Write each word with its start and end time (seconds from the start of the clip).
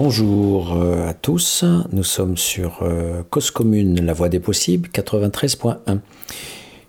Bonjour 0.00 0.74
euh, 0.74 1.08
à 1.08 1.12
tous, 1.12 1.64
nous 1.90 2.04
sommes 2.04 2.36
sur 2.36 2.82
euh, 2.82 3.24
Cause 3.30 3.50
Commune, 3.50 4.00
la 4.06 4.12
voie 4.12 4.28
des 4.28 4.38
possibles, 4.38 4.90
93.1. 4.90 5.98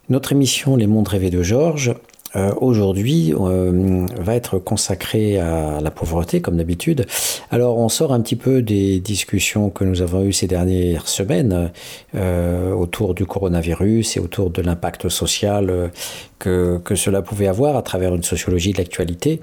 Notre 0.10 0.32
émission 0.32 0.76
Les 0.76 0.86
mondes 0.86 1.08
rêvés 1.08 1.32
de 1.32 1.42
Georges 1.42 1.96
euh, 2.36 2.54
aujourd'hui 2.62 3.34
euh, 3.34 4.06
va 4.20 4.36
être 4.36 4.60
consacré 4.60 5.40
à 5.40 5.82
la 5.82 5.92
pauvreté, 5.92 6.42
comme 6.42 6.58
d'habitude. 6.58 7.06
Alors, 7.50 7.78
on 7.78 7.90
sort 7.90 8.14
un 8.14 8.22
petit 8.22 8.36
peu 8.36 8.62
des 8.62 9.00
discussions 9.00 9.70
que 9.70 9.84
nous 9.84 10.02
avons 10.02 10.24
eues 10.24 10.34
ces 10.34 10.48
dernières 10.48 11.08
semaines 11.08 11.72
euh, 12.16 12.72
autour 12.72 13.16
du 13.16 13.26
coronavirus 13.26 14.18
et 14.18 14.20
autour 14.20 14.52
de 14.52 14.62
l'impact 14.62 15.10
social 15.10 15.92
que, 16.38 16.80
que, 16.84 16.96
cela 16.96 17.22
pouvait 17.22 17.48
avoir 17.48 17.76
à 17.76 17.82
travers 17.82 18.14
une 18.14 18.24
sociologie 18.24 18.74
de 18.74 18.78
l'actualité. 18.78 19.42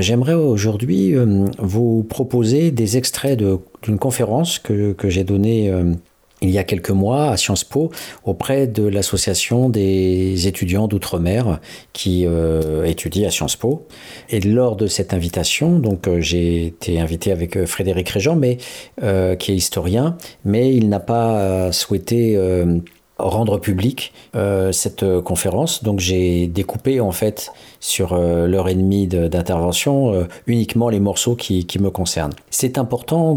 J'aimerais 0.00 0.34
aujourd'hui 0.34 1.14
vous 1.58 2.04
proposer 2.08 2.70
des 2.70 2.96
extraits 2.96 3.38
d'une 3.82 3.98
conférence 3.98 4.58
que, 4.58 4.92
que 4.92 5.08
j'ai 5.08 5.24
donnée 5.24 5.72
il 6.40 6.50
y 6.50 6.58
a 6.58 6.64
quelques 6.64 6.90
mois 6.90 7.30
à 7.30 7.36
Sciences 7.36 7.64
Po 7.64 7.90
auprès 8.24 8.66
de 8.66 8.86
l'association 8.86 9.68
des 9.68 10.46
étudiants 10.46 10.88
d'outre-mer 10.88 11.60
qui 11.92 12.24
euh, 12.26 12.84
étudient 12.84 13.28
à 13.28 13.30
Sciences 13.30 13.56
Po. 13.56 13.86
Et 14.30 14.40
lors 14.40 14.76
de 14.76 14.86
cette 14.86 15.12
invitation, 15.12 15.78
donc 15.78 16.08
euh, 16.08 16.20
j'ai 16.20 16.66
été 16.66 17.00
invité 17.00 17.32
avec 17.32 17.56
euh, 17.56 17.66
Frédéric 17.66 18.08
Régent, 18.08 18.36
mais 18.36 18.58
qui 19.38 19.52
est 19.52 19.56
historien, 19.56 20.16
mais 20.44 20.74
il 20.74 20.88
n'a 20.88 21.00
pas 21.00 21.72
souhaité 21.72 22.38
rendre 23.20 23.58
public 23.58 24.12
euh, 24.36 24.72
cette 24.72 25.02
euh, 25.02 25.20
conférence. 25.20 25.82
Donc 25.82 26.00
j'ai 26.00 26.46
découpé 26.46 27.00
en 27.00 27.12
fait 27.12 27.52
sur 27.80 28.12
euh, 28.12 28.46
l'heure 28.46 28.68
et 28.68 28.74
demie 28.74 29.06
d'intervention 29.06 30.26
uniquement 30.46 30.88
les 30.88 31.00
morceaux 31.00 31.34
qui, 31.34 31.66
qui 31.66 31.78
me 31.78 31.90
concernent. 31.90 32.32
C'est 32.50 32.78
important 32.78 33.34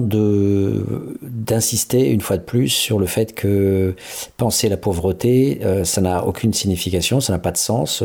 d'insister 1.21 2.09
une 2.09 2.21
fois 2.21 2.37
de 2.37 2.43
plus 2.43 2.69
sur 2.69 2.99
le 2.99 3.05
fait 3.05 3.33
que 3.33 3.95
penser 4.37 4.69
la 4.69 4.77
pauvreté, 4.77 5.59
ça 5.83 6.01
n'a 6.01 6.25
aucune 6.25 6.53
signification, 6.53 7.19
ça 7.19 7.33
n'a 7.33 7.39
pas 7.39 7.51
de 7.51 7.57
sens. 7.57 8.03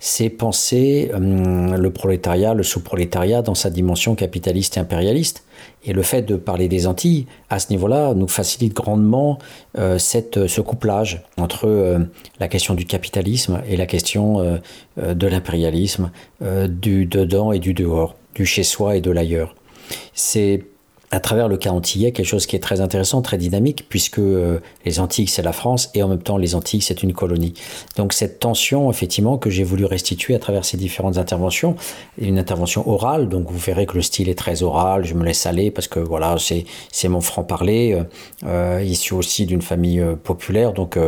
C'est 0.00 0.28
penser 0.28 1.10
hum, 1.14 1.74
le 1.74 1.90
prolétariat, 1.90 2.54
le 2.54 2.62
sous-prolétariat 2.62 3.42
dans 3.42 3.54
sa 3.54 3.70
dimension 3.70 4.14
capitaliste 4.14 4.76
et 4.76 4.80
impérialiste. 4.80 5.44
Et 5.84 5.92
le 5.92 6.02
fait 6.02 6.22
de 6.22 6.36
parler 6.36 6.68
des 6.68 6.86
Antilles, 6.86 7.26
à 7.50 7.58
ce 7.58 7.70
niveau-là, 7.70 8.14
nous 8.14 8.28
facilite 8.28 8.74
grandement 8.74 9.38
euh, 9.78 9.98
cette, 9.98 10.46
ce 10.46 10.60
couplage 10.60 11.22
entre 11.36 11.66
euh, 11.66 11.98
la 12.40 12.48
question 12.48 12.74
du 12.74 12.84
capitalisme 12.84 13.62
et 13.68 13.76
la 13.76 13.86
question 13.86 14.40
euh, 14.40 15.14
de 15.14 15.26
l'impérialisme, 15.26 16.10
du 16.40 17.06
dedans 17.06 17.52
et 17.52 17.58
du 17.58 17.74
dehors, 17.74 18.16
du 18.34 18.44
chez 18.44 18.64
soi 18.64 18.96
et 18.96 19.00
de 19.00 19.10
l'ailleurs. 19.10 19.54
À 21.10 21.20
travers 21.20 21.48
le 21.48 21.56
cas 21.56 21.70
antillais 21.70 22.12
quelque 22.12 22.26
chose 22.26 22.46
qui 22.46 22.56
est 22.56 22.60
très 22.60 22.80
intéressant, 22.80 23.22
très 23.22 23.38
dynamique, 23.38 23.86
puisque 23.88 24.18
euh, 24.18 24.60
les 24.84 25.00
Antilles, 25.00 25.26
c'est 25.26 25.42
la 25.42 25.52
France, 25.52 25.90
et 25.94 26.02
en 26.02 26.08
même 26.08 26.22
temps, 26.22 26.36
les 26.36 26.54
Antilles, 26.54 26.82
c'est 26.82 27.02
une 27.02 27.12
colonie. 27.12 27.54
Donc 27.96 28.12
cette 28.12 28.40
tension, 28.40 28.90
effectivement, 28.90 29.38
que 29.38 29.50
j'ai 29.50 29.64
voulu 29.64 29.84
restituer 29.84 30.34
à 30.34 30.38
travers 30.38 30.64
ces 30.64 30.76
différentes 30.76 31.18
interventions, 31.18 31.76
une 32.18 32.38
intervention 32.38 32.88
orale, 32.88 33.28
donc 33.28 33.50
vous 33.50 33.58
verrez 33.58 33.86
que 33.86 33.94
le 33.94 34.02
style 34.02 34.28
est 34.28 34.38
très 34.38 34.62
oral, 34.62 35.04
je 35.04 35.14
me 35.14 35.24
laisse 35.24 35.46
aller, 35.46 35.70
parce 35.70 35.88
que 35.88 36.00
voilà, 36.00 36.36
c'est 36.38 37.08
mon 37.08 37.20
franc-parler, 37.20 37.94
euh, 37.94 38.04
euh, 38.46 38.82
issu 38.84 39.14
aussi 39.14 39.46
d'une 39.46 39.62
famille 39.62 40.04
populaire, 40.22 40.72
donc 40.72 40.98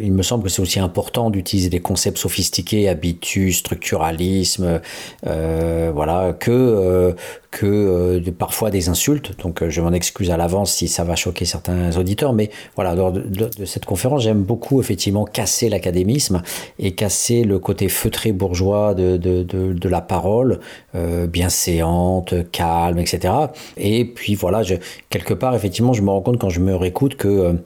il 0.00 0.12
me 0.12 0.22
semble 0.22 0.44
que 0.44 0.48
c'est 0.48 0.62
aussi 0.62 0.80
important 0.80 1.30
d'utiliser 1.30 1.68
des 1.68 1.80
concepts 1.80 2.18
sophistiqués, 2.18 2.88
habitus, 2.88 3.58
structuralisme, 3.58 4.80
euh, 5.26 5.92
voilà, 5.94 6.32
que, 6.32 6.50
euh, 6.50 7.12
que 7.50 7.66
euh, 7.66 8.32
parfois 8.36 8.70
des 8.70 8.88
insultes. 8.88 9.38
Donc 9.40 9.66
je 9.68 9.80
m'en 9.80 9.92
excuse 9.92 10.30
à 10.30 10.36
l'avance 10.36 10.72
si 10.72 10.88
ça 10.88 11.04
va 11.04 11.14
choquer 11.14 11.44
certains 11.44 11.96
auditeurs, 11.96 12.32
mais 12.32 12.50
voilà, 12.74 12.94
lors 12.94 13.12
de, 13.12 13.64
cette 13.64 13.84
conférence, 13.84 14.22
j'aime 14.22 14.42
beaucoup 14.42 14.80
effectivement 14.80 15.24
casser 15.24 15.68
l'académisme 15.68 16.42
et 16.78 16.92
casser 16.92 17.44
le 17.44 17.58
côté 17.58 17.88
feutré 17.88 18.32
bourgeois 18.32 18.94
de, 18.94 19.88
la 19.88 20.00
parole, 20.00 20.60
bienséante, 20.94 22.50
calme, 22.50 22.98
etc. 22.98 23.32
Et 23.76 24.04
puis 24.04 24.34
voilà, 24.34 24.62
je, 24.62 24.74
quelque 25.10 25.34
part, 25.34 25.54
effectivement, 25.54 25.92
je 25.92 26.02
me 26.02 26.10
rends 26.10 26.22
compte 26.22 26.38
quand 26.38 26.48
je 26.48 26.60
me 26.60 26.74
réécoute 26.74 27.16
que 27.16 27.56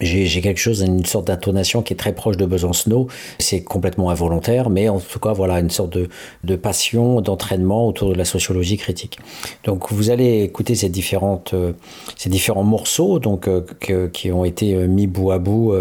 j'ai 0.00 0.40
quelque 0.40 0.58
chose, 0.58 0.80
une 0.80 1.04
sorte 1.04 1.28
d'intonation 1.28 1.80
qui 1.80 1.92
est 1.92 1.96
très 1.96 2.12
proche 2.12 2.36
de 2.36 2.44
Besancenot. 2.46 3.06
C'est 3.38 3.62
complètement 3.62 4.10
involontaire, 4.10 4.68
mais 4.68 4.88
en 4.88 4.98
tout 4.98 5.20
cas, 5.20 5.32
voilà, 5.32 5.60
une 5.60 5.70
sorte 5.70 5.90
de, 5.90 6.08
de 6.42 6.56
passion, 6.56 7.20
d'entraînement 7.20 7.86
autour 7.86 8.10
de 8.10 8.14
la 8.14 8.24
sociologie 8.24 8.76
critique. 8.76 9.18
Donc, 9.62 9.92
vous 9.92 10.10
allez 10.10 10.42
écouter 10.42 10.74
ces, 10.74 10.88
différentes, 10.88 11.54
euh, 11.54 11.74
ces 12.16 12.28
différents 12.28 12.64
morceaux 12.64 13.20
donc, 13.20 13.46
euh, 13.46 14.08
qui 14.08 14.32
ont 14.32 14.44
été 14.44 14.74
euh, 14.74 14.88
mis 14.88 15.06
bout 15.06 15.30
à 15.30 15.38
bout 15.38 15.72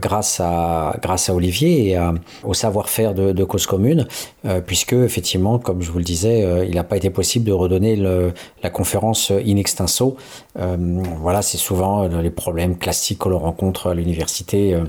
grâce, 0.00 0.40
à, 0.40 0.96
grâce 1.02 1.28
à 1.28 1.34
Olivier 1.34 1.90
et 1.90 1.98
au 2.44 2.54
savoir-faire 2.54 3.12
de, 3.12 3.32
de, 3.32 3.44
Cause 3.44 3.66
Commune, 3.66 4.06
puisque, 4.66 4.92
effectivement, 4.92 5.58
comme 5.58 5.82
je 5.82 5.90
vous 5.90 5.98
le 5.98 6.04
disais, 6.04 6.66
il 6.68 6.74
n'a 6.74 6.84
pas 6.84 6.96
été 6.96 7.10
possible 7.10 7.44
de 7.44 7.52
redonner 7.52 7.96
la 7.96 8.70
conférence 8.70 9.30
in 9.32 9.56
extenso. 9.56 10.16
voilà, 10.54 11.42
c'est 11.42 11.58
souvent 11.58 12.06
les 12.06 12.30
problèmes 12.30 12.76
classiques 12.76 13.15
que 13.16 13.28
l'on 13.28 13.38
rencontre 13.38 13.88
à 13.88 13.94
l'université. 13.94 14.74
Euh, 14.74 14.84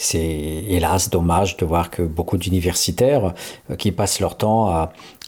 c'est 0.00 0.20
hélas 0.20 1.10
dommage 1.10 1.56
de 1.56 1.66
voir 1.66 1.90
que 1.90 2.02
beaucoup 2.02 2.36
d'universitaires 2.36 3.34
euh, 3.68 3.74
qui 3.74 3.90
passent 3.90 4.20
leur 4.20 4.36
temps 4.36 4.68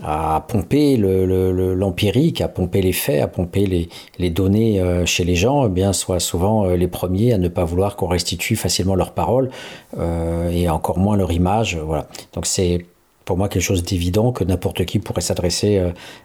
à, 0.01 0.45
pomper 0.47 0.97
l'empirique, 0.97 2.41
à 2.41 2.47
pomper 2.47 2.81
les 2.81 2.93
faits, 2.93 3.21
à 3.21 3.27
pomper 3.27 3.89
les, 4.19 4.31
données 4.31 4.81
euh, 4.81 5.05
chez 5.07 5.25
les 5.25 5.35
gens, 5.35 5.67
eh 5.67 5.69
bien 5.69 5.93
soient 5.93 6.21
souvent 6.21 6.67
les 6.67 6.87
premiers 6.87 7.33
à 7.33 7.39
ne 7.39 7.49
pas 7.49 7.65
vouloir 7.65 7.97
qu'on 7.97 8.07
restitue 8.07 8.55
facilement 8.55 8.95
leurs 8.95 9.13
paroles 9.13 9.51
et 10.53 10.69
encore 10.69 10.99
moins 10.99 11.17
leur 11.17 11.33
image. 11.33 11.77
Voilà. 11.77 12.07
Donc 12.33 12.47
c'est 12.47 12.87
pour 13.25 13.37
moi 13.37 13.49
quelque 13.49 13.63
chose 13.63 13.83
d'évident 13.83 14.31
que 14.31 14.45
n'importe 14.45 14.85
qui 14.85 15.01
pourrait 15.01 15.21
s'adresser 15.21 15.83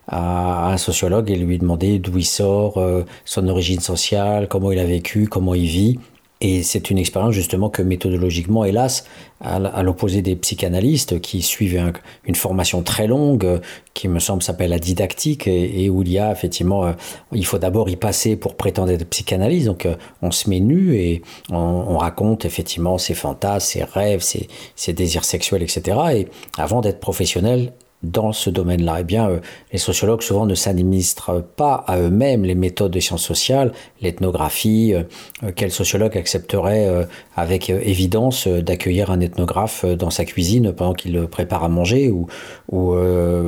à, 0.08 0.72
un 0.72 0.78
sociologue 0.78 1.32
et 1.32 1.36
lui 1.36 1.58
demander 1.58 1.98
d'où 1.98 2.18
il 2.20 2.26
sort, 2.26 2.80
son 3.26 3.48
origine 3.48 3.80
sociale, 3.80 4.48
comment 4.48 4.72
il 4.72 4.80
a 4.80 4.86
vécu, 4.86 5.28
comment 5.28 5.56
il 5.56 5.66
vit. 5.66 6.00
Et 6.42 6.64
c'est 6.64 6.90
une 6.90 6.98
expérience 6.98 7.34
justement 7.34 7.70
que 7.70 7.82
méthodologiquement, 7.82 8.66
hélas, 8.66 9.06
à 9.42 9.84
l'opposé 9.84 10.22
des 10.22 10.36
psychanalystes 10.36 11.22
qui 11.22 11.42
suivent 11.42 11.94
une 12.26 12.36
formation 12.36 12.82
très 12.84 13.08
longue, 13.08 13.62
qui 13.94 14.08
me 14.10 14.20
semble 14.20 14.44
s'appelle 14.44 14.72
la 14.72 14.80
didactique, 14.80 15.48
et, 15.48 15.90
où 15.90 16.02
il 16.02 16.12
y 16.12 16.20
a 16.20 16.32
effectivement, 16.32 16.86
euh, 16.86 16.92
il 17.32 17.46
faut 17.46 17.58
d'abord 17.58 17.90
y 17.90 17.96
passer 17.96 18.36
pour 18.36 18.56
prétendre 18.56 18.92
être 18.92 19.08
psychanalyste. 19.10 19.68
Donc 19.68 19.86
euh, 19.86 19.96
on 20.22 20.32
se 20.32 20.50
met 20.50 20.60
nu 20.60 20.96
et 20.96 21.22
on, 21.52 21.98
raconte 21.98 22.44
effectivement 22.44 22.98
ses 22.98 23.14
fantasmes, 23.14 23.66
ses 23.66 23.84
rêves, 23.84 24.22
ses, 24.22 24.48
ses 24.76 24.94
désirs 24.94 25.24
sexuels, 25.24 25.64
etc. 25.64 25.98
Et 26.14 26.28
avant 26.58 26.82
d'être 26.82 27.00
professionnel, 27.00 27.72
dans 28.12 28.32
ce 28.34 28.50
domaine-là 28.50 28.98
Eh 29.02 29.04
bien, 29.04 29.30
euh, 29.30 29.40
les 29.72 29.78
sociologues 29.78 30.22
souvent 30.22 30.46
ne 30.46 30.56
s'administrent 30.56 31.44
pas 31.56 31.84
à 31.88 32.00
eux-mêmes 32.00 32.46
les 32.46 32.56
méthodes 32.56 32.92
des 32.92 33.02
sciences 33.02 33.24
sociales, 33.24 33.72
l'ethnographie. 34.02 34.94
Euh, 34.94 35.04
euh, 35.44 35.52
quel 35.56 35.72
sociologue 35.72 36.18
accepterait 36.18 37.08
avec 37.36 37.70
évidence 37.70 38.48
d'accueillir 38.48 39.12
un 39.12 39.20
ethnographe 39.20 39.86
dans 39.86 40.10
sa 40.10 40.26
cuisine 40.26 40.72
pendant 40.72 40.94
qu'il 40.94 41.28
prépare 41.28 41.64
à 41.64 41.70
manger 41.70 42.10
ou, 42.10 42.28
ou 42.72 42.96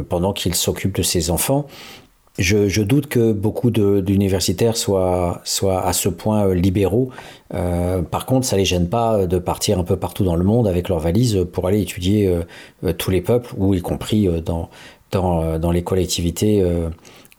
pendant 0.10 0.34
qu'il 0.34 0.56
s'occupe 0.56 0.96
de 0.96 1.04
ses 1.04 1.30
enfants 1.32 1.68
je, 2.38 2.82
doute 2.82 3.08
que 3.08 3.32
beaucoup 3.32 3.72
d'universitaires 3.72 4.78
soient, 4.78 5.42
soient 5.44 5.86
à 5.86 5.94
ce 5.94 6.10
point 6.10 6.54
libéraux. 6.54 7.10
par 7.50 8.26
contre, 8.26 8.46
ça 8.46 8.58
les 8.58 8.66
gêne 8.66 8.90
pas 8.90 9.26
de 9.26 9.40
partir 9.40 9.80
un 9.80 9.84
peu 9.84 9.98
partout 9.98 10.24
dans 10.24 10.36
le 10.36 10.44
monde 10.44 10.68
avec 10.68 10.90
leurs 10.90 11.00
valises 11.00 11.46
pour 11.52 11.68
aller 11.68 11.82
étudier 11.82 12.32
tous 12.98 13.12
les 13.12 13.22
peuples, 13.22 13.54
ou 13.58 13.74
y 13.74 13.82
compris 13.82 14.28
dans, 14.46 14.70
dans, 15.12 15.58
dans 15.58 15.72
les 15.72 15.84
collectivités 15.84 16.64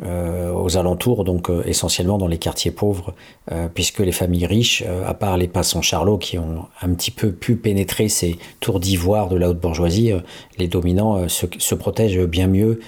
euh, 0.05 0.53
aux 0.53 0.77
alentours, 0.77 1.25
donc 1.25 1.51
euh, 1.51 1.65
essentiellement 1.67 2.19
dans 2.19 2.29
les 2.29 2.39
quartiers 2.39 2.71
pauvres, 2.71 3.15
euh, 3.51 3.67
puisque 3.73 3.99
les 3.99 4.13
familles 4.13 4.47
riches, 4.47 4.85
à 5.05 5.13
part 5.13 5.37
les 5.37 5.49
passants 5.49 5.83
charlots 5.83 6.19
qui 6.19 6.39
ont 6.39 6.67
un 6.81 6.91
petit 6.91 7.11
peu 7.11 7.33
pu 7.33 7.57
pénétrer 7.57 8.09
ces 8.09 8.39
tours 8.61 8.79
d'ivoire 8.79 9.29
de 9.29 9.37
la 9.37 9.51
haute 9.51 9.59
bourgeoisie, 9.59 10.13
les 10.57 10.69
dominants 10.69 11.29
se, 11.29 11.75
protègent 11.75 12.27
bien 12.27 12.47
mieux 12.47 12.79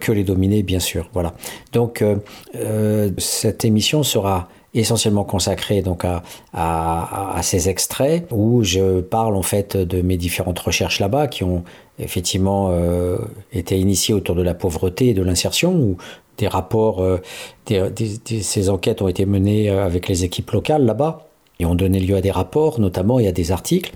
que 0.00 0.12
les 0.12 0.22
dominés, 0.22 0.62
bien 0.62 0.80
sûr. 0.80 1.08
Voilà. 1.14 1.32
Donc 1.72 2.04
cette 3.16 3.64
émission 3.64 4.02
sera 4.02 4.48
essentiellement 4.74 5.24
consacrée 5.24 5.80
donc 5.82 6.04
à, 6.52 7.40
ces 7.42 7.70
extraits 7.70 8.26
où 8.30 8.62
je 8.62 9.00
parle 9.00 9.34
en 9.34 9.42
fait 9.42 9.76
de 9.76 10.02
mes 10.02 10.16
différentes 10.18 10.58
recherches 10.58 11.00
là-bas 11.00 11.26
qui 11.26 11.42
ont 11.42 11.64
effectivement 11.98 12.70
été 13.52 13.78
initiées 13.78 14.14
autour 14.14 14.34
de 14.34 14.42
la 14.42 14.54
pauvreté 14.54 15.08
et 15.08 15.14
de 15.14 15.22
l'insertion, 15.22 15.74
où 15.74 15.96
rapports, 16.48 17.02
euh, 17.02 17.20
ces 17.66 18.68
enquêtes 18.68 19.02
ont 19.02 19.08
été 19.08 19.26
menées 19.26 19.70
euh, 19.70 19.84
avec 19.84 20.08
les 20.08 20.24
équipes 20.24 20.50
locales 20.50 20.84
là-bas 20.84 21.26
et 21.58 21.66
ont 21.66 21.74
donné 21.74 22.00
lieu 22.00 22.16
à 22.16 22.20
des 22.20 22.30
rapports, 22.30 22.80
notamment, 22.80 23.18
et 23.18 23.28
à 23.28 23.32
des 23.32 23.52
articles. 23.52 23.92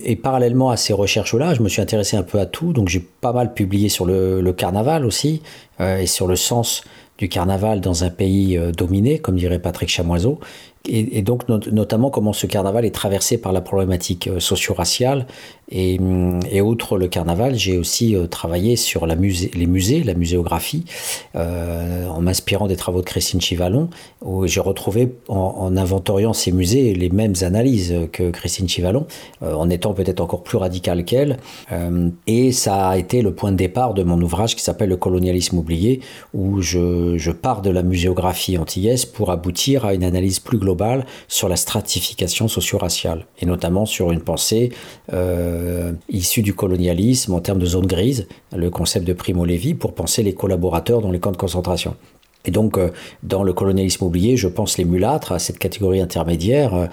Et 0.00 0.16
parallèlement 0.16 0.70
à 0.70 0.76
ces 0.76 0.92
recherches-là, 0.92 1.54
je 1.54 1.62
me 1.62 1.68
suis 1.68 1.80
intéressé 1.80 2.16
un 2.16 2.22
peu 2.22 2.38
à 2.40 2.46
tout, 2.46 2.72
donc 2.72 2.88
j'ai 2.88 3.00
pas 3.00 3.32
mal 3.32 3.54
publié 3.54 3.88
sur 3.88 4.04
le, 4.04 4.52
carnaval 4.52 5.06
aussi, 5.06 5.42
euh, 5.80 5.98
et 5.98 6.06
sur 6.06 6.26
le 6.26 6.36
sens 6.36 6.82
du 7.18 7.28
carnaval 7.28 7.80
dans 7.80 8.04
un 8.04 8.10
pays 8.10 8.58
dominé, 8.76 9.18
comme 9.18 9.36
dirait 9.36 9.58
Patrick 9.58 9.88
Chamoiseau, 9.88 10.38
et, 10.88 11.22
donc 11.22 11.48
notamment 11.48 12.10
comment 12.10 12.32
ce 12.32 12.46
carnaval 12.46 12.84
est 12.84 12.94
traversé 12.94 13.38
par 13.38 13.52
la 13.52 13.60
problématique 13.60 14.28
socio-raciale 14.38 15.26
et, 15.70 15.98
et, 16.50 16.60
outre 16.60 16.96
le 16.96 17.08
carnaval, 17.08 17.56
j'ai 17.56 17.76
aussi 17.76 18.14
euh, 18.14 18.28
travaillé 18.28 18.76
sur 18.76 19.04
les 19.06 19.16
musées, 19.66 20.02
la 20.04 20.14
muséographie, 20.14 20.84
euh, 21.34 22.06
en 22.06 22.20
m'inspirant 22.20 22.68
des 22.68 22.76
travaux 22.76 23.00
de 23.00 23.04
Christine 23.04 23.40
Chivalon, 23.40 23.90
où 24.24 24.46
j'ai 24.46 24.60
retrouvé, 24.60 25.12
en, 25.28 25.76
inventoriant 25.76 26.32
ces 26.32 26.52
musées, 26.52 26.94
les 26.94 27.10
mêmes 27.10 27.34
analyses 27.42 27.94
que 28.12 28.30
Christine 28.30 28.68
Chivalon, 28.68 29.06
euh, 29.42 29.54
en 29.54 29.68
étant 29.68 29.92
peut-être 29.92 30.20
encore 30.20 30.44
plus 30.44 30.58
radical 30.58 31.04
qu'elle. 31.04 31.38
Euh, 31.72 32.10
et 32.28 32.52
ça 32.52 32.90
a 32.90 32.96
été 32.96 33.22
le 33.22 33.34
point 33.34 33.50
de 33.50 33.56
départ 33.56 33.94
de 33.94 34.04
mon 34.04 34.20
ouvrage 34.20 34.54
qui 34.54 34.62
s'appelle 34.62 34.90
Le 34.90 34.96
colonialisme 34.96 35.58
oublié, 35.58 36.00
où 36.32 36.60
je, 36.60 37.18
je 37.18 37.30
pars 37.32 37.60
de 37.60 37.70
la 37.70 37.82
muséographie 37.82 38.56
antillaise 38.56 39.04
pour 39.04 39.30
aboutir 39.32 39.84
à 39.84 39.94
une 39.94 40.04
analyse 40.04 40.38
plus 40.38 40.58
globale 40.58 40.75
sur 41.28 41.48
la 41.48 41.56
stratification 41.56 42.48
socio-raciale, 42.48 43.26
et 43.40 43.46
notamment 43.46 43.86
sur 43.86 44.12
une 44.12 44.20
pensée 44.20 44.72
euh, 45.12 45.92
issu 46.08 46.42
du 46.42 46.54
colonialisme 46.54 47.34
en 47.34 47.40
termes 47.40 47.58
de 47.58 47.66
zone 47.66 47.86
grise, 47.86 48.26
le 48.54 48.70
concept 48.70 49.06
de 49.06 49.12
Primo 49.12 49.44
Levi, 49.44 49.74
pour 49.74 49.94
penser 49.94 50.22
les 50.22 50.34
collaborateurs 50.34 51.00
dans 51.00 51.10
les 51.10 51.20
camps 51.20 51.32
de 51.32 51.36
concentration. 51.36 51.96
Et 52.48 52.52
donc, 52.52 52.78
euh, 52.78 52.90
dans 53.24 53.42
le 53.42 53.52
colonialisme 53.52 54.04
oublié, 54.04 54.36
je 54.36 54.46
pense 54.46 54.78
les 54.78 54.84
mulâtres 54.84 55.32
à 55.32 55.40
cette 55.40 55.58
catégorie 55.58 56.00
intermédiaire 56.00 56.88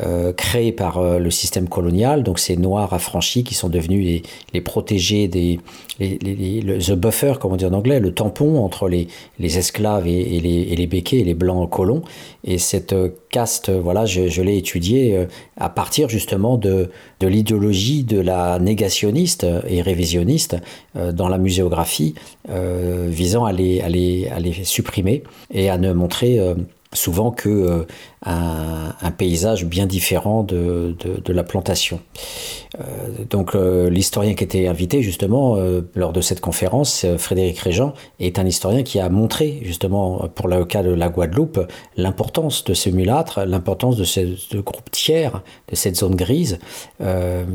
euh, 0.00 0.32
créée 0.32 0.72
par 0.72 1.00
le 1.00 1.30
système 1.30 1.68
colonial, 1.68 2.24
donc 2.24 2.40
ces 2.40 2.56
noirs 2.56 2.92
affranchis 2.92 3.44
qui 3.44 3.54
sont 3.54 3.68
devenus 3.68 4.22
les 4.52 4.60
protégés 4.60 5.28
des 5.28 5.60
les, 5.98 6.18
les, 6.18 6.60
le, 6.60 6.78
the 6.78 6.92
buffer, 6.92 7.34
comme 7.40 7.52
on 7.52 7.56
dit 7.56 7.66
en 7.66 7.72
anglais, 7.72 8.00
le 8.00 8.12
tampon 8.12 8.58
entre 8.64 8.88
les, 8.88 9.08
les 9.38 9.58
esclaves 9.58 10.06
et, 10.06 10.40
les, 10.40 10.68
et 10.70 10.76
les 10.76 10.86
béquets 10.86 11.18
et 11.18 11.24
les 11.24 11.34
blancs 11.34 11.68
colons. 11.70 12.02
Et 12.44 12.58
cette 12.58 12.94
caste, 13.30 13.70
voilà, 13.70 14.06
je, 14.06 14.40
l'ai 14.42 14.56
étudiée 14.56 15.26
à 15.56 15.68
partir 15.68 16.08
justement 16.08 16.56
de, 16.56 16.90
de 17.20 17.26
l'idéologie 17.26 18.04
de 18.04 18.20
la 18.20 18.58
négationniste 18.58 19.46
et 19.68 19.82
révisionniste 19.82 20.56
dans 20.94 21.28
la 21.28 21.38
muséographie, 21.38 22.14
visant 22.48 23.44
à 23.44 23.52
les, 23.52 23.80
à 23.80 23.86
à 23.86 24.38
les 24.38 24.64
supprimer 24.64 25.22
et 25.52 25.68
à 25.70 25.78
ne 25.78 25.92
montrer 25.92 26.38
euh, 26.38 26.54
souvent 26.92 27.30
que 27.30 27.86
euh, 28.26 28.90
un, 29.02 29.10
paysage 29.10 29.64
bien 29.64 29.86
différent 29.86 30.42
de, 30.42 30.96
de, 31.24 31.32
la 31.32 31.42
plantation. 31.42 32.00
Euh, 32.78 33.24
donc 33.30 33.54
l'historien 33.54 34.34
qui 34.34 34.44
était 34.44 34.66
invité 34.66 35.00
justement 35.00 35.56
lors 35.94 36.12
de 36.12 36.20
cette 36.20 36.40
conférence, 36.40 37.06
Frédéric 37.16 37.58
Régent, 37.58 37.94
est 38.20 38.38
un 38.38 38.46
historien 38.46 38.82
qui 38.82 39.00
a 39.00 39.08
montré 39.08 39.60
justement 39.62 40.28
pour 40.34 40.48
le 40.48 40.64
cas 40.64 40.82
de 40.82 40.90
la 40.90 41.08
Guadeloupe 41.08 41.60
l'importance 41.96 42.64
de 42.64 42.74
ce 42.74 42.90
mulâtre, 42.90 43.44
l'importance 43.46 43.96
de 43.96 44.04
ce 44.04 44.56
groupe 44.58 44.90
tiers, 44.90 45.42
de 45.68 45.76
cette 45.76 45.96
zone 45.96 46.14
grise, 46.14 46.58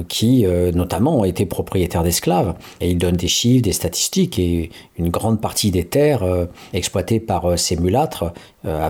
qui 0.07 0.45
notamment 0.73 1.19
ont 1.19 1.25
été 1.25 1.45
propriétaires 1.45 2.03
d'esclaves. 2.03 2.55
Et 2.79 2.89
il 2.89 2.97
donne 2.97 3.17
des 3.17 3.27
chiffres, 3.27 3.63
des 3.63 3.73
statistiques 3.73 4.39
et 4.39 4.71
une 4.97 5.09
grande 5.09 5.41
partie 5.41 5.71
des 5.71 5.85
terres 5.85 6.25
exploitées 6.73 7.19
par 7.19 7.59
ces 7.59 7.75
mulâtres, 7.75 8.33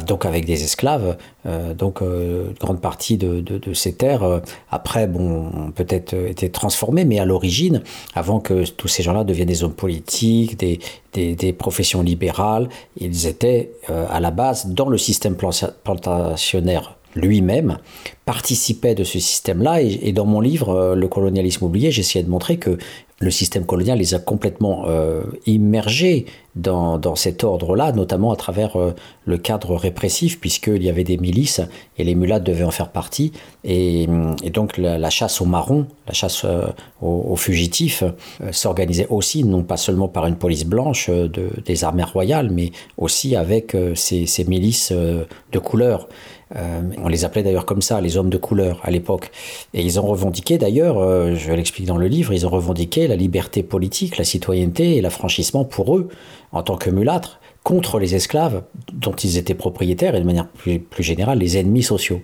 donc 0.05 0.25
avec 0.25 0.45
des 0.45 0.63
esclaves, 0.63 1.17
euh, 1.47 1.70
donc 1.73 2.01
euh, 2.01 2.49
une 2.49 2.53
grande 2.53 2.81
partie 2.81 3.17
de, 3.17 3.43
ces 3.73 3.93
terres, 3.93 4.23
euh, 4.23 4.39
après, 4.69 5.07
bon, 5.07 5.47
ont 5.47 5.71
peut-être 5.71 6.13
été 6.13 6.49
transformées, 6.49 7.05
mais 7.05 7.19
à 7.19 7.25
l'origine, 7.25 7.81
avant 8.15 8.39
que 8.39 8.69
tous 8.71 8.87
ces 8.87 9.03
gens-là 9.03 9.23
deviennent 9.23 9.47
des 9.47 9.63
hommes 9.63 9.73
politiques, 9.73 10.59
des, 10.59 11.53
professions 11.53 12.01
libérales, 12.01 12.69
ils 12.97 13.27
étaient 13.27 13.71
à 13.87 14.19
la 14.19 14.31
base 14.31 14.67
dans 14.67 14.89
le 14.89 14.97
système 14.97 15.35
plantationnaire 15.35 16.97
lui-même 17.15 17.77
participait 18.25 18.95
de 18.95 19.03
ce 19.03 19.19
système-là. 19.19 19.81
Et, 19.81 20.13
dans 20.13 20.25
mon 20.25 20.39
livre, 20.39 20.95
Le 20.95 21.07
colonialisme 21.07 21.65
oublié, 21.65 21.91
j'essayais 21.91 22.23
de 22.23 22.29
montrer 22.29 22.57
que 22.57 22.77
le 23.21 23.31
système 23.31 23.65
colonial 23.65 23.99
les 23.99 24.13
a 24.15 24.19
complètement 24.19 24.85
euh, 24.87 25.21
immergés 25.45 26.25
dans, 26.55 26.97
dans 26.97 27.15
cet 27.15 27.43
ordre-là, 27.43 27.93
notamment 27.93 28.31
à 28.31 28.35
travers 28.35 28.75
euh, 28.75 28.93
le 29.25 29.37
cadre 29.37 29.75
répressif, 29.75 30.39
puisqu'il 30.39 30.83
y 30.83 30.89
avait 30.89 31.03
des 31.03 31.17
milices 31.17 31.61
et 31.97 32.03
les 32.03 32.15
mulâtres 32.15 32.43
devaient 32.43 32.63
en 32.65 32.71
faire 32.71 32.89
partie. 32.89 33.31
Et, 33.63 34.07
et 34.43 34.49
donc 34.49 34.77
la, 34.77 35.09
chasse 35.09 35.39
aux 35.39 35.45
marrons, 35.45 35.85
la 36.07 36.13
chasse 36.13 36.43
euh, 36.45 36.67
aux, 37.01 37.35
fugitifs, 37.35 38.03
euh, 38.03 38.51
s'organisait 38.51 39.07
aussi, 39.09 39.43
non 39.43 39.63
pas 39.63 39.77
seulement 39.77 40.07
par 40.07 40.25
une 40.25 40.35
police 40.35 40.65
blanche 40.65 41.09
euh, 41.09 41.27
de, 41.27 41.49
des 41.65 41.83
armées 41.83 42.03
royales, 42.03 42.49
mais 42.49 42.71
aussi 42.97 43.35
avec 43.35 43.77
ces, 43.95 44.25
ces, 44.25 44.43
milices 44.45 44.91
de 44.91 45.59
couleur. 45.59 46.09
On 46.53 47.07
les 47.07 47.25
appelait 47.25 47.43
d'ailleurs 47.43 47.65
comme 47.65 47.81
ça, 47.81 48.01
les 48.01 48.17
hommes 48.17 48.29
de 48.29 48.37
couleur 48.37 48.79
à 48.83 48.91
l'époque. 48.91 49.31
Et 49.73 49.81
ils 49.81 49.99
ont 49.99 50.05
revendiqué 50.05 50.57
d'ailleurs, 50.57 50.95
je 51.35 51.51
l'explique 51.51 51.87
dans 51.87 51.97
le 51.97 52.07
livre, 52.07 52.33
ils 52.33 52.45
ont 52.45 52.49
revendiqué 52.49 53.07
la 53.07 53.15
liberté 53.15 53.63
politique, 53.63 54.17
la 54.17 54.23
citoyenneté 54.23 54.97
et 54.97 55.01
l'affranchissement 55.01 55.63
pour 55.63 55.95
eux, 55.97 56.09
en 56.51 56.63
tant 56.63 56.77
que 56.77 56.89
mulâtres, 56.89 57.39
contre 57.63 57.99
les 57.99 58.15
esclaves 58.15 58.63
dont 58.91 59.13
ils 59.13 59.37
étaient 59.37 59.53
propriétaires 59.53 60.15
et 60.15 60.19
de 60.19 60.25
manière 60.25 60.47
plus, 60.47 60.81
générale 60.99 61.39
les 61.39 61.57
ennemis 61.57 61.83
sociaux. 61.83 62.21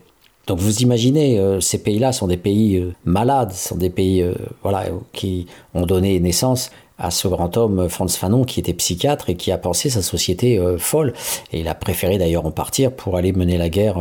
Donc 0.47 0.59
vous 0.59 0.81
imaginez, 0.81 1.39
euh, 1.39 1.59
ces 1.59 1.77
pays-là 1.77 2.13
sont 2.13 2.27
des 2.27 2.37
pays 2.37 2.77
euh, 2.77 2.93
malades, 3.03 3.51
sont 3.51 3.75
des 3.75 3.89
pays 3.89 4.21
euh, 4.21 4.33
voilà, 4.63 4.85
qui 5.11 5.45
ont 5.73 5.85
donné 5.85 6.19
naissance 6.19 6.71
à 6.97 7.11
ce 7.11 7.27
grand 7.27 7.57
homme 7.57 7.89
Franz 7.89 8.17
Fanon 8.17 8.43
qui 8.43 8.59
était 8.59 8.73
psychiatre 8.73 9.29
et 9.29 9.35
qui 9.35 9.51
a 9.51 9.57
pensé 9.57 9.89
sa 9.89 10.01
société 10.01 10.59
folle. 10.77 11.13
Et 11.51 11.59
il 11.59 11.67
a 11.67 11.75
préféré 11.75 12.17
d'ailleurs 12.17 12.45
en 12.45 12.51
partir 12.51 12.91
pour 12.91 13.17
aller 13.17 13.33
mener 13.33 13.57
la 13.57 13.69
guerre 13.69 13.97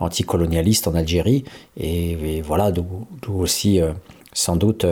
anticolonialiste 0.00 0.88
en 0.88 0.94
Algérie. 0.94 1.44
Et, 1.76 2.36
et 2.36 2.42
voilà 2.42 2.72
d'où 2.72 2.84
aussi 3.28 3.80
sans 4.32 4.56
doute 4.56 4.84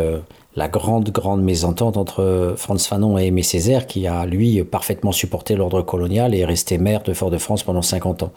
la 0.56 0.66
grande, 0.66 1.10
grande 1.10 1.42
mésentente 1.42 1.96
entre 1.96 2.54
Franz 2.56 2.88
Fanon 2.88 3.18
et 3.18 3.26
Aimé 3.26 3.42
Césaire, 3.42 3.86
qui 3.86 4.06
a, 4.08 4.26
lui, 4.26 4.62
parfaitement 4.64 5.12
supporté 5.12 5.54
l'ordre 5.54 5.82
colonial 5.82 6.34
et 6.34 6.40
est 6.40 6.44
resté 6.44 6.76
maire 6.76 7.02
de 7.02 7.12
Fort-de-France 7.12 7.62
pendant 7.62 7.82
50 7.82 8.24
ans. 8.24 8.32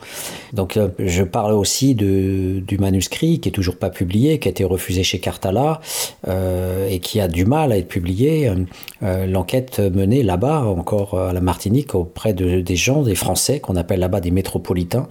Donc, 0.52 0.76
euh, 0.76 0.88
je 0.98 1.24
parle 1.24 1.52
aussi 1.52 1.94
du 1.94 2.78
manuscrit 2.78 3.40
qui 3.40 3.48
est 3.48 3.52
toujours 3.52 3.76
pas 3.76 3.90
publié, 3.90 4.38
qui 4.38 4.48
a 4.48 4.50
été 4.50 4.64
refusé 4.64 5.02
chez 5.02 5.18
Cartala 5.18 5.80
euh, 6.28 6.88
et 6.88 7.00
qui 7.00 7.20
a 7.20 7.26
du 7.26 7.44
mal 7.46 7.72
à 7.72 7.78
être 7.78 7.88
publié. 7.88 8.52
Euh, 9.02 9.26
l'enquête 9.26 9.80
menée 9.80 10.22
là-bas, 10.22 10.60
encore 10.60 11.18
à 11.18 11.32
la 11.32 11.40
Martinique, 11.40 11.94
auprès 11.96 12.32
de, 12.32 12.60
des 12.60 12.76
gens, 12.76 13.02
des 13.02 13.16
Français, 13.16 13.58
qu'on 13.58 13.76
appelle 13.76 14.00
là-bas 14.00 14.20
des 14.20 14.30
métropolitains, 14.30 15.08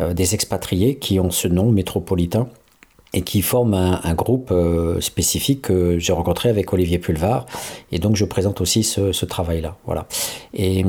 des 0.00 0.34
expatriés 0.34 0.96
qui 0.96 1.20
ont 1.20 1.30
ce 1.30 1.48
nom 1.48 1.70
métropolitain 1.70 2.48
et 3.14 3.22
qui 3.22 3.42
forme 3.42 3.74
un, 3.74 4.14
groupe 4.14 4.50
euh, 4.50 5.00
spécifique 5.00 5.62
que 5.62 5.98
j'ai 5.98 6.12
rencontré 6.12 6.48
avec 6.48 6.72
Olivier 6.72 6.98
Pulvar. 6.98 7.46
Et 7.90 7.98
donc, 7.98 8.16
je 8.16 8.24
présente 8.24 8.60
aussi 8.60 8.82
ce, 8.82 9.24
travail-là. 9.24 9.76
Voilà. 9.86 10.06
Et, 10.54 10.84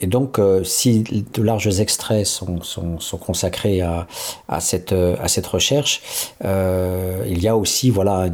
et 0.00 0.06
donc, 0.06 0.38
euh, 0.38 0.62
si 0.64 1.02
de 1.02 1.42
larges 1.42 1.80
extraits 1.80 2.26
sont, 2.26 2.62
sont, 2.62 2.98
consacrés 3.18 3.80
à, 3.80 4.06
à, 4.48 4.60
cette, 4.60 4.92
à 4.92 5.28
cette 5.28 5.46
recherche, 5.46 6.02
euh, 6.44 7.24
il 7.28 7.42
y 7.42 7.48
a 7.48 7.56
aussi, 7.56 7.90
voilà, 7.90 8.28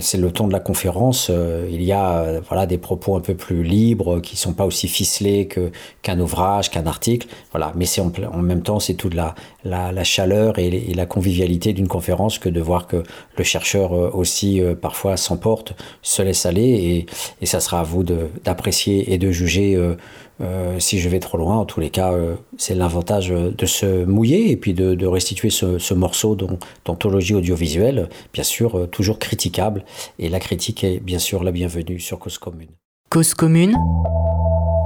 c'est 0.00 0.18
le 0.18 0.30
ton 0.30 0.46
de 0.46 0.52
la 0.52 0.60
conférence, 0.60 1.30
il 1.70 1.82
y 1.82 1.92
a 1.92 2.40
voilà, 2.48 2.66
des 2.66 2.78
propos 2.78 3.16
un 3.16 3.20
peu 3.20 3.34
plus 3.34 3.62
libres, 3.62 4.20
qui 4.20 4.36
sont 4.36 4.52
pas 4.52 4.66
aussi 4.66 4.88
ficelés 4.88 5.46
que, 5.46 5.70
qu'un 6.02 6.20
ouvrage, 6.20 6.70
qu'un 6.70 6.86
article. 6.86 7.28
Voilà. 7.52 7.72
Mais 7.74 7.86
en, 7.98 8.42
même 8.42 8.62
temps, 8.62 8.80
c'est 8.80 8.94
toute 8.94 9.14
la, 9.14 9.34
la, 9.64 9.92
la 9.92 10.04
chaleur 10.04 10.58
et, 10.58 10.66
et 10.66 10.94
la 10.94 11.06
convivialité 11.06 11.72
d'une 11.72 11.88
conférence 11.88 12.38
que 12.38 12.48
de 12.48 12.60
voir 12.66 12.86
que 12.86 13.02
le 13.38 13.44
chercheur 13.44 13.94
euh, 13.94 14.10
aussi 14.12 14.60
euh, 14.60 14.74
parfois 14.74 15.16
s'emporte, 15.16 15.72
se 16.02 16.20
laisse 16.20 16.44
aller, 16.44 16.62
et, 16.62 17.06
et, 17.40 17.46
ça 17.46 17.60
sera 17.60 17.80
à 17.80 17.82
vous 17.84 18.02
d'apprécier 18.02 19.12
et 19.12 19.18
de 19.18 19.30
juger 19.30 19.76
euh, 19.76 20.78
si 20.78 20.98
je 20.98 21.08
vais 21.08 21.20
trop 21.20 21.38
loin. 21.38 21.56
En 21.56 21.64
tous 21.64 21.80
les 21.80 21.90
cas, 21.90 22.12
c'est 22.58 22.74
l'avantage 22.74 23.28
de 23.28 23.66
se 23.66 24.04
mouiller 24.04 24.50
et 24.50 24.56
puis 24.56 24.74
de, 24.74 25.06
restituer 25.06 25.50
ce, 25.50 25.78
ce 25.78 25.94
morceau 25.94 26.36
d'anthologie 26.84 27.34
audiovisuelle, 27.34 28.08
bien 28.34 28.44
sûr, 28.44 28.88
toujours 28.90 29.18
critiquable, 29.18 29.84
et 30.18 30.28
la 30.28 30.40
critique 30.40 30.84
est 30.84 30.98
bien 30.98 31.18
sûr 31.18 31.42
la 31.44 31.52
bienvenue 31.52 32.00
sur 32.00 32.18
Cause 32.18 32.38
Commune. 32.38 32.68
Cause 33.08 33.34
Commune 33.34 33.76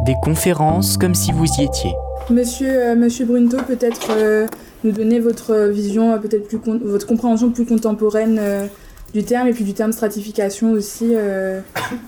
des 0.05 0.15
conférences 0.23 0.97
comme 0.97 1.15
si 1.15 1.33
vous 1.33 1.47
y 1.59 1.65
étiez. 1.65 1.93
Monsieur, 2.31 2.69
euh, 2.71 2.95
Monsieur 2.95 3.27
Brunto, 3.27 3.59
peut-être 3.67 4.09
euh, 4.11 4.47
nous 4.85 4.93
donner 4.93 5.19
votre 5.19 5.69
vision, 5.69 6.13
euh, 6.13 6.19
peut-être 6.19 6.47
plus 6.49 6.59
votre 6.85 7.07
compréhension 7.07 7.51
plus 7.51 7.67
contemporaine 7.67 8.39
euh, 8.39 8.67
du 9.13 9.25
terme 9.25 9.49
et 9.49 9.53
puis 9.53 9.65
du 9.65 9.75
terme 9.75 9.93
stratification 9.93 10.73
aussi. 10.73 11.15
Euh, 11.15 11.61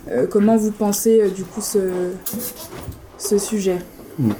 euh, 0.09 0.25
comment 0.29 0.55
vous 0.55 0.71
pensez 0.71 1.29
du 1.31 1.43
coup 1.43 1.61
ce, 1.61 1.79
ce 3.17 3.37
sujet? 3.37 3.77
Mmh. 4.19 4.31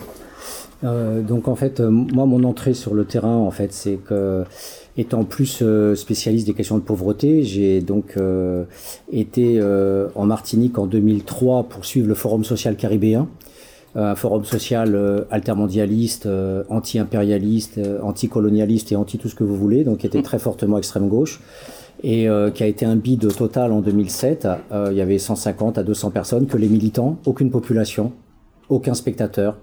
Donc 1.22 1.48
en 1.48 1.56
fait, 1.56 1.80
moi 1.80 2.26
mon 2.26 2.44
entrée 2.44 2.74
sur 2.74 2.94
le 2.94 3.06
terrain, 3.06 3.38
en 3.38 3.52
fait, 3.52 3.72
c'est 3.72 3.96
que 4.06 4.44
étant 4.98 5.24
plus 5.24 5.64
spécialiste 5.96 6.48
des 6.48 6.54
questions 6.54 6.78
de 6.78 6.84
pauvreté, 6.84 7.44
j'ai 7.44 7.82
donc 7.82 8.16
été 9.12 9.62
en 10.16 10.26
Martinique 10.26 10.78
en 10.78 10.86
2003 10.86 11.64
pour 11.64 11.86
suivre 11.86 12.08
le 12.08 12.14
Forum 12.14 12.44
social 12.44 12.76
caribéen 12.76 13.28
un 13.96 14.16
forum 14.16 14.44
social 14.44 15.26
altermondialiste, 15.30 16.28
anti-impérialiste, 16.68 17.80
anti-colonialiste 18.02 18.92
et 18.92 18.96
anti 18.96 19.20
tout 19.20 19.30
ce 19.30 19.36
que 19.36 19.44
vous 19.44 19.56
voulez, 19.56 19.84
donc 19.84 20.00
qui 20.00 20.08
était 20.08 20.24
très 20.24 20.40
fortement 20.40 20.80
extrême 20.80 21.08
gauche 21.08 21.42
et 22.02 22.28
qui 22.56 22.64
a 22.64 22.66
été 22.66 22.88
un 22.88 22.96
bid 22.96 23.36
total 23.36 23.72
en 23.72 23.82
2007. 23.82 24.48
il 24.90 24.98
y 24.98 25.02
avait 25.02 25.20
150 25.20 25.78
à 25.78 25.84
200 25.84 26.10
personnes, 26.10 26.48
que 26.48 26.58
les 26.58 26.70
militants, 26.70 27.20
aucune 27.26 27.52
population, 27.52 28.14
aucun 28.70 28.96
spectateur, 28.96 29.58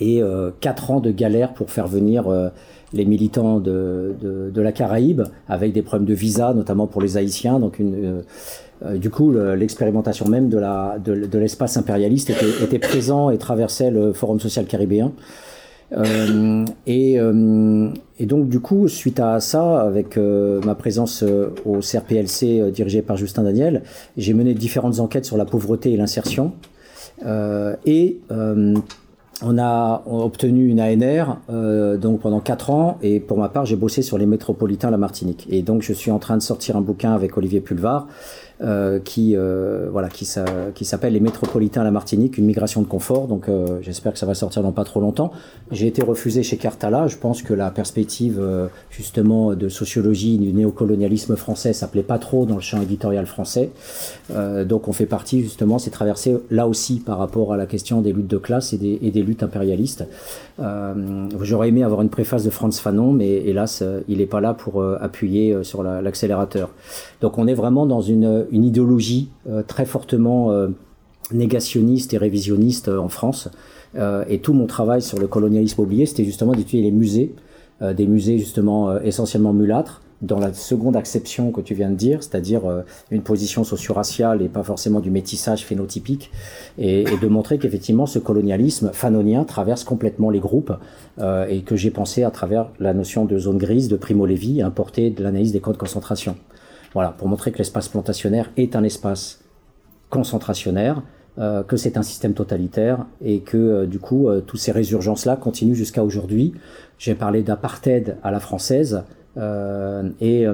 et 0.00 0.22
euh, 0.22 0.50
quatre 0.60 0.90
ans 0.90 1.00
de 1.00 1.10
galère 1.10 1.54
pour 1.54 1.70
faire 1.70 1.88
venir 1.88 2.28
euh, 2.28 2.50
les 2.92 3.04
militants 3.04 3.60
de, 3.60 4.14
de, 4.20 4.60
la 4.60 4.72
Caraïbe 4.72 5.22
avec 5.48 5.72
des 5.72 5.82
problèmes 5.82 6.08
de 6.08 6.14
visa, 6.14 6.54
notamment 6.54 6.86
pour 6.86 7.02
les 7.02 7.16
Haïtiens. 7.16 7.58
Donc 7.58 7.78
une, 7.78 8.22
euh, 8.84 8.96
du 8.96 9.10
coup, 9.10 9.32
l'expérimentation 9.32 10.26
même 10.26 10.48
de, 10.48 10.58
la, 10.58 10.98
de, 10.98 11.38
l'espace 11.38 11.76
impérialiste 11.76 12.30
était, 12.30 12.64
était, 12.64 12.78
présent 12.78 13.30
et 13.30 13.38
traversait 13.38 13.90
le 13.90 14.12
Forum 14.12 14.40
social 14.40 14.66
caribéen. 14.66 15.12
Euh, 15.92 16.64
et, 16.86 17.14
et, 17.14 18.26
donc 18.26 18.48
du 18.48 18.60
coup, 18.60 18.88
suite 18.88 19.20
à 19.20 19.40
ça, 19.40 19.80
avec 19.80 20.16
ma 20.16 20.74
présence 20.74 21.24
au 21.64 21.80
CRPLC 21.80 22.70
dirigé 22.70 23.02
par 23.02 23.16
Justin 23.16 23.42
Daniel, 23.42 23.82
j'ai 24.16 24.34
mené 24.34 24.54
différentes 24.54 25.00
enquêtes 25.00 25.24
sur 25.24 25.36
la 25.36 25.44
pauvreté 25.44 25.92
et 25.92 25.96
l'insertion. 25.96 26.52
et 27.86 28.18
on 29.42 29.58
a 29.58 30.02
obtenu 30.06 30.68
une 30.68 30.80
ANR 30.80 31.38
euh, 31.50 31.96
donc 31.96 32.20
pendant 32.20 32.40
quatre 32.40 32.70
ans 32.70 32.98
et 33.02 33.20
pour 33.20 33.38
ma 33.38 33.48
part 33.48 33.66
j'ai 33.66 33.76
bossé 33.76 34.02
sur 34.02 34.18
les 34.18 34.26
métropolitains 34.26 34.90
la 34.90 34.96
Martinique. 34.96 35.46
Et 35.50 35.62
donc 35.62 35.82
je 35.82 35.92
suis 35.92 36.10
en 36.10 36.18
train 36.18 36.36
de 36.36 36.42
sortir 36.42 36.76
un 36.76 36.80
bouquin 36.80 37.12
avec 37.12 37.36
Olivier 37.36 37.60
Pulvar 37.60 38.06
qui 39.04 39.36
euh, 39.36 39.88
voilà 39.92 40.08
qui, 40.08 40.28
qui 40.74 40.84
s'appelle 40.84 41.12
les 41.12 41.20
métropolitains 41.20 41.82
à 41.82 41.84
la 41.84 41.92
Martinique 41.92 42.38
une 42.38 42.46
migration 42.46 42.82
de 42.82 42.88
confort. 42.88 43.28
Donc 43.28 43.48
euh, 43.48 43.78
j'espère 43.82 44.12
que 44.12 44.18
ça 44.18 44.26
va 44.26 44.34
sortir 44.34 44.62
dans 44.62 44.72
pas 44.72 44.84
trop 44.84 45.00
longtemps. 45.00 45.30
J'ai 45.70 45.86
été 45.86 46.02
refusé 46.02 46.42
chez 46.42 46.56
Cartala. 46.56 47.06
Je 47.06 47.16
pense 47.16 47.42
que 47.42 47.54
la 47.54 47.70
perspective 47.70 48.40
justement 48.90 49.54
de 49.54 49.68
sociologie 49.68 50.38
du 50.38 50.52
néocolonialisme 50.52 51.36
français 51.36 51.72
s'appelait 51.72 52.02
pas 52.02 52.18
trop 52.18 52.46
dans 52.46 52.56
le 52.56 52.60
champ 52.60 52.80
éditorial 52.80 53.26
français. 53.26 53.70
Donc 54.64 54.88
on 54.88 54.92
fait 54.92 55.06
partie 55.06 55.42
justement 55.42 55.78
c'est 55.78 55.90
traversé 55.90 56.36
là 56.50 56.66
aussi 56.66 56.98
par 56.98 57.18
rapport 57.18 57.52
à 57.52 57.56
la 57.56 57.66
question 57.66 58.00
des 58.00 58.12
luttes 58.12 58.28
de 58.28 58.38
classe 58.38 58.72
et 58.72 58.78
des, 58.78 58.98
et 59.02 59.10
des 59.10 59.22
luttes 59.22 59.42
impérialistes. 59.42 60.04
J'aurais 61.40 61.68
aimé 61.68 61.84
avoir 61.84 62.02
une 62.02 62.10
préface 62.10 62.44
de 62.44 62.50
Franz 62.50 62.80
Fanon 62.80 63.12
mais 63.12 63.30
hélas 63.30 63.84
il 64.08 64.18
n'est 64.18 64.26
pas 64.26 64.40
là 64.40 64.54
pour 64.54 64.82
appuyer 64.82 65.62
sur 65.62 65.82
l'accélérateur 65.82 66.70
donc 67.20 67.38
on 67.38 67.46
est 67.46 67.54
vraiment 67.54 67.86
dans 67.86 68.00
une 68.00 68.46
une 68.50 68.64
idéologie 68.64 69.28
euh, 69.48 69.62
très 69.62 69.84
fortement 69.84 70.52
euh, 70.52 70.68
négationniste 71.32 72.14
et 72.14 72.18
révisionniste 72.18 72.88
euh, 72.88 72.98
en 72.98 73.08
France. 73.08 73.48
et 74.28 74.38
tout 74.40 74.52
mon 74.52 74.66
travail 74.66 75.00
sur 75.00 75.18
le 75.18 75.26
colonialisme 75.26 75.80
oublié, 75.80 76.04
c'était 76.04 76.24
justement 76.24 76.52
d'étudier 76.52 76.82
les 76.82 76.90
musées, 76.90 77.34
des 77.80 78.06
musées 78.06 78.38
justement 78.38 79.00
essentiellement 79.00 79.54
mulâtres, 79.54 80.02
dans 80.20 80.38
la 80.38 80.52
seconde 80.52 80.94
acception 80.94 81.52
que 81.52 81.62
tu 81.62 81.74
viens 81.74 81.90
de 81.90 81.96
dire, 81.96 82.22
c'est-à-dire 82.22 82.62
une 83.10 83.22
position 83.22 83.64
socio-raciale 83.64 84.42
et 84.42 84.48
pas 84.48 84.62
forcément 84.62 85.00
du 85.00 85.10
métissage 85.10 85.64
phénotypique, 85.64 86.30
et, 86.76 87.00
et 87.00 87.16
de 87.16 87.28
montrer 87.28 87.58
qu'effectivement 87.58 88.06
ce 88.06 88.18
colonialisme 88.18 88.90
fanonien 88.92 89.44
traverse 89.44 89.84
complètement 89.84 90.28
les 90.28 90.40
groupes, 90.40 90.74
euh, 91.20 91.46
et 91.48 91.62
que 91.62 91.74
j'ai 91.74 91.90
pensé 91.90 92.22
à 92.22 92.30
travers 92.30 92.68
la 92.78 92.94
notion 92.94 93.24
de 93.24 93.38
zone 93.38 93.58
grise 93.58 93.88
de 93.88 93.96
Primo 93.96 94.24
Levi, 94.24 94.62
importée 94.62 95.10
de 95.10 95.22
l'analyse 95.24 95.50
des 95.50 95.60
codes 95.60 95.74
de 95.74 95.78
concentration. 95.78 96.36
Voilà, 96.94 97.10
pour 97.10 97.28
montrer 97.28 97.52
que 97.52 97.58
l'espace 97.58 97.88
plantationnaire 97.88 98.50
est 98.56 98.76
un 98.76 98.84
espace 98.84 99.40
concentrationnaire, 100.10 101.02
euh, 101.38 101.62
que 101.62 101.76
c'est 101.76 101.96
un 101.96 102.02
système 102.02 102.34
totalitaire 102.34 103.06
et 103.22 103.40
que 103.40 103.56
euh, 103.56 103.86
du 103.86 104.00
coup, 104.00 104.28
euh, 104.28 104.40
toutes 104.40 104.58
ces 104.58 104.72
résurgences-là 104.72 105.36
continuent 105.36 105.74
jusqu'à 105.74 106.02
aujourd'hui. 106.02 106.52
J'ai 106.98 107.14
parlé 107.14 107.44
d'apartheid 107.44 108.16
à 108.24 108.32
la 108.32 108.40
française 108.40 109.04
et, 110.20 110.48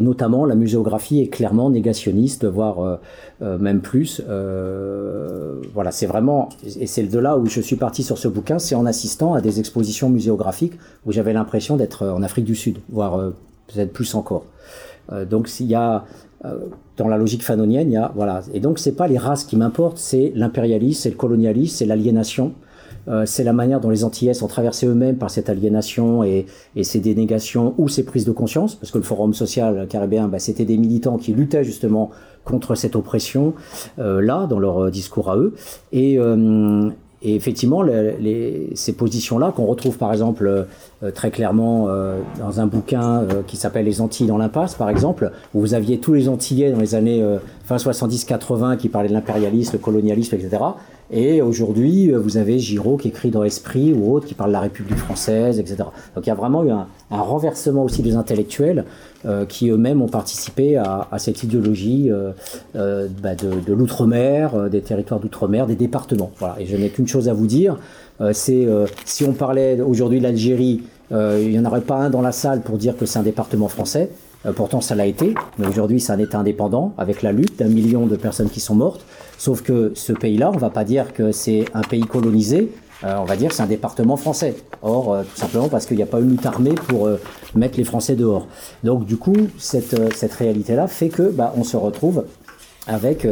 notamment 0.00 0.44
la 0.44 0.56
muséographie 0.56 1.20
est 1.20 1.28
clairement 1.28 1.70
négationniste, 1.70 2.46
voire 2.46 2.98
même 3.40 3.80
plus. 3.80 4.20
voilà, 5.72 5.92
c'est 5.92 6.06
vraiment, 6.06 6.48
et 6.64 6.88
c'est 6.88 7.04
de 7.04 7.18
là 7.20 7.38
où 7.38 7.46
je 7.46 7.60
suis 7.60 7.76
parti 7.76 8.02
sur 8.02 8.18
ce 8.18 8.26
bouquin, 8.26 8.58
c'est 8.58 8.74
en 8.74 8.86
assistant 8.86 9.34
à 9.34 9.40
des 9.40 9.60
expositions 9.60 10.10
muséographiques 10.10 10.76
où 11.06 11.12
j'avais 11.12 11.32
l'impression 11.32 11.76
d'être 11.76 12.08
en 12.08 12.24
Afrique 12.24 12.44
du 12.44 12.56
Sud, 12.56 12.78
voire 12.88 13.32
peut-être 13.68 13.92
plus 13.92 14.12
encore. 14.16 14.46
Euh, 15.12 15.24
donc 15.24 15.48
s'il 15.48 15.66
y 15.66 15.74
a 15.74 16.04
euh, 16.44 16.56
dans 16.96 17.08
la 17.08 17.18
logique 17.18 17.42
fanonienne, 17.42 17.90
il 17.90 17.94
y 17.94 17.96
a 17.96 18.12
voilà. 18.14 18.42
Et 18.52 18.60
donc 18.60 18.78
c'est 18.78 18.92
pas 18.92 19.08
les 19.08 19.18
races 19.18 19.44
qui 19.44 19.56
m'importent, 19.56 19.98
c'est 19.98 20.32
l'impérialisme, 20.34 21.02
c'est 21.02 21.10
le 21.10 21.16
colonialisme, 21.16 21.76
c'est 21.76 21.86
l'aliénation. 21.86 22.52
Euh, 23.08 23.24
c'est 23.24 23.44
la 23.44 23.54
manière 23.54 23.80
dont 23.80 23.88
les 23.88 24.04
Antillais 24.04 24.34
sont 24.34 24.46
traversés 24.46 24.86
eux-mêmes 24.86 25.16
par 25.16 25.30
cette 25.30 25.48
aliénation 25.48 26.22
et, 26.22 26.46
ces 26.82 27.00
dénégations 27.00 27.74
ou 27.78 27.88
ces 27.88 28.04
prises 28.04 28.26
de 28.26 28.30
conscience, 28.30 28.74
parce 28.74 28.92
que 28.92 28.98
le 28.98 29.04
Forum 29.04 29.32
social 29.32 29.86
caribéen, 29.88 30.28
bah, 30.28 30.38
c'était 30.38 30.66
des 30.66 30.76
militants 30.76 31.16
qui 31.16 31.32
luttaient 31.32 31.64
justement 31.64 32.10
contre 32.44 32.74
cette 32.74 32.96
oppression 32.96 33.54
là 33.96 34.46
dans 34.46 34.58
leur 34.58 34.90
discours 34.90 35.30
à 35.30 35.38
eux. 35.38 35.54
Et, 35.92 36.18
et 37.22 37.34
effectivement, 37.34 37.82
les, 37.82 38.70
ces 38.74 38.94
positions-là, 38.94 39.52
qu'on 39.54 39.66
retrouve 39.66 39.98
par 39.98 40.10
exemple 40.10 40.66
euh, 41.02 41.10
très 41.10 41.30
clairement 41.30 41.86
euh, 41.88 42.18
dans 42.38 42.60
un 42.60 42.66
bouquin 42.66 43.22
euh, 43.22 43.42
qui 43.46 43.58
s'appelle 43.58 43.84
Les 43.84 44.00
Antilles 44.00 44.26
dans 44.26 44.38
l'impasse, 44.38 44.74
par 44.74 44.88
exemple, 44.88 45.30
où 45.54 45.60
vous 45.60 45.74
aviez 45.74 45.98
tous 45.98 46.14
les 46.14 46.30
Antillais 46.30 46.70
dans 46.70 46.80
les 46.80 46.94
années 46.94 47.22
fin 47.64 47.76
70-80 47.76 48.78
qui 48.78 48.88
parlaient 48.88 49.10
de 49.10 49.14
l'impérialisme, 49.14 49.72
le 49.74 49.78
colonialisme, 49.78 50.34
etc. 50.36 50.62
Et 51.12 51.42
aujourd'hui, 51.42 52.12
vous 52.12 52.36
avez 52.36 52.58
Giraud 52.58 52.96
qui 52.96 53.08
écrit 53.08 53.30
dans 53.30 53.42
Esprit 53.42 53.92
ou 53.92 54.14
autre 54.14 54.26
qui 54.26 54.34
parle 54.34 54.50
de 54.50 54.54
la 54.54 54.60
République 54.60 54.98
française, 54.98 55.58
etc. 55.58 55.76
Donc 56.14 56.24
il 56.24 56.28
y 56.28 56.32
a 56.32 56.36
vraiment 56.36 56.62
eu 56.64 56.70
un, 56.70 56.86
renversement 57.10 57.82
aussi 57.82 58.02
des 58.02 58.14
intellectuels 58.14 58.84
euh, 59.26 59.44
qui 59.44 59.70
eux-mêmes 59.70 60.00
ont 60.02 60.08
participé 60.08 60.76
à, 60.76 61.08
cette 61.18 61.42
idéologie 61.42 62.10
euh, 62.10 62.30
euh, 62.76 63.08
bah 63.22 63.34
de, 63.34 63.50
de 63.66 63.72
l'outre-mer, 63.74 64.70
des 64.70 64.82
territoires 64.82 65.18
d'outre-mer, 65.18 65.66
des 65.66 65.74
départements. 65.74 66.30
Voilà. 66.38 66.56
Et 66.60 66.66
je 66.66 66.76
n'ai 66.76 66.90
qu'une 66.90 67.08
chose 67.08 67.28
à 67.28 67.34
vous 67.34 67.46
dire, 67.46 67.76
c'est 68.32 68.68
si 69.06 69.24
on 69.24 69.32
parlait 69.32 69.80
aujourd'hui 69.80 70.18
de 70.18 70.24
l'Algérie, 70.24 70.82
il 71.10 71.50
n'y 71.50 71.58
en 71.58 71.64
aurait 71.64 71.80
pas 71.80 71.96
un 71.96 72.10
dans 72.10 72.20
la 72.20 72.32
salle 72.32 72.60
pour 72.60 72.76
dire 72.76 72.96
que 72.96 73.06
c'est 73.06 73.18
un 73.18 73.22
département 73.22 73.68
français. 73.68 74.10
pourtant, 74.56 74.82
ça 74.82 74.94
l'a 74.94 75.06
été, 75.06 75.34
mais 75.58 75.66
aujourd'hui, 75.66 76.00
c'est 76.00 76.12
un 76.12 76.18
État 76.18 76.38
indépendant 76.38 76.92
avec 76.98 77.22
la 77.22 77.32
lutte 77.32 77.58
d'un 77.58 77.68
million 77.68 78.06
de 78.06 78.16
personnes 78.16 78.50
qui 78.50 78.60
sont 78.60 78.74
mortes. 78.74 79.04
Sauf 79.40 79.62
que 79.62 79.92
ce 79.94 80.12
pays-là, 80.12 80.50
on 80.50 80.56
ne 80.56 80.58
va 80.58 80.68
pas 80.68 80.84
dire 80.84 81.14
que 81.14 81.32
c'est 81.32 81.64
un 81.72 81.80
pays 81.80 82.02
colonisé, 82.02 82.72
euh, 83.04 83.16
on 83.20 83.24
va 83.24 83.36
dire 83.36 83.52
c'est 83.52 83.62
un 83.62 83.66
département 83.66 84.18
français. 84.18 84.54
Or, 84.82 85.14
euh, 85.14 85.22
tout 85.22 85.40
simplement 85.40 85.70
parce 85.70 85.86
qu'il 85.86 85.96
n'y 85.96 86.02
a 86.02 86.06
pas 86.06 86.20
une 86.20 86.28
lutte 86.28 86.44
armée 86.44 86.74
pour 86.74 87.06
euh, 87.06 87.18
mettre 87.54 87.78
les 87.78 87.84
Français 87.84 88.16
dehors. 88.16 88.48
Donc, 88.84 89.06
du 89.06 89.16
coup, 89.16 89.48
cette, 89.56 90.14
cette 90.14 90.34
réalité-là 90.34 90.88
fait 90.88 91.08
que 91.08 91.22
bah, 91.22 91.54
on 91.56 91.64
se 91.64 91.78
retrouve 91.78 92.26
avec 92.86 93.26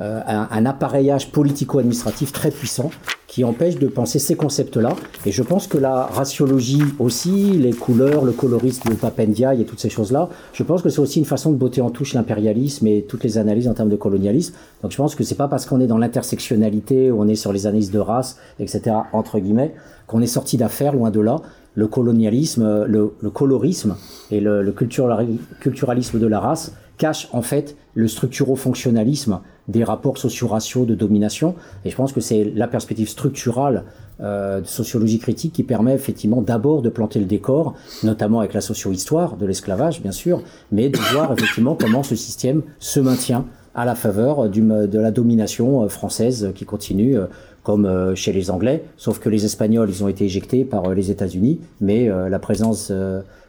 un, 0.00 0.48
un, 0.50 0.66
appareillage 0.66 1.30
politico-administratif 1.30 2.32
très 2.32 2.50
puissant 2.50 2.90
qui 3.36 3.44
empêche 3.44 3.78
de 3.78 3.86
penser 3.86 4.18
ces 4.18 4.34
concepts-là. 4.34 4.96
Et 5.26 5.30
je 5.30 5.42
pense 5.42 5.66
que 5.66 5.76
la 5.76 6.04
raciologie 6.06 6.80
aussi, 6.98 7.50
les 7.52 7.74
couleurs, 7.74 8.24
le 8.24 8.32
colorisme, 8.32 8.88
le 8.88 8.96
papendiaï 8.96 9.60
et 9.60 9.66
toutes 9.66 9.78
ces 9.78 9.90
choses-là, 9.90 10.30
je 10.54 10.62
pense 10.62 10.80
que 10.80 10.88
c'est 10.88 11.00
aussi 11.00 11.18
une 11.18 11.26
façon 11.26 11.50
de 11.50 11.56
botter 11.56 11.82
en 11.82 11.90
touche 11.90 12.14
l'impérialisme 12.14 12.86
et 12.86 13.02
toutes 13.06 13.24
les 13.24 13.36
analyses 13.36 13.68
en 13.68 13.74
termes 13.74 13.90
de 13.90 13.96
colonialisme. 13.96 14.54
Donc 14.80 14.92
je 14.92 14.96
pense 14.96 15.14
que 15.14 15.22
c'est 15.22 15.34
pas 15.34 15.48
parce 15.48 15.66
qu'on 15.66 15.82
est 15.82 15.86
dans 15.86 15.98
l'intersectionnalité, 15.98 17.12
on 17.12 17.28
est 17.28 17.34
sur 17.34 17.52
les 17.52 17.66
analyses 17.66 17.90
de 17.90 17.98
race, 17.98 18.38
etc., 18.58 18.96
entre 19.12 19.38
guillemets, 19.38 19.74
qu'on 20.06 20.22
est 20.22 20.26
sorti 20.26 20.56
d'affaires, 20.56 20.94
loin 20.94 21.10
de 21.10 21.20
là. 21.20 21.36
Le 21.74 21.88
colonialisme, 21.88 22.86
le, 22.86 23.10
colorisme 23.28 23.96
et 24.30 24.40
le 24.40 24.72
culturalisme 24.72 26.18
de 26.18 26.26
la 26.26 26.40
race 26.40 26.72
cachent 26.98 27.28
en 27.32 27.42
fait 27.42 27.76
le 27.94 28.08
structuro-fonctionnalisme 28.08 29.40
des 29.68 29.84
rapports 29.84 30.18
socio-raciaux 30.18 30.84
de 30.84 30.94
domination. 30.94 31.54
Et 31.84 31.90
je 31.90 31.96
pense 31.96 32.12
que 32.12 32.20
c'est 32.20 32.44
la 32.44 32.68
perspective 32.68 33.08
structurale 33.08 33.84
euh, 34.20 34.60
de 34.60 34.66
sociologie 34.66 35.18
critique 35.18 35.52
qui 35.52 35.62
permet 35.62 35.94
effectivement 35.94 36.40
d'abord 36.40 36.82
de 36.82 36.88
planter 36.88 37.18
le 37.18 37.26
décor, 37.26 37.74
notamment 38.02 38.40
avec 38.40 38.54
la 38.54 38.60
socio-histoire 38.60 39.36
de 39.36 39.44
l'esclavage, 39.44 40.00
bien 40.00 40.12
sûr, 40.12 40.42
mais 40.72 40.88
de 40.88 40.98
voir 41.12 41.32
effectivement 41.36 41.74
comment 41.74 42.02
ce 42.02 42.16
système 42.16 42.62
se 42.78 43.00
maintient 43.00 43.44
à 43.76 43.84
la 43.84 43.94
faveur 43.94 44.48
du, 44.48 44.60
de 44.62 44.98
la 44.98 45.10
domination 45.12 45.84
euh, 45.84 45.88
française 45.88 46.50
qui 46.54 46.64
continue, 46.64 47.16
euh, 47.16 47.26
comme 47.62 48.14
chez 48.14 48.32
les 48.32 48.52
Anglais, 48.52 48.84
sauf 48.96 49.18
que 49.18 49.28
les 49.28 49.44
Espagnols, 49.44 49.90
ils 49.90 50.04
ont 50.04 50.08
été 50.08 50.24
éjectés 50.24 50.64
par 50.64 50.94
les 50.94 51.10
États-Unis, 51.10 51.58
mais 51.80 52.08
la 52.08 52.38
présence 52.38 52.92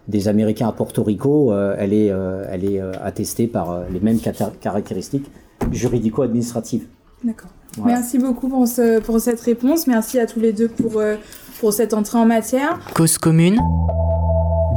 des 0.08 0.28
Américains 0.28 0.68
à 0.68 0.72
Porto 0.72 1.04
Rico, 1.04 1.54
elle 1.78 1.94
est, 1.94 2.12
elle 2.50 2.66
est 2.66 2.82
attestée 3.04 3.46
par 3.46 3.84
les 3.94 4.00
mêmes 4.00 4.18
caractéristiques 4.60 5.30
juridico-administrative. 5.72 6.88
D'accord. 7.24 7.52
Merci 7.86 8.18
beaucoup 8.18 8.48
pour, 8.48 8.68
ce, 8.68 9.00
pour 9.00 9.20
cette 9.20 9.42
réponse. 9.42 9.88
Merci 9.88 10.20
à 10.20 10.26
tous 10.26 10.40
les 10.40 10.54
deux 10.54 10.68
pour, 10.68 10.98
euh, 10.98 11.16
pour 11.60 11.74
cette 11.74 11.94
entrée 11.94 12.18
en 12.18 12.26
matière. 12.26 12.80
Cause 12.94 13.18
commune 13.18 13.60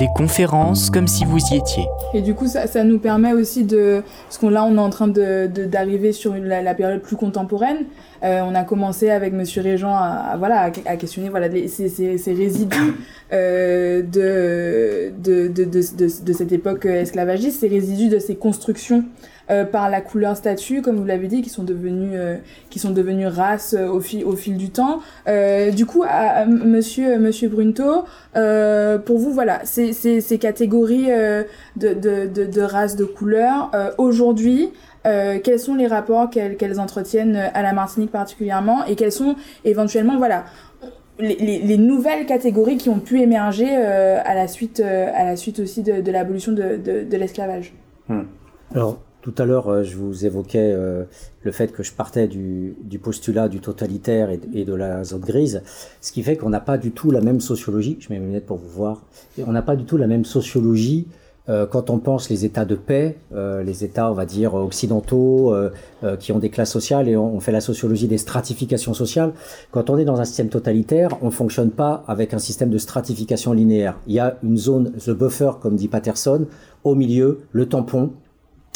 des 0.01 0.09
conférences 0.17 0.89
comme 0.89 1.07
si 1.07 1.25
vous 1.27 1.39
y 1.53 1.57
étiez. 1.57 1.87
Et 2.15 2.23
du 2.23 2.35
coup, 2.35 2.47
ça, 2.47 2.85
nous 2.85 2.99
permet 2.99 3.35
aussi 3.35 3.65
de... 3.65 4.03
Parce 4.25 4.39
qu'on 4.39 4.49
là, 4.49 4.65
on 4.65 4.77
est 4.77 4.81
en 4.81 4.89
train 4.89 5.09
d'arriver 5.09 5.49
de, 5.49 5.65
d'arriver 5.67 6.13
sur 6.13 6.35
la, 6.35 6.75
période 6.75 7.03
plus 7.03 7.17
contemporaine. 7.17 7.85
On 8.23 8.55
a 8.55 8.65
commencé 8.65 9.11
avec 9.11 9.33
Monsieur 9.33 9.63
Régent 9.63 9.95
à, 9.95 10.37
voilà, 10.39 10.71
à, 10.87 10.97
questionner 10.97 11.29
voilà, 11.29 11.49
ces, 11.69 11.89
ces, 11.89 12.33
résidus 12.33 12.95
de, 13.33 14.03
de, 14.03 15.13
de, 15.19 15.49
de, 15.49 15.65
de, 15.65 16.33
cette 16.33 16.53
époque 16.53 16.85
esclavagiste, 16.87 17.61
ces 17.61 17.69
résidus 17.69 18.09
de 18.09 18.19
ces 18.19 18.37
constructions 18.37 19.05
euh, 19.51 19.65
par 19.65 19.91
la 19.91 20.01
couleur 20.01 20.37
statue, 20.37 20.81
comme 20.81 20.97
vous 20.97 21.05
l'avez 21.05 21.27
dit, 21.27 21.43
qui 21.43 21.51
sont 21.51 21.65
devenus, 21.65 22.13
euh, 22.15 22.37
qui 22.69 22.79
sont 22.79 22.95
races 23.27 23.75
euh, 23.77 23.89
au, 23.89 23.99
fil, 24.01 24.25
au 24.25 24.37
fil 24.37 24.57
du 24.57 24.71
temps. 24.71 25.01
du 25.73 25.87
coup, 25.87 26.05
à, 26.09 26.47
monsieur, 26.47 27.19
monsieur 27.19 27.49
Brunto, 27.49 28.05
pour 28.35 29.19
vous, 29.19 29.33
voilà, 29.33 29.61
ces, 29.65 29.93
ces, 29.93 30.21
ces 30.21 30.39
catégories 30.39 31.09
de, 31.09 31.95
de, 31.95 32.27
de, 32.27 32.45
de 32.45 32.61
races, 32.61 32.95
de 32.95 33.05
couleurs, 33.05 33.71
aujourd'hui, 33.99 34.71
quels 35.05 35.59
sont 35.59 35.75
les 35.75 35.87
rapports 35.87 36.29
qu'elles 36.31 36.81
entretiennent 36.81 37.37
à 37.37 37.63
la 37.63 37.73
Martinique 37.73 38.11
particulièrement 38.11 38.85
et 38.85 38.97
quelles 38.97 39.13
sont 39.13 39.35
éventuellement 39.65 40.19
voilà 40.19 40.45
les, 41.19 41.37
les, 41.37 41.79
nouvelles 41.79 42.27
catégories 42.27 42.77
qui 42.77 42.89
ont 42.89 42.99
pu 42.99 43.21
émerger 43.21 43.75
à 43.75 44.35
la 44.35 44.47
suite 44.47 44.81
à 44.81 45.25
la 45.25 45.37
suite 45.37 45.61
aussi 45.61 45.83
de, 45.83 46.01
de 46.01 46.13
l'abolition 46.13 46.53
de, 46.53 46.77
de, 46.77 47.17
l'esclavage. 47.17 47.73
Hmm. 48.09 48.25
Alors 48.75 48.99
tout 49.23 49.35
à 49.37 49.45
l'heure, 49.45 49.69
euh, 49.69 49.83
je 49.83 49.97
vous 49.97 50.25
évoquais 50.25 50.73
euh, 50.73 51.05
le 51.43 51.53
fait 51.53 51.73
que 51.73 51.83
je 51.83 51.93
partais 51.93 52.27
du, 52.27 52.75
postulat 53.03 53.49
du 53.49 53.61
totalitaire 53.61 54.31
et, 54.31 54.65
de 54.65 54.75
la 54.75 55.05
zone 55.05 55.21
grise, 55.21 55.63
ce 56.01 56.13
qui 56.13 56.23
fait 56.23 56.37
qu'on 56.37 56.49
n'a 56.49 56.61
pas 56.61 56.79
du 56.79 56.93
tout 56.93 57.11
la 57.11 57.21
même 57.21 57.41
sociologie, 57.41 57.99
je 58.01 58.11
mets 58.11 58.19
mes 58.19 58.27
lunettes 58.27 58.47
pour 58.47 58.57
vous 58.57 58.69
voir, 58.69 59.05
on 59.47 59.53
n'a 59.53 59.63
pas 59.63 59.77
du 59.77 59.85
tout 59.85 59.99
la 59.99 60.07
même 60.07 60.25
sociologie 60.25 61.07
euh, 61.09 61.20
quand 61.47 61.91
on 61.91 61.99
pense 61.99 62.31
les 62.31 62.45
États 62.45 62.65
de 62.65 62.77
paix, 62.77 63.17
les 63.33 63.83
États, 63.83 64.11
on 64.11 64.15
va 64.15 64.25
dire, 64.25 64.55
occidentaux, 64.55 65.53
qui 66.21 66.31
ont 66.31 66.39
des 66.39 66.49
classes 66.49 66.71
sociales, 66.71 67.09
et 67.09 67.17
on, 67.17 67.41
fait 67.41 67.51
la 67.51 67.61
sociologie 67.61 68.07
des 68.07 68.19
stratifications 68.19 68.95
sociales, 68.95 69.33
quand 69.73 69.91
on 69.91 69.99
est 69.99 70.05
dans 70.05 70.21
un 70.21 70.25
système 70.25 70.49
totalitaire, 70.49 71.17
on 71.23 71.27
ne 71.27 71.31
fonctionne 71.31 71.71
pas 71.71 72.05
avec 72.07 72.35
un 72.35 72.39
système 72.39 72.71
de 72.71 72.79
stratification 72.79 73.53
linéaire. 73.53 73.97
Il 74.07 74.15
y 74.15 74.21
a 74.21 74.39
une 74.45 74.57
zone, 74.57 74.93
the 75.05 75.11
buffer, 75.11 75.53
comme 75.61 75.75
dit 75.75 75.89
Patterson, 75.89 76.47
au 76.85 76.95
milieu, 76.95 77.41
le 77.53 77.67
tampon, 77.67 78.11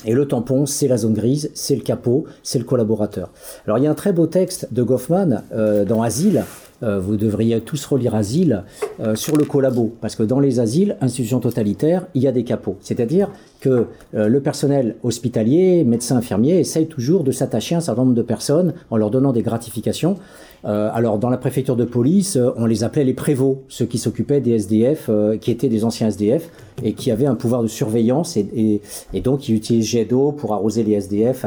et 0.05 0.13
le 0.13 0.27
tampon, 0.27 0.67
c'est 0.67 0.89
la 0.89 0.99
zone 0.99 1.15
grise, 1.15 1.51
c'est 1.55 1.77
le 1.77 1.83
capot, 1.83 2.25
c'est 2.43 2.59
le 2.59 2.65
collaborateur. 2.65 3.31
Alors 3.67 3.79
il 3.79 3.85
y 3.85 3.87
a 3.87 3.91
un 3.91 3.95
très 3.95 4.13
beau 4.13 4.27
texte 4.27 4.73
de 4.73 4.83
Goffman 4.83 5.43
euh, 5.53 5.85
dans 5.85 6.03
Asile, 6.03 6.39
euh, 6.39 6.64
vous 6.99 7.17
devriez 7.17 7.61
tous 7.61 7.85
relire 7.87 8.15
Asile, 8.15 8.65
euh, 9.01 9.17
sur 9.17 9.37
le 9.37 9.45
collabo, 9.45 9.93
parce 10.01 10.17
que 10.17 10.23
dans 10.23 10.41
les 10.41 10.61
asiles, 10.61 10.97
institutions 11.01 11.41
totalitaires, 11.41 12.07
il 12.15 12.23
y 12.23 12.29
a 12.29 12.33
des 12.33 12.45
capots. 12.45 12.77
C'est-à-dire 12.81 13.31
que 13.65 13.87
le 14.13 14.41
personnel 14.41 14.97
hospitalier, 15.03 15.85
médecin, 15.85 16.17
infirmier, 16.17 16.59
essaye 16.59 16.87
toujours 16.87 17.25
de 17.25 17.33
s'attacher 17.33 17.75
à 17.75 17.79
un 17.79 17.81
certain 17.81 18.03
nombre 18.03 18.15
de 18.15 18.23
personnes 18.23 18.75
en 18.91 18.97
leur 18.97 19.11
donnant 19.11 19.33
des 19.33 19.43
gratifications. 19.43 20.17
Euh, 20.65 20.91
alors, 20.95 21.19
dans 21.19 21.29
la 21.29 21.37
préfecture 21.37 21.77
de 21.77 21.85
police, 21.85 22.37
euh, 22.37 22.51
on 22.57 22.65
les 22.65 22.85
appelait 22.85 23.05
les 23.05 23.13
prévôts, 23.13 23.63
ceux 23.69 23.85
qui 23.85 23.99
s'occupaient 23.99 24.41
des 24.41 24.53
SDF, 24.53 25.07
euh, 25.09 25.37
qui 25.37 25.51
étaient 25.51 25.69
des 25.69 25.85
anciens 25.85 26.09
SDF 26.09 26.49
et 26.83 26.95
qui 26.95 27.11
avaient 27.11 27.27
un 27.27 27.35
pouvoir 27.35 27.63
de 27.63 27.69
surveillance 27.69 28.37
et, 28.37 28.81
donc 29.23 29.41
qui 29.41 29.55
utilisaient 29.55 30.01
jet 30.01 30.05
d'eau 30.05 30.33
pour 30.33 30.55
arroser 30.55 30.83
les 30.83 30.95
SDF 30.95 31.45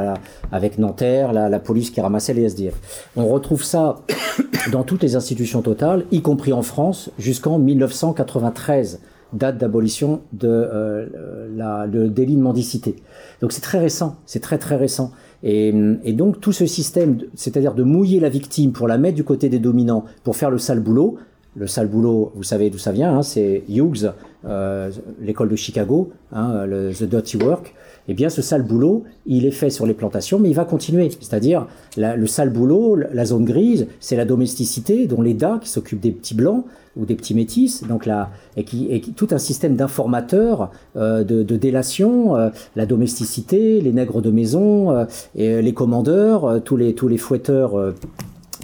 avec 0.52 0.78
Nanterre, 0.78 1.34
la, 1.34 1.60
police 1.60 1.90
qui 1.90 2.00
ramassait 2.00 2.34
les 2.34 2.44
SDF. 2.44 3.10
On 3.18 3.28
retrouve 3.28 3.64
ça 3.64 4.04
dans 4.72 4.84
toutes 4.84 5.04
les 5.04 5.16
institutions 5.16 5.62
totales, 5.62 6.06
y 6.12 6.22
compris 6.22 6.54
en 6.54 6.62
France, 6.62 7.10
jusqu'en 7.18 7.60
1993 7.60 9.00
date 9.34 9.58
d'abolition 9.58 10.22
de 10.34 11.10
le 11.56 12.08
délit 12.08 12.36
de 12.36 12.42
mendicité. 12.42 12.96
Donc 13.42 13.52
c'est 13.52 13.62
très 13.62 13.80
récent, 13.80 14.18
c'est 14.26 14.40
très 14.40 14.58
très 14.58 14.76
récent. 14.76 15.12
Et, 15.44 15.72
donc 16.14 16.40
tout 16.40 16.52
ce 16.52 16.66
système, 16.66 17.20
c'est-à-dire 17.36 17.74
de 17.74 17.84
mouiller 17.84 18.20
la 18.20 18.30
victime 18.30 18.72
pour 18.72 18.88
la 18.88 18.98
mettre 18.98 19.16
du 19.16 19.24
côté 19.24 19.50
des 19.50 19.60
dominants, 19.60 20.06
pour 20.24 20.36
faire 20.36 20.50
le 20.50 20.58
sale 20.58 20.80
boulot, 20.80 21.18
le 21.56 21.68
sale 21.68 21.88
boulot, 21.88 22.32
vous 22.36 22.44
savez 22.44 22.70
d'où 22.70 22.78
ça 22.78 22.92
vient, 22.92 23.18
hein, 23.18 23.24
c'est 23.24 23.64
Hughes, 23.70 24.12
euh, 24.46 24.92
l'école 25.22 25.50
de 25.50 25.56
Chicago, 25.56 26.12
hein, 26.32 26.66
The 26.68 27.04
Dirty 27.04 27.38
Work. 27.38 27.74
Eh 28.08 28.14
bien, 28.14 28.30
ce 28.30 28.42
sale 28.42 28.64
boulot, 28.64 29.04
il 29.26 29.46
est 29.46 29.52
fait 29.52 29.70
sur 29.70 29.86
les 29.86 29.94
plantations, 29.94 30.40
mais 30.40 30.50
il 30.50 30.56
va 30.56 30.66
continuer. 30.66 31.10
C'est-à-dire, 31.10 31.68
le 31.98 32.28
sale 32.28 32.50
boulot, 32.50 32.96
la 32.96 33.26
zone 33.26 33.46
grise, 33.46 33.88
c'est 34.00 34.16
la 34.16 34.26
domesticité, 34.26 35.08
dont 35.08 35.22
l'EDA, 35.22 35.60
qui 35.62 35.70
s'occupe 35.70 36.00
des 36.00 36.12
petits 36.12 36.36
blancs 36.36 36.66
ou 36.96 37.06
des 37.06 37.16
petits 37.16 37.36
métis, 37.36 37.84
donc 37.84 38.06
là, 38.06 38.32
et 38.56 38.64
qui, 38.64 38.88
et 38.92 39.02
tout 39.02 39.28
un 39.32 39.38
système 39.38 39.76
d'informateurs, 39.76 40.72
euh, 40.96 41.24
de, 41.24 41.44
de, 41.44 41.56
délation, 41.56 42.36
euh, 42.36 42.50
la 42.76 42.86
domesticité, 42.86 43.82
les 43.82 43.92
nègres 43.92 44.22
de 44.22 44.32
maison, 44.32 44.92
euh, 44.92 45.06
et 45.36 45.62
les 45.62 45.74
commandeurs, 45.74 46.62
tous 46.64 46.78
les 46.78 46.96
tous 46.96 47.08
les 47.08 47.18
fouetteurs 47.18 47.94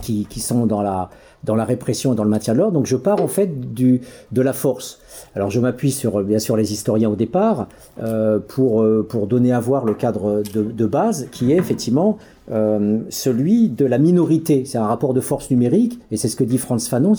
qui, 0.01 0.25
qui 0.29 0.39
sont 0.39 0.65
dans 0.65 0.82
la 0.82 1.10
dans 1.43 1.56
la 1.56 1.65
répression 1.65 2.13
et 2.13 2.15
dans 2.15 2.23
le 2.23 2.29
maintien 2.29 2.53
de 2.53 2.60
l'ordre. 2.60 2.73
Donc 2.73 2.86
je 2.86 2.95
pars 2.95 3.21
en 3.21 3.27
fait 3.27 3.73
du, 3.73 4.01
de 4.32 4.41
la 4.41 4.53
force. 4.53 4.99
Alors 5.36 5.49
je 5.49 5.60
m'appuie 5.60 5.91
sur 5.91 6.23
bien 6.23 6.39
sûr 6.39 6.56
les 6.56 6.73
historiens 6.73 7.10
au 7.10 7.15
départ 7.15 7.67
euh, 8.01 8.39
pour, 8.39 8.82
euh, 8.82 9.06
pour 9.08 9.27
donner 9.27 9.51
à 9.51 9.60
voir 9.60 9.86
le 9.86 9.93
cadre 9.93 10.43
de, 10.53 10.63
de 10.63 10.86
base 10.86 11.27
qui 11.32 11.51
est 11.51 11.58
effectivement 11.58 12.17
euh, 12.51 12.99
celui 13.10 13.69
de 13.69 13.86
la 13.86 13.97
minorité. 13.97 14.63
C'est 14.65 14.77
un 14.77 14.88
rapport 14.88 15.13
de 15.13 15.21
force 15.21 15.49
numérique 15.51 15.99
et 16.12 16.17
c'est 16.17 16.27
ce 16.27 16.36
que 16.36 16.43
dit 16.43 16.58
Franz 16.58 16.89
Fanon. 16.89 17.13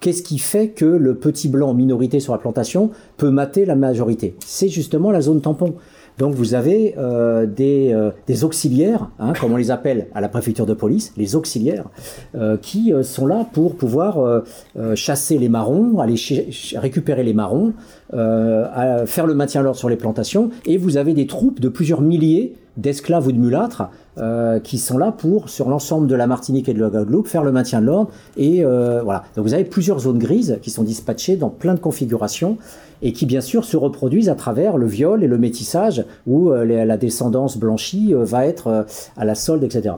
Qu'est-ce 0.00 0.22
qui 0.22 0.38
fait 0.38 0.68
que 0.68 0.86
le 0.86 1.14
petit 1.14 1.48
blanc 1.48 1.74
minorité 1.74 2.20
sur 2.20 2.32
la 2.32 2.38
plantation 2.38 2.90
peut 3.18 3.30
mater 3.30 3.66
la 3.66 3.76
majorité? 3.76 4.34
C'est 4.44 4.68
justement 4.68 5.10
la 5.10 5.20
zone 5.20 5.42
tampon. 5.42 5.74
Donc 6.20 6.34
vous 6.34 6.52
avez 6.52 6.94
euh, 6.98 7.46
des, 7.46 7.92
euh, 7.94 8.10
des, 8.26 8.44
auxiliaires, 8.44 9.08
hein, 9.18 9.32
comme 9.40 9.54
on 9.54 9.56
les 9.56 9.70
appelle 9.70 10.08
à 10.14 10.20
la 10.20 10.28
préfecture 10.28 10.66
de 10.66 10.74
police, 10.74 11.14
les 11.16 11.34
auxiliaires, 11.34 11.86
euh, 12.34 12.58
qui 12.58 12.92
sont 13.02 13.26
là 13.26 13.46
pour 13.50 13.76
pouvoir 13.76 14.42
chasser 14.94 15.38
les 15.38 15.48
marrons, 15.48 15.98
aller 15.98 16.16
récupérer 16.74 17.22
les 17.22 17.32
marrons, 17.32 17.72
faire 18.12 19.26
le 19.26 19.34
maintien 19.34 19.62
de 19.62 19.64
l'ordre 19.64 19.78
sur 19.78 19.88
les 19.88 19.96
plantations, 19.96 20.50
et 20.66 20.76
vous 20.76 20.98
avez 20.98 21.14
des 21.14 21.26
troupes 21.26 21.58
de 21.58 21.70
plusieurs 21.70 22.02
milliers 22.02 22.54
d'esclaves 22.76 23.26
ou 23.26 23.32
de 23.32 23.38
mulâtres 23.38 23.88
qui 24.62 24.76
sont 24.76 24.98
là 24.98 25.12
pour, 25.12 25.48
sur 25.48 25.70
l'ensemble 25.70 26.06
de 26.06 26.14
la 26.14 26.26
Martinique 26.26 26.68
et 26.68 26.74
de 26.74 26.80
la 26.80 26.90
Guadeloupe, 26.90 27.28
faire 27.28 27.44
le 27.44 27.52
maintien 27.52 27.80
de 27.80 27.86
l'ordre. 27.86 28.10
Et 28.36 28.62
voilà. 28.62 29.24
Donc 29.36 29.46
vous 29.46 29.54
avez 29.54 29.64
plusieurs 29.64 30.00
zones 30.00 30.18
grises 30.18 30.58
qui 30.60 30.70
sont 30.70 30.82
dispatchées 30.82 31.36
dans 31.36 31.50
plein 31.50 31.74
de 31.74 31.80
configurations 31.80 32.58
et 33.02 33.12
qui 33.12 33.26
bien 33.26 33.40
sûr 33.40 33.64
se 33.64 33.76
reproduisent 33.76 34.28
à 34.28 34.34
travers 34.34 34.76
le 34.76 34.86
viol 34.86 35.24
et 35.24 35.26
le 35.26 35.38
métissage 35.38 36.04
où 36.26 36.50
euh, 36.50 36.64
la 36.64 36.96
descendance 36.96 37.56
blanchie 37.56 38.14
euh, 38.14 38.24
va 38.24 38.46
être 38.46 38.66
euh, 38.68 38.82
à 39.16 39.24
la 39.24 39.34
solde, 39.34 39.64
etc. 39.64 39.94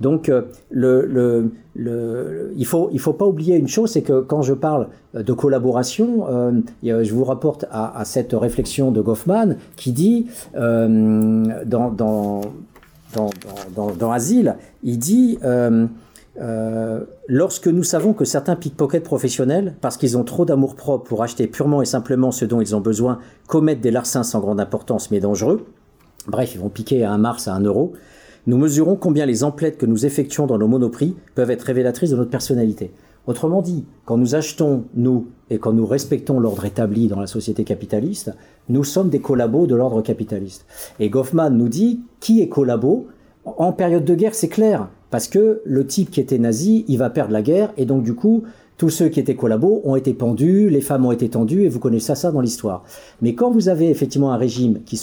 Donc, 0.00 0.28
il 0.72 1.50
faut 2.66 2.90
il 2.92 2.98
faut 2.98 3.12
pas 3.12 3.26
oublier 3.26 3.56
une 3.56 3.68
chose, 3.68 3.92
c'est 3.92 4.02
que 4.02 4.22
quand 4.22 4.42
je 4.42 4.52
parle 4.52 4.88
de 5.14 5.32
collaboration, 5.32 6.26
je 6.82 7.14
vous 7.14 7.24
rapporte 7.24 7.64
à, 7.70 8.04
cette 8.04 8.32
réflexion 8.32 8.90
de 8.90 9.00
Goffman 9.00 9.54
qui 9.76 9.92
dit 9.92 10.26
dans, 10.52 11.92
dans, 11.92 12.40
dans, 13.14 13.30
dans, 13.74 13.92
dans, 13.92 14.10
Asile, 14.10 14.56
il 14.82 14.98
dit 14.98 15.38
euh, 15.44 15.86
lorsque 16.36 17.68
nous 17.68 17.84
savons 17.84 18.12
que 18.12 18.24
certains 18.24 18.56
pickpockets 18.56 19.04
professionnels, 19.04 19.74
parce 19.80 19.96
qu'ils 19.96 20.18
ont 20.18 20.24
trop 20.24 20.44
d'amour 20.44 20.74
propre 20.74 21.04
pour 21.04 21.22
acheter 21.22 21.46
purement 21.46 21.82
et 21.82 21.86
simplement 21.86 22.32
ce 22.32 22.44
dont 22.44 22.60
ils 22.60 22.74
ont 22.74 22.80
besoin, 22.80 23.18
commettent 23.46 23.80
des 23.80 23.90
larcins 23.90 24.22
sans 24.24 24.40
grande 24.40 24.60
importance 24.60 25.10
mais 25.10 25.20
dangereux, 25.20 25.66
bref, 26.26 26.54
ils 26.54 26.60
vont 26.60 26.70
piquer 26.70 27.04
à 27.04 27.12
un 27.12 27.18
mars 27.18 27.48
à 27.48 27.54
un 27.54 27.60
euro, 27.60 27.92
nous 28.46 28.58
mesurons 28.58 28.96
combien 28.96 29.24
les 29.24 29.42
emplettes 29.42 29.78
que 29.78 29.86
nous 29.86 30.04
effectuons 30.04 30.46
dans 30.46 30.58
nos 30.58 30.68
monoprix 30.68 31.16
peuvent 31.34 31.50
être 31.50 31.62
révélatrices 31.62 32.10
de 32.10 32.16
notre 32.16 32.30
personnalité. 32.30 32.92
Autrement 33.26 33.62
dit, 33.62 33.86
quand 34.04 34.18
nous 34.18 34.34
achetons, 34.34 34.84
nous, 34.94 35.28
et 35.48 35.58
quand 35.58 35.72
nous 35.72 35.86
respectons 35.86 36.38
l'ordre 36.38 36.66
établi 36.66 37.08
dans 37.08 37.20
la 37.20 37.26
société 37.26 37.64
capitaliste, 37.64 38.32
nous 38.68 38.84
sommes 38.84 39.08
des 39.08 39.20
collabos 39.20 39.66
de 39.66 39.74
l'ordre 39.74 40.02
capitaliste. 40.02 40.66
Et 41.00 41.08
Goffman 41.08 41.48
nous 41.48 41.70
dit, 41.70 42.02
qui 42.20 42.42
est 42.42 42.48
collabo? 42.48 43.06
En 43.46 43.72
période 43.72 44.04
de 44.04 44.14
guerre, 44.14 44.34
c'est 44.34 44.48
clair. 44.48 44.88
Parce 45.14 45.28
que 45.28 45.62
le 45.64 45.86
type 45.86 46.10
qui 46.10 46.18
était 46.18 46.38
nazi, 46.38 46.84
il 46.88 46.98
va 46.98 47.08
perdre 47.08 47.32
la 47.32 47.40
guerre, 47.40 47.72
et 47.76 47.84
donc 47.84 48.02
du 48.02 48.14
coup, 48.14 48.42
tous 48.78 48.90
ceux 48.90 49.08
qui 49.08 49.20
étaient 49.20 49.36
collabos 49.36 49.80
ont 49.84 49.94
été 49.94 50.12
pendus, 50.12 50.68
les 50.70 50.80
femmes 50.80 51.06
ont 51.06 51.12
été 51.12 51.28
tendues, 51.28 51.62
et 51.62 51.68
vous 51.68 51.78
connaissez 51.78 52.16
ça 52.16 52.32
dans 52.32 52.40
l'histoire. 52.40 52.82
Mais 53.22 53.36
quand 53.36 53.48
vous 53.52 53.68
avez 53.68 53.90
effectivement 53.90 54.32
un 54.32 54.36
régime 54.36 54.80
qui, 54.82 55.00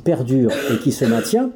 perdure 0.00 0.50
et 0.72 0.78
qui 0.78 0.90
se 0.90 1.04
maintient, 1.04 1.52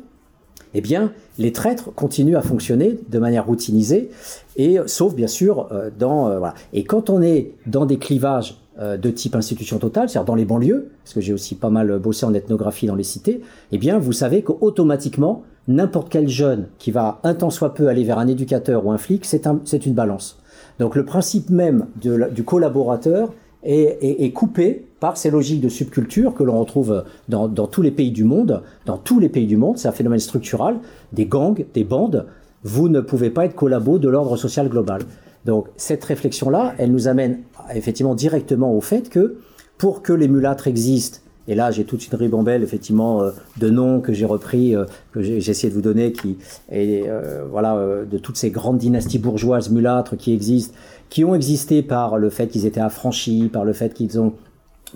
eh 0.74 0.80
bien, 0.80 1.10
les 1.38 1.50
traîtres 1.50 1.92
continuent 1.92 2.36
à 2.36 2.42
fonctionner 2.42 2.96
de 3.10 3.18
manière 3.18 3.44
routinisée, 3.44 4.10
et 4.54 4.76
sauf 4.86 5.16
bien 5.16 5.26
sûr 5.26 5.66
euh, 5.72 5.90
dans 5.98 6.28
euh. 6.28 6.48
Et 6.72 6.84
quand 6.84 7.10
on 7.10 7.22
est 7.22 7.54
dans 7.66 7.86
des 7.86 7.98
clivages 7.98 8.56
de 8.78 9.10
type 9.10 9.34
institution 9.34 9.78
totale, 9.78 10.08
c'est-à-dire 10.08 10.26
dans 10.26 10.34
les 10.34 10.44
banlieues, 10.44 10.90
parce 11.02 11.14
que 11.14 11.20
j'ai 11.20 11.32
aussi 11.32 11.54
pas 11.54 11.70
mal 11.70 11.98
bossé 11.98 12.26
en 12.26 12.34
ethnographie 12.34 12.86
dans 12.86 12.94
les 12.94 13.04
cités, 13.04 13.40
eh 13.72 13.78
bien, 13.78 13.98
vous 13.98 14.12
savez 14.12 14.42
qu'automatiquement, 14.42 15.44
n'importe 15.68 16.08
quel 16.10 16.28
jeune 16.28 16.66
qui 16.78 16.90
va 16.90 17.20
un 17.24 17.34
temps 17.34 17.50
soit 17.50 17.74
peu 17.74 17.88
aller 17.88 18.04
vers 18.04 18.18
un 18.18 18.26
éducateur 18.26 18.86
ou 18.86 18.92
un 18.92 18.98
flic, 18.98 19.24
c'est 19.24 19.46
un, 19.46 19.60
une 19.84 19.94
balance. 19.94 20.38
Donc 20.78 20.94
le 20.94 21.04
principe 21.04 21.50
même 21.50 21.86
du 21.96 22.44
collaborateur 22.44 23.32
est, 23.62 23.98
est, 24.02 24.24
est, 24.24 24.30
coupé 24.30 24.86
par 25.00 25.16
ces 25.16 25.30
logiques 25.30 25.60
de 25.60 25.68
subculture 25.68 26.34
que 26.34 26.44
l'on 26.44 26.58
retrouve 26.58 27.04
dans, 27.28 27.48
dans, 27.48 27.66
tous 27.66 27.82
les 27.82 27.90
pays 27.90 28.12
du 28.12 28.24
monde. 28.24 28.62
Dans 28.84 28.98
tous 28.98 29.18
les 29.18 29.28
pays 29.28 29.46
du 29.46 29.56
monde, 29.56 29.78
c'est 29.78 29.88
un 29.88 29.92
phénomène 29.92 30.20
structural, 30.20 30.78
des 31.12 31.26
gangs, 31.26 31.64
des 31.74 31.84
bandes. 31.84 32.26
vous 32.62 32.88
ne 32.88 33.00
pouvez 33.00 33.30
pas 33.30 33.44
être 33.44 33.54
collabo 33.54 33.98
de 33.98 34.08
l'ordre 34.08 34.36
social 34.36 34.68
global. 34.68 35.02
Donc 35.46 35.68
cette 35.76 36.04
réflexion-là, 36.04 36.74
elle 36.76 36.90
nous 36.90 37.06
amène 37.06 37.38
effectivement 37.72 38.16
directement 38.16 38.74
au 38.74 38.80
fait 38.80 39.08
que 39.08 39.38
pour 39.78 40.02
que 40.02 40.12
les 40.12 40.26
mulâtres 40.26 40.66
existent, 40.66 41.20
et 41.46 41.54
là 41.54 41.70
j'ai 41.70 41.84
toute 41.84 42.04
une 42.08 42.18
ribambelle 42.18 42.64
effectivement 42.64 43.22
euh, 43.22 43.30
de 43.58 43.70
noms 43.70 44.00
que 44.00 44.12
j'ai 44.12 44.24
repris, 44.24 44.74
euh, 44.74 44.86
que 45.12 45.22
j'ai 45.22 45.36
essayé 45.36 45.68
de 45.68 45.74
vous 45.74 45.82
donner, 45.82 46.10
qui 46.10 46.36
et 46.70 47.04
euh, 47.06 47.44
voilà 47.48 47.80
de 48.10 48.18
toutes 48.18 48.36
ces 48.36 48.50
grandes 48.50 48.78
dynasties 48.78 49.20
bourgeoises 49.20 49.70
mulâtres 49.70 50.16
qui 50.16 50.32
existent, 50.34 50.74
qui 51.10 51.24
ont 51.24 51.36
existé 51.36 51.82
par 51.82 52.18
le 52.18 52.28
fait 52.28 52.48
qu'ils 52.48 52.66
étaient 52.66 52.80
affranchis, 52.80 53.48
par 53.52 53.64
le 53.64 53.72
fait 53.72 53.94
qu'ils 53.94 54.18
ont 54.18 54.32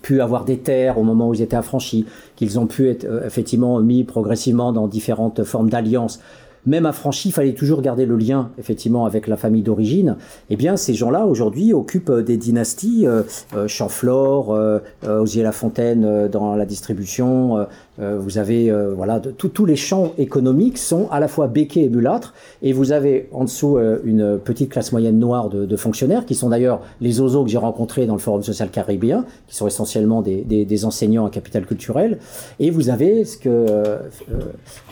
pu 0.02 0.20
avoir 0.20 0.44
des 0.44 0.58
terres 0.58 0.98
au 0.98 1.04
moment 1.04 1.28
où 1.28 1.34
ils 1.34 1.42
étaient 1.42 1.56
affranchis, 1.56 2.06
qu'ils 2.34 2.58
ont 2.58 2.66
pu 2.66 2.88
être 2.88 3.06
effectivement 3.24 3.78
mis 3.80 4.02
progressivement 4.02 4.72
dans 4.72 4.88
différentes 4.88 5.44
formes 5.44 5.70
d'alliances 5.70 6.20
même 6.66 6.86
affranchi, 6.86 7.28
il 7.28 7.32
fallait 7.32 7.54
toujours 7.54 7.82
garder 7.82 8.06
le 8.06 8.16
lien 8.16 8.50
effectivement 8.58 9.06
avec 9.06 9.26
la 9.26 9.36
famille 9.36 9.62
d'origine. 9.62 10.16
Eh 10.50 10.56
bien, 10.56 10.76
ces 10.76 10.94
gens-là 10.94 11.26
aujourd'hui 11.26 11.72
occupent 11.72 12.10
euh, 12.10 12.22
des 12.22 12.36
dynasties, 12.36 13.06
euh, 13.06 13.22
euh, 13.54 13.66
Champflore, 13.66 14.52
euh, 14.52 14.80
Osier-la-Fontaine 15.04 16.28
dans 16.28 16.54
la 16.54 16.66
distribution. 16.66 17.66
vous 17.98 18.38
avez 18.38 18.72
voilà, 18.96 19.20
tous 19.20 19.66
les 19.66 19.76
champs 19.76 20.12
économiques 20.16 20.78
sont 20.78 21.08
à 21.10 21.20
la 21.20 21.28
fois 21.28 21.48
béquets 21.48 21.84
et 21.84 21.88
mulâtres, 21.88 22.34
et 22.62 22.72
vous 22.72 22.92
avez 22.92 23.28
en 23.32 23.44
dessous 23.44 23.78
une 24.04 24.38
petite 24.38 24.70
classe 24.70 24.92
moyenne 24.92 25.18
noire 25.18 25.48
de, 25.50 25.76
fonctionnaires 25.76 26.24
qui 26.24 26.34
sont 26.34 26.48
d'ailleurs 26.48 26.80
les 27.00 27.20
ozos 27.20 27.44
que 27.44 27.50
j'ai 27.50 27.58
rencontrés 27.58 28.06
dans 28.06 28.14
le 28.14 28.20
Forum 28.20 28.42
social 28.42 28.70
caribéen, 28.70 29.24
qui 29.46 29.54
sont 29.54 29.66
essentiellement 29.66 30.22
des, 30.22 30.84
enseignants 30.84 31.26
à 31.26 31.30
capital 31.30 31.66
culturel, 31.66 32.18
et 32.58 32.70
vous 32.70 32.88
avez 32.88 33.24
ce 33.24 33.36
que 33.36 33.66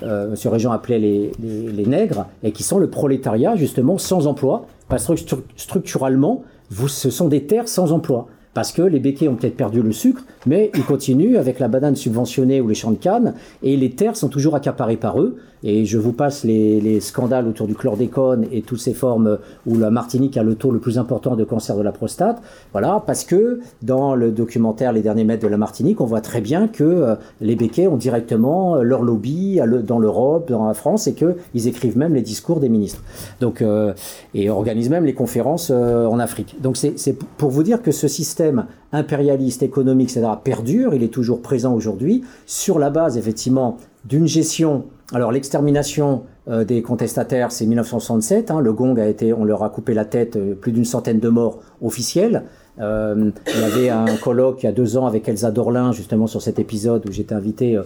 M. 0.03 0.35
Régent 0.45 0.73
appelait 0.73 0.99
les, 0.99 1.33
nègres, 1.59 2.27
et 2.43 2.53
qui 2.53 2.63
sont 2.63 2.79
le 2.79 2.89
prolétariat, 2.89 3.57
justement, 3.57 3.99
sans 3.99 4.27
emploi, 4.27 4.67
parce 4.89 5.07
que 5.07 5.15
structurellement, 5.57 6.43
vous, 6.71 6.89
ce 6.89 7.11
sont 7.11 7.29
des 7.29 7.45
terres 7.45 7.69
sans 7.69 7.93
emploi. 7.93 8.27
Parce 8.55 8.73
que 8.73 8.83
les 8.83 8.99
béquets 8.99 9.29
ont 9.29 9.37
peut-être 9.37 9.57
perdu 9.57 9.83
le 9.83 9.93
sucre, 9.93 10.25
mais 10.47 10.71
ils 10.75 10.85
continuent 10.85 11.37
avec 11.37 11.61
la 11.61 11.69
banane 11.69 11.95
subventionnée 11.95 12.61
ou 12.61 12.67
les 12.67 12.75
champs 12.75 12.91
de 12.91 12.97
canne, 12.97 13.35
et 13.63 13.77
les 13.77 13.91
terres 13.91 14.17
sont 14.17 14.29
toujours 14.29 14.57
accaparées 14.57 14.97
par 14.97 15.21
eux. 15.21 15.37
Et 15.65 15.85
je 15.85 15.99
vous 15.99 16.13
passe 16.13 16.45
les, 16.45 17.01
scandales 17.01 17.47
autour 17.47 17.67
du 17.67 17.75
chlordécone 17.75 18.47
et 18.53 18.63
toutes 18.63 18.81
ces 18.81 18.95
formes 18.95 19.39
où 19.67 19.77
la 19.79 19.91
Martinique 19.91 20.37
a 20.37 20.43
le 20.43 20.55
taux 20.55 20.71
le 20.71 20.79
plus 20.79 20.99
important 20.99 21.37
de 21.37 21.45
cancer 21.45 21.77
de 21.77 21.83
la 21.83 21.93
prostate. 21.93 22.41
Voilà, 22.73 23.03
parce 23.07 23.25
que 23.25 23.61
dans 23.83 24.15
le 24.15 24.31
documentaire 24.31 24.93
Les 24.93 25.03
derniers 25.03 25.25
mètres 25.25 25.43
de 25.43 25.49
la 25.49 25.57
Martinique, 25.57 26.01
on 26.01 26.07
voit 26.07 26.21
très 26.21 26.41
bien 26.41 26.69
que 26.69 26.85
euh, 26.85 27.15
les 27.41 27.57
béquets 27.57 27.89
ont 27.89 27.97
directement 27.97 28.77
euh, 28.77 28.83
leur 28.83 29.03
lobby 29.03 29.61
dans 29.85 29.99
l'Europe, 29.99 30.49
dans 30.49 30.67
la 30.67 30.75
France, 30.75 31.07
et 31.07 31.15
qu'ils 31.15 31.69
écrivent 31.69 31.97
même 31.97 32.15
les 32.15 32.23
discours 32.23 32.61
des 32.61 32.69
ministres. 32.69 33.03
Donc, 33.41 33.63
euh, 33.63 33.93
et 34.35 34.51
organisent 34.51 34.91
même 34.91 35.05
les 35.05 35.15
conférences 35.15 35.71
en 35.71 36.19
Afrique. 36.19 36.57
Donc 36.61 36.77
c'est 36.77 37.19
pour 37.37 37.51
vous 37.51 37.63
dire 37.63 37.83
que 37.83 37.93
ce 37.93 38.09
système 38.09 38.67
impérialiste, 38.93 39.63
économique, 39.63 40.11
etc., 40.11 40.27
perdure, 40.43 40.95
il 40.95 41.03
est 41.03 41.13
toujours 41.13 41.43
présent 41.43 41.75
aujourd'hui, 41.75 42.25
sur 42.47 42.79
la 42.79 42.91
base 42.91 43.17
effectivement 43.17 43.77
d'une 44.05 44.27
gestion. 44.27 44.85
Alors 45.15 45.33
l'extermination 45.33 46.25
euh, 46.49 46.65
des 46.65 46.83
contestataires, 46.83 47.51
c'est 47.51 47.65
1967. 47.65 48.51
Hein, 48.51 48.61
le 48.61 48.73
Gong 48.73 48.99
a 48.99 49.07
été, 49.07 49.33
on 49.33 49.45
leur 49.45 49.63
a 49.65 49.71
coupé 49.71 49.95
la 49.95 50.05
tête, 50.05 50.37
euh, 50.37 50.55
plus 50.55 50.73
d'une 50.73 50.85
centaine 50.85 51.19
de 51.19 51.29
morts 51.29 51.61
officiels. 51.81 52.45
Euh, 52.79 53.31
il 53.47 53.61
y 53.61 53.65
avait 53.65 53.89
un 53.89 54.17
colloque 54.23 54.63
il 54.63 54.67
y 54.67 54.69
a 54.69 54.73
deux 54.73 54.97
ans 54.99 55.07
avec 55.07 55.29
Elsa 55.29 55.51
Dorlin, 55.51 55.93
justement 55.93 56.27
sur 56.27 56.43
cet 56.43 56.59
épisode 56.59 57.09
où 57.09 57.13
j'étais 57.13 57.35
invité 57.35 57.81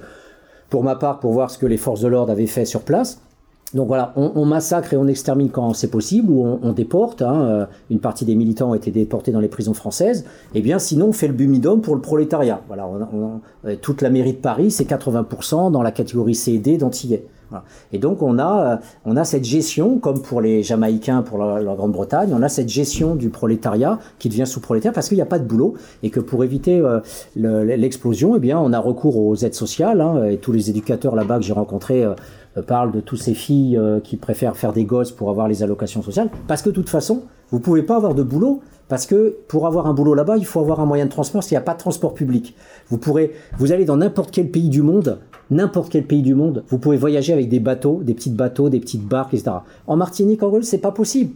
pour 0.69 0.83
ma 0.83 0.97
part 0.97 1.19
pour 1.21 1.33
voir 1.33 1.51
ce 1.51 1.57
que 1.57 1.65
les 1.65 1.79
forces 1.79 2.01
de 2.01 2.09
l'ordre 2.09 2.33
avaient 2.33 2.47
fait 2.47 2.67
sur 2.67 2.83
place. 2.83 3.23
Donc 3.75 3.89
voilà, 3.89 4.13
on, 4.17 4.45
massacre 4.45 4.93
et 4.93 4.97
on 4.97 5.07
extermine 5.07 5.51
quand 5.51 5.73
c'est 5.73 5.91
possible, 5.91 6.31
ou 6.31 6.59
on, 6.63 6.73
déporte. 6.73 7.23
Hein, 7.23 7.41
euh, 7.43 7.67
une 7.91 8.01
partie 8.01 8.27
des 8.27 8.35
militants 8.35 8.71
ont 8.71 8.75
été 8.75 8.91
déportés 8.91 9.33
dans 9.33 9.41
les 9.41 9.49
prisons 9.49 9.73
françaises. 9.73 10.27
Eh 10.55 10.61
bien 10.61 10.79
sinon, 10.79 11.07
on 11.09 11.13
fait 11.13 11.29
le 11.29 11.33
bumidum 11.33 11.81
pour 11.81 11.95
le 11.95 12.03
prolétariat. 12.03 12.61
Voilà, 12.69 12.87
euh, 13.65 13.77
toute 13.81 14.03
la 14.03 14.11
mairie 14.11 14.35
de 14.35 14.39
Paris, 14.39 14.71
c'est 14.71 14.85
80% 14.85 15.71
dans 15.71 15.83
la 15.83 15.91
catégorie 15.91 16.35
C 16.35 16.53
et 16.53 16.59
D 16.59 16.77
d'Antillais. 16.77 17.25
Et 17.93 17.99
donc 17.99 18.23
on 18.23 18.39
a, 18.39 18.73
euh, 18.73 18.77
on 19.05 19.17
a 19.17 19.25
cette 19.25 19.45
gestion, 19.45 19.99
comme 19.99 20.23
pour 20.23 20.41
les 20.41 20.63
Jamaïcains, 20.63 21.23
pour 21.23 21.39
la, 21.39 21.63
Grande-Bretagne, 21.75 22.33
on 22.33 22.43
a 22.43 22.49
cette 22.49 22.69
gestion 22.69 23.15
du 23.15 23.29
prolétariat 23.29 23.99
qui 24.19 24.29
devient 24.29 24.47
sous-prolétaire 24.47 24.93
parce 24.93 25.09
qu'il 25.09 25.17
n'y 25.17 25.23
a 25.23 25.27
pas 25.27 25.39
de 25.39 25.45
boulot 25.45 25.75
et 26.03 26.11
que 26.11 26.21
pour 26.21 26.45
éviter 26.45 26.79
euh, 26.79 27.01
l'explosion, 27.35 28.37
eh 28.37 28.41
bien 28.41 28.59
on 28.59 28.73
a 28.73 28.79
recours 28.79 29.17
aux 29.17 29.37
aides 29.37 29.55
sociales 29.55 30.01
hein, 30.01 30.25
et 30.25 30.39
tous 30.39 30.53
les 30.53 30.71
éducateurs 30.71 31.15
là-bas 31.15 31.39
que 31.39 31.45
j'ai 31.45 31.53
rencontrés 31.53 32.05
euh, 32.05 32.15
parlent 32.67 32.93
de 32.93 33.01
toutes 33.01 33.21
ces 33.21 33.35
filles 33.35 33.81
qui 34.05 34.17
préfèrent 34.17 34.57
faire 34.57 34.73
des 34.73 34.85
gosses 34.85 35.11
pour 35.11 35.31
avoir 35.31 35.49
les 35.49 35.63
allocations 35.63 36.03
sociales 36.03 36.29
parce 36.47 36.63
que 36.63 36.71
de 36.71 36.75
toute 36.75 36.91
façon, 36.91 37.23
vous 37.51 37.61
pouvez 37.61 37.83
pas 37.83 37.97
avoir 37.97 38.15
de 38.15 38.23
boulot 38.23 38.61
parce 38.89 39.07
que 39.07 39.37
pour 39.49 39.67
avoir 39.67 39.87
un 39.87 39.95
boulot 39.95 40.15
là-bas, 40.15 40.37
il 40.37 40.45
faut 40.45 40.61
avoir 40.61 40.81
un 40.81 40.87
moyen 40.87 41.07
de 41.07 41.11
transport 41.11 41.43
qu'il 41.43 41.55
n'y 41.55 41.59
a 41.59 41.63
pas 41.63 41.75
de 41.75 41.79
transport 41.79 42.13
public. 42.13 42.55
Vous 42.89 42.99
pourrez, 42.99 43.33
vous 43.59 43.73
allez 43.73 43.85
dans 43.85 43.97
n'importe 43.97 44.31
quel 44.31 44.51
pays 44.51 44.69
du 44.69 44.83
monde, 44.83 45.19
n'importe 45.51 45.91
quel 45.91 46.05
pays 46.05 46.23
du 46.23 46.35
monde, 46.35 46.65
vous 46.69 46.79
pouvez 46.79 46.99
voyager 46.99 47.33
avec 47.33 47.49
des 47.49 47.61
bateaux, 47.61 48.01
des 48.03 48.13
petits 48.13 48.31
bateaux, 48.31 48.69
des 48.69 48.81
petites 48.81 49.07
barques, 49.07 49.33
etc. 49.33 49.57
En 49.87 49.97
Martinique, 49.97 50.43
en 50.43 50.49
Guadeloupe, 50.49 50.69
c'est 50.69 50.79
pas 50.79 50.93
possible. 50.93 51.35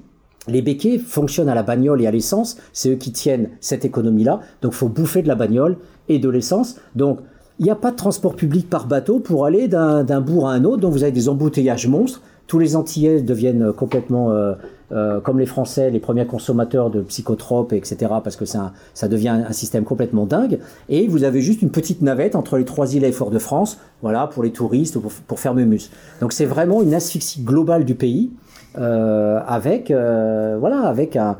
Les 0.48 0.62
béquets 0.62 0.98
fonctionnent 0.98 1.48
à 1.48 1.54
la 1.54 1.62
bagnole 1.62 2.02
et 2.02 2.06
à 2.06 2.10
l'essence, 2.10 2.56
c'est 2.72 2.90
eux 2.90 2.96
qui 2.96 3.12
tiennent 3.12 3.50
cette 3.60 3.84
économie-là. 3.84 4.40
Donc, 4.62 4.72
faut 4.72 4.88
bouffer 4.88 5.22
de 5.22 5.28
la 5.28 5.34
bagnole 5.34 5.78
et 6.08 6.18
de 6.18 6.28
l'essence. 6.28 6.76
Donc, 6.94 7.20
il 7.58 7.64
n'y 7.64 7.70
a 7.70 7.76
pas 7.76 7.90
de 7.90 7.96
transport 7.96 8.36
public 8.36 8.68
par 8.68 8.86
bateau 8.86 9.18
pour 9.18 9.46
aller 9.46 9.68
d'un 9.68 10.20
bourg 10.20 10.48
à 10.48 10.52
un 10.52 10.64
autre. 10.64 10.78
Donc, 10.78 10.92
vous 10.92 11.02
avez 11.02 11.12
des 11.12 11.28
embouteillages 11.28 11.88
monstres. 11.88 12.20
Tous 12.46 12.58
les 12.58 12.76
Antillais 12.76 13.22
deviennent 13.22 13.72
complètement 13.72 14.30
euh, 14.30 14.54
euh, 14.92 15.20
comme 15.20 15.40
les 15.40 15.46
Français, 15.46 15.90
les 15.90 15.98
premiers 15.98 16.26
consommateurs 16.26 16.90
de 16.90 17.00
psychotropes, 17.00 17.72
etc., 17.72 17.96
parce 18.22 18.36
que 18.36 18.44
ça, 18.44 18.72
devient 19.08 19.30
un, 19.48 19.52
système 19.52 19.84
complètement 19.84 20.26
dingue. 20.26 20.60
Et 20.88 21.08
vous 21.08 21.24
avez 21.24 21.40
juste 21.40 21.62
une 21.62 21.70
petite 21.70 22.02
navette 22.02 22.36
entre 22.36 22.56
les 22.56 22.64
trois 22.64 22.94
îles 22.94 23.04
et 23.04 23.10
Fort-de-France, 23.10 23.78
voilà, 24.02 24.28
pour 24.28 24.44
les 24.44 24.52
touristes, 24.52 24.98
pour, 24.98 25.10
pour 25.10 25.40
faire 25.40 25.54
Memus. 25.54 25.90
Donc 26.20 26.32
c'est 26.32 26.44
vraiment 26.44 26.82
une 26.82 26.94
asphyxie 26.94 27.42
globale 27.42 27.84
du 27.84 27.96
pays. 27.96 28.30
Euh, 28.78 29.40
avec 29.46 29.90
euh, 29.90 30.56
voilà 30.60 30.82
avec 30.82 31.16
un, 31.16 31.36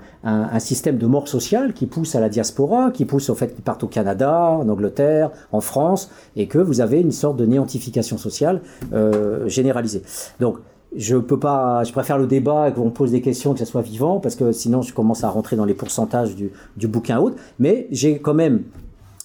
système 0.59 0.97
de 0.97 1.07
mort 1.07 1.29
sociale 1.29 1.75
qui 1.75 1.87
pousse 1.87 2.15
à 2.15 2.21
la 2.21 2.29
diaspora, 2.29 2.91
qui 2.91 3.05
pousse 3.05 3.31
au 3.31 3.35
fait 3.35 3.55
qu'ils 3.55 3.63
partent 3.63 3.85
au 3.85 3.89
Canada, 3.89 4.33
en 4.33 4.69
Angleterre, 4.69 5.31
en 5.53 5.61
France, 5.61 6.11
et 6.35 6.47
que 6.47 6.59
vous 6.59 6.81
avez 6.81 7.01
une 7.01 7.13
sorte 7.13 7.37
de 7.37 7.47
néantification 7.47 8.19
sociale 8.19 8.63
euh, 8.93 9.49
généralisée. 9.49 10.03
Donc 10.41 10.57
je 10.97 11.17
peux 11.17 11.39
pas, 11.39 11.85
je 11.85 11.93
préfère 11.93 12.19
le 12.19 12.27
débat 12.27 12.69
et 12.69 12.73
qu'on 12.73 12.91
pose 12.91 13.13
des 13.13 13.21
questions, 13.21 13.53
que 13.53 13.59
ça 13.59 13.67
soit 13.67 13.83
vivant, 13.83 14.19
parce 14.19 14.35
que 14.35 14.51
sinon 14.53 14.83
je 14.83 14.95
commence 14.95 15.23
à 15.25 15.29
rentrer 15.29 15.57
dans 15.57 15.67
les 15.67 15.75
pourcentages 15.75 16.35
du 16.35 16.89
bouquin 16.89 17.19
haute. 17.19 17.37
Mais 17.59 17.87
j'ai 17.91 18.19
quand 18.19 18.35
même 18.35 18.63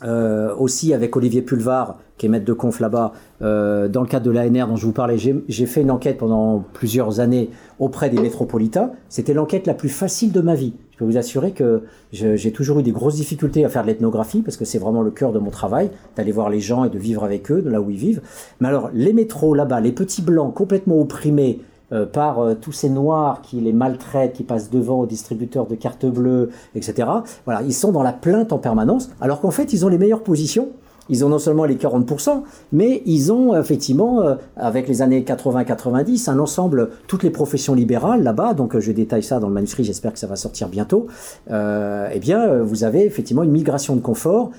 euh, 0.03 0.55
aussi 0.55 0.93
avec 0.93 1.15
Olivier 1.15 1.41
Pulvar, 1.41 1.97
qui 2.17 2.25
est 2.25 2.29
maître 2.29 2.45
de 2.45 2.53
conf 2.53 2.79
là-bas, 2.79 3.13
euh, 3.41 3.87
dans 3.87 4.01
le 4.01 4.07
cadre 4.07 4.25
de 4.25 4.31
l'ANR 4.31 4.67
dont 4.67 4.75
je 4.75 4.85
vous 4.85 4.91
parlais, 4.91 5.17
j'ai 5.17 5.65
fait 5.65 5.81
une 5.81 5.91
enquête 5.91 6.17
pendant 6.17 6.63
plusieurs 6.73 7.19
années 7.19 7.49
auprès 7.79 8.09
des 8.09 8.19
métropolitains. 8.19 8.91
C'était 9.09 9.33
l'enquête 9.33 9.67
la 9.67 9.73
plus 9.73 9.89
facile 9.89 10.31
de 10.31 10.41
ma 10.41 10.55
vie. 10.55 10.73
Je 10.91 10.97
peux 10.97 11.05
vous 11.05 11.17
assurer 11.17 11.51
que 11.51 11.83
j'ai 12.11 12.51
toujours 12.51 12.79
eu 12.79 12.83
des 12.83 12.91
grosses 12.91 13.15
difficultés 13.15 13.65
à 13.65 13.69
faire 13.69 13.81
de 13.81 13.87
l'ethnographie, 13.87 14.41
parce 14.41 14.57
que 14.57 14.65
c'est 14.65 14.77
vraiment 14.77 15.01
le 15.01 15.11
cœur 15.11 15.31
de 15.33 15.39
mon 15.39 15.49
travail, 15.49 15.89
d'aller 16.15 16.31
voir 16.31 16.49
les 16.49 16.59
gens 16.59 16.83
et 16.83 16.89
de 16.89 16.99
vivre 16.99 17.23
avec 17.23 17.51
eux, 17.51 17.61
de 17.61 17.69
là 17.69 17.81
où 17.81 17.89
ils 17.89 17.97
vivent. 17.97 18.21
Mais 18.59 18.67
alors, 18.67 18.91
les 18.93 19.13
métros 19.13 19.55
là-bas, 19.55 19.79
les 19.79 19.91
petits 19.91 20.21
blancs 20.21 20.53
complètement 20.53 20.99
opprimés, 20.99 21.61
euh, 21.93 22.05
par 22.05 22.39
euh, 22.39 22.55
tous 22.55 22.71
ces 22.71 22.89
noirs 22.89 23.41
qui 23.41 23.59
les 23.59 23.73
maltraitent, 23.73 24.33
qui 24.33 24.43
passent 24.43 24.69
devant 24.69 24.99
aux 25.01 25.05
distributeurs 25.05 25.67
de 25.67 25.75
cartes 25.75 26.05
bleues, 26.05 26.49
etc. 26.75 27.09
Voilà, 27.45 27.61
ils 27.63 27.73
sont 27.73 27.91
dans 27.91 28.03
la 28.03 28.13
plainte 28.13 28.53
en 28.53 28.57
permanence, 28.57 29.09
alors 29.19 29.41
qu'en 29.41 29.51
fait, 29.51 29.73
ils 29.73 29.85
ont 29.85 29.89
les 29.89 29.97
meilleures 29.97 30.23
positions 30.23 30.69
ils 31.11 31.25
ont 31.25 31.29
non 31.29 31.39
seulement 31.39 31.65
les 31.65 31.75
40%, 31.75 32.41
mais 32.71 33.03
ils 33.05 33.33
ont 33.33 33.55
effectivement, 33.59 34.21
euh, 34.21 34.35
avec 34.55 34.87
les 34.87 35.01
années 35.01 35.21
80-90, 35.21 36.29
un 36.29 36.39
ensemble, 36.39 36.89
toutes 37.07 37.23
les 37.23 37.29
professions 37.29 37.75
libérales 37.75 38.23
là-bas, 38.23 38.53
donc 38.53 38.75
euh, 38.75 38.79
je 38.79 38.93
détaille 38.93 39.21
ça 39.21 39.39
dans 39.39 39.49
le 39.49 39.53
manuscrit, 39.53 39.83
j'espère 39.83 40.13
que 40.13 40.19
ça 40.19 40.27
va 40.27 40.37
sortir 40.37 40.69
bientôt, 40.69 41.07
euh, 41.51 42.07
eh 42.13 42.19
bien, 42.19 42.59
vous 42.59 42.85
avez 42.85 43.05
effectivement 43.05 43.43
une 43.43 43.51
migration 43.51 43.95
de 43.95 44.01
confort 44.01 44.51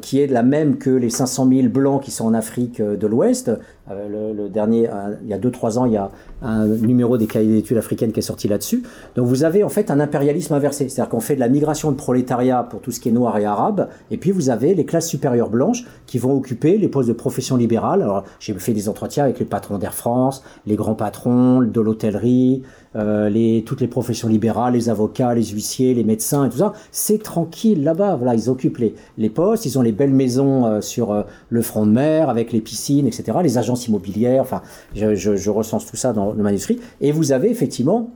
qui 0.00 0.18
est 0.18 0.28
la 0.28 0.42
même 0.42 0.78
que 0.78 0.88
les 0.88 1.10
500 1.10 1.46
000 1.50 1.68
blancs 1.68 2.02
qui 2.02 2.10
sont 2.10 2.24
en 2.24 2.32
Afrique 2.32 2.80
de 2.80 3.06
l'Ouest. 3.06 3.50
Le, 3.90 4.48
dernier, 4.48 4.88
il 5.22 5.28
y 5.28 5.34
a 5.34 5.38
2-3 5.38 5.78
ans, 5.78 5.84
il 5.84 5.92
y 5.92 5.98
a 5.98 6.10
un 6.40 6.66
numéro 6.66 7.18
des 7.18 7.26
cahiers 7.26 7.52
d'études 7.52 7.76
africaines 7.76 8.12
qui 8.12 8.20
est 8.20 8.22
sorti 8.22 8.48
là-dessus. 8.48 8.82
Donc 9.14 9.26
vous 9.26 9.44
avez 9.44 9.64
en 9.64 9.68
fait 9.68 9.90
un 9.90 10.00
impérialisme 10.00 10.54
inversé, 10.54 10.88
c'est-à-dire 10.88 11.10
qu'on 11.10 11.20
fait 11.20 11.34
de 11.34 11.40
la 11.40 11.50
migration 11.50 11.92
de 11.92 11.96
prolétariat 11.96 12.62
pour 12.62 12.80
tout 12.80 12.92
ce 12.92 12.98
qui 12.98 13.10
est 13.10 13.12
noir 13.12 13.36
et 13.36 13.44
arabe, 13.44 13.88
et 14.10 14.16
puis 14.16 14.30
vous 14.30 14.48
avez 14.48 14.74
les 14.74 14.86
classes 14.86 15.06
supérieures 15.06 15.50
blanches 15.50 15.84
qui 16.06 16.18
vont 16.18 16.32
occuper 16.32 16.78
les 16.78 16.88
postes 16.88 17.08
de 17.08 17.14
profession 17.14 17.56
libérale. 17.56 18.02
Alors, 18.02 18.24
j'ai 18.40 18.54
fait 18.54 18.72
des 18.72 18.88
entretiens 18.88 19.24
avec 19.24 19.38
les 19.38 19.44
patrons 19.44 19.78
d'Air 19.78 19.94
France, 19.94 20.42
les 20.66 20.76
grands 20.76 20.94
patrons 20.94 21.60
de 21.60 21.80
l'hôtellerie, 21.80 22.62
euh, 22.96 23.60
toutes 23.66 23.80
les 23.80 23.88
professions 23.88 24.28
libérales, 24.28 24.72
les 24.74 24.88
avocats, 24.88 25.34
les 25.34 25.44
huissiers, 25.44 25.94
les 25.94 26.04
médecins 26.04 26.46
et 26.46 26.50
tout 26.50 26.58
ça. 26.58 26.72
C'est 26.90 27.22
tranquille 27.22 27.84
là-bas. 27.84 28.16
Voilà, 28.16 28.34
ils 28.34 28.48
occupent 28.48 28.78
les, 28.78 28.94
les 29.18 29.30
postes, 29.30 29.66
ils 29.66 29.78
ont 29.78 29.82
les 29.82 29.92
belles 29.92 30.14
maisons 30.14 30.66
euh, 30.66 30.80
sur 30.80 31.12
euh, 31.12 31.22
le 31.50 31.62
front 31.62 31.86
de 31.86 31.92
mer 31.92 32.30
avec 32.30 32.52
les 32.52 32.60
piscines, 32.60 33.06
etc. 33.06 33.38
Les 33.42 33.58
agences 33.58 33.86
immobilières. 33.88 34.42
Enfin, 34.42 34.62
je, 34.94 35.14
je 35.14 35.50
recense 35.50 35.86
tout 35.86 35.96
ça 35.96 36.12
dans 36.12 36.32
le 36.32 36.42
manuscrit. 36.42 36.80
Et 37.00 37.12
vous 37.12 37.32
avez 37.32 37.50
effectivement 37.50 38.10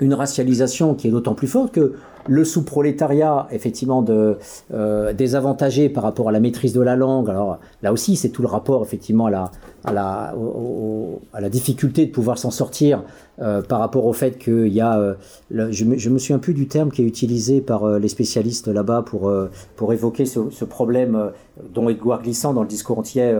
une 0.00 0.14
racialisation 0.14 0.94
qui 0.94 1.08
est 1.08 1.10
d'autant 1.10 1.34
plus 1.34 1.48
forte 1.48 1.72
que 1.72 1.94
le 2.28 2.44
sous-prolétariat, 2.44 3.48
effectivement, 3.50 4.04
euh, 4.72 5.12
désavantagé 5.12 5.88
par 5.88 6.04
rapport 6.04 6.28
à 6.28 6.32
la 6.32 6.40
maîtrise 6.40 6.72
de 6.72 6.80
la 6.80 6.96
langue. 6.96 7.28
Alors 7.28 7.58
là 7.82 7.92
aussi, 7.92 8.16
c'est 8.16 8.28
tout 8.28 8.42
le 8.42 8.48
rapport, 8.48 8.82
effectivement, 8.82 9.26
à 9.26 9.50
la, 9.92 11.48
difficulté 11.48 12.06
de 12.06 12.12
pouvoir 12.12 12.38
s'en 12.38 12.50
sortir 12.50 13.02
euh, 13.40 13.62
par 13.62 13.80
rapport 13.80 14.06
au 14.06 14.12
fait 14.12 14.38
qu'il 14.38 14.68
y 14.68 14.80
a, 14.80 14.98
euh, 14.98 15.14
je, 15.50 15.84
me, 15.84 16.18
souviens 16.18 16.38
plus 16.38 16.54
du 16.54 16.68
terme 16.68 16.90
qui 16.90 17.02
est 17.02 17.06
utilisé 17.06 17.60
par 17.60 17.98
les 17.98 18.08
spécialistes 18.08 18.68
là-bas 18.68 19.02
pour, 19.04 19.32
évoquer 19.92 20.24
ce, 20.26 20.64
problème 20.64 21.32
dont 21.74 21.88
Edouard 21.88 22.22
Glissant, 22.22 22.54
dans 22.54 22.62
le 22.62 22.68
discours 22.68 22.98
entier, 22.98 23.34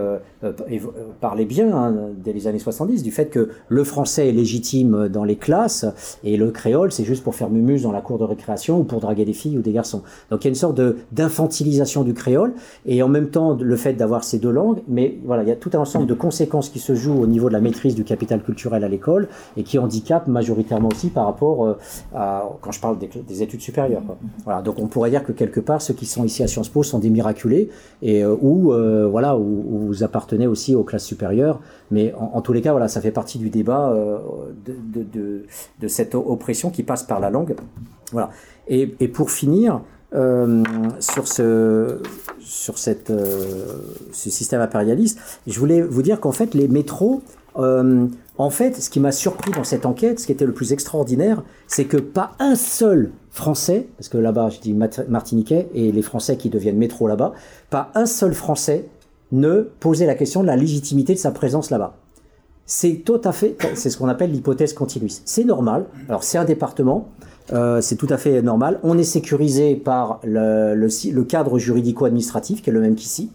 parlait 1.21 1.45
bien 1.45 1.75
hein, 1.75 1.95
dès 2.17 2.33
les 2.33 2.47
années 2.47 2.59
70, 2.59 3.01
du 3.01 3.11
fait 3.11 3.27
que 3.27 3.49
le 3.69 3.83
français 3.83 4.29
est 4.29 4.33
légitime 4.33 5.07
dans 5.07 5.23
les 5.23 5.37
classes 5.37 5.85
et 6.23 6.37
le 6.37 6.51
créole, 6.51 6.91
c'est 6.91 7.05
juste 7.05 7.23
pour 7.23 7.35
faire 7.35 7.49
mumuse 7.49 7.83
dans 7.83 7.91
la 7.91 8.01
cour 8.01 8.19
de 8.19 8.25
récréation 8.25 8.72
ou 8.79 8.83
pour 8.83 8.99
draguer 8.99 9.25
des 9.25 9.33
filles 9.33 9.57
ou 9.57 9.61
des 9.61 9.71
garçons. 9.71 10.01
Donc 10.29 10.43
il 10.43 10.45
y 10.45 10.47
a 10.47 10.49
une 10.49 10.55
sorte 10.55 10.79
d'infantilisation 11.11 12.03
du 12.03 12.13
créole 12.13 12.53
et 12.85 13.01
en 13.03 13.07
même 13.07 13.29
temps 13.29 13.57
le 13.59 13.75
fait 13.75 13.93
d'avoir 13.93 14.23
ces 14.23 14.39
deux 14.39 14.51
langues, 14.51 14.81
mais 14.87 15.17
voilà, 15.25 15.43
il 15.43 15.49
y 15.49 15.51
a 15.51 15.55
tout 15.55 15.71
un 15.73 15.79
ensemble 15.79 16.07
de 16.07 16.13
conséquences 16.13 16.69
qui 16.69 16.79
se 16.79 16.95
jouent 16.95 17.21
au 17.21 17.27
niveau 17.27 17.47
de 17.47 17.53
la 17.53 17.61
maîtrise 17.61 17.95
du 17.95 18.03
capital 18.03 18.41
culturel 18.41 18.83
à 18.83 18.87
l'école 18.87 19.27
et 19.57 19.63
qui 19.63 19.79
handicapent 19.79 20.27
majoritairement 20.27 20.89
aussi 20.89 21.09
par 21.09 21.25
rapport 21.25 21.65
euh, 21.65 21.77
à, 22.15 22.43
quand 22.61 22.71
je 22.71 22.79
parle 22.79 22.97
des, 22.97 23.09
des 23.27 23.43
études 23.43 23.61
supérieures. 23.61 24.03
Voilà, 24.43 24.61
donc 24.61 24.79
on 24.79 24.87
pourrait 24.87 25.09
dire 25.09 25.23
que 25.23 25.31
quelque 25.31 25.59
part 25.59 25.81
ceux 25.81 25.93
qui 25.93 26.05
sont 26.05 26.23
ici 26.23 26.43
à 26.43 26.47
Sciences 26.47 26.69
Po 26.69 26.83
sont 26.83 26.99
des 26.99 27.09
miraculés 27.09 27.69
et 28.01 28.23
euh, 28.23 28.35
où 28.41 28.73
euh, 28.73 29.07
voilà 29.07 29.37
où, 29.37 29.87
vous 29.87 30.03
appartenez 30.03 30.47
aussi 30.47 30.75
aux 30.75 30.83
classes 30.83 31.05
supérieures, 31.05 31.59
mais 31.91 32.13
en, 32.17 32.41
tous 32.41 32.53
les 32.53 32.61
cas 32.61 32.71
voilà 32.71 32.87
ça 32.87 33.01
fait 33.01 33.11
partie 33.11 33.37
du 33.37 33.49
débat 33.49 33.93
de 34.65 35.87
cette 35.87 36.15
oppression 36.15 36.69
qui 36.69 36.83
passe 36.83 37.03
par 37.03 37.19
la 37.19 37.29
langue. 37.29 37.55
Et 38.67 38.87
pour 39.07 39.31
finir, 39.31 39.81
euh, 40.15 40.63
sur 40.99 41.27
ce 41.27 41.97
sur 42.39 42.77
cette 42.77 43.09
euh, 43.09 43.65
ce 44.11 44.29
système 44.29 44.61
impérialiste, 44.61 45.19
je 45.47 45.59
voulais 45.59 45.81
vous 45.81 46.03
dire 46.03 46.19
qu'en 46.19 46.31
fait 46.31 46.53
les 46.53 46.67
métros 46.67 47.23
euh, 47.57 48.05
en 48.37 48.49
fait, 48.49 48.81
ce 48.81 48.89
qui 48.89 48.99
m'a 48.99 49.11
surpris 49.11 49.51
dans 49.51 49.63
cette 49.63 49.85
enquête, 49.85 50.19
ce 50.19 50.25
qui 50.25 50.31
était 50.31 50.45
le 50.45 50.53
plus 50.53 50.73
extraordinaire, 50.73 51.43
c'est 51.67 51.85
que 51.85 51.97
pas 51.97 52.31
un 52.39 52.55
seul 52.55 53.11
Français, 53.29 53.87
parce 53.97 54.09
que 54.09 54.17
là-bas, 54.17 54.49
je 54.49 54.59
dis 54.59 54.73
Martiniquais 54.73 55.69
et 55.73 55.91
les 55.91 56.01
Français 56.01 56.37
qui 56.37 56.49
deviennent 56.49 56.77
métro 56.77 57.07
là-bas, 57.07 57.33
pas 57.69 57.91
un 57.95 58.05
seul 58.05 58.33
Français 58.33 58.85
ne 59.31 59.61
posait 59.79 60.05
la 60.05 60.15
question 60.15 60.41
de 60.41 60.47
la 60.47 60.55
légitimité 60.55 61.13
de 61.13 61.19
sa 61.19 61.31
présence 61.31 61.69
là-bas. 61.69 61.95
C'est 62.65 63.01
tout 63.05 63.21
à 63.23 63.31
fait, 63.31 63.57
c'est 63.75 63.89
ce 63.89 63.97
qu'on 63.97 64.07
appelle 64.07 64.31
l'hypothèse 64.31 64.73
continuiste. 64.73 65.23
C'est 65.25 65.43
normal. 65.43 65.85
Alors 66.07 66.23
c'est 66.23 66.37
un 66.37 66.45
département, 66.45 67.09
euh, 67.51 67.81
c'est 67.81 67.95
tout 67.95 68.07
à 68.09 68.17
fait 68.17 68.41
normal. 68.41 68.79
On 68.83 68.97
est 68.97 69.03
sécurisé 69.03 69.75
par 69.75 70.19
le, 70.23 71.23
cadre 71.23 71.59
juridico-administratif 71.59 72.61
qui 72.61 72.69
est 72.69 72.73
le 72.73 72.79
même 72.79 72.95
qu'ici. 72.95 73.31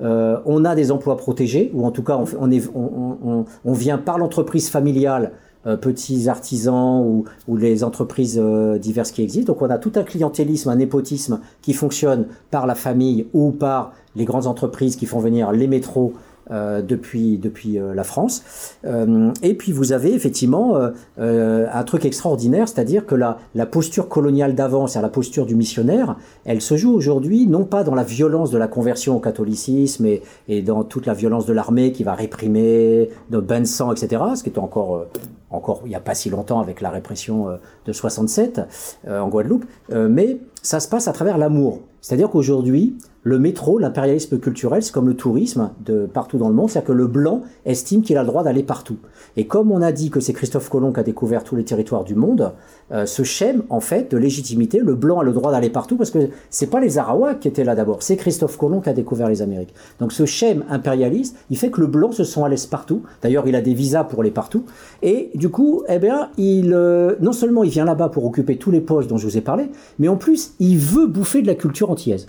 Euh, 0.00 0.38
on 0.46 0.64
a 0.64 0.74
des 0.74 0.90
emplois 0.90 1.16
protégés, 1.16 1.70
ou 1.74 1.86
en 1.86 1.92
tout 1.92 2.02
cas 2.02 2.18
on, 2.38 3.72
vient 3.72 3.98
par 3.98 4.18
l'entreprise 4.18 4.68
familiale, 4.68 5.32
euh, 5.66 5.76
petits 5.76 6.28
artisans 6.28 7.24
ou, 7.46 7.56
les 7.56 7.84
entreprises 7.84 8.40
diverses 8.80 9.12
qui 9.12 9.22
existent. 9.22 9.52
Donc 9.52 9.62
on 9.62 9.70
a 9.70 9.78
tout 9.78 9.92
un 9.94 10.02
clientélisme, 10.02 10.70
un 10.70 10.76
népotisme 10.76 11.40
qui 11.60 11.72
fonctionne 11.72 12.26
par 12.50 12.66
la 12.66 12.74
famille 12.74 13.26
ou 13.32 13.52
par 13.52 13.92
les 14.16 14.24
grandes 14.24 14.46
entreprises 14.46 14.96
qui 14.96 15.06
font 15.06 15.20
venir 15.20 15.52
les 15.52 15.68
métros 15.68 16.14
euh, 16.50 16.82
depuis, 16.82 17.38
depuis 17.38 17.78
euh, 17.78 17.94
la 17.94 18.04
France. 18.04 18.42
Euh, 18.84 19.32
et 19.42 19.54
puis 19.54 19.72
vous 19.72 19.92
avez 19.92 20.12
effectivement 20.14 20.76
un 21.18 21.84
truc 21.84 22.04
extraordinaire, 22.04 22.68
c'est-à-dire 22.68 23.06
que 23.06 23.14
la, 23.14 23.38
la 23.54 23.66
posture 23.66 24.08
coloniale 24.08 24.54
d'avant, 24.54 24.86
c'est-à-dire 24.86 25.08
la 25.08 25.12
posture 25.12 25.46
du 25.46 25.54
missionnaire, 25.54 26.16
elle 26.44 26.60
se 26.60 26.76
joue 26.76 26.92
aujourd'hui 26.92 27.46
non 27.46 27.64
pas 27.64 27.84
dans 27.84 27.94
la 27.94 28.04
violence 28.04 28.50
de 28.50 28.58
la 28.58 28.68
conversion 28.68 29.16
au 29.16 29.20
catholicisme 29.20 30.06
et, 30.06 30.22
et 30.48 30.62
dans 30.62 30.84
toute 30.84 31.06
la 31.06 31.14
violence 31.14 31.46
de 31.46 31.52
l'armée 31.52 31.92
qui 31.92 32.04
va 32.04 32.14
réprimer 32.14 33.10
de 33.30 33.38
bain 33.38 33.60
de 33.60 33.66
sang, 33.66 33.92
etc., 33.92 34.22
ce 34.36 34.42
qui 34.42 34.50
est 34.50 34.58
encore 34.58 35.06
encore 35.50 35.82
il 35.84 35.90
n'y 35.90 35.94
a 35.94 36.00
pas 36.00 36.14
si 36.14 36.30
longtemps 36.30 36.60
avec 36.60 36.80
la 36.80 36.88
répression 36.88 37.58
de 37.86 37.92
67 37.92 38.60
euh, 39.06 39.20
en 39.20 39.28
Guadeloupe, 39.28 39.64
euh, 39.92 40.08
mais 40.08 40.38
ça 40.62 40.80
se 40.80 40.88
passe 40.88 41.08
à 41.08 41.12
travers 41.12 41.38
l'amour. 41.38 41.80
C'est-à-dire 42.00 42.30
qu'aujourd'hui, 42.30 42.96
le 43.24 43.38
métro, 43.38 43.78
l'impérialisme 43.78 44.38
culturel, 44.38 44.82
c'est 44.82 44.92
comme 44.92 45.06
le 45.06 45.14
tourisme 45.14 45.70
de 45.84 46.06
partout 46.06 46.38
dans 46.38 46.48
le 46.48 46.54
monde, 46.54 46.68
c'est-à-dire 46.68 46.88
que 46.88 46.92
le 46.92 47.06
blanc 47.06 47.42
estime 47.64 48.02
qu'il 48.02 48.16
a 48.16 48.22
le 48.22 48.26
droit 48.26 48.42
d'aller 48.42 48.64
partout. 48.64 48.96
Et 49.36 49.46
comme 49.46 49.70
on 49.70 49.80
a 49.80 49.92
dit 49.92 50.10
que 50.10 50.18
c'est 50.18 50.32
Christophe 50.32 50.68
Colomb 50.68 50.92
qui 50.92 50.98
a 50.98 51.04
découvert 51.04 51.44
tous 51.44 51.54
les 51.54 51.64
territoires 51.64 52.02
du 52.02 52.16
monde, 52.16 52.52
euh, 52.90 53.06
ce 53.06 53.22
schème 53.22 53.62
en 53.70 53.78
fait 53.78 54.10
de 54.10 54.16
légitimité, 54.16 54.80
le 54.80 54.96
blanc 54.96 55.20
a 55.20 55.22
le 55.22 55.32
droit 55.32 55.52
d'aller 55.52 55.70
partout 55.70 55.96
parce 55.96 56.10
que 56.10 56.30
c'est 56.50 56.66
pas 56.66 56.80
les 56.80 56.98
Arawaks 56.98 57.38
qui 57.38 57.46
étaient 57.46 57.62
là 57.62 57.76
d'abord, 57.76 58.02
c'est 58.02 58.16
Christophe 58.16 58.58
Colomb 58.58 58.80
qui 58.80 58.88
a 58.88 58.92
découvert 58.92 59.28
les 59.28 59.40
Amériques. 59.40 59.72
Donc 60.00 60.12
ce 60.12 60.26
schème 60.26 60.64
impérialiste, 60.68 61.36
il 61.48 61.56
fait 61.56 61.70
que 61.70 61.80
le 61.80 61.86
blanc 61.86 62.10
se 62.10 62.24
sent 62.24 62.42
à 62.42 62.48
l'aise 62.48 62.66
partout. 62.66 63.02
D'ailleurs, 63.22 63.46
il 63.46 63.54
a 63.54 63.62
des 63.62 63.74
visas 63.74 64.02
pour 64.02 64.20
aller 64.20 64.32
partout. 64.32 64.64
Et 65.02 65.30
du 65.36 65.48
coup, 65.48 65.84
eh 65.88 66.00
bien, 66.00 66.30
il 66.36 66.74
euh, 66.74 67.14
non 67.20 67.32
seulement 67.32 67.62
il 67.62 67.70
vient 67.70 67.84
là-bas 67.84 68.08
pour 68.08 68.24
occuper 68.24 68.56
tous 68.56 68.72
les 68.72 68.80
postes 68.80 69.08
dont 69.08 69.16
je 69.16 69.26
vous 69.28 69.38
ai 69.38 69.42
parlé, 69.42 69.70
mais 70.00 70.08
en 70.08 70.16
plus, 70.16 70.51
il 70.60 70.78
veut 70.78 71.06
bouffer 71.06 71.42
de 71.42 71.46
la 71.46 71.54
culture 71.54 71.90
antillaise. 71.90 72.26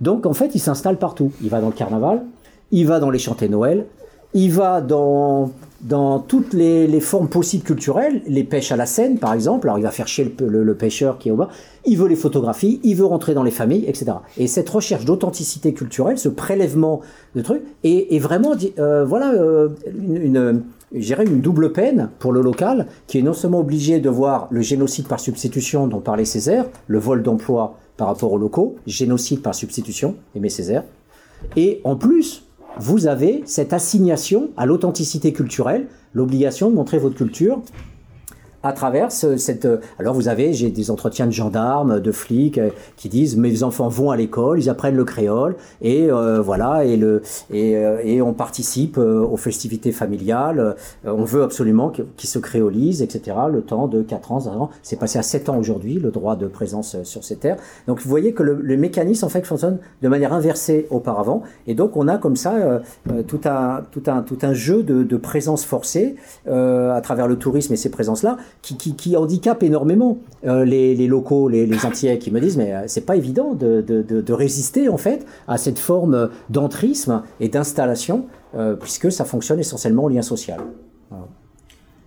Donc 0.00 0.26
en 0.26 0.32
fait, 0.32 0.54
il 0.54 0.60
s'installe 0.60 0.98
partout. 0.98 1.32
Il 1.42 1.50
va 1.50 1.60
dans 1.60 1.68
le 1.68 1.72
carnaval, 1.72 2.22
il 2.72 2.86
va 2.86 3.00
dans 3.00 3.10
les 3.10 3.18
chantés 3.18 3.48
Noël, 3.48 3.86
il 4.34 4.50
va 4.50 4.80
dans, 4.80 5.52
dans 5.80 6.18
toutes 6.18 6.54
les, 6.54 7.00
formes 7.00 7.28
possibles 7.28 7.62
culturelles, 7.62 8.22
les 8.26 8.42
pêches 8.42 8.72
à 8.72 8.76
la 8.76 8.86
Seine 8.86 9.18
par 9.18 9.32
exemple, 9.32 9.68
alors 9.68 9.78
il 9.78 9.82
va 9.82 9.90
faire 9.90 10.08
chier 10.08 10.34
le, 10.40 10.74
pêcheur 10.74 11.18
qui 11.18 11.28
est 11.28 11.32
au 11.32 11.36
bas, 11.36 11.48
il 11.84 11.98
veut 11.98 12.08
les 12.08 12.16
photographies, 12.16 12.80
il 12.82 12.96
veut 12.96 13.04
rentrer 13.04 13.34
dans 13.34 13.42
les 13.42 13.50
familles, 13.50 13.84
etc. 13.86 14.12
Et 14.38 14.46
cette 14.46 14.68
recherche 14.68 15.04
d'authenticité 15.04 15.72
culturelle, 15.72 16.18
ce 16.18 16.28
prélèvement 16.28 17.00
de 17.36 17.42
trucs, 17.42 17.62
est, 17.84 18.18
vraiment, 18.18 18.54
euh, 18.78 19.04
voilà, 19.04 19.32
euh, 19.34 19.68
une 19.86 20.62
j'irais 20.94 21.24
une 21.24 21.40
double 21.40 21.72
peine 21.72 22.10
pour 22.18 22.32
le 22.32 22.40
local, 22.40 22.86
qui 23.06 23.18
est 23.18 23.22
non 23.22 23.32
seulement 23.32 23.60
obligé 23.60 24.00
de 24.00 24.08
voir 24.08 24.48
le 24.50 24.60
génocide 24.60 25.08
par 25.08 25.20
substitution 25.20 25.86
dont 25.86 26.00
parlait 26.00 26.24
Césaire, 26.24 26.66
le 26.86 26.98
vol 26.98 27.22
d'emploi 27.22 27.78
par 27.96 28.08
rapport 28.08 28.32
aux 28.32 28.38
locaux, 28.38 28.76
génocide 28.86 29.42
par 29.42 29.54
substitution, 29.54 30.16
Aimé 30.34 30.48
Césaire, 30.48 30.84
et 31.56 31.80
en 31.84 31.96
plus, 31.96 32.44
vous 32.78 33.06
avez 33.06 33.42
cette 33.44 33.72
assignation 33.72 34.50
à 34.56 34.66
l'authenticité 34.66 35.32
culturelle, 35.32 35.86
l'obligation 36.12 36.70
de 36.70 36.74
montrer 36.74 36.98
votre 36.98 37.14
culture 37.14 37.60
à 38.64 38.72
travers 38.72 39.12
cette. 39.12 39.68
Alors 39.98 40.14
vous 40.14 40.28
avez, 40.28 40.52
j'ai 40.52 40.70
des 40.70 40.90
entretiens 40.90 41.26
de 41.26 41.32
gendarmes, 41.32 42.00
de 42.00 42.12
flics 42.12 42.58
euh, 42.58 42.70
qui 42.96 43.08
disent 43.08 43.36
mes 43.36 43.62
enfants 43.62 43.88
vont 43.88 44.10
à 44.10 44.16
l'école, 44.16 44.58
ils 44.58 44.70
apprennent 44.70 44.96
le 44.96 45.04
créole 45.04 45.54
et 45.82 46.10
euh, 46.10 46.40
voilà 46.40 46.84
et 46.84 46.96
le 46.96 47.22
et, 47.50 47.76
euh, 47.76 48.00
et 48.02 48.22
on 48.22 48.32
participe 48.32 48.98
euh, 48.98 49.24
aux 49.24 49.36
festivités 49.36 49.92
familiales. 49.92 50.58
Euh, 50.58 50.74
on 51.04 51.24
veut 51.24 51.42
absolument 51.42 51.90
qu'ils 51.90 52.28
se 52.28 52.38
créolisent, 52.38 53.02
etc. 53.02 53.36
Le 53.50 53.62
temps 53.62 53.86
de 53.86 54.02
4 54.02 54.32
ans, 54.32 54.40
5 54.40 54.50
ans, 54.52 54.70
c'est 54.82 54.98
passé 54.98 55.18
à 55.18 55.22
7 55.22 55.48
ans 55.48 55.58
aujourd'hui 55.58 55.94
le 55.94 56.10
droit 56.10 56.36
de 56.36 56.46
présence 56.46 57.02
sur 57.02 57.22
ces 57.22 57.36
terres. 57.36 57.56
Donc 57.86 58.00
vous 58.00 58.08
voyez 58.08 58.32
que 58.32 58.42
le, 58.42 58.54
le, 58.54 58.76
mécanisme 58.76 59.24
en 59.26 59.28
fait 59.28 59.46
fonctionne 59.46 59.78
de 60.02 60.08
manière 60.08 60.32
inversée 60.32 60.86
auparavant 60.90 61.42
et 61.66 61.74
donc 61.74 61.96
on 61.96 62.08
a 62.08 62.18
comme 62.18 62.36
ça 62.36 62.82
tout 63.26 63.40
un 63.44 63.82
tout 63.90 64.02
un 64.06 64.22
tout 64.22 64.38
un 64.42 64.52
jeu 64.52 64.82
de, 64.82 65.02
de 65.02 65.16
présence 65.16 65.64
forcée 65.64 66.16
à 66.46 67.00
travers 67.02 67.28
le 67.28 67.36
tourisme 67.36 67.72
et 67.72 67.76
ces 67.76 67.90
présences 67.90 68.22
là 68.22 68.36
qui, 68.62 68.76
qui, 68.76 68.94
qui 68.94 69.16
handicape 69.16 69.62
énormément 69.62 70.18
euh, 70.46 70.64
les, 70.64 71.06
locaux, 71.06 71.48
les, 71.48 71.66
les, 71.66 71.76
qui 72.18 72.30
me 72.30 72.40
disent 72.40 72.56
mais 72.56 72.72
euh, 72.72 72.84
c'est 72.86 73.04
pas 73.04 73.16
évident 73.16 73.54
de, 73.54 74.32
résister 74.32 74.88
en 74.88 74.96
fait 74.96 75.26
à 75.46 75.58
cette 75.58 75.78
forme 75.78 76.30
d'entrisme 76.50 77.22
et 77.40 77.48
d'installation, 77.48 78.26
euh, 78.56 78.74
puisque 78.74 79.12
ça 79.12 79.24
fonctionne 79.24 79.60
essentiellement 79.60 80.04
au 80.04 80.08
lien 80.08 80.22
social. 80.22 80.60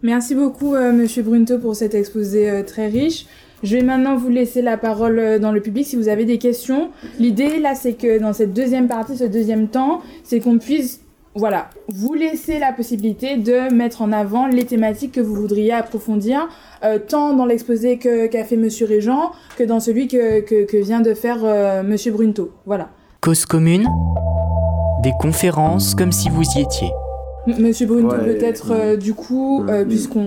Merci 0.04 0.36
beaucoup, 0.36 0.76
Monsieur 0.76 1.24
Brunto, 1.24 1.58
pour 1.58 1.76
cet 1.76 1.96
exposé 1.96 2.64
très 2.68 2.88
riche. 2.88 3.26
Je 3.64 3.78
vais 3.78 3.84
maintenant 3.84 4.16
vous 4.16 4.30
laisser 4.30 4.62
la 4.62 4.78
parole 4.78 5.40
dans 5.40 5.52
le 5.52 5.60
public 5.60 5.88
si 5.88 5.96
vous 5.96 6.08
avez 6.08 6.26
des 6.26 6.38
questions. 6.38 6.90
L'idée 7.18 7.60
là, 7.60 7.74
c'est 7.74 7.94
que 7.94 8.20
dans 8.20 8.34
cette 8.34 8.54
deuxième 8.54 8.88
partie, 8.88 9.18
ce 9.18 9.24
deuxième 9.24 9.70
temps, 9.70 10.02
c'est 10.24 10.40
qu'on 10.40 10.60
puisse 10.60 11.02
voilà, 11.38 11.70
vous 11.88 12.14
laissez 12.14 12.60
la 12.60 12.74
possibilité 12.74 13.38
de 13.38 13.74
mettre 13.74 14.02
en 14.02 14.12
avant 14.12 14.48
les 14.48 14.66
thématiques 14.66 15.14
que 15.14 15.22
vous 15.22 15.36
voudriez 15.36 15.72
approfondir, 15.72 16.50
euh, 16.84 17.00
tant 17.00 17.34
dans 17.34 17.46
l'exposé 17.46 17.98
qu'a 17.98 18.28
qu 18.28 18.44
fait 18.44 18.58
Monsieur 18.58 18.86
Régent 18.88 19.32
que 19.58 19.64
dans 19.64 19.80
celui 19.80 20.08
que, 20.08 20.42
que, 20.42 20.66
que 20.66 20.78
vient 20.78 21.02
de 21.02 21.14
faire 21.14 21.38
euh, 21.44 21.84
Monsieur 21.84 22.12
Brunto. 22.12 22.52
Voilà. 22.66 22.90
Cause 23.22 23.46
commune, 23.46 23.88
Des 25.04 25.12
conférences 25.20 25.96
comme 25.96 26.12
si 26.12 26.30
vous 26.30 26.44
y 26.58 26.62
étiez. 26.62 26.90
Monsieur 27.60 27.86
Brunto, 27.88 28.10
Ouais, 28.16 28.26
peut-être 28.36 28.72
euh, 28.72 28.98
du 28.98 29.14
coup, 29.14 29.64
euh, 29.70 29.86
puisqu'on, 29.86 30.26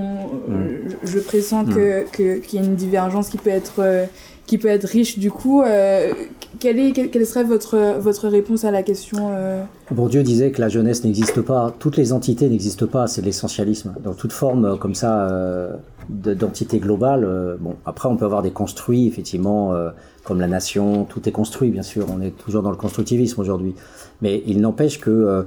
euh, 0.49 0.89
je, 1.05 1.11
je 1.11 1.19
pressens 1.19 1.65
que- 1.67 2.05
que- 2.11 2.39
qu'il 2.39 2.61
y 2.61 2.63
a 2.63 2.67
une 2.67 2.77
divergence 2.77 3.29
qui 3.29 3.37
peut 3.37 3.51
être, 3.51 3.75
euh, 3.81 4.07
qui 4.51 4.59
peut 4.59 4.67
être 4.67 4.89
riche, 4.89 5.17
du 5.21 5.31
coup, 5.31 5.63
euh, 5.63 6.13
quelle, 6.59 6.81
est, 6.81 6.91
quelle, 6.91 7.25
serait 7.25 7.45
votre, 7.45 8.01
votre 8.01 8.27
réponse 8.27 8.65
à 8.65 8.73
la 8.73 8.83
question 8.83 9.31
euh, 9.31 9.63
Bourdieu 9.93 10.25
disait 10.25 10.51
que 10.51 10.61
la 10.61 10.69
jeunesse 10.69 11.05
n'existe 11.05 11.41
pas, 11.41 11.73
toutes 11.79 11.97
les 11.97 12.13
entités 12.13 12.49
n'existent 12.49 12.89
pas, 12.89 13.07
c'est 13.07 13.23
l'essentialisme. 13.23 13.95
Dans 14.03 14.13
toute 14.13 14.33
forme 14.33 14.65
euh, 14.65 14.75
comme 14.75 14.97
ça 14.97 15.31
euh, 15.31 15.77
de- 16.09 16.35
d'entité 16.35 16.81
globale, 16.81 17.59
bon, 17.61 17.77
après 17.87 18.09
on 18.09 18.17
peut 18.17 18.25
avoir 18.25 18.43
des 18.43 18.51
construits, 18.51 19.07
effectivement, 19.07 19.73
comme 20.25 20.41
la 20.41 20.49
nation, 20.49 21.05
tout 21.05 21.29
est 21.29 21.33
construit, 21.33 21.71
bien 21.71 21.85
sûr, 21.85 22.07
on 22.13 22.21
est 22.21 22.37
toujours 22.37 22.65
dans 22.65 22.73
le 22.73 22.77
constructivisme 22.77 23.41
aujourd'hui. 23.41 23.77
Mais 24.21 24.43
il 24.49 24.61
n'empêche 24.61 24.99
que 24.99 25.47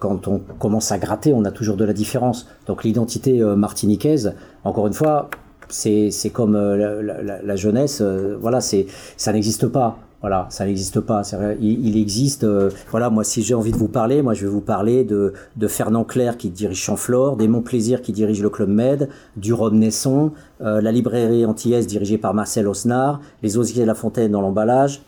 quand 0.00 0.28
on 0.28 0.40
commence 0.58 0.92
à 0.92 0.98
gratter, 0.98 1.32
on 1.32 1.46
a 1.46 1.50
toujours 1.50 1.78
de 1.78 1.86
la 1.86 1.94
différence. 1.94 2.46
Donc 2.66 2.84
l'identité 2.84 3.40
martiniquaise, 3.56 4.34
encore 4.64 4.86
une 4.86 4.92
fois, 4.92 5.30
c'est 5.72 6.30
comme 6.30 6.54
euh, 6.56 7.02
la, 7.02 7.22
la- 7.22 7.42
la 7.42 7.56
jeunesse, 7.56 8.00
euh, 8.00 8.36
voilà, 8.40 8.60
c'est 8.60 8.86
ça 9.16 9.32
n'existe 9.32 9.66
pas. 9.66 9.98
Voilà, 10.20 10.46
ça 10.50 10.64
n'existe 10.64 11.00
pas. 11.00 11.22
Il, 11.60 11.84
il 11.84 11.96
existe. 12.00 12.44
euh, 12.44 12.70
voilà, 12.92 13.10
moi, 13.10 13.24
si 13.24 13.42
j'ai 13.42 13.54
envie 13.54 13.72
de 13.72 13.76
vous 13.76 13.88
parler, 13.88 14.22
moi, 14.22 14.34
je 14.34 14.46
vais 14.46 14.52
vous 14.52 14.60
parler 14.60 15.02
de, 15.02 15.32
de 15.56 15.66
Fernand 15.66 16.04
Clerc 16.04 16.36
qui 16.36 16.48
dirige 16.48 16.76
Champflore, 16.78 17.36
des 17.36 17.48
Plaisir 17.48 18.02
qui 18.02 18.12
dirige 18.12 18.40
le 18.40 18.48
Club 18.48 18.68
Med, 18.68 19.08
du 19.36 19.52
Rhum 19.52 19.76
Naisson, 19.76 20.30
euh, 20.60 20.80
la 20.80 20.92
librairie 20.92 21.44
antillaise 21.44 21.88
dirigée 21.88 22.18
par 22.18 22.34
Marcel 22.34 22.68
Osnard, 22.68 23.20
les 23.42 23.58
Osiers 23.58 23.82
de 23.82 23.86
la 23.88 23.96
Fontaine 23.96 24.30
dans 24.30 24.40
l'emballage, 24.40 25.02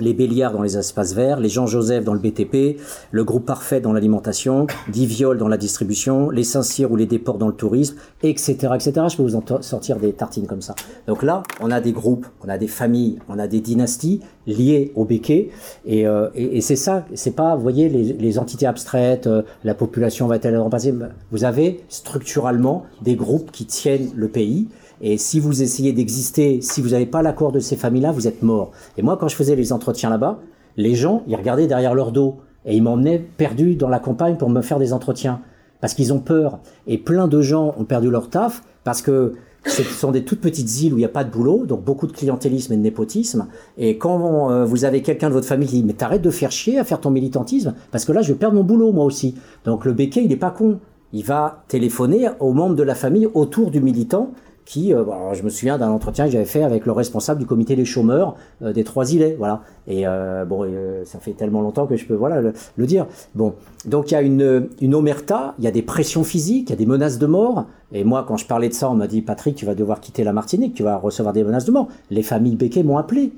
les 0.00 0.14
Béliards 0.14 0.52
dans 0.52 0.62
les 0.62 0.76
espaces 0.76 1.14
verts, 1.14 1.40
les 1.40 1.48
Jean-Joseph 1.48 2.04
dans 2.04 2.14
le 2.14 2.18
BTP, 2.18 2.78
le 3.10 3.24
groupe 3.24 3.46
Parfait 3.46 3.80
dans 3.80 3.92
l'alimentation, 3.92 4.66
Diviol 4.88 5.38
dans 5.38 5.48
la 5.48 5.56
distribution, 5.56 6.30
les 6.30 6.44
Saint-Cyr 6.44 6.90
ou 6.90 6.96
les 6.96 7.06
Déports 7.06 7.38
dans 7.38 7.46
le 7.46 7.54
tourisme, 7.54 7.96
etc., 8.22 8.68
etc. 8.74 8.92
Je 9.10 9.16
peux 9.16 9.22
vous 9.22 9.36
en 9.36 9.62
sortir 9.62 9.98
des 9.98 10.12
tartines 10.12 10.46
comme 10.46 10.62
ça. 10.62 10.74
Donc 11.06 11.22
là, 11.22 11.42
on 11.60 11.70
a 11.70 11.80
des 11.80 11.92
groupes, 11.92 12.26
on 12.44 12.48
a 12.48 12.58
des 12.58 12.66
familles, 12.66 13.18
on 13.28 13.38
a 13.38 13.46
des 13.46 13.60
dynasties 13.60 14.20
liées 14.46 14.92
au 14.94 15.04
béquet, 15.04 15.50
et, 15.84 16.06
euh, 16.06 16.28
et, 16.34 16.60
c'est 16.60 16.76
ça, 16.76 17.04
c'est 17.14 17.34
pas, 17.34 17.54
vous 17.56 17.62
voyez, 17.62 17.88
les, 17.88 18.38
entités 18.38 18.66
abstraites, 18.66 19.26
euh, 19.26 19.42
la 19.64 19.74
population 19.74 20.26
va-t-elle 20.26 20.56
remplacer 20.56 20.94
Vous 21.30 21.44
avez 21.44 21.84
structurellement 21.88 22.84
des 23.02 23.16
groupes 23.16 23.50
qui 23.50 23.66
tiennent 23.66 24.10
le 24.14 24.28
pays, 24.28 24.68
et 25.00 25.18
si 25.18 25.40
vous 25.40 25.62
essayez 25.62 25.92
d'exister, 25.92 26.60
si 26.62 26.80
vous 26.80 26.90
n'avez 26.90 27.06
pas 27.06 27.22
l'accord 27.22 27.52
de 27.52 27.60
ces 27.60 27.76
familles-là, 27.76 28.12
vous 28.12 28.26
êtes 28.26 28.42
mort. 28.42 28.70
Et 28.96 29.02
moi, 29.02 29.16
quand 29.16 29.28
je 29.28 29.36
faisais 29.36 29.56
les 29.56 29.72
entretiens 29.72 30.10
là-bas, 30.10 30.38
les 30.76 30.94
gens, 30.94 31.22
ils 31.26 31.36
regardaient 31.36 31.66
derrière 31.66 31.94
leur 31.94 32.12
dos 32.12 32.36
et 32.64 32.76
ils 32.76 32.82
m'emmenaient 32.82 33.18
perdu 33.18 33.76
dans 33.76 33.88
la 33.88 33.98
campagne 33.98 34.36
pour 34.36 34.50
me 34.50 34.62
faire 34.62 34.78
des 34.78 34.92
entretiens 34.92 35.40
parce 35.80 35.94
qu'ils 35.94 36.12
ont 36.12 36.18
peur. 36.18 36.58
Et 36.86 36.98
plein 36.98 37.28
de 37.28 37.40
gens 37.40 37.74
ont 37.78 37.84
perdu 37.84 38.10
leur 38.10 38.30
taf 38.30 38.62
parce 38.84 39.02
que 39.02 39.34
ce 39.66 39.82
sont 39.82 40.12
des 40.12 40.24
toutes 40.24 40.40
petites 40.40 40.80
îles 40.82 40.94
où 40.94 40.96
il 40.96 41.00
n'y 41.00 41.04
a 41.04 41.10
pas 41.10 41.24
de 41.24 41.30
boulot, 41.30 41.66
donc 41.66 41.84
beaucoup 41.84 42.06
de 42.06 42.12
clientélisme 42.12 42.72
et 42.72 42.76
de 42.76 42.82
népotisme. 42.82 43.48
Et 43.78 43.98
quand 43.98 44.50
euh, 44.50 44.64
vous 44.64 44.84
avez 44.84 45.02
quelqu'un 45.02 45.28
de 45.28 45.34
votre 45.34 45.46
famille 45.46 45.68
qui 45.68 45.76
dit 45.76 45.84
mais 45.84 45.92
t'arrêtes 45.92 46.22
de 46.22 46.30
faire 46.30 46.52
chier 46.52 46.78
à 46.78 46.84
faire 46.84 47.00
ton 47.00 47.10
militantisme 47.10 47.74
parce 47.90 48.04
que 48.04 48.12
là 48.12 48.22
je 48.22 48.32
vais 48.32 48.38
perdre 48.38 48.56
mon 48.56 48.64
boulot 48.64 48.92
moi 48.92 49.04
aussi. 49.04 49.34
Donc 49.64 49.84
le 49.84 49.92
béquet 49.92 50.22
il 50.22 50.28
n'est 50.28 50.36
pas 50.36 50.50
con. 50.50 50.78
Il 51.12 51.24
va 51.24 51.64
téléphoner 51.68 52.28
aux 52.40 52.52
membres 52.52 52.74
de 52.74 52.82
la 52.82 52.94
famille 52.94 53.28
autour 53.32 53.70
du 53.70 53.80
militant 53.80 54.32
qui, 54.66 54.92
euh, 54.92 55.02
alors, 55.02 55.34
je 55.34 55.42
me 55.42 55.48
souviens 55.48 55.78
d'un 55.78 55.88
entretien 55.88 56.26
que 56.26 56.32
j'avais 56.32 56.44
fait 56.44 56.64
avec 56.64 56.84
le 56.84 56.92
responsable 56.92 57.40
du 57.40 57.46
comité 57.46 57.76
des 57.76 57.84
chômeurs 57.84 58.34
euh, 58.62 58.72
des 58.72 58.84
Trois 58.84 59.12
Îlets, 59.12 59.36
voilà. 59.38 59.62
Et 59.86 60.06
euh, 60.06 60.44
bon, 60.44 60.68
ça 61.04 61.20
fait 61.20 61.32
tellement 61.32 61.62
longtemps 61.62 61.86
que 61.86 61.96
je 61.96 62.04
peux, 62.04 62.14
voilà, 62.14 62.40
le, 62.40 62.86
dire. 62.86 63.06
Bon, 63.34 63.54
donc 63.86 64.10
il 64.10 64.14
y 64.14 64.16
a 64.16 64.22
une, 64.22 64.94
omerta, 64.94 65.54
il 65.58 65.64
y 65.64 65.68
a 65.68 65.70
des 65.70 65.82
pressions 65.82 66.24
physiques, 66.24 66.68
il 66.68 66.70
y 66.70 66.72
a 66.74 66.76
des 66.76 66.84
menaces 66.84 67.18
de 67.18 67.26
mort. 67.26 67.66
Et 67.92 68.02
moi, 68.02 68.24
quand 68.26 68.36
je 68.36 68.46
parlais 68.46 68.68
de 68.68 68.74
ça, 68.74 68.90
on 68.90 68.94
m'a 68.94 69.06
dit 69.06 69.22
Patrick, 69.22 69.54
tu 69.54 69.64
vas 69.64 69.76
devoir 69.76 70.00
quitter 70.00 70.24
la 70.24 70.32
Martinique, 70.32 70.74
tu 70.74 70.82
vas 70.82 70.96
recevoir 70.96 71.32
des 71.32 71.44
menaces 71.44 71.64
de 71.64 71.72
mort. 71.72 71.86
Les 72.10 72.24
familles 72.24 72.56
Becquet 72.56 72.82
m'ont 72.82 72.98
appelé. 72.98 73.32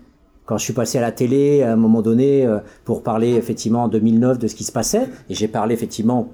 Quand 0.47 0.57
je 0.57 0.64
suis 0.64 0.73
passé 0.73 0.97
à 0.97 1.03
la 1.03 1.12
télé, 1.12 1.62
à 1.62 1.75
un 1.75 1.77
moment 1.77 2.01
donné, 2.01 2.49
pour 2.87 3.03
parler 3.03 3.35
effectivement 3.35 3.83
en 3.83 3.88
2009 3.88 4.38
de 4.38 4.49
ce 4.49 4.55
qui 4.55 4.64
se 4.64 4.73
passait, 4.73 5.07
et 5.29 5.35
j'ai 5.35 5.47
parlé 5.47 5.75
effectivement 5.75 6.31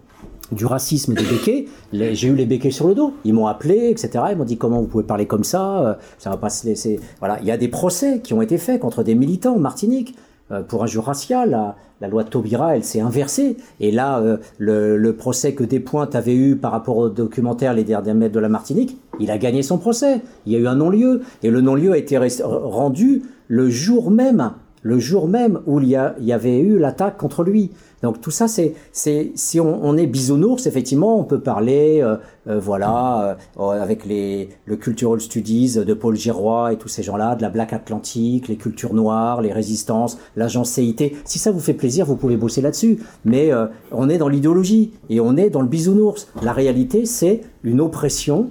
du 0.53 0.67
racisme 0.67 1.15
des 1.15 1.25
béquets, 1.25 1.67
j'ai 1.93 2.29
eu 2.29 2.35
les 2.35 2.47
béquets 2.47 2.71
sur 2.71 2.89
le 2.89 2.95
dos. 2.95 3.15
Ils 3.25 3.35
m'ont 3.35 3.47
appelé, 3.47 3.89
etc. 3.91 4.25
Ils 4.31 4.37
m'ont 4.37 4.45
dit 4.45 4.59
comment 4.59 4.81
vous 4.81 4.87
pouvez 4.87 5.05
parler 5.05 5.27
comme 5.27 5.45
ça, 5.45 5.81
euh, 5.81 5.95
ça 6.19 6.31
va 6.31 6.37
pas 6.37 6.51
se 6.51 6.67
laisser. 6.67 7.01
Voilà, 7.19 7.39
il 7.41 7.47
y 7.47 7.51
a 7.51 7.57
des 7.57 7.69
procès 7.69 8.21
qui 8.21 8.35
ont 8.35 8.43
été 8.43 8.59
faits 8.59 8.81
contre 8.81 9.03
des 9.03 9.15
militants 9.15 9.55
en 9.55 9.59
Martinique 9.59 10.15
euh, 10.51 10.63
pour 10.63 10.83
injure 10.83 11.05
raciale. 11.05 11.51
La, 11.51 11.77
la 12.01 12.09
loi 12.09 12.25
de 12.25 12.29
Taubira, 12.29 12.77
elle 12.77 12.85
s'est 12.85 13.01
inversée. 13.01 13.57
Et 13.81 13.91
là, 13.91 14.19
euh, 14.19 14.37
le, 14.59 14.97
le 14.99 15.17
procès 15.17 15.55
que 15.55 15.65
Despointes 15.65 16.15
avait 16.15 16.35
eu 16.35 16.57
par 16.57 16.73
rapport 16.73 16.99
au 16.99 17.09
documentaire 17.09 17.73
Les 17.73 17.85
derniers 17.85 18.15
mètres 18.15 18.35
de 18.35 18.41
la 18.41 18.49
Martinique, 18.49 18.99
il 19.21 19.31
a 19.31 19.39
gagné 19.39 19.63
son 19.63 19.79
procès. 19.79 20.21
Il 20.45 20.53
y 20.53 20.57
a 20.57 20.59
eu 20.59 20.67
un 20.67 20.77
non-lieu. 20.77 21.23
Et 21.43 21.51
le 21.51 21.61
non-lieu 21.61 21.93
a 21.93 21.97
été 21.97 22.19
rendu 22.43 23.23
le 23.49 23.71
jour 23.71 24.11
même, 24.11 24.53
le 24.85 24.99
jour 24.99 25.29
même 25.29 25.61
où 25.67 25.81
il 25.81 25.89
y, 25.89 25.97
avait 26.33 26.61
eu 26.61 26.79
l'attaque 26.79 27.17
contre 27.17 27.43
lui. 27.43 27.71
Donc 28.03 28.21
tout 28.21 28.31
ça, 28.31 28.49
c'est, 28.49 28.75
si 28.93 29.59
on, 29.59 29.97
est 29.97 30.07
bisounours, 30.07 30.67
effectivement, 30.67 31.19
on 31.19 31.25
peut 31.25 31.41
parler, 31.41 32.03
euh, 32.03 32.17
euh, 32.49 32.61
voilà, 32.61 33.39
euh, 33.59 33.83
avec 33.83 34.05
les, 34.05 34.51
le 34.67 34.77
Cultural 34.77 35.23
Studies 35.23 35.79
de 35.79 35.95
Paul 35.95 36.15
Giroy 36.15 36.75
et 36.75 36.77
tous 36.77 36.89
ces 36.89 37.03
gens-là, 37.03 37.35
de 37.35 37.41
la 37.41 37.49
Black 37.49 37.73
Atlantique, 37.73 38.49
les 38.49 38.57
cultures 38.57 38.93
noires, 38.93 39.41
les 39.41 39.55
résistances, 39.55 40.19
l'agence 40.37 40.73
CIT. 40.73 41.17
Si 41.25 41.39
ça 41.39 41.51
vous 41.51 41.61
fait 41.61 41.73
plaisir, 41.73 42.05
vous 42.05 42.17
pouvez 42.17 42.37
bosser 42.37 42.61
là-dessus. 42.61 42.99
Mais 43.25 43.53
on 43.91 44.11
est 44.11 44.19
dans 44.19 44.29
l'idéologie 44.29 44.93
et 45.09 45.19
on 45.19 45.39
est 45.39 45.49
dans 45.49 45.63
le 45.63 45.69
bisounours. 45.69 46.29
La 46.43 46.53
réalité, 46.53 47.07
c'est 47.07 47.41
une 47.63 47.81
oppression 47.81 48.51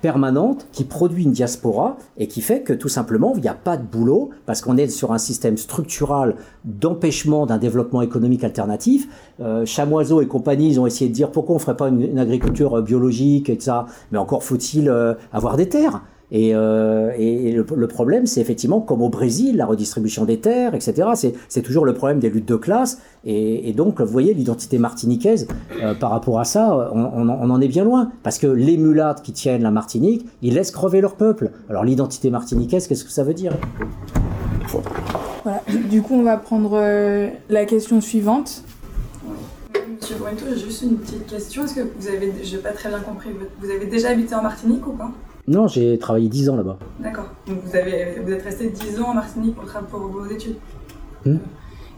permanente 0.00 0.66
qui 0.72 0.84
produit 0.84 1.24
une 1.24 1.32
diaspora 1.32 1.96
et 2.16 2.26
qui 2.26 2.40
fait 2.40 2.62
que 2.62 2.72
tout 2.72 2.88
simplement 2.88 3.32
il 3.36 3.42
n'y 3.42 3.48
a 3.48 3.54
pas 3.54 3.76
de 3.76 3.82
boulot 3.82 4.30
parce 4.46 4.60
qu'on 4.62 4.76
est 4.76 4.88
sur 4.88 5.12
un 5.12 5.18
système 5.18 5.56
structural 5.56 6.36
d'empêchement 6.64 7.46
d'un 7.46 7.58
développement 7.58 8.02
économique 8.02 8.44
alternatif. 8.44 9.08
Euh, 9.40 9.64
Chamoiseau 9.64 10.20
et 10.20 10.26
compagnie, 10.26 10.68
ils 10.68 10.80
ont 10.80 10.86
essayé 10.86 11.08
de 11.08 11.14
dire 11.14 11.30
pourquoi 11.30 11.56
on 11.56 11.58
ferait 11.58 11.76
pas 11.76 11.88
une, 11.88 12.18
agriculture 12.18 12.78
euh, 12.78 12.82
biologique 12.82 13.48
et 13.48 13.58
ça, 13.58 13.86
mais 14.12 14.18
encore 14.18 14.42
faut-il 14.42 14.88
euh, 14.88 15.14
avoir 15.32 15.56
des 15.56 15.68
terres. 15.68 16.02
Et, 16.32 16.54
euh, 16.54 17.10
et 17.18 17.50
le, 17.52 17.66
le 17.74 17.88
problème, 17.88 18.26
c'est 18.26 18.40
effectivement 18.40 18.80
comme 18.80 19.02
au 19.02 19.08
Brésil, 19.08 19.56
la 19.56 19.66
redistribution 19.66 20.24
des 20.24 20.38
terres, 20.38 20.74
etc. 20.74 21.08
C'est- 21.48 21.62
toujours 21.62 21.84
le 21.84 21.92
problème 21.94 22.20
des 22.20 22.30
luttes 22.30 22.48
de 22.48 22.56
classe. 22.56 22.98
Et, 23.24 23.68
et 23.68 23.72
donc, 23.72 24.00
vous 24.00 24.06
voyez, 24.10 24.32
l'identité 24.32 24.78
martiniquaise, 24.78 25.48
euh, 25.82 25.94
par 25.94 26.10
rapport 26.10 26.38
à 26.40 26.44
ça, 26.44 26.90
on, 26.94 27.00
on 27.14 27.28
en- 27.28 27.38
on 27.42 27.50
en 27.50 27.60
est 27.60 27.68
bien 27.68 27.84
loin. 27.84 28.10
Parce 28.22 28.38
que 28.38 28.46
les 28.46 28.76
mulattes 28.76 29.22
qui 29.22 29.32
tiennent 29.32 29.62
la 29.62 29.70
Martinique, 29.70 30.26
ils 30.42 30.54
laissent 30.54 30.70
crever 30.70 31.00
leur 31.00 31.16
peuple. 31.16 31.50
Alors, 31.68 31.84
l'identité 31.84 32.30
martiniquaise, 32.30 32.86
qu'est-ce 32.86 33.04
que 33.04 33.10
ça 33.10 33.24
veut 33.24 33.34
dire? 33.34 33.52
Voilà. 35.42 35.62
Du- 35.90 36.02
coup, 36.02 36.14
on 36.14 36.22
va 36.22 36.36
prendre 36.36 36.72
euh, 36.74 37.28
la 37.48 37.64
question 37.64 38.00
suivante. 38.00 38.62
Monsieur 40.00 40.16
Buento, 40.16 40.44
j'ai 40.54 40.64
juste 40.64 40.82
une 40.82 40.96
petite 40.96 41.26
question. 41.26 41.64
Est-ce 41.64 41.74
que 41.74 41.80
vous 41.98 42.08
avez, 42.08 42.32
j'ai 42.42 42.58
pas 42.58 42.70
très 42.72 42.88
bien 42.88 43.00
compris, 43.00 43.30
vous 43.60 43.70
avez 43.70 43.86
déjà 43.86 44.10
habité 44.10 44.34
en 44.34 44.42
Martinique 44.42 44.86
ou 44.86 44.92
pas? 44.92 45.10
Non, 45.50 45.66
j'ai 45.66 45.98
travaillé 45.98 46.28
10 46.28 46.48
ans 46.48 46.56
là-bas. 46.56 46.78
D'accord. 47.00 47.26
Donc 47.46 47.58
vous, 47.64 47.76
avez, 47.76 48.20
vous 48.24 48.32
êtes 48.32 48.42
resté 48.42 48.70
10 48.70 49.00
ans 49.00 49.08
en 49.08 49.14
Martinique 49.14 49.56
pour, 49.56 49.64
pour 49.64 50.08
vos 50.08 50.26
études 50.26 50.56
Hmm. 51.26 51.36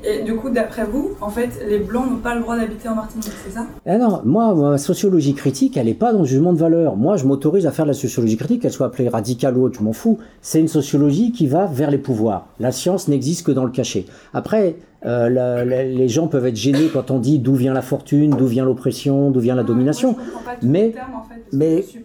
Et 0.05 0.25
du 0.25 0.35
coup, 0.35 0.51
d'après 0.51 0.85
vous, 0.85 1.13
en 1.21 1.31
fait, 1.31 1.51
les 1.69 1.79
Blancs 1.79 2.11
n'ont 2.11 2.17
pas 2.17 2.35
le 2.35 2.41
droit 2.41 2.57
d'habiter 2.57 2.89
en 2.89 2.97
Martinique, 2.97 3.31
c'est 3.45 3.53
ça? 3.53 3.67
Ah 3.87 3.99
non, 3.99 4.21
moi, 4.25 4.53
ma 4.53 4.77
sociologie 4.77 5.35
critique, 5.35 5.77
elle 5.77 5.87
n'est 5.87 5.95
pas 5.95 6.13
dans 6.13 6.21
le 6.21 6.25
jugement 6.25 6.53
de 6.53 6.59
valeur. 6.59 6.97
Moi, 6.97 7.17
je 7.17 7.25
m'autorise 7.25 7.67
à 7.67 7.71
faire 7.71 7.85
de 7.85 7.91
la 7.91 7.95
sociologie 7.95 8.37
critique, 8.37 8.63
qu'elle 8.63 8.73
soit 8.73 8.89
appelée 8.89 9.09
radicale 9.09 9.57
ou 9.57 9.63
autre, 9.63 9.79
je 9.79 9.85
m'en 9.85 9.93
fous. 9.93 10.19
C'est 10.41 10.59
une 10.59 10.67
sociologie 10.67 11.31
qui 11.31 11.47
va 11.47 11.67
vers 11.67 11.93
les 11.93 11.99
pouvoirs. 11.99 12.49
La 12.59 12.73
science 12.73 13.07
n'existe 13.07 13.47
que 13.47 13.53
dans 13.53 13.65
le 13.65 13.71
cachet. 13.71 14.07
Après, 14.35 14.75
euh, 15.05 15.29
la- 15.29 15.65
la- 15.65 15.85
les 15.85 16.09
gens 16.09 16.29
peuvent 16.29 16.47
être 16.47 16.57
gênés 16.57 16.89
quand 16.93 17.11
on 17.11 17.19
dit 17.19 17.39
d'où 17.39 17.55
vient 17.55 17.73
la 17.73 17.83
fortune, 17.83 18.31
d'où 18.37 18.47
vient 18.47 18.65
l'oppression, 18.65 19.31
d'où 19.31 19.41
vient 19.41 19.55
la 19.55 19.63
domination. 19.65 20.17
Mais- 20.63 20.93
que 20.93 21.57
mais- 21.57 21.83
je 21.83 21.99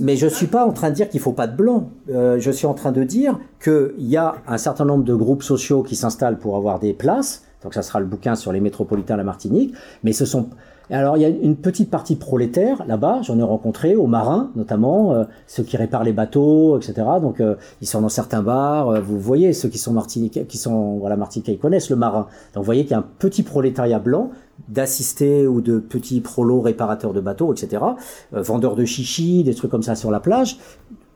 Mais 0.00 0.16
je 0.16 0.26
suis 0.26 0.46
pas 0.46 0.64
en 0.66 0.72
train 0.72 0.90
de 0.90 0.94
dire 0.94 1.08
qu'il 1.08 1.20
faut 1.20 1.32
pas 1.32 1.46
de 1.46 1.56
blanc. 1.56 1.90
Euh, 2.10 2.38
je 2.38 2.50
suis 2.50 2.66
en 2.66 2.74
train 2.74 2.92
de 2.92 3.02
dire 3.04 3.38
qu'il 3.62 3.92
y 3.98 4.16
a 4.16 4.34
un 4.46 4.58
certain 4.58 4.84
nombre 4.84 5.04
de 5.04 5.14
groupes 5.14 5.42
sociaux 5.42 5.82
qui 5.82 5.96
s'installent 5.96 6.38
pour 6.38 6.56
avoir 6.56 6.78
des 6.78 6.92
places. 6.92 7.42
Donc 7.62 7.74
ça 7.74 7.82
sera 7.82 7.98
le 7.98 8.06
bouquin 8.06 8.34
sur 8.34 8.52
les 8.52 8.60
métropolitains 8.60 9.14
à 9.14 9.16
la 9.18 9.24
Martinique. 9.24 9.74
Mais 10.02 10.12
ce 10.12 10.24
sont 10.26 10.48
alors 10.90 11.16
il 11.16 11.22
y 11.22 11.24
a 11.24 11.28
une 11.28 11.56
petite 11.56 11.90
partie 11.90 12.16
prolétaire 12.16 12.84
là-bas. 12.86 13.22
J'en 13.22 13.38
ai 13.38 13.42
rencontré 13.42 13.96
aux 13.96 14.06
marins 14.06 14.50
notamment 14.54 15.12
euh, 15.12 15.24
ceux 15.46 15.62
qui 15.62 15.76
réparent 15.76 16.04
les 16.04 16.12
bateaux, 16.12 16.78
etc. 16.78 16.94
Donc 17.20 17.40
euh, 17.40 17.56
ils 17.80 17.86
sont 17.86 18.00
dans 18.00 18.08
certains 18.08 18.42
bars. 18.42 18.88
Euh, 18.88 19.00
vous 19.00 19.18
voyez 19.18 19.52
ceux 19.52 19.68
qui 19.68 19.78
sont 19.78 19.92
martiniquais, 19.92 20.44
qui 20.44 20.58
sont 20.58 20.98
voilà 20.98 21.16
martiniquais, 21.16 21.52
ils 21.52 21.58
connaissent 21.58 21.90
le 21.90 21.96
marin. 21.96 22.26
Donc 22.54 22.62
vous 22.62 22.66
voyez 22.66 22.82
qu'il 22.82 22.92
y 22.92 22.94
a 22.94 22.98
un 22.98 23.06
petit 23.18 23.42
prolétariat 23.42 23.98
blanc 23.98 24.30
d'assistés 24.68 25.46
ou 25.46 25.60
de 25.60 25.78
petits 25.78 26.20
prolos 26.20 26.60
réparateurs 26.60 27.12
de 27.12 27.20
bateaux, 27.20 27.52
etc. 27.52 27.82
Vendeurs 28.30 28.76
de 28.76 28.84
chichis, 28.84 29.42
des 29.42 29.54
trucs 29.54 29.70
comme 29.70 29.82
ça 29.82 29.96
sur 29.96 30.10
la 30.10 30.20
plage 30.20 30.58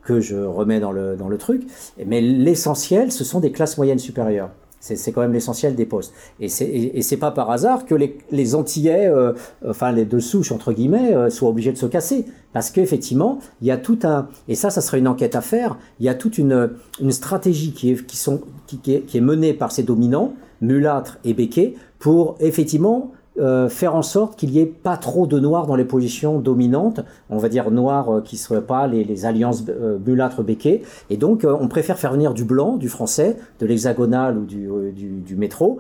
que 0.03 0.21
je 0.21 0.37
remets 0.37 0.81
dans 0.81 0.91
le, 0.91 1.16
dans 1.16 1.29
le 1.29 1.37
truc. 1.37 1.66
Mais 2.05 2.21
l'essentiel, 2.21 3.12
ce 3.12 3.25
sont 3.25 3.41
des 3.41 3.53
classes 3.53 3.77
moyennes 3.77 3.99
supérieures. 3.99 4.51
C'est 4.81 5.12
quand 5.12 5.20
même 5.20 5.33
l'essentiel 5.33 5.74
des 5.74 5.87
postes. 5.87 6.12
Et 6.41 6.49
c'est 6.49 6.68
et, 6.68 7.03
c'est 7.03 7.16
pas 7.16 7.31
par 7.31 7.51
hasard 7.51 7.85
que 7.85 7.95
les, 7.95 8.55
Antillais, 8.55 9.07
euh, 9.07 9.33
enfin 9.66 9.93
les 9.93 10.05
deux 10.05 10.20
souches 10.20 10.53
entre 10.53 10.72
guillemets, 10.72 11.14
euh, 11.14 11.31
soient 11.31 11.49
obligés 11.49 11.72
de 11.72 11.79
se 11.79 11.87
casser. 11.87 12.24
Parce 12.53 12.70
qu'effectivement, 12.70 13.39
il 13.61 13.66
y 13.66 13.70
a 13.70 13.76
tout 13.76 13.99
un 14.05 14.29
et 14.47 14.55
ça, 14.55 14.70
ça 14.70 14.81
serait 14.81 14.99
une 14.99 15.09
enquête 15.09 15.37
à 15.37 15.41
faire. 15.41 15.79
Il 16.01 16.07
y 16.07 16.09
a 16.09 16.14
toute 16.14 16.39
une, 16.39 16.70
une 17.01 17.12
stratégie 17.12 17.72
qui 17.72 17.91
est, 17.91 19.20
menée 19.20 19.53
par 19.53 19.72
ces 19.72 19.83
dominants, 19.83 20.35
mulâtres 20.61 21.18
et 21.24 21.35
béquets, 21.35 21.74
pour 21.99 22.37
effectivement 22.41 23.12
euh, 23.39 23.68
faire 23.68 23.95
en 23.95 24.03
sorte 24.03 24.36
qu'il 24.36 24.51
n'y 24.51 24.59
ait 24.59 24.66
pas 24.66 24.97
trop 24.97 25.26
de 25.26 25.39
noirs 25.39 25.66
dans 25.66 25.76
les 25.76 25.84
positions 25.84 26.41
dominantes, 26.41 27.01
on 27.30 27.39
va 27.39 27.49
dire 27.49 27.70
noirs 27.70 28.11
euh, 28.11 28.20
qui 28.20 28.36
ne 28.36 28.41
seraient 28.41 28.62
pas 28.62 28.86
les, 28.86 29.26
alliances 29.26 29.64
euh, 29.68 29.99
mulâtres 30.05 30.43
béquées. 30.43 30.82
Et 31.11 31.16
donc, 31.16 31.47
on 31.49 31.68
préfère 31.68 31.99
faire 31.99 32.12
venir 32.12 32.34
du 32.34 32.45
blanc, 32.45 32.76
du 32.76 32.89
français, 32.89 33.36
de 33.61 33.66
l'hexagonal 33.66 34.39
ou 34.39 34.45
du, 34.45 35.36
métro 35.36 35.78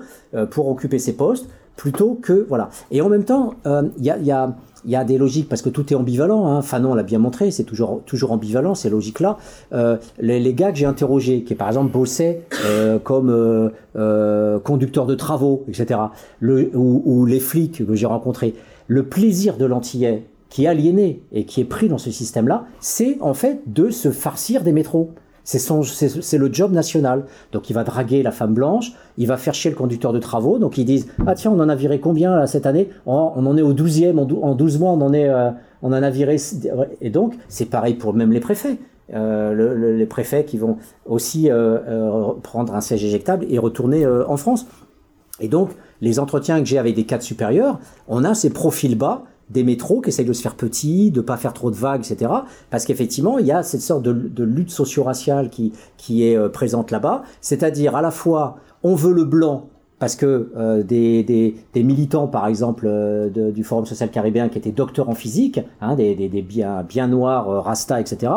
pour 0.50 0.68
occuper 0.68 0.98
ces 0.98 1.16
postes, 1.16 1.48
plutôt 1.76 2.18
que. 2.20 2.46
Voilà. 2.48 2.70
Et 2.90 3.00
en 3.00 3.08
même 3.08 3.24
temps, 3.24 3.54
il 3.98 4.04
y 4.04 4.30
a 4.30 4.56
il 4.84 4.90
y 4.90 4.96
a 4.96 5.04
des 5.04 5.18
logiques 5.18 5.48
parce 5.48 5.62
que 5.62 5.68
tout 5.68 5.92
est 5.92 5.96
ambivalent. 5.96 6.46
Hein. 6.46 6.62
Fanon 6.62 6.94
l'a 6.94 7.02
bien 7.02 7.18
montré, 7.18 7.50
c'est 7.50 7.64
toujours 7.64 8.02
toujours 8.06 8.32
ambivalent 8.32 8.74
ces 8.74 8.90
logiques-là. 8.90 9.38
Euh, 9.72 9.96
les, 10.20 10.54
gars 10.54 10.72
que 10.72 10.78
j'ai 10.78 10.86
interrogés, 10.86 11.42
qui 11.42 11.54
par 11.54 11.68
exemple 11.68 11.92
bossaient 11.92 12.42
euh, 12.64 12.98
comme 12.98 13.30
euh, 13.30 13.70
euh, 13.96 14.58
conducteur 14.58 15.06
de 15.06 15.14
travaux, 15.14 15.64
etc. 15.68 16.00
Ou, 16.42 17.02
ou 17.04 17.26
les 17.26 17.40
flics 17.40 17.86
que 17.86 17.94
j'ai 17.94 18.06
rencontrés, 18.06 18.54
le 18.86 19.04
plaisir 19.04 19.56
de 19.56 19.64
l'antillais 19.64 20.24
qui 20.48 20.64
est 20.64 20.68
aliéné 20.68 21.20
et 21.32 21.44
qui 21.44 21.60
est 21.60 21.66
pris 21.66 21.88
dans 21.88 21.98
ce 21.98 22.10
système-là, 22.10 22.64
c'est 22.80 23.18
en 23.20 23.34
fait 23.34 23.60
de 23.66 23.90
se 23.90 24.10
farcir 24.10 24.62
des 24.62 24.72
métros. 24.72 25.10
C'est 25.48 26.36
le 26.36 26.52
job 26.52 26.72
national. 26.72 27.24
Donc 27.52 27.70
il 27.70 27.72
va 27.72 27.82
draguer 27.82 28.22
la 28.22 28.32
femme 28.32 28.52
blanche, 28.52 28.92
il 29.16 29.26
va 29.26 29.38
faire 29.38 29.54
chier 29.54 29.70
le 29.70 29.76
conducteur 29.76 30.12
de 30.12 30.18
travaux. 30.18 30.58
Donc 30.58 30.76
ils 30.76 30.84
disent 30.84 31.08
ah 31.26 31.34
tiens 31.34 31.50
on 31.50 31.58
en 31.58 31.70
a 31.70 31.74
viré 31.74 32.00
combien 32.00 32.46
cette 32.46 32.66
année? 32.66 32.90
On 33.06 33.46
en 33.46 33.56
est 33.56 33.62
au 33.62 33.72
12e, 33.72 34.18
en 34.18 34.54
12 34.54 34.78
mois 34.78 34.90
on 34.90 35.00
en 35.00 35.14
est, 35.14 35.26
euh, 35.26 35.50
on 35.82 35.88
en 35.88 36.02
a 36.02 36.10
viré. 36.10 36.36
Et 37.00 37.08
donc 37.08 37.34
c'est 37.48 37.64
pareil 37.64 37.94
pour 37.94 38.12
même 38.12 38.30
les 38.30 38.40
préfets. 38.40 38.76
Euh, 39.14 39.54
le, 39.54 39.74
le, 39.74 39.96
les 39.96 40.04
préfets 40.04 40.44
qui 40.44 40.58
vont 40.58 40.76
aussi 41.06 41.50
euh, 41.50 42.34
prendre 42.42 42.74
un 42.74 42.82
siège 42.82 43.02
éjectable 43.02 43.46
et 43.48 43.58
retourner 43.58 44.06
en 44.06 44.36
France. 44.36 44.66
Et 45.40 45.48
donc 45.48 45.70
les 46.02 46.18
entretiens 46.18 46.58
que 46.58 46.66
j'ai 46.66 46.76
avec 46.76 46.94
des 46.94 47.04
cadres 47.04 47.22
supérieurs, 47.22 47.78
on 48.06 48.22
a 48.22 48.34
ces 48.34 48.50
profils 48.50 48.98
bas 48.98 49.22
des 49.50 49.64
métros 49.64 50.00
qui 50.00 50.10
essayent 50.10 50.24
de 50.24 50.32
se 50.32 50.42
faire 50.42 50.54
petits, 50.54 51.10
de 51.10 51.20
pas 51.20 51.36
faire 51.36 51.52
trop 51.52 51.70
de 51.70 51.76
vagues, 51.76 52.00
etc. 52.00 52.30
Parce 52.70 52.84
qu'effectivement, 52.84 53.38
il 53.38 53.46
y 53.46 53.52
a 53.52 53.62
cette 53.62 53.80
sorte 53.80 54.02
de, 54.02 54.44
lutte 54.44 54.70
socio-raciale 54.70 55.50
qui, 55.50 55.72
est 56.22 56.36
euh, 56.36 56.48
présente 56.48 56.90
là-bas. 56.90 57.22
C'est-à-dire, 57.40 57.96
à 57.96 58.02
la 58.02 58.10
fois, 58.10 58.56
on 58.82 58.94
veut 58.94 59.12
le 59.12 59.24
blanc 59.24 59.68
parce 59.98 60.14
que 60.14 60.52
euh, 60.56 60.84
des, 60.84 61.54
militants, 61.74 62.28
par 62.28 62.46
exemple, 62.46 62.86
euh, 62.88 63.50
du 63.50 63.64
Forum 63.64 63.84
social 63.84 64.10
caribéen, 64.10 64.48
qui 64.48 64.58
étaient 64.58 64.70
docteurs 64.70 65.08
en 65.08 65.14
physique, 65.14 65.60
hein, 65.80 65.96
des, 65.96 66.14
bien, 66.42 67.08
noirs, 67.08 67.64
rasta, 67.64 68.00
etc. 68.00 68.32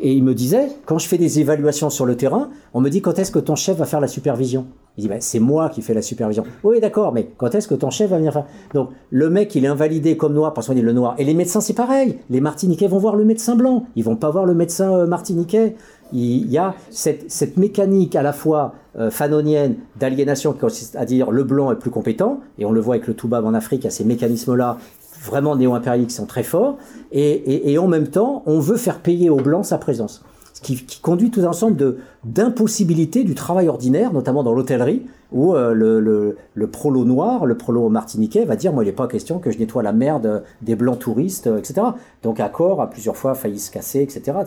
Et 0.00 0.12
ils 0.12 0.22
me 0.22 0.34
disaient, 0.34 0.68
quand 0.86 0.98
je 0.98 1.08
fais 1.08 1.18
des 1.18 1.40
évaluations 1.40 1.90
sur 1.90 2.06
le 2.06 2.16
terrain, 2.16 2.50
on 2.74 2.80
me 2.80 2.90
dit 2.90 3.02
quand 3.02 3.18
est-ce 3.18 3.32
que 3.32 3.40
ton 3.40 3.56
chef 3.56 3.78
va 3.78 3.86
faire 3.86 4.00
la 4.00 4.08
supervision? 4.08 4.66
Il 4.96 5.02
dit, 5.02 5.08
ben, 5.08 5.20
c'est 5.20 5.38
moi 5.38 5.68
qui 5.68 5.82
fais 5.82 5.94
la 5.94 6.02
supervision. 6.02 6.44
Oui, 6.64 6.80
d'accord, 6.80 7.12
mais 7.12 7.30
quand 7.36 7.54
est-ce 7.54 7.68
que 7.68 7.74
ton 7.74 7.90
chef 7.90 8.10
va 8.10 8.18
venir 8.18 8.32
faire? 8.32 8.46
Donc, 8.74 8.90
le 9.10 9.30
mec, 9.30 9.54
il 9.54 9.64
est 9.64 9.68
invalidé 9.68 10.16
comme 10.16 10.34
noir 10.34 10.52
pour 10.52 10.62
soigner 10.62 10.82
le 10.82 10.92
noir. 10.92 11.14
Et 11.18 11.24
les 11.24 11.34
médecins, 11.34 11.60
c'est 11.60 11.74
pareil. 11.74 12.18
Les 12.28 12.40
Martiniquais 12.40 12.88
vont 12.88 12.98
voir 12.98 13.16
le 13.16 13.24
médecin 13.24 13.56
blanc. 13.56 13.84
Ils 13.96 14.04
vont 14.04 14.16
pas 14.16 14.30
voir 14.30 14.44
le 14.44 14.54
médecin 14.54 14.92
euh, 14.92 15.06
martiniquais 15.06 15.76
il 16.12 16.50
y 16.50 16.58
a 16.58 16.74
cette, 16.90 17.56
mécanique 17.56 18.16
à 18.16 18.22
la 18.22 18.32
fois 18.32 18.74
euh, 18.98 19.10
fanonienne 19.10 19.76
d'aliénation 19.98 20.52
qui 20.52 20.60
consiste 20.60 20.96
à 20.96 21.04
dire 21.04 21.30
le 21.30 21.44
blanc 21.44 21.72
est 21.72 21.76
plus 21.76 21.90
compétent, 21.90 22.40
et 22.58 22.64
on 22.64 22.72
le 22.72 22.80
voit 22.80 22.96
avec 22.96 23.06
le 23.06 23.14
Toubab 23.14 23.44
en 23.44 23.54
Afrique, 23.54 23.82
il 23.82 23.84
y 23.84 23.88
a 23.88 23.90
ces 23.90 24.04
mécanismes-là 24.04 24.78
vraiment 25.22 25.54
néo-impériaux 25.54 26.06
qui 26.06 26.14
sont 26.14 26.26
très 26.26 26.42
forts, 26.42 26.78
et, 27.12 27.72
et, 27.72 27.78
en 27.78 27.86
même 27.86 28.08
temps, 28.08 28.42
on 28.46 28.58
veut 28.58 28.76
faire 28.76 29.00
payer 29.00 29.28
aux 29.28 29.40
blancs 29.40 29.66
sa 29.66 29.78
présence. 29.78 30.24
Qui, 30.62 30.76
qui 30.84 31.00
conduit 31.00 31.30
tout 31.30 31.40
un 31.40 31.46
ensemble 31.46 31.76
de, 31.76 31.98
d'impossibilité 32.24 33.24
du 33.24 33.34
travail 33.34 33.68
ordinaire, 33.68 34.12
notamment 34.12 34.42
dans 34.42 34.52
l'hôtellerie, 34.52 35.06
où 35.32 35.54
euh, 35.54 35.72
le, 35.72 36.00
le, 36.00 36.36
le, 36.54 36.66
prolo 36.66 37.04
noir, 37.04 37.46
le 37.46 37.56
prolo 37.56 37.88
martiniquais 37.88 38.44
va 38.44 38.56
dire, 38.56 38.72
moi 38.72 38.82
il 38.84 38.86
n'est 38.86 38.92
pas 38.92 39.06
question 39.06 39.38
que 39.38 39.50
je 39.50 39.58
nettoie 39.58 39.82
la 39.82 39.92
merde 39.92 40.42
des 40.60 40.74
blancs 40.74 40.98
touristes, 40.98 41.46
etc. 41.46 41.82
Donc 42.22 42.40
Accor 42.40 42.82
a 42.82 42.90
plusieurs 42.90 43.16
fois 43.16 43.34
failli 43.34 43.58
se 43.58 43.70
casser, 43.70 44.02
etc. 44.02 44.38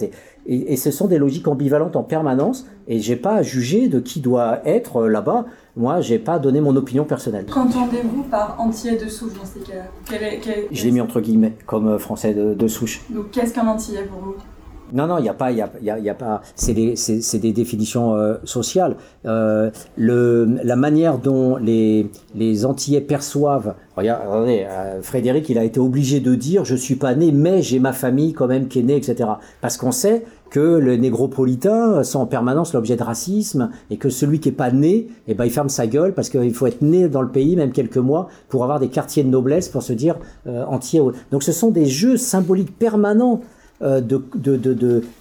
Et, 0.45 0.73
et 0.73 0.77
ce 0.77 0.91
sont 0.91 1.07
des 1.07 1.17
logiques 1.17 1.47
ambivalentes 1.47 1.95
en 1.95 2.03
permanence, 2.03 2.67
et 2.87 2.99
j'ai 2.99 3.15
pas 3.15 3.35
à 3.35 3.41
juger 3.41 3.87
de 3.87 3.99
qui 3.99 4.19
doit 4.19 4.59
être 4.65 5.07
là-bas. 5.07 5.45
Moi, 5.75 6.01
j'ai 6.01 6.19
pas 6.19 6.37
donné 6.37 6.61
mon 6.61 6.75
opinion 6.75 7.05
personnelle. 7.05 7.45
Qu'entendez-vous 7.51 8.23
par 8.23 8.57
antillais 8.59 8.97
de 8.97 9.09
souche 9.09 9.33
dans 9.33 9.45
ces 9.45 9.61
cas-là. 9.61 10.29
Je 10.71 10.83
l'ai 10.83 10.91
mis 10.91 11.01
entre 11.01 11.19
guillemets, 11.21 11.53
comme 11.65 11.97
français 11.97 12.35
de, 12.35 12.53
de 12.53 12.67
souche. 12.67 13.01
Donc 13.09 13.31
qu'est-ce 13.31 13.53
qu'un 13.55 13.65
antillais 13.65 14.03
pour 14.03 14.19
vous? 14.19 14.35
Non, 14.93 15.07
non, 15.07 15.17
il 15.17 15.23
n'y 15.23 15.29
a 15.29 15.33
pas, 15.33 15.51
il 15.51 15.57
y 15.57 15.61
a, 15.61 15.69
y 15.81 15.89
a, 15.89 15.97
y 15.97 16.09
a 16.09 16.13
pas. 16.13 16.41
C'est 16.55 16.73
des, 16.73 16.95
c'est, 16.95 17.39
des 17.39 17.51
définitions 17.51 18.15
euh, 18.15 18.35
sociales. 18.43 18.95
Euh, 19.25 19.71
le, 19.97 20.45
la 20.63 20.75
manière 20.75 21.17
dont 21.17 21.57
les, 21.57 22.11
les 22.35 22.65
Antillais 22.65 23.01
perçoivent. 23.01 23.73
Regardez, 23.97 24.65
euh, 24.69 25.01
Frédéric, 25.01 25.49
il 25.49 25.57
a 25.57 25.63
été 25.63 25.79
obligé 25.79 26.19
de 26.19 26.35
dire, 26.35 26.63
je 26.63 26.75
suis 26.75 26.95
pas 26.95 27.15
né, 27.15 27.31
mais 27.31 27.63
j'ai 27.63 27.79
ma 27.79 27.91
famille 27.91 28.33
quand 28.33 28.47
même 28.47 28.67
qui 28.67 28.79
est 28.79 28.83
née, 28.83 28.95
etc. 28.95 29.29
Parce 29.61 29.77
qu'on 29.77 29.91
sait 29.91 30.25
que 30.53 30.77
les 30.77 30.99
négropolitains 30.99 32.03
sont 32.03 32.19
en 32.19 32.27
permanence 32.27 32.73
l'objet 32.73 32.95
de 32.95 33.01
racisme 33.01 33.71
et 33.89 33.97
que 33.97 34.09
celui 34.09 34.39
qui 34.39 34.49
est 34.49 34.51
pas 34.51 34.69
né, 34.69 35.07
eh 35.27 35.33
ben, 35.33 35.45
il 35.45 35.51
ferme 35.51 35.69
sa 35.69 35.87
gueule 35.87 36.13
parce 36.13 36.29
qu'il 36.29 36.53
faut 36.53 36.67
être 36.67 36.83
né 36.83 37.09
dans 37.09 37.23
le 37.23 37.29
pays, 37.29 37.55
même 37.55 37.71
quelques 37.71 37.97
mois, 37.97 38.27
pour 38.49 38.63
avoir 38.63 38.79
des 38.79 38.89
quartiers 38.89 39.23
de 39.23 39.29
noblesse, 39.29 39.67
pour 39.67 39.81
se 39.81 39.93
dire 39.93 40.15
euh. 40.45 40.63
Donc 41.31 41.41
ce 41.41 41.51
sont 41.51 41.71
des 41.71 41.87
jeux 41.87 42.17
symboliques 42.17 42.77
permanents 42.77 43.41
de, 43.83 44.23
de, 44.35 44.55
de, 44.57 44.73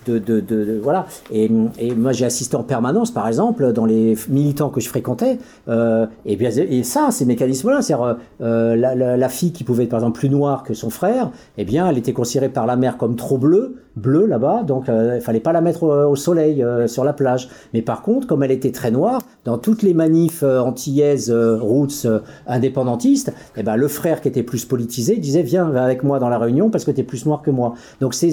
de, 0.06 0.18
de, 0.40 0.80
voilà. 0.82 1.06
Et, 1.32 1.50
et 1.78 1.94
moi, 1.94 2.12
j'ai 2.12 2.24
assisté 2.24 2.56
en 2.56 2.62
permanence, 2.62 3.10
par 3.10 3.26
exemple, 3.26 3.72
dans 3.72 3.84
les 3.84 4.16
militants 4.28 4.70
que 4.70 4.80
je 4.80 4.88
fréquentais. 4.88 5.38
Euh, 5.68 6.06
et 6.24 6.36
bien, 6.36 6.50
et 6.50 6.82
ça, 6.82 7.10
ces 7.10 7.24
mécanismes-là, 7.24 7.82
c'est 7.82 7.94
euh, 8.40 8.76
la, 8.76 8.94
la, 8.94 9.16
la, 9.16 9.28
fille 9.28 9.52
qui 9.52 9.64
pouvait 9.64 9.84
être 9.84 9.90
par 9.90 10.00
exemple 10.00 10.18
plus 10.18 10.30
noire 10.30 10.62
que 10.62 10.74
son 10.74 10.90
frère, 10.90 11.30
eh 11.58 11.64
bien, 11.64 11.88
elle 11.88 11.98
était 11.98 12.12
considérée 12.12 12.48
par 12.48 12.66
la 12.66 12.76
mère 12.76 12.96
comme 12.96 13.16
trop 13.16 13.38
bleue, 13.38 13.82
bleue 13.96 14.26
là-bas, 14.26 14.62
donc 14.62 14.88
euh, 14.88 15.16
il 15.16 15.20
fallait 15.20 15.40
pas 15.40 15.52
la 15.52 15.60
mettre 15.60 15.82
au, 15.82 16.10
au 16.10 16.16
soleil 16.16 16.62
euh, 16.62 16.86
sur 16.86 17.04
la 17.04 17.12
plage. 17.12 17.48
Mais 17.74 17.82
par 17.82 18.02
contre, 18.02 18.26
comme 18.26 18.42
elle 18.42 18.50
était 18.50 18.72
très 18.72 18.90
noire, 18.90 19.20
dans 19.44 19.58
toutes 19.58 19.82
les 19.82 19.94
manifs 19.94 20.42
euh, 20.42 20.60
antillaises, 20.60 21.30
euh, 21.30 21.58
roots, 21.58 22.04
euh, 22.04 22.20
indépendantistes, 22.46 23.32
eh 23.56 23.62
ben, 23.62 23.76
le 23.76 23.88
frère 23.88 24.20
qui 24.20 24.28
était 24.28 24.42
plus 24.42 24.64
politisé 24.64 25.16
disait 25.16 25.42
viens 25.42 25.74
avec 25.74 26.02
moi 26.02 26.18
dans 26.18 26.28
la 26.28 26.38
réunion 26.38 26.70
parce 26.70 26.84
que 26.84 26.90
tu 26.90 27.00
es 27.00 27.04
plus 27.04 27.26
noir 27.26 27.42
que 27.42 27.50
moi. 27.50 27.74
Donc 28.00 28.14
c'est 28.14 28.32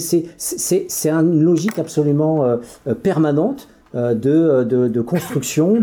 une 1.06 1.42
logique 1.42 1.80
absolument 1.80 2.44
euh, 2.44 2.58
permanente 2.94 3.68
euh, 3.68 3.79
de, 3.94 4.64
de, 4.64 4.88
de, 4.88 5.02
construction 5.02 5.82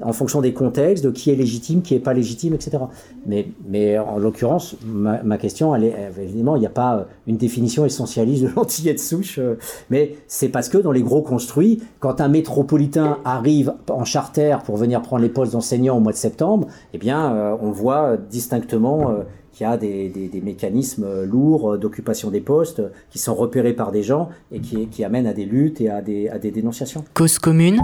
en 0.00 0.12
fonction 0.12 0.40
des 0.40 0.52
contextes, 0.52 1.04
de 1.04 1.10
qui 1.10 1.30
est 1.30 1.34
légitime, 1.34 1.82
qui 1.82 1.94
est 1.94 2.00
pas 2.00 2.14
légitime, 2.14 2.54
etc. 2.54 2.78
Mais, 3.26 3.48
mais 3.66 3.98
en 3.98 4.18
l'occurrence, 4.18 4.76
ma, 4.84 5.38
question, 5.38 5.74
elle 5.74 5.84
est 5.84 5.94
évidemment, 6.20 6.56
il 6.56 6.60
n'y 6.60 6.66
a 6.66 6.70
pas 6.70 7.06
une 7.26 7.36
définition 7.36 7.84
essentialiste 7.84 8.44
de 8.44 8.48
l'antillais 8.56 8.94
de 8.94 8.98
souche, 8.98 9.38
euh, 9.38 9.56
mais 9.90 10.16
c'est 10.26 10.48
parce 10.48 10.68
que 10.68 10.78
dans 10.78 10.92
les 10.92 11.02
gros 11.02 11.22
construits, 11.22 11.82
quand 12.00 12.20
un 12.20 12.28
métropolitain 12.28 13.18
arrive 13.24 13.72
en 13.90 14.04
charter 14.04 14.56
pour 14.64 14.76
venir 14.76 15.02
prendre 15.02 15.22
les 15.22 15.28
postes 15.28 15.52
d'enseignants 15.52 15.96
au 15.96 16.00
mois 16.00 16.12
de 16.12 16.16
septembre, 16.16 16.68
eh 16.94 16.98
bien, 16.98 17.34
euh, 17.34 17.56
on 17.60 17.70
voit 17.70 18.16
distinctement 18.16 19.24
qu'il 19.58 19.66
y 19.66 19.70
a 19.70 19.76
des, 19.76 20.08
des, 20.08 20.28
des, 20.28 20.40
mécanismes 20.40 21.24
lourds 21.24 21.78
d'occupation 21.78 22.30
des 22.30 22.40
postes 22.40 22.80
qui 23.10 23.18
sont 23.18 23.34
repérés 23.34 23.72
par 23.72 23.90
des 23.90 24.04
gens 24.04 24.28
et 24.52 24.60
qui, 24.60 24.86
qui 24.86 25.02
amènent 25.02 25.26
à 25.26 25.32
des 25.32 25.46
luttes 25.46 25.80
et 25.80 25.90
à 25.90 26.00
des, 26.00 26.28
à 26.28 26.38
des 26.38 26.52
dénonciations. 26.52 27.04
Cause 27.12 27.40
commune 27.40 27.80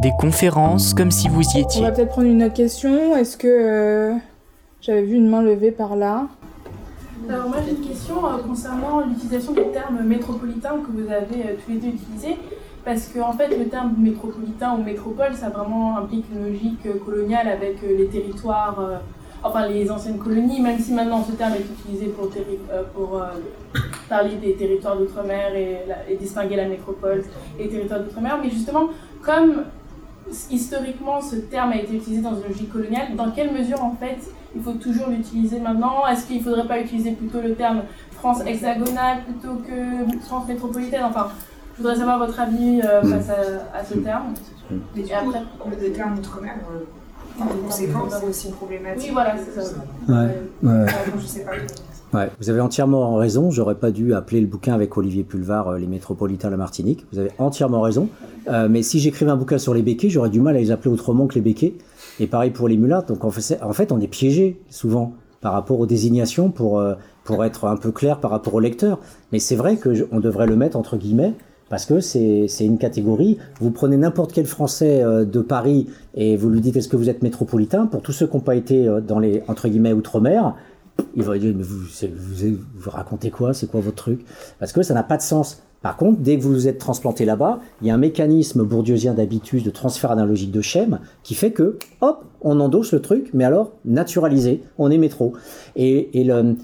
des 0.00 0.12
conférences 0.18 0.94
comme 0.94 1.10
si 1.10 1.28
vous 1.28 1.42
y 1.54 1.60
étiez. 1.60 1.82
On 1.82 1.84
va 1.84 1.92
peut-être 1.92 2.08
prendre 2.08 2.28
une 2.28 2.42
autre 2.42 2.54
question. 2.54 3.14
Est-ce 3.14 3.36
que 3.36 3.46
euh, 3.46 4.14
j'avais 4.80 5.02
vu 5.02 5.16
une 5.16 5.28
main 5.28 5.42
levée 5.42 5.70
par 5.70 5.96
là? 5.96 6.28
Alors 7.28 7.48
moi 7.48 7.58
j'ai 7.62 7.72
une 7.72 7.86
question 7.86 8.24
euh, 8.24 8.38
concernant 8.46 9.04
l'utilisation 9.06 9.52
du 9.52 9.64
terme 9.70 10.02
métropolitain 10.02 10.78
que 10.78 10.90
vous 10.92 11.10
avez 11.10 11.42
euh, 11.42 11.54
tous 11.62 11.72
les 11.72 11.78
deux 11.78 11.88
utilisé. 11.88 12.38
Parce 12.86 13.08
que 13.08 13.18
en 13.18 13.32
fait, 13.32 13.48
le 13.48 13.66
terme 13.66 13.94
métropolitain 13.98 14.74
ou 14.74 14.82
métropole, 14.82 15.34
ça 15.34 15.50
vraiment 15.50 15.98
implique 15.98 16.24
une 16.34 16.46
logique 16.52 16.86
coloniale 17.04 17.48
avec 17.48 17.80
les 17.82 18.06
territoires 18.06 18.78
enfin 19.44 19.68
les 19.68 19.90
anciennes 19.90 20.18
colonies, 20.18 20.60
même 20.60 20.78
si 20.78 20.92
maintenant 20.92 21.22
ce 21.22 21.32
terme 21.32 21.52
est 21.54 21.60
utilisé 21.78 22.06
pour, 22.06 22.24
euh, 22.34 22.82
pour 22.94 23.18
euh, 23.22 23.26
parler 24.08 24.36
des 24.36 24.54
territoires 24.54 24.96
d'outre-mer 24.96 25.54
et, 25.54 25.78
et, 26.10 26.16
distinguer 26.16 26.56
la 26.56 26.66
métropole 26.66 27.22
et 27.58 27.64
les 27.64 27.68
territoires 27.68 28.00
d'outre-mer. 28.00 28.38
Mais 28.42 28.50
justement, 28.50 28.88
comme 29.22 29.64
historiquement 30.50 31.20
ce 31.20 31.36
terme 31.36 31.72
a 31.72 31.76
été 31.76 31.94
utilisé 31.96 32.22
dans 32.22 32.34
une 32.34 32.48
logique 32.48 32.72
coloniale, 32.72 33.14
dans 33.14 33.30
quelle 33.30 33.52
mesure 33.52 33.82
en 33.84 33.94
fait 33.94 34.18
il 34.56 34.62
faut 34.62 34.72
toujours 34.72 35.08
l'utiliser 35.08 35.58
maintenant? 35.60 36.06
Est-ce 36.06 36.26
qu'il 36.26 36.38
ne 36.38 36.42
faudrait 36.42 36.66
pas 36.66 36.80
utiliser 36.80 37.12
plutôt 37.12 37.40
le 37.40 37.54
terme 37.54 37.82
France 38.12 38.40
hexagonale 38.46 39.18
plutôt 39.24 39.56
que 39.56 40.18
France 40.24 40.46
métropolitaine? 40.48 41.02
Enfin, 41.04 41.28
je 41.76 41.82
voudrais 41.82 41.96
savoir 41.96 42.18
votre 42.18 42.38
avis 42.40 42.80
euh, 42.82 43.02
face 43.02 43.28
à, 43.30 43.76
à 43.78 43.84
ce 43.84 43.94
terme. 43.94 44.32
Mais 44.70 45.02
du 45.02 45.08
Et 45.08 45.12
coup, 45.12 45.30
après- 45.30 45.76
le 45.86 45.92
terme 45.92 46.14
outre-mer, 46.18 46.54
en 47.40 47.46
conséquence, 47.66 48.12
c'est 48.20 48.26
aussi 48.26 48.48
une 48.48 48.54
problématique. 48.54 49.06
Oui, 49.08 49.12
voilà, 49.12 49.34
c'est 49.36 49.60
ça. 49.60 49.70
Ouais. 50.08 50.14
Euh, 50.14 50.28
Ouais. 50.62 50.84
Enfin, 50.84 51.12
je 51.20 51.26
sais 51.26 51.40
pas. 51.44 51.52
Ouais, 52.18 52.30
vous 52.40 52.48
avez 52.48 52.60
entièrement 52.60 53.16
raison. 53.16 53.50
J'aurais 53.50 53.74
pas 53.74 53.90
dû 53.90 54.14
appeler 54.14 54.40
le 54.40 54.46
bouquin 54.46 54.72
avec 54.72 54.96
Olivier 54.96 55.24
Pulvar 55.24 55.68
euh, 55.68 55.78
Les 55.78 55.88
métropolitains 55.88 56.46
de 56.46 56.52
la 56.52 56.58
Martinique. 56.58 57.04
Vous 57.12 57.18
avez 57.18 57.30
entièrement 57.38 57.80
raison. 57.80 58.08
Euh, 58.48 58.68
mais 58.70 58.82
si 58.82 59.00
j'écrivais 59.00 59.32
un 59.32 59.36
bouquin 59.36 59.58
sur 59.58 59.74
les 59.74 59.82
béquets, 59.82 60.10
j'aurais 60.10 60.30
du 60.30 60.40
mal 60.40 60.54
à 60.56 60.60
les 60.60 60.70
appeler 60.70 60.92
autrement 60.92 61.26
que 61.26 61.34
les 61.34 61.40
béquets. 61.40 61.74
Et 62.20 62.28
pareil 62.28 62.50
pour 62.52 62.68
les 62.68 62.76
mulâtres. 62.76 63.08
Donc 63.08 63.24
en 63.24 63.30
fait, 63.32 63.58
en 63.62 63.72
fait, 63.72 63.90
on 63.90 64.00
est 64.00 64.06
piégé 64.06 64.60
souvent 64.70 65.14
par 65.40 65.52
rapport 65.54 65.80
aux 65.80 65.86
désignations 65.86 66.50
pour, 66.50 66.78
euh, 66.78 66.94
pour 67.24 67.44
être 67.44 67.66
un 67.66 67.76
peu 67.76 67.90
clair 67.90 68.20
par 68.20 68.30
rapport 68.30 68.54
au 68.54 68.60
lecteur. 68.60 69.00
Mais 69.32 69.40
c'est 69.40 69.56
vrai 69.56 69.76
qu'on 69.76 70.20
devrait 70.20 70.46
le 70.46 70.54
mettre 70.56 70.76
entre 70.76 70.96
guillemets. 70.96 71.34
Parce 71.68 71.86
que 71.86 72.00
c'est 72.00 72.46
une 72.60 72.78
catégorie. 72.78 73.38
Vous 73.60 73.70
prenez 73.70 73.96
n'importe 73.96 74.32
quel 74.32 74.46
Français 74.46 75.02
euh, 75.02 75.24
de 75.24 75.40
Paris 75.40 75.88
et 76.14 76.36
vous 76.36 76.50
lui 76.50 76.60
dites 76.60 76.76
est-ce 76.76 76.88
que 76.88 76.96
vous 76.96 77.08
êtes 77.08 77.22
métropolitain? 77.22 77.86
Pour 77.86 78.02
tous 78.02 78.12
ceux 78.12 78.26
qui 78.26 78.36
n'ont 78.36 78.42
pas 78.42 78.54
été 78.54 78.86
euh, 78.86 79.00
dans 79.00 79.18
les 79.18 79.42
entre 79.48 79.68
guillemets 79.68 79.92
outre-mer, 79.92 80.54
il 81.16 81.22
va 81.22 81.38
dire, 81.38 81.54
mais 81.56 81.62
vous, 81.62 81.78
vous, 81.78 82.56
vous 82.76 82.90
racontez 82.90 83.30
quoi? 83.30 83.54
C'est 83.54 83.66
quoi 83.66 83.80
votre 83.80 83.96
truc? 83.96 84.24
Parce 84.58 84.72
que 84.72 84.82
ça 84.82 84.94
n'a 84.94 85.02
pas 85.02 85.16
de 85.16 85.22
sens. 85.22 85.62
Par 85.84 85.98
contre, 85.98 86.20
dès 86.20 86.38
que 86.38 86.42
vous 86.42 86.66
êtes 86.66 86.78
transplanté 86.78 87.26
là-bas, 87.26 87.58
il 87.82 87.88
y 87.88 87.90
a 87.90 87.94
un 87.94 87.98
mécanisme 87.98 88.64
bourdieusien 88.64 89.12
d'habitus, 89.12 89.62
de 89.62 89.68
transfert 89.68 90.10
analogique 90.10 90.50
de 90.50 90.62
schème, 90.62 90.98
qui 91.22 91.34
fait 91.34 91.50
que, 91.50 91.76
hop, 92.00 92.24
on 92.40 92.58
endosse 92.58 92.92
le 92.92 93.02
truc, 93.02 93.28
mais 93.34 93.44
alors 93.44 93.72
naturalisé, 93.84 94.62
on 94.78 94.90
est 94.90 94.96
métro. 94.96 95.34
Et, 95.76 96.08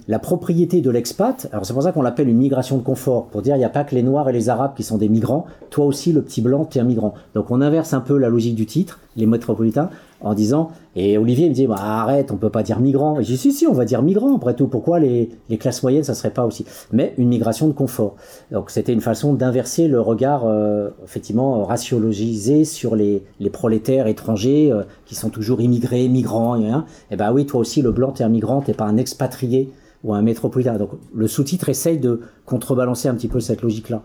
la 0.09 0.19
propriété 0.21 0.81
de 0.81 0.91
l'expat, 0.91 1.51
alors 1.53 1.67
c'est 1.67 1.75
pour 1.75 1.83
ça 1.83 1.93
qu'on 1.93 2.01
l'appelle 2.01 2.31
une 2.31 2.39
migration 2.39 2.79
de 2.79 2.83
confort, 2.83 3.27
pour 3.27 3.43
dire 3.43 3.57
il 3.57 3.59
n'y 3.59 3.65
a 3.67 3.69
pas 3.69 3.85
que 3.85 3.95
les 3.95 4.03
Noirs 4.03 4.27
et 4.31 4.33
les 4.33 4.49
Arabes 4.49 4.73
qui 4.75 4.85
sont 4.85 4.97
des 4.97 5.11
migrants, 5.11 5.45
toi 5.69 5.85
aussi 5.85 6.13
le 6.13 6.23
petit 6.23 6.41
blanc, 6.41 6.65
tu 6.65 6.79
es 6.79 6.81
un 6.81 6.85
migrant. 6.85 7.13
Donc 7.35 7.51
on 7.51 7.61
inverse 7.61 7.93
un 7.93 8.01
peu 8.01 8.17
la 8.17 8.31
logique 8.31 8.55
du 8.55 8.65
titre, 8.65 9.01
les 9.17 9.27
métropolitains, 9.27 9.91
en 10.21 10.35
disant, 10.35 10.71
et 10.97 11.19
Olivier 11.19 11.49
me 11.49 11.55
dit, 11.55 11.67
bah, 11.67 11.77
arrête, 11.79 12.31
on 12.31 12.37
peut 12.37 12.51
pas 12.51 12.63
dire 12.63 12.81
migrant. 12.81 13.19
Et 13.21 13.25
j'ai 13.25 13.37
si, 13.37 13.53
si, 13.53 13.67
on 13.67 13.73
va 13.73 13.85
dire 13.85 14.03
migrant, 14.03 14.37
après 14.37 14.55
tout, 14.55 14.67
pourquoi 14.67 14.99
les, 14.99 15.31
classes 15.59 15.83
moyennes, 15.83 16.05
ça 16.05 16.15
serait 16.15 16.31
pas 16.31 16.45
aussi? 16.45 16.65
Mais 16.93 17.15
une 17.17 17.29
migration 17.29 17.69
de 17.69 17.73
confort. 17.73 18.17
Donc 18.51 18.71
c'était 18.71 18.93
une 18.93 19.01
façon 19.01 19.35
d'inverser 19.35 19.89
le 19.89 20.01
regard, 20.01 20.43
euh, 20.45 20.91
effectivement, 21.05 21.65
raciologisé 21.65 22.65
sur 22.65 22.97
les, 22.97 23.23
prolétaires 23.53 24.07
étrangers 24.07 24.71
euh, 24.71 24.83
qui 25.07 25.15
sont 25.15 25.31
toujours 25.31 25.61
immigrés, 25.61 26.09
migrants, 26.09 26.57
et, 26.57 26.69
hein. 26.69 26.85
ben 27.17 27.33
oui, 27.33 27.47
toi 27.47 27.61
aussi, 27.61 27.83
le 27.83 27.91
blanc, 27.91 28.13
t'es 28.13 28.25
un 28.25 28.29
migrant, 28.29 28.61
t'es 28.61 28.75
pas 28.75 28.85
un 28.85 28.97
expatrié 28.97 29.71
ou 30.05 30.15
un 30.15 30.23
métropolitain. 30.23 30.77
Donc 30.77 30.91
le 31.15 31.27
sous-titre 31.27 31.69
essaye 31.69 31.99
de 31.99 32.21
contrebalancer 32.47 33.09
un 33.09 33.15
petit 33.15 33.29
peu 33.29 33.41
cette 33.41 33.63
logique-là. 33.63 34.03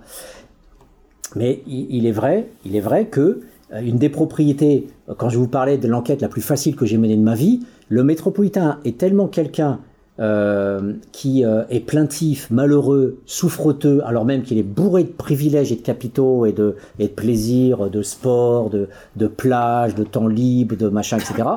Mais 1.36 1.62
il, 1.68 2.06
est 2.06 2.12
vrai, 2.12 2.48
il 2.66 2.76
est 2.76 2.82
vrai 2.82 3.08
que 3.08 3.42
une 3.72 3.98
des 3.98 4.10
propriétés, 4.10 4.88
euh, 5.10 5.14
quand 5.18 5.30
je 5.30 5.38
vous 5.38 5.48
parlais 5.48 5.78
de 5.78 5.88
l'enquête 5.88 6.22
la 6.22 6.30
plus 6.30 6.42
facile 6.42 6.76
que 6.76 6.86
j'ai 6.86 6.98
menée 6.98 7.18
de 7.18 7.22
ma 7.22 7.36
vie, 7.36 7.62
le 7.90 8.04
métropolitain 8.04 8.80
est 8.84 8.98
tellement 8.98 9.28
quelqu'un 9.28 9.80
euh, 10.18 10.94
qui 11.12 11.44
euh, 11.44 11.64
est 11.70 11.82
plaintif, 11.82 12.50
malheureux, 12.50 13.18
souffreteux, 13.26 14.02
alors 14.06 14.24
même 14.24 14.44
qu'il 14.44 14.58
est 14.58 14.64
bourré 14.64 15.04
de 15.04 15.10
privilèges 15.10 15.74
et 15.74 15.76
de 15.76 15.82
capitaux 15.82 16.46
et 16.46 16.54
de, 16.54 16.78
de 16.98 17.08
plaisirs, 17.08 17.90
de 17.90 18.02
sport, 18.02 18.70
de, 18.70 18.88
de 19.18 19.28
plage, 19.28 19.94
de 19.94 20.06
temps 20.06 20.30
libre, 20.30 20.78
de 20.78 20.88
machin, 20.88 21.18
etc., 21.18 21.50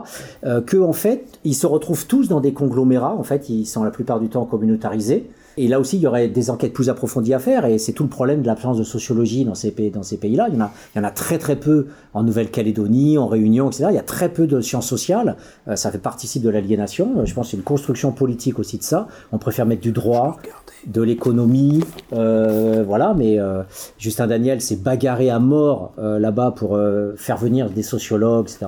euh, 0.44 0.60
que 0.60 0.76
en 0.76 0.92
fait, 0.92 1.38
ils 1.44 1.54
se 1.54 1.68
retrouvent 1.68 2.08
tous 2.08 2.26
dans 2.26 2.40
des 2.40 2.52
conglomérats. 2.52 3.14
En 3.14 3.22
fait, 3.22 3.48
ils 3.48 3.64
sont 3.64 3.84
la 3.84 3.92
plupart 3.92 4.18
du 4.18 4.28
temps 4.28 4.44
communautarisés. 4.44 5.30
Et 5.58 5.66
là 5.66 5.80
aussi, 5.80 5.96
il 5.96 6.02
y 6.02 6.06
aurait 6.06 6.28
des 6.28 6.50
enquêtes 6.50 6.72
plus 6.72 6.88
approfondies 6.88 7.34
à 7.34 7.40
faire, 7.40 7.64
et 7.66 7.78
c'est 7.78 7.92
tout 7.92 8.04
le 8.04 8.08
problème 8.08 8.42
de 8.42 8.46
l'absence 8.46 8.78
de 8.78 8.84
sociologie 8.84 9.44
dans 9.44 9.56
ces 9.56 9.72
pays, 9.72 9.90
dans 9.90 10.04
ces 10.04 10.16
pays-là. 10.16 10.46
Il 10.48 10.54
y 10.54 10.56
en 10.56 10.66
a, 10.66 10.70
il 10.94 10.98
y 10.98 11.00
en 11.00 11.04
a 11.04 11.10
très 11.10 11.38
très 11.38 11.56
peu 11.56 11.86
en 12.14 12.22
Nouvelle-Calédonie, 12.22 13.18
en 13.18 13.26
Réunion, 13.26 13.68
etc. 13.68 13.86
Il 13.90 13.96
y 13.96 13.98
a 13.98 14.02
très 14.02 14.28
peu 14.28 14.46
de 14.46 14.60
sciences 14.60 14.86
sociales. 14.86 15.36
Euh, 15.66 15.74
ça 15.74 15.90
fait 15.90 15.98
participe 15.98 16.42
de 16.44 16.48
l'aliénation. 16.48 17.10
Euh, 17.18 17.24
Je 17.26 17.34
pense 17.34 17.46
que 17.46 17.50
c'est 17.50 17.56
une 17.56 17.64
construction 17.64 18.12
politique 18.12 18.60
aussi 18.60 18.78
de 18.78 18.84
ça. 18.84 19.08
On 19.32 19.38
préfère 19.38 19.66
mettre 19.66 19.82
du 19.82 19.90
droit, 19.90 20.38
de 20.86 21.02
l'économie, 21.02 21.82
euh, 22.12 22.84
voilà. 22.86 23.14
Mais 23.14 23.40
euh, 23.40 23.62
Justin 23.98 24.28
Daniel 24.28 24.60
s'est 24.60 24.76
bagarré 24.76 25.28
à 25.28 25.40
mort 25.40 25.92
là-bas 25.98 26.52
pour 26.52 26.78
faire 27.16 27.36
venir 27.36 27.68
des 27.70 27.82
sociologues, 27.82 28.46
etc. 28.48 28.66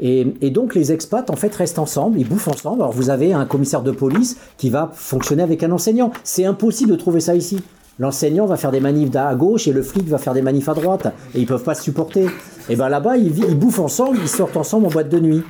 Et, 0.00 0.34
et 0.40 0.50
donc 0.50 0.74
les 0.74 0.92
expats 0.92 1.28
en 1.30 1.36
fait 1.36 1.54
restent 1.54 1.78
ensemble, 1.78 2.18
ils 2.18 2.28
bouffent 2.28 2.48
ensemble. 2.48 2.82
Alors 2.82 2.92
vous 2.92 3.10
avez 3.10 3.32
un 3.32 3.46
commissaire 3.46 3.82
de 3.82 3.90
police 3.90 4.36
qui 4.56 4.70
va 4.70 4.90
fonctionner 4.94 5.42
avec 5.42 5.62
un 5.62 5.72
enseignant. 5.72 6.12
C'est 6.24 6.44
impossible 6.44 6.92
de 6.92 6.96
trouver 6.96 7.20
ça 7.20 7.34
ici. 7.34 7.60
L'enseignant 8.00 8.46
va 8.46 8.56
faire 8.56 8.70
des 8.70 8.78
manifs 8.78 9.14
à 9.16 9.34
gauche 9.34 9.66
et 9.66 9.72
le 9.72 9.82
flic 9.82 10.06
va 10.06 10.18
faire 10.18 10.32
des 10.32 10.42
manifs 10.42 10.68
à 10.68 10.74
droite. 10.74 11.08
Et 11.34 11.40
ils 11.40 11.46
peuvent 11.46 11.64
pas 11.64 11.74
se 11.74 11.82
supporter. 11.82 12.28
Et 12.68 12.76
ben 12.76 12.88
là-bas, 12.88 13.16
ils, 13.16 13.36
ils 13.36 13.58
bouffent 13.58 13.80
ensemble, 13.80 14.18
ils 14.22 14.28
sortent 14.28 14.56
ensemble 14.56 14.86
en 14.86 14.90
boîte 14.90 15.08
de 15.08 15.18
nuit. 15.18 15.42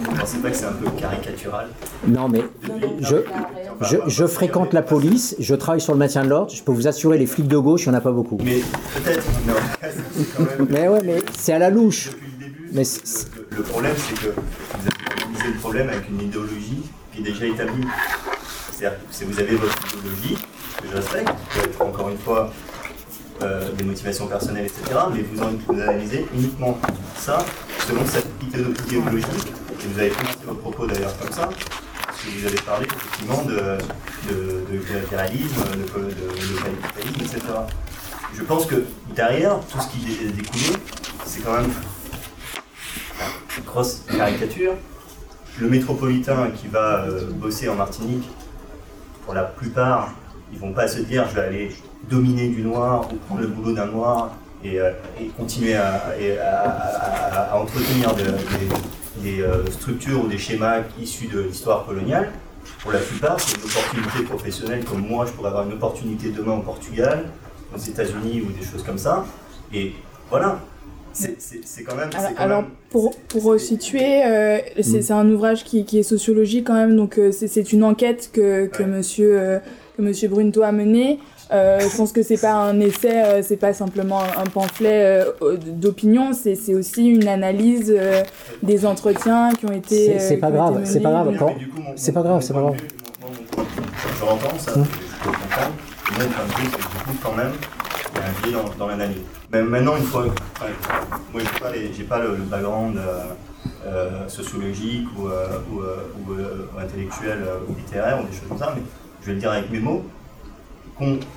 Vous 0.00 0.14
pensez 0.14 0.36
pas 0.38 0.50
que 0.50 0.56
c'est 0.56 0.66
un 0.66 0.72
peu 0.72 0.90
caricatural 0.98 1.68
Non 2.06 2.28
mais 2.28 2.42
je, 3.00 3.16
je, 3.80 3.96
je 4.06 4.26
fréquente 4.26 4.74
la 4.74 4.82
police, 4.82 5.34
je 5.38 5.54
travaille 5.54 5.80
sur 5.80 5.94
le 5.94 5.98
maintien 5.98 6.24
de 6.24 6.28
l'ordre. 6.28 6.52
Je 6.52 6.62
peux 6.62 6.72
vous 6.72 6.88
assurer, 6.88 7.16
les 7.16 7.26
flics 7.26 7.48
de 7.48 7.56
gauche, 7.56 7.86
il 7.86 7.88
n'y 7.88 7.94
en 7.94 7.98
a 7.98 8.02
pas 8.02 8.12
beaucoup. 8.12 8.36
Mais 8.44 8.60
peut-être, 9.02 9.24
quand 10.36 10.42
même. 10.44 10.68
Mais 10.68 10.88
ouais, 10.88 11.00
mais 11.02 11.22
c'est 11.38 11.54
à 11.54 11.58
la 11.58 11.70
louche. 11.70 12.10
Le 12.74 12.78
Mais 13.58 13.62
problème, 13.68 13.94
c'est 13.98 14.14
que 14.14 14.28
vous 14.28 14.86
avez 14.86 15.22
utilisé 15.22 15.48
le 15.48 15.58
problème 15.60 15.88
avec 15.90 16.08
une 16.08 16.22
idéologie 16.22 16.82
qui 17.12 17.20
est 17.20 17.24
déjà 17.24 17.44
établie. 17.44 17.86
C'est-à-dire 18.72 18.98
que 18.98 19.04
si 19.14 19.24
vous 19.24 19.38
avez 19.38 19.56
votre 19.56 19.76
idéologie, 19.88 20.38
que 20.80 20.88
je 20.90 20.96
respecte, 20.96 21.28
qui 21.28 21.58
peut 21.58 21.64
être 21.68 21.82
encore 21.82 22.08
une 22.08 22.18
fois 22.18 22.50
euh, 23.42 23.70
des 23.72 23.84
motivations 23.84 24.26
personnelles, 24.26 24.64
etc., 24.66 24.98
mais 25.12 25.20
vous, 25.20 25.42
en, 25.42 25.50
vous 25.68 25.80
analysez 25.82 26.26
uniquement 26.34 26.78
ça 27.18 27.44
selon 27.86 28.06
cette 28.06 28.26
idéo- 28.42 28.72
idéologie. 28.86 29.26
Et 29.84 29.86
vous 29.92 29.98
avez 29.98 30.08
commencé 30.10 30.38
votre 30.46 30.60
propos 30.60 30.86
d'ailleurs 30.86 31.16
comme 31.18 31.32
ça, 31.32 31.50
parce 32.06 32.20
que 32.22 32.40
vous 32.40 32.46
avez 32.46 32.60
parlé 32.62 32.86
effectivement 32.86 33.42
de, 33.42 33.76
de, 34.30 34.64
de 34.72 35.00
localisme, 35.00 35.62
etc. 37.20 37.40
Je 38.34 38.42
pense 38.44 38.64
que 38.64 38.84
derrière, 39.14 39.60
tout 39.70 39.78
ce 39.78 39.88
qui 39.88 40.10
est 40.24 40.28
découlé, 40.30 40.72
c'est 41.26 41.40
quand 41.44 41.52
même 41.60 41.70
grosse 43.66 44.02
caricature. 44.16 44.72
Le 45.60 45.68
métropolitain 45.68 46.50
qui 46.56 46.68
va 46.68 47.04
euh, 47.04 47.30
bosser 47.32 47.68
en 47.68 47.74
Martinique, 47.74 48.28
pour 49.24 49.34
la 49.34 49.42
plupart, 49.44 50.12
ils 50.52 50.58
vont 50.58 50.72
pas 50.72 50.88
se 50.88 51.00
dire 51.00 51.26
je 51.28 51.34
vais 51.34 51.42
aller 51.46 51.76
dominer 52.10 52.48
du 52.48 52.62
noir 52.62 53.08
ou 53.12 53.16
prendre 53.16 53.42
le 53.42 53.46
boulot 53.48 53.72
d'un 53.72 53.86
noir 53.86 54.30
et, 54.64 54.80
euh, 54.80 54.90
continuer 55.36 55.74
à, 55.74 56.14
et 56.18 56.38
à- 56.38 56.62
à- 56.70 57.52
à 57.52 57.56
entretenir 57.58 58.14
de- 58.14 58.22
des, 58.24 59.22
des, 59.36 59.42
euh, 59.42 59.70
structures 59.70 60.24
ou 60.24 60.28
des 60.28 60.38
schémas 60.38 60.78
issus 61.00 61.26
de 61.28 61.40
l'histoire 61.42 61.84
coloniale. 61.84 62.30
Pour 62.80 62.92
la 62.92 62.98
plupart, 62.98 63.38
c'est 63.38 63.56
une 63.56 63.64
opportunité 63.64 64.22
professionnelle 64.24 64.84
comme 64.84 65.06
moi, 65.06 65.26
je 65.26 65.32
pourrais 65.32 65.48
avoir 65.50 65.66
une 65.66 65.72
opportunité 65.74 66.30
demain 66.30 66.54
au 66.54 66.60
Portugal, 66.62 67.26
aux 67.74 67.78
États-Unis 67.78 68.42
ou 68.42 68.52
des 68.52 68.64
choses 68.64 68.82
comme 68.84 68.98
ça. 68.98 69.24
Et 69.72 69.94
voilà, 70.30 70.60
c'est 71.12 71.82
quand 71.84 71.94
même. 71.96 72.10
Alors, 72.16 72.30
quand 72.36 72.42
alors, 72.42 72.62
même- 72.62 72.70
pour, 72.90 73.14
pour 73.28 73.42
resituer, 73.44 74.24
euh, 74.26 74.58
c'est 74.80 75.02
c'est 75.02 75.12
un 75.12 75.28
ouvrage 75.30 75.64
qui, 75.64 75.84
qui 75.84 75.98
est 75.98 76.02
sociologique 76.02 76.66
quand 76.66 76.74
même, 76.74 76.94
donc 76.96 77.18
euh, 77.18 77.32
c'est 77.32 77.48
c'est 77.48 77.72
une 77.72 77.84
enquête 77.84 78.30
que, 78.32 78.66
que, 78.66 78.82
Ouais. 78.82 78.88
monsieur, 78.88 79.38
euh, 79.38 79.58
que 79.96 80.02
monsieur 80.02 80.28
Brunto 80.28 80.62
a 80.62 80.72
menée. 80.72 81.18
Euh, 81.52 81.80
je 81.80 81.96
pense 81.98 82.12
que 82.12 82.22
c'est 82.22 82.40
pas 82.40 82.54
un 82.54 82.80
essai, 82.80 83.22
euh, 83.24 83.42
c'est 83.42 83.58
pas 83.58 83.74
simplement 83.74 84.20
un 84.22 84.44
pamphlet 84.44 85.22
euh, 85.42 85.56
d'opinion, 85.58 86.32
c'est 86.32 86.54
c'est 86.54 86.74
aussi 86.74 87.06
une 87.06 87.28
analyse 87.28 87.92
euh, 87.94 88.22
des 88.62 88.86
entretiens 88.86 89.50
qui 89.52 89.66
ont 89.66 89.72
été. 89.72 90.18
C'est- 90.18 90.36
euh, 90.36 90.40
pas 90.40 90.50
grave, 90.50 90.80
c'est 90.84 91.00
pas 91.00 91.10
grave. 91.10 91.36
C'est 91.96 92.12
pas 92.12 92.22
grave, 92.22 92.32
mon 92.32 92.40
c'est 92.42 92.52
pas 92.54 92.60
grave. 92.60 92.76
Je 94.18 94.20
l'entends, 94.24 94.58
ça, 94.58 94.72
je 94.74 94.80
peux 95.24 95.30
comprendre. 95.30 95.72
Mais 96.18 96.24
mon 96.24 96.30
point 96.30 96.44
de 96.46 96.52
vue, 96.52 96.68
c'est 96.70 96.76
que 96.76 96.82
du 96.82 97.04
coup, 97.04 97.16
quand 97.22 97.34
même, 97.36 97.52
il 98.14 98.18
y 98.18 98.22
a 98.22 98.26
un 98.26 98.42
biais 98.42 98.52
dans, 98.78 98.78
dans 98.78 98.86
l'analyse. 98.88 99.18
Mais 99.52 99.60
maintenant, 99.62 99.96
une 99.98 100.04
fois. 100.04 100.24
moi, 101.32 101.42
les- 101.74 101.92
j'ai 101.92 102.04
pas 102.04 102.20
le, 102.20 102.30
background 102.36 102.96
euh, 102.96 103.24
euh, 103.84 104.26
sociologique 104.28 105.06
ou, 105.18 105.28
euh, 105.28 105.58
intellectuel 106.80 107.44
ou 107.68 107.74
littéraire 107.74 108.18
ou 108.20 108.26
des 108.26 108.32
choses 108.32 108.48
comme 108.48 108.58
ça, 108.58 108.72
mais 108.74 108.82
je 109.20 109.26
vais 109.26 109.34
le 109.34 109.40
dire 109.40 109.52
avec 109.52 109.70
mes 109.70 109.78
mots. 109.78 110.04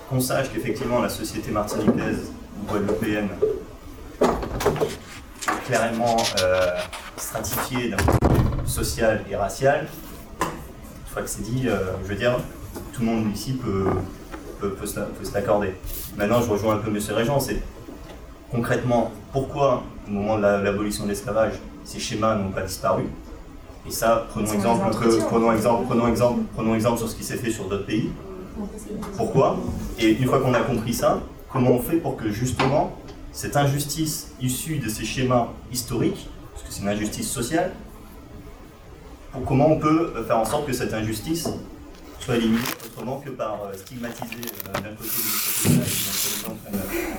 Qu'on 0.09 0.20
sache 0.22 0.49
qu'effectivement, 0.53 1.01
la 1.01 1.09
société 1.09 1.51
martiniquaise 1.51 2.32
ou 2.61 2.72
guadeloupéenne 2.72 3.30
est 4.22 5.66
clairement 5.66 6.16
euh, 6.41 6.70
stratifiée 7.18 7.89
d'un 7.89 7.97
point 7.97 8.13
de 8.30 8.34
vue 8.61 8.68
social 8.70 9.26
et 9.30 9.36
racial, 9.36 9.88
une 10.41 11.11
fois 11.11 11.22
que 11.22 11.30
c'est 11.30 11.41
dit, 11.41 11.68
je 12.03 12.07
veux 12.07 12.16
dire, 12.16 12.38
tout 12.93 13.01
le 13.01 13.07
monde 13.07 13.26
ici 13.34 13.53
peut, 13.53 13.88
peut, 14.61 14.70
peut 14.72 14.88
l'accorder. 15.34 15.74
Maintenant, 16.16 16.41
je 16.41 16.49
rejoins 16.49 16.76
un 16.76 16.78
peu 16.78 16.89
M. 16.89 16.99
Régent, 17.09 17.39
c'est 17.39 17.61
concrètement 18.56 19.12
pourquoi, 19.32 19.84
au 20.08 20.12
moment 20.12 20.38
de 20.38 20.41
la- 20.43 20.62
l'abolition 20.62 21.03
de 21.03 21.10
l'esclavage, 21.10 21.53
ces 21.84 21.99
schémas 21.99 22.36
n'ont 22.36 22.51
pas 22.51 22.62
disparu? 22.62 23.03
Et 23.88 23.91
ça, 23.91 24.26
prenons 24.30 24.51
exemple, 24.51 24.89
que- 24.97 25.24
prenons 25.26 25.51
exemple, 25.51 25.86
prenons 25.86 26.08
exemple, 26.08 26.39
prenons 26.56 26.74
exemple 26.76 26.97
sur 26.97 27.10
ce 27.10 27.16
qui 27.16 27.24
s'est 27.24 27.38
fait 27.38 27.51
sur 27.51 27.66
d'autres 27.66 27.86
pays. 27.86 28.10
Pourquoi? 29.18 29.58
Et 29.99 30.12
une 30.12 30.26
fois 30.28 30.39
qu'on 30.39 30.53
a 30.53 30.62
compris 30.62 30.93
ça, 30.93 31.20
comment 31.51 31.72
on 31.72 31.80
fait 31.80 31.97
pour 31.97 32.16
que 32.18 32.30
justement 32.32 32.93
cette 33.32 33.58
injustice 33.58 34.32
issue 34.41 34.78
de 34.78 34.89
ces 34.89 35.03
schémas 35.06 35.49
historiques, 35.72 36.30
parce 36.53 36.64
que 36.66 36.74
c'est 36.74 36.82
une 36.82 36.88
injustice 36.89 37.30
sociale, 37.30 37.72
pour 39.34 39.43
comment 39.43 39.68
on 39.70 39.78
peut 39.78 40.14
euh, 40.16 40.24
faire 40.24 40.38
en 40.39 40.45
sorte 40.45 40.66
que 40.66 40.74
cette 40.74 40.93
injustice 40.93 41.49
soit 42.26 42.36
éliminée 42.38 42.59
autrement 42.86 43.21
que 43.23 43.30
par 43.30 43.59
euh, 43.65 43.78
stigmatiser 43.78 44.26
euh, 44.67 44.73
d'un 44.73 44.95
côté 44.95 45.09
les 45.69 45.76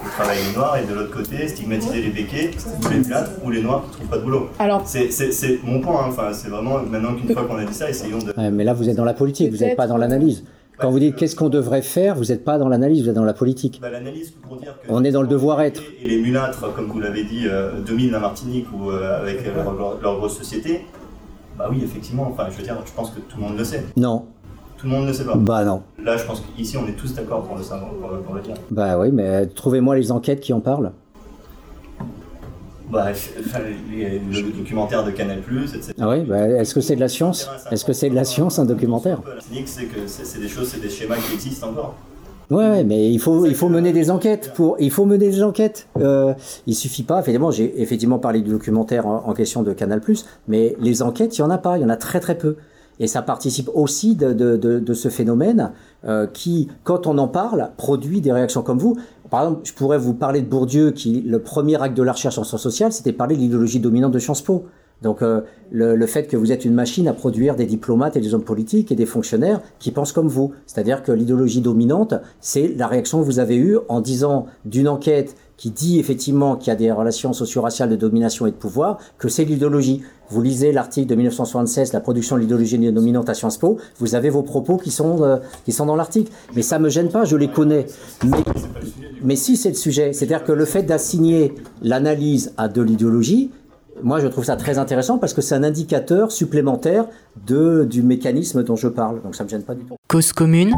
le 0.04 0.10
travail 0.10 0.38
des 0.48 0.56
noirs 0.56 0.76
et 0.78 0.86
de 0.86 0.94
l'autre 0.94 1.10
côté 1.12 1.46
stigmatiser 1.48 2.02
les 2.02 2.10
béquets 2.10 2.50
ou 2.84 2.88
les 2.88 3.00
plates 3.02 3.30
ou 3.44 3.50
les 3.50 3.62
noirs 3.62 3.82
qui 3.84 3.88
ne 3.90 3.94
trouvent 3.94 4.08
pas 4.08 4.18
de 4.18 4.22
boulot. 4.22 4.48
Alors, 4.58 4.82
C'est 4.86 5.10
c'est 5.12 5.60
mon 5.62 5.80
point, 5.80 6.04
hein. 6.04 6.08
enfin, 6.08 6.32
c'est 6.32 6.48
vraiment 6.48 6.78
maintenant 6.80 7.14
qu'une 7.14 7.32
fois 7.32 7.44
qu'on 7.44 7.56
a 7.56 7.64
dit 7.64 7.74
ça, 7.74 7.88
essayons 7.88 8.18
de. 8.18 8.32
Ouais, 8.36 8.50
mais 8.50 8.64
là, 8.64 8.72
vous 8.74 8.88
êtes 8.88 8.96
dans 8.96 9.04
la 9.04 9.14
politique, 9.14 9.50
vous 9.52 9.58
n'êtes 9.58 9.76
pas 9.76 9.86
dans 9.86 9.96
l'analyse. 9.96 10.44
Quand 10.78 10.90
vous 10.90 10.98
dites 10.98 11.16
qu'est-ce 11.16 11.36
qu'on 11.36 11.48
devrait 11.48 11.80
faire, 11.82 12.16
vous 12.16 12.24
n'êtes 12.26 12.44
pas 12.44 12.58
dans 12.58 12.68
l'analyse, 12.68 13.02
vous 13.04 13.08
êtes 13.08 13.14
dans 13.14 13.24
la 13.24 13.32
politique. 13.32 13.78
Bah, 13.80 13.88
l'analyse 13.90 14.30
pour 14.42 14.56
dire 14.58 14.74
que 14.82 14.86
On 14.90 15.04
est 15.04 15.10
dans 15.12 15.22
le 15.22 15.28
devoir-être. 15.28 15.80
Et 16.02 16.08
les 16.10 16.18
mulâtres, 16.20 16.70
comme 16.74 16.86
vous 16.88 17.00
l'avez 17.00 17.24
dit, 17.24 17.44
euh, 17.46 17.80
dominent 17.80 18.10
la 18.12 18.18
Martinique 18.20 18.66
ou 18.74 18.90
euh, 18.90 19.20
avec 19.22 19.38
euh, 19.46 19.54
leur, 19.54 19.72
leur- 19.74 20.00
leur 20.02 20.16
grosse 20.18 20.36
société. 20.36 20.82
Bah 21.58 21.68
oui, 21.70 21.80
effectivement. 21.82 22.28
Enfin, 22.30 22.48
je 22.50 22.58
veux 22.58 22.62
dire, 22.62 22.76
je 22.84 22.92
pense 22.92 23.10
que 23.10 23.20
tout 23.20 23.38
le 23.38 23.44
monde 23.44 23.56
le 23.56 23.64
sait. 23.64 23.82
Non, 23.96 24.26
Tout 24.78 24.86
le 24.86 24.92
monde 24.92 25.06
ne 25.06 25.12
sait 25.12 25.24
pas. 25.24 25.34
bah 25.36 25.64
non. 25.64 25.82
Là, 26.02 26.16
je 26.16 26.24
pense 26.24 26.42
qu'ici, 26.56 26.76
on 26.76 26.86
est 26.86 26.92
tous 26.92 27.14
d'accord 27.14 27.42
pour 27.44 27.56
le 27.56 27.62
savoir, 27.62 27.90
pour, 27.92 28.10
le- 28.10 28.18
pour 28.20 28.34
le 28.34 28.42
dire. 28.42 28.54
Bah 28.70 28.98
oui, 28.98 29.10
mais 29.12 29.26
euh, 29.26 29.46
trouvez-moi 29.46 29.96
les 29.96 30.12
enquêtes 30.12 30.40
qui 30.40 30.52
en 30.52 30.60
parlent. 30.60 30.92
Bah, 32.90 33.06
les- 33.90 34.18
le 34.20 34.52
documentaire 34.56 35.02
de 35.04 35.10
Canal+, 35.10 35.38
etc. 35.38 35.92
Ah 35.98 36.08
oui, 36.10 36.20
bah, 36.22 36.46
est-ce 36.48 36.72
que 36.74 36.80
c'est 36.80 36.94
de 36.94 37.00
la 37.00 37.08
science? 37.08 37.48
Est-ce 37.72 37.84
que 37.84 37.92
c'est 37.92 38.10
de 38.10 38.14
la 38.14 38.24
science, 38.24 38.58
un 38.60 38.64
documentaire? 38.64 39.20
C'est 39.64 39.84
que 39.86 39.98
c'est 40.06 40.38
des 40.40 40.48
choses, 40.48 40.68
c'est 40.68 40.80
des 40.80 40.88
schémas 40.90 41.16
qui 41.16 41.34
existent 41.34 41.68
encore. 41.70 41.94
Ouais, 42.48 42.68
ouais, 42.70 42.84
mais 42.84 43.10
il 43.10 43.18
faut, 43.18 43.44
il 43.46 43.56
faut 43.56 43.68
mener 43.68 43.92
des 43.92 44.08
enquêtes. 44.12 44.52
Pour, 44.54 44.76
il 44.78 44.92
faut 44.92 45.04
mener 45.04 45.28
des 45.30 45.42
enquêtes. 45.42 45.88
Euh, 45.98 46.32
il 46.68 46.76
suffit 46.76 47.02
pas. 47.02 47.18
Effectivement, 47.18 47.50
j'ai 47.50 47.82
effectivement 47.82 48.20
parlé 48.20 48.40
du 48.40 48.50
documentaire 48.50 49.04
en, 49.08 49.24
en 49.26 49.32
question 49.34 49.64
de 49.64 49.72
Canal+, 49.72 50.00
mais 50.46 50.76
les 50.78 51.02
enquêtes, 51.02 51.36
il 51.36 51.40
y 51.40 51.44
en 51.44 51.50
a 51.50 51.58
pas. 51.58 51.76
Il 51.78 51.82
y 51.82 51.84
en 51.84 51.88
a 51.88 51.96
très 51.96 52.20
très 52.20 52.38
peu. 52.38 52.54
Et 52.98 53.06
ça 53.06 53.22
participe 53.22 53.70
aussi 53.74 54.14
de, 54.14 54.32
de, 54.32 54.56
de, 54.56 54.78
de 54.78 54.94
ce 54.94 55.08
phénomène 55.08 55.72
euh, 56.06 56.26
qui, 56.26 56.68
quand 56.84 57.06
on 57.06 57.18
en 57.18 57.28
parle, 57.28 57.70
produit 57.76 58.20
des 58.20 58.32
réactions 58.32 58.62
comme 58.62 58.78
vous. 58.78 58.96
Par 59.30 59.42
exemple, 59.42 59.60
je 59.64 59.72
pourrais 59.72 59.98
vous 59.98 60.14
parler 60.14 60.40
de 60.40 60.46
Bourdieu, 60.46 60.92
qui 60.92 61.20
le 61.20 61.40
premier 61.40 61.80
acte 61.80 61.96
de 61.96 62.02
la 62.02 62.12
recherche 62.12 62.38
en 62.38 62.44
sciences 62.44 62.62
sociales, 62.62 62.92
c'était 62.92 63.12
parler 63.12 63.36
de 63.36 63.40
l'idéologie 63.40 63.80
dominante 63.80 64.12
de 64.12 64.18
Sciences 64.18 64.42
Po. 64.42 64.66
Donc 65.02 65.20
euh, 65.20 65.42
le, 65.70 65.94
le 65.94 66.06
fait 66.06 66.26
que 66.26 66.38
vous 66.38 66.52
êtes 66.52 66.64
une 66.64 66.72
machine 66.72 67.06
à 67.06 67.12
produire 67.12 67.54
des 67.54 67.66
diplomates 67.66 68.16
et 68.16 68.20
des 68.20 68.32
hommes 68.32 68.44
politiques 68.44 68.90
et 68.90 68.94
des 68.94 69.04
fonctionnaires 69.04 69.60
qui 69.78 69.90
pensent 69.90 70.12
comme 70.12 70.28
vous. 70.28 70.54
C'est-à-dire 70.64 71.02
que 71.02 71.12
l'idéologie 71.12 71.60
dominante, 71.60 72.14
c'est 72.40 72.68
la 72.68 72.86
réaction 72.86 73.20
que 73.20 73.24
vous 73.24 73.38
avez 73.38 73.56
eue 73.56 73.76
en 73.88 74.00
disant 74.00 74.46
d'une 74.64 74.88
enquête 74.88 75.36
qui 75.56 75.70
dit 75.70 75.98
effectivement 75.98 76.56
qu'il 76.56 76.68
y 76.68 76.70
a 76.70 76.76
des 76.76 76.92
relations 76.92 77.32
socio-raciales 77.32 77.88
de 77.88 77.96
domination 77.96 78.46
et 78.46 78.50
de 78.50 78.56
pouvoir, 78.56 78.98
que 79.18 79.28
c'est 79.28 79.44
l'idéologie. 79.44 80.02
Vous 80.28 80.42
lisez 80.42 80.72
l'article 80.72 81.08
de 81.08 81.14
1976, 81.14 81.92
la 81.92 82.00
production 82.00 82.36
de 82.36 82.40
l'idéologie 82.40 82.78
dominante 82.92 83.28
à 83.28 83.34
Sciences 83.34 83.58
Po, 83.58 83.78
vous 83.98 84.14
avez 84.14 84.28
vos 84.28 84.42
propos 84.42 84.76
qui 84.76 84.90
sont, 84.90 85.22
euh, 85.22 85.36
qui 85.64 85.72
sont 85.72 85.86
dans 85.86 85.96
l'article. 85.96 86.30
Mais 86.54 86.62
ça 86.62 86.78
me 86.78 86.88
gêne 86.88 87.08
pas, 87.08 87.24
je 87.24 87.36
les 87.36 87.48
connais. 87.48 87.86
Mais, 89.22 89.36
si 89.36 89.56
c'est 89.56 89.70
le 89.70 89.74
sujet, 89.74 90.12
c'est-à-dire 90.12 90.44
que 90.44 90.52
le 90.52 90.64
fait 90.64 90.82
d'assigner 90.82 91.54
l'analyse 91.82 92.52
à 92.56 92.68
de 92.68 92.82
l'idéologie, 92.82 93.50
moi, 94.02 94.20
je 94.20 94.26
trouve 94.26 94.44
ça 94.44 94.56
très 94.56 94.78
intéressant 94.78 95.16
parce 95.16 95.32
que 95.32 95.40
c'est 95.40 95.54
un 95.54 95.62
indicateur 95.62 96.30
supplémentaire 96.30 97.06
de, 97.46 97.86
du 97.88 98.02
mécanisme 98.02 98.62
dont 98.62 98.76
je 98.76 98.88
parle. 98.88 99.22
Donc 99.22 99.34
ça 99.34 99.44
me 99.44 99.48
gêne 99.48 99.62
pas 99.62 99.74
du 99.74 99.84
tout. 99.84 99.94
Cause 100.08 100.32
commune, 100.32 100.74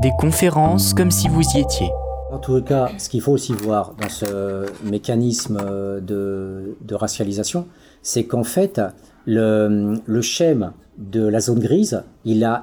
des 0.00 0.12
conférences 0.18 0.94
comme 0.94 1.10
si 1.10 1.28
vous 1.28 1.42
y 1.54 1.60
étiez. 1.60 1.90
En 2.38 2.40
tout 2.40 2.62
cas, 2.62 2.88
ce 2.98 3.08
qu'il 3.08 3.20
faut 3.20 3.32
aussi 3.32 3.52
voir 3.52 3.96
dans 4.00 4.08
ce 4.08 4.66
mécanisme 4.84 5.58
de, 6.00 6.76
de 6.80 6.94
racialisation, 6.94 7.66
c'est 8.00 8.26
qu'en 8.26 8.44
fait, 8.44 8.80
le, 9.26 9.96
le 10.06 10.22
schème 10.22 10.70
de 10.98 11.26
la 11.26 11.40
zone 11.40 11.58
grise, 11.58 12.04
il 12.24 12.44
a, 12.44 12.62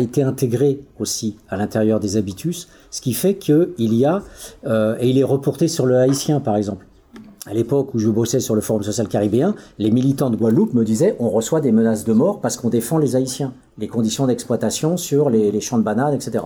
été 0.00 0.22
intégré 0.22 0.80
aussi 1.00 1.38
à 1.48 1.56
l'intérieur 1.56 2.00
des 2.00 2.18
habitus, 2.18 2.68
ce 2.90 3.00
qui 3.00 3.14
fait 3.14 3.36
qu'il 3.36 3.72
y 3.78 4.04
a, 4.04 4.22
euh, 4.66 4.96
et 5.00 5.08
il 5.08 5.16
est 5.16 5.24
reporté 5.24 5.68
sur 5.68 5.86
le 5.86 5.96
haïtien 5.96 6.40
par 6.40 6.56
exemple. 6.56 6.86
À 7.46 7.54
l'époque 7.54 7.94
où 7.94 7.98
je 7.98 8.10
bossais 8.10 8.40
sur 8.40 8.54
le 8.54 8.60
Forum 8.60 8.82
social 8.82 9.08
caribéen, 9.08 9.54
les 9.78 9.90
militants 9.90 10.28
de 10.28 10.36
Guadeloupe 10.36 10.74
me 10.74 10.84
disaient 10.84 11.16
on 11.18 11.30
reçoit 11.30 11.62
des 11.62 11.72
menaces 11.72 12.04
de 12.04 12.12
mort 12.12 12.42
parce 12.42 12.58
qu'on 12.58 12.68
défend 12.68 12.98
les 12.98 13.16
Haïtiens, 13.16 13.54
les 13.78 13.88
conditions 13.88 14.26
d'exploitation 14.26 14.98
sur 14.98 15.30
les 15.30 15.60
champs 15.62 15.78
de 15.78 15.82
bananes, 15.82 16.12
etc. 16.12 16.44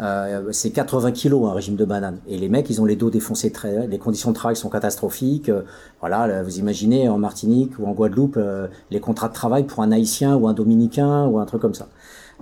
Euh, 0.00 0.48
c'est 0.50 0.70
80 0.70 1.12
kilos 1.12 1.48
un 1.48 1.52
régime 1.52 1.76
de 1.76 1.84
bananes. 1.84 2.18
Et 2.28 2.36
les 2.36 2.48
mecs, 2.48 2.68
ils 2.68 2.80
ont 2.80 2.84
les 2.84 2.96
dos 2.96 3.10
défoncés, 3.10 3.52
très, 3.52 3.86
les 3.86 3.98
conditions 3.98 4.30
de 4.30 4.34
travail 4.34 4.56
sont 4.56 4.68
catastrophiques. 4.68 5.48
Euh, 5.48 5.62
voilà, 6.00 6.26
là, 6.26 6.42
vous 6.42 6.58
imaginez 6.58 7.08
en 7.08 7.18
Martinique 7.18 7.72
ou 7.78 7.86
en 7.86 7.92
Guadeloupe 7.92 8.36
euh, 8.36 8.66
les 8.90 8.98
contrats 9.00 9.28
de 9.28 9.34
travail 9.34 9.64
pour 9.64 9.82
un 9.82 9.92
Haïtien 9.92 10.34
ou 10.36 10.48
un 10.48 10.52
Dominicain 10.52 11.26
ou 11.26 11.38
un 11.38 11.44
truc 11.46 11.62
comme 11.62 11.74
ça. 11.74 11.86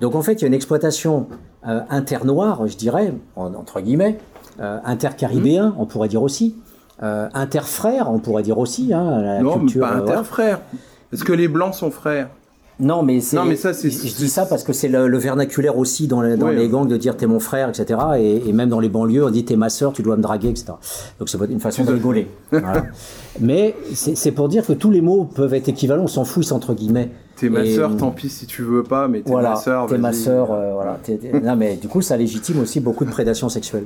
Donc 0.00 0.14
en 0.14 0.22
fait, 0.22 0.34
il 0.34 0.40
y 0.42 0.44
a 0.44 0.46
une 0.48 0.54
exploitation 0.54 1.26
euh, 1.68 1.80
internoire, 1.90 2.66
je 2.66 2.76
dirais, 2.76 3.12
en- 3.36 3.52
entre 3.54 3.80
guillemets, 3.80 4.18
euh, 4.60 4.78
intercaribéen, 4.84 5.74
on 5.78 5.84
pourrait 5.84 6.08
dire 6.08 6.22
aussi, 6.22 6.56
euh, 7.02 7.28
interfrère, 7.34 8.10
on 8.10 8.18
pourrait 8.18 8.42
dire 8.42 8.58
aussi. 8.58 8.94
Hein, 8.94 9.20
la 9.20 9.40
non, 9.42 9.56
mais 9.56 9.60
culture, 9.66 9.80
pas 9.82 9.92
euh, 9.92 9.96
voilà. 9.98 10.12
interfrère. 10.12 10.60
Est-ce 11.12 11.24
que 11.24 11.32
les 11.34 11.48
blancs 11.48 11.74
sont 11.74 11.90
frères? 11.90 12.30
Non, 12.80 13.02
mais 13.02 13.20
c'est. 13.20 13.36
Non, 13.36 13.44
mais 13.44 13.56
ça, 13.56 13.72
c'est- 13.74 13.90
Je, 13.90 14.14
dis 14.16 14.28
ça 14.28 14.46
parce 14.46 14.64
que 14.64 14.72
c'est 14.72 14.88
le, 14.88 15.06
le 15.06 15.18
vernaculaire 15.18 15.76
aussi 15.78 16.06
dans, 16.08 16.20
les- 16.22 16.36
dans 16.36 16.48
Oui. 16.48 16.56
les 16.56 16.68
gangs 16.68 16.88
de 16.88 16.96
dire 16.96 17.16
t'es 17.16 17.26
mon 17.26 17.38
frère, 17.38 17.68
etc. 17.68 17.98
Et, 18.18 18.48
et 18.48 18.52
même 18.52 18.68
dans 18.70 18.80
les 18.80 18.88
banlieues, 18.88 19.24
on 19.24 19.30
dit 19.30 19.44
t'es 19.44 19.56
ma 19.56 19.68
sœur, 19.68 19.92
tu 19.92 20.02
dois 20.02 20.16
me 20.16 20.22
draguer, 20.22 20.48
etc. 20.48 20.72
Donc 21.18 21.28
c'est 21.28 21.38
une 21.50 21.60
façon 21.60 21.84
de 21.84 21.92
rigoler. 21.92 22.28
Voilà. 22.50 22.84
Mais 23.40 23.74
c'est 23.94 24.32
pour 24.32 24.48
dire 24.48 24.66
que 24.66 24.72
tous 24.72 24.90
les 24.90 25.00
mots 25.00 25.24
peuvent 25.24 25.54
être 25.54 25.68
équivalents, 25.68 26.02
on 26.04 26.06
s'en 26.08 26.24
fout, 26.24 26.44
c'est 26.44 26.52
entre 26.52 26.74
guillemets. 26.74 27.10
T'es 27.36 27.48
ma 27.48 27.64
Et, 27.64 27.74
sœur, 27.74 27.96
tant 27.96 28.10
pis 28.10 28.28
si 28.28 28.46
tu 28.46 28.62
veux 28.62 28.82
pas, 28.82 29.08
mais 29.08 29.22
t'es 29.22 29.30
voilà, 29.30 29.50
ma 29.50 29.56
sœur. 29.56 29.86
t'es 29.86 29.98
ma 29.98 30.12
sœur, 30.12 30.50
euh, 30.52 30.72
voilà. 30.74 30.98
Non, 31.42 31.56
mais 31.56 31.76
du 31.76 31.88
coup, 31.88 32.02
ça 32.02 32.16
légitime 32.16 32.60
aussi 32.60 32.80
beaucoup 32.80 33.04
de 33.04 33.10
prédation 33.10 33.48
sexuelle. 33.48 33.84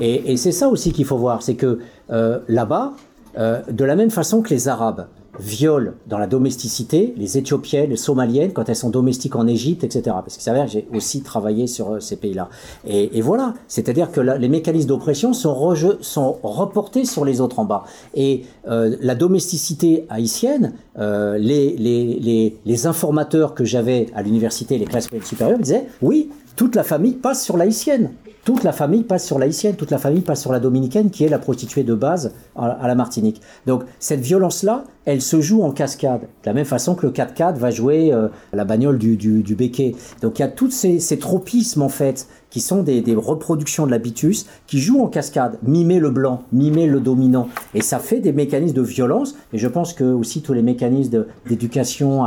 Et, 0.00 0.32
et 0.32 0.36
c'est 0.36 0.52
ça 0.52 0.68
aussi 0.68 0.92
qu'il 0.92 1.04
faut 1.04 1.18
voir, 1.18 1.42
c'est 1.42 1.54
que 1.56 1.78
euh, 2.10 2.38
là-bas, 2.48 2.92
euh, 3.38 3.60
de 3.70 3.84
la 3.84 3.96
même 3.96 4.10
façon 4.10 4.40
que 4.40 4.50
les 4.50 4.68
Arabes 4.68 5.06
violent 5.38 5.92
dans 6.06 6.18
la 6.18 6.26
domesticité 6.26 7.14
les 7.16 7.38
Éthiopiennes, 7.38 7.90
les 7.90 7.96
Somaliennes 7.96 8.52
quand 8.52 8.68
elles 8.68 8.76
sont 8.76 8.90
domestiques 8.90 9.36
en 9.36 9.46
Égypte, 9.46 9.84
etc. 9.84 10.16
Parce 10.24 10.36
que 10.36 10.66
j'ai 10.66 10.86
aussi 10.94 11.22
travaillé 11.22 11.66
sur 11.66 11.92
euh, 11.92 12.00
ces 12.00 12.16
pays-là. 12.16 12.48
Et, 12.86 13.20
voilà, 13.20 13.54
c'est-à-dire 13.68 14.12
que 14.12 14.20
les 14.20 14.48
mécanismes 14.48 14.88
d'oppression 14.88 15.32
sont, 15.32 15.74
sont 16.00 16.38
reportés 16.42 17.04
sur 17.04 17.24
les 17.24 17.40
autres 17.40 17.58
en 17.58 17.64
bas. 17.64 17.84
Et 18.14 18.44
euh, 18.68 18.96
la 19.00 19.14
domesticité 19.14 20.06
haïtienne, 20.08 20.74
euh, 20.98 21.38
les, 21.38 21.76
les, 21.76 22.18
les, 22.20 22.56
les 22.64 22.86
informateurs 22.86 23.54
que 23.54 23.64
j'avais 23.64 24.06
à 24.14 24.22
l'université, 24.22 24.78
les 24.78 24.84
classes 24.84 25.08
supérieures, 25.24 25.58
disaient 25.58 25.86
oui, 26.02 26.30
toute 26.56 26.74
la 26.74 26.84
famille 26.84 27.12
passe 27.12 27.44
sur 27.44 27.56
l'haïtienne. 27.56 28.10
Toute 28.46 28.62
la 28.62 28.70
famille 28.70 29.02
passe 29.02 29.26
sur 29.26 29.40
l'haïtienne, 29.40 29.74
toute 29.74 29.90
la 29.90 29.98
famille 29.98 30.20
passe 30.20 30.40
sur 30.40 30.52
la 30.52 30.60
dominicaine, 30.60 31.10
qui 31.10 31.24
est 31.24 31.28
la 31.28 31.40
prostituée 31.40 31.82
de 31.82 31.94
base 31.94 32.32
à, 32.54 32.86
la 32.86 32.94
Martinique. 32.94 33.40
Donc 33.66 33.82
cette 33.98 34.20
violence-là, 34.20 34.84
elle 35.04 35.20
se 35.20 35.40
joue 35.40 35.64
en 35.64 35.72
cascade, 35.72 36.20
de 36.20 36.26
la 36.46 36.52
même 36.52 36.64
façon 36.64 36.94
que 36.94 37.06
le 37.06 37.12
4x4 37.12 37.56
va 37.56 37.72
jouer 37.72 38.12
euh, 38.12 38.28
la 38.52 38.64
bagnole 38.64 38.98
du, 38.98 39.16
du, 39.16 39.42
du 39.42 39.56
béquet. 39.56 39.96
Donc 40.22 40.38
il 40.38 40.42
y 40.42 40.44
a 40.44 40.48
tous 40.48 40.70
ces, 40.70 41.00
ces 41.00 41.18
tropismes 41.18 41.82
en 41.82 41.88
fait, 41.88 42.28
qui 42.50 42.60
sont 42.60 42.82
des, 42.82 43.02
reproductions 43.14 43.86
de 43.86 43.90
l'habitus, 43.90 44.46
qui 44.66 44.78
jouent 44.78 45.02
en 45.02 45.08
cascade, 45.08 45.58
mimer 45.62 45.98
le 45.98 46.10
blanc, 46.10 46.42
mimer 46.52 46.86
le 46.86 47.00
dominant. 47.00 47.48
Et 47.74 47.82
ça 47.82 47.98
fait 47.98 48.20
des 48.20 48.32
mécanismes 48.32 48.76
de 48.76 48.82
violence, 48.82 49.34
et 49.52 49.58
je 49.58 49.68
pense 49.68 49.92
que 49.92 50.04
aussi 50.04 50.42
tous 50.42 50.52
les 50.52 50.62
mécanismes 50.62 51.26
d'éducation 51.48 52.24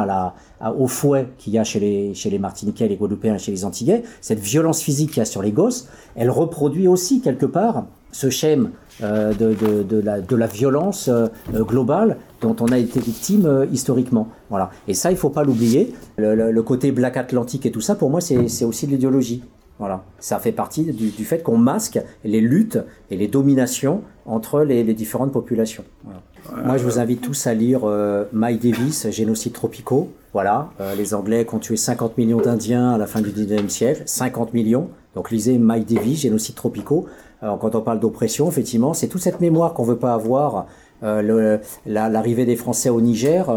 au 0.78 0.88
fouet 0.88 1.28
qu'il 1.38 1.54
y 1.54 1.58
a 1.58 1.64
chez 1.64 1.80
les, 1.80 2.40
Martiniquais, 2.40 2.88
les 2.88 2.96
Guadeloupéens, 2.96 3.38
chez 3.38 3.52
les 3.52 3.66
Antillais, 3.66 4.04
cette 4.22 4.40
violence 4.40 4.82
physique 4.82 5.10
qu'il 5.10 5.20
y 5.20 5.22
a 5.22 5.26
sur 5.26 5.42
les 5.42 5.52
gosses, 5.52 5.88
elle 6.16 6.30
reproduit 6.30 6.88
aussi 6.88 7.22
quelque 7.22 7.46
part 7.46 7.86
ce 8.12 8.30
schème 8.30 8.72
euh, 9.02 9.34
de, 9.34 10.36
la, 10.36 10.48
violence 10.48 11.08
euh, 11.08 11.28
euh, 11.54 11.64
globale 11.64 12.18
dont 12.42 12.56
on 12.60 12.68
a 12.68 12.78
été 12.78 13.00
victime 13.00 13.68
historiquement. 13.72 14.28
Voilà. 14.50 14.72
Et 14.88 14.94
ça, 14.94 15.12
il 15.12 15.18
faut 15.18 15.30
pas 15.30 15.44
l'oublier. 15.44 15.94
Le, 16.18 16.52
le- 16.52 16.64
côté 16.64 16.92
Black 16.92 17.18
Atlantique 17.18 17.66
et 17.66 17.72
tout 17.72 17.82
ça, 17.82 17.96
pour 17.96 18.10
moi, 18.10 18.20
c'est 18.22 18.66
aussi 18.66 18.88
de 18.88 18.92
l'idéologie. 18.92 19.44
Voilà. 19.80 20.04
Ça 20.20 20.40
fait 20.40 20.52
partie 20.52 20.84
du, 20.84 21.10
du 21.10 21.26
fait 21.26 21.42
qu'on 21.42 21.58
masque 21.58 22.00
les 22.24 22.42
luttes 22.42 22.80
et 23.10 23.18
les 23.18 23.28
dominations 23.28 24.02
entre 24.26 24.62
les, 24.62 24.84
les 24.84 24.94
différentes 24.94 25.32
populations. 25.32 25.84
Voilà. 26.04 26.22
Moi, 26.66 26.78
je 26.78 26.84
vous 26.84 27.00
invite 27.00 27.22
tous 27.22 27.48
à 27.48 27.54
lire 27.54 27.82
euh, 27.86 28.26
Mike 28.34 28.62
Davis, 28.62 29.10
Génocides 29.10 29.54
tropicaux. 29.54 30.10
Voilà, 30.34 30.70
euh, 30.80 30.94
les 30.96 31.14
Anglais 31.14 31.46
qui 31.46 31.56
ont 31.56 31.60
tué 31.60 31.76
50 31.76 32.18
millions 32.18 32.40
d'Indiens 32.42 32.92
à 32.92 32.98
la 32.98 33.08
fin 33.08 33.22
du 33.22 33.30
19e 33.30 33.70
siècle, 33.70 34.04
50 34.06 34.54
millions. 34.54 34.90
Donc 35.16 35.32
lisez 35.32 35.58
Mike 35.58 35.88
Davis, 35.88 36.20
Génocides 36.22 36.56
tropicaux. 36.56 37.08
Alors, 37.42 37.58
quand 37.58 37.74
on 37.76 37.82
parle 37.82 38.00
d'oppression, 38.00 38.48
effectivement, 38.50 38.94
c'est 38.94 39.08
toute 39.08 39.22
cette 39.22 39.40
mémoire 39.42 39.74
qu'on 39.74 39.84
veut 39.84 39.98
pas 39.98 40.14
avoir. 40.14 40.68
Euh, 41.04 41.58
L'arrivée 41.86 42.46
des 42.46 42.58
Français 42.58 42.90
au 42.90 43.00
Niger, 43.00 43.48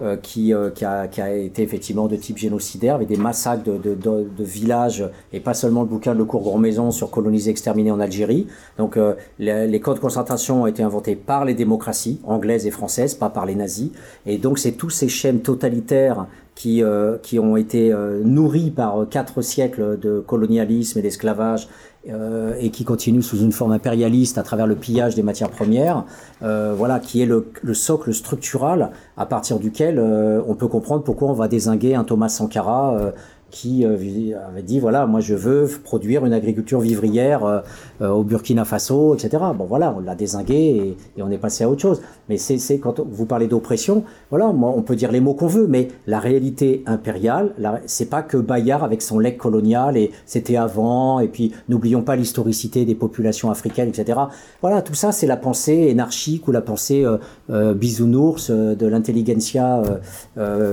euh, 0.00 0.06
euh, 0.06 0.16
qui, 0.16 0.52
euh, 0.52 0.70
qui, 0.70 0.84
a, 0.84 1.08
qui, 1.08 1.20
a, 1.20 1.32
été 1.34 1.62
effectivement 1.62 2.06
de 2.06 2.16
type 2.16 2.38
génocidaire, 2.38 2.94
avec 2.94 3.08
des 3.08 3.16
massacres 3.16 3.64
de, 3.64 3.76
de, 3.76 3.94
de, 3.94 4.28
de 4.36 4.44
villages, 4.44 5.08
et 5.32 5.40
pas 5.40 5.54
seulement 5.54 5.82
le 5.82 5.88
bouquin 5.88 6.12
de 6.12 6.18
Le 6.18 6.24
Cours 6.24 6.58
Maison 6.58 6.90
sur 6.90 7.10
colonisés 7.10 7.50
exterminés 7.50 7.90
en 7.90 8.00
Algérie. 8.00 8.46
Donc 8.78 8.96
euh, 8.96 9.14
les, 9.38 9.66
les, 9.66 9.80
camps 9.80 9.94
de 9.94 9.98
concentration 9.98 10.62
ont 10.62 10.66
été 10.66 10.82
inventés 10.82 11.16
par 11.16 11.44
les 11.44 11.54
démocraties, 11.54 12.20
anglaises 12.24 12.66
et 12.66 12.70
françaises, 12.70 13.14
pas 13.14 13.30
par 13.30 13.46
les 13.46 13.54
nazis. 13.54 13.90
Et 14.26 14.38
donc 14.38 14.58
c'est 14.58 14.72
tous 14.72 14.90
ces 14.90 15.08
schèmes 15.08 15.40
totalitaires 15.40 16.26
qui, 16.56 16.82
euh, 16.82 17.18
qui 17.22 17.38
ont 17.38 17.56
été 17.56 17.92
euh, 17.92 18.22
nourris 18.24 18.70
par 18.70 19.06
quatre 19.08 19.42
siècles 19.42 19.98
de 20.00 20.20
colonialisme 20.20 20.98
et 20.98 21.02
d'esclavage 21.02 21.68
euh, 22.08 22.54
et 22.60 22.70
qui 22.70 22.84
continuent 22.84 23.22
sous 23.22 23.38
une 23.38 23.50
forme 23.50 23.72
impérialiste 23.72 24.38
à 24.38 24.42
travers 24.42 24.66
le 24.66 24.76
pillage 24.76 25.14
des 25.14 25.22
matières 25.22 25.50
premières, 25.50 26.04
euh, 26.42 26.72
voilà, 26.76 27.00
qui 27.00 27.20
est 27.20 27.26
le, 27.26 27.50
le, 27.62 27.74
socle 27.74 28.14
structural 28.14 28.90
à 29.16 29.26
partir 29.26 29.58
duquel 29.58 29.98
euh, 29.98 30.40
on 30.46 30.54
peut 30.54 30.68
comprendre 30.68 31.02
pourquoi 31.02 31.28
on 31.28 31.32
va 31.32 31.48
désinguer 31.48 31.94
un 31.94 32.04
Thomas 32.04 32.28
Sankara 32.28 33.12
qui 33.56 33.86
euh, 33.86 33.96
avait 34.46 34.62
dit 34.62 34.80
voilà, 34.80 35.06
moi 35.06 35.20
je 35.20 35.34
veux 35.34 35.66
produire 35.82 36.26
une 36.26 36.34
agriculture 36.34 36.80
vivrière 36.80 37.44
euh, 37.44 37.60
euh, 38.02 38.10
au 38.10 38.22
Burkina 38.22 38.66
Faso, 38.66 39.14
etc. 39.14 39.42
Bon 39.56 39.64
voilà, 39.64 39.94
on 39.96 40.00
l'a 40.00 40.14
désingué 40.14 40.96
et, 41.16 41.22
on 41.22 41.30
est 41.30 41.38
passé 41.38 41.64
à 41.64 41.70
autre 41.70 41.80
chose. 41.80 42.02
Mais 42.28 42.36
c'est 42.36 42.78
quand 42.78 43.00
vous 43.00 43.24
parlez 43.24 43.46
d'oppression, 43.46 44.04
voilà, 44.30 44.52
moi 44.52 44.74
on 44.76 44.82
peut 44.82 44.94
dire 44.94 45.10
les 45.10 45.20
mots 45.20 45.32
qu'on 45.32 45.46
veut, 45.46 45.66
mais 45.68 45.88
la 46.06 46.20
réalité 46.20 46.82
impériale, 46.86 47.54
c'est 47.86 48.10
pas 48.10 48.22
que 48.22 48.36
Bayard 48.36 48.84
avec 48.84 49.00
son 49.00 49.18
legs 49.18 49.38
colonial 49.38 49.96
et 49.96 50.10
c'était 50.26 50.56
avant, 50.56 51.20
et 51.20 51.28
puis 51.28 51.52
n'oublions 51.68 52.02
pas 52.02 52.16
l'historicité 52.16 52.84
des 52.84 52.94
populations 52.94 53.50
africaines, 53.50 53.88
etc. 53.88 54.20
Voilà, 54.60 54.82
tout 54.82 54.94
ça 54.94 55.12
c'est 55.12 55.26
la 55.26 55.38
pensée 55.38 55.86
énarchique 55.88 56.46
ou 56.46 56.52
la 56.52 56.60
pensée 56.60 57.06
bisounours 57.48 58.50
de 58.50 58.86
l'intelligentsia 58.86 59.82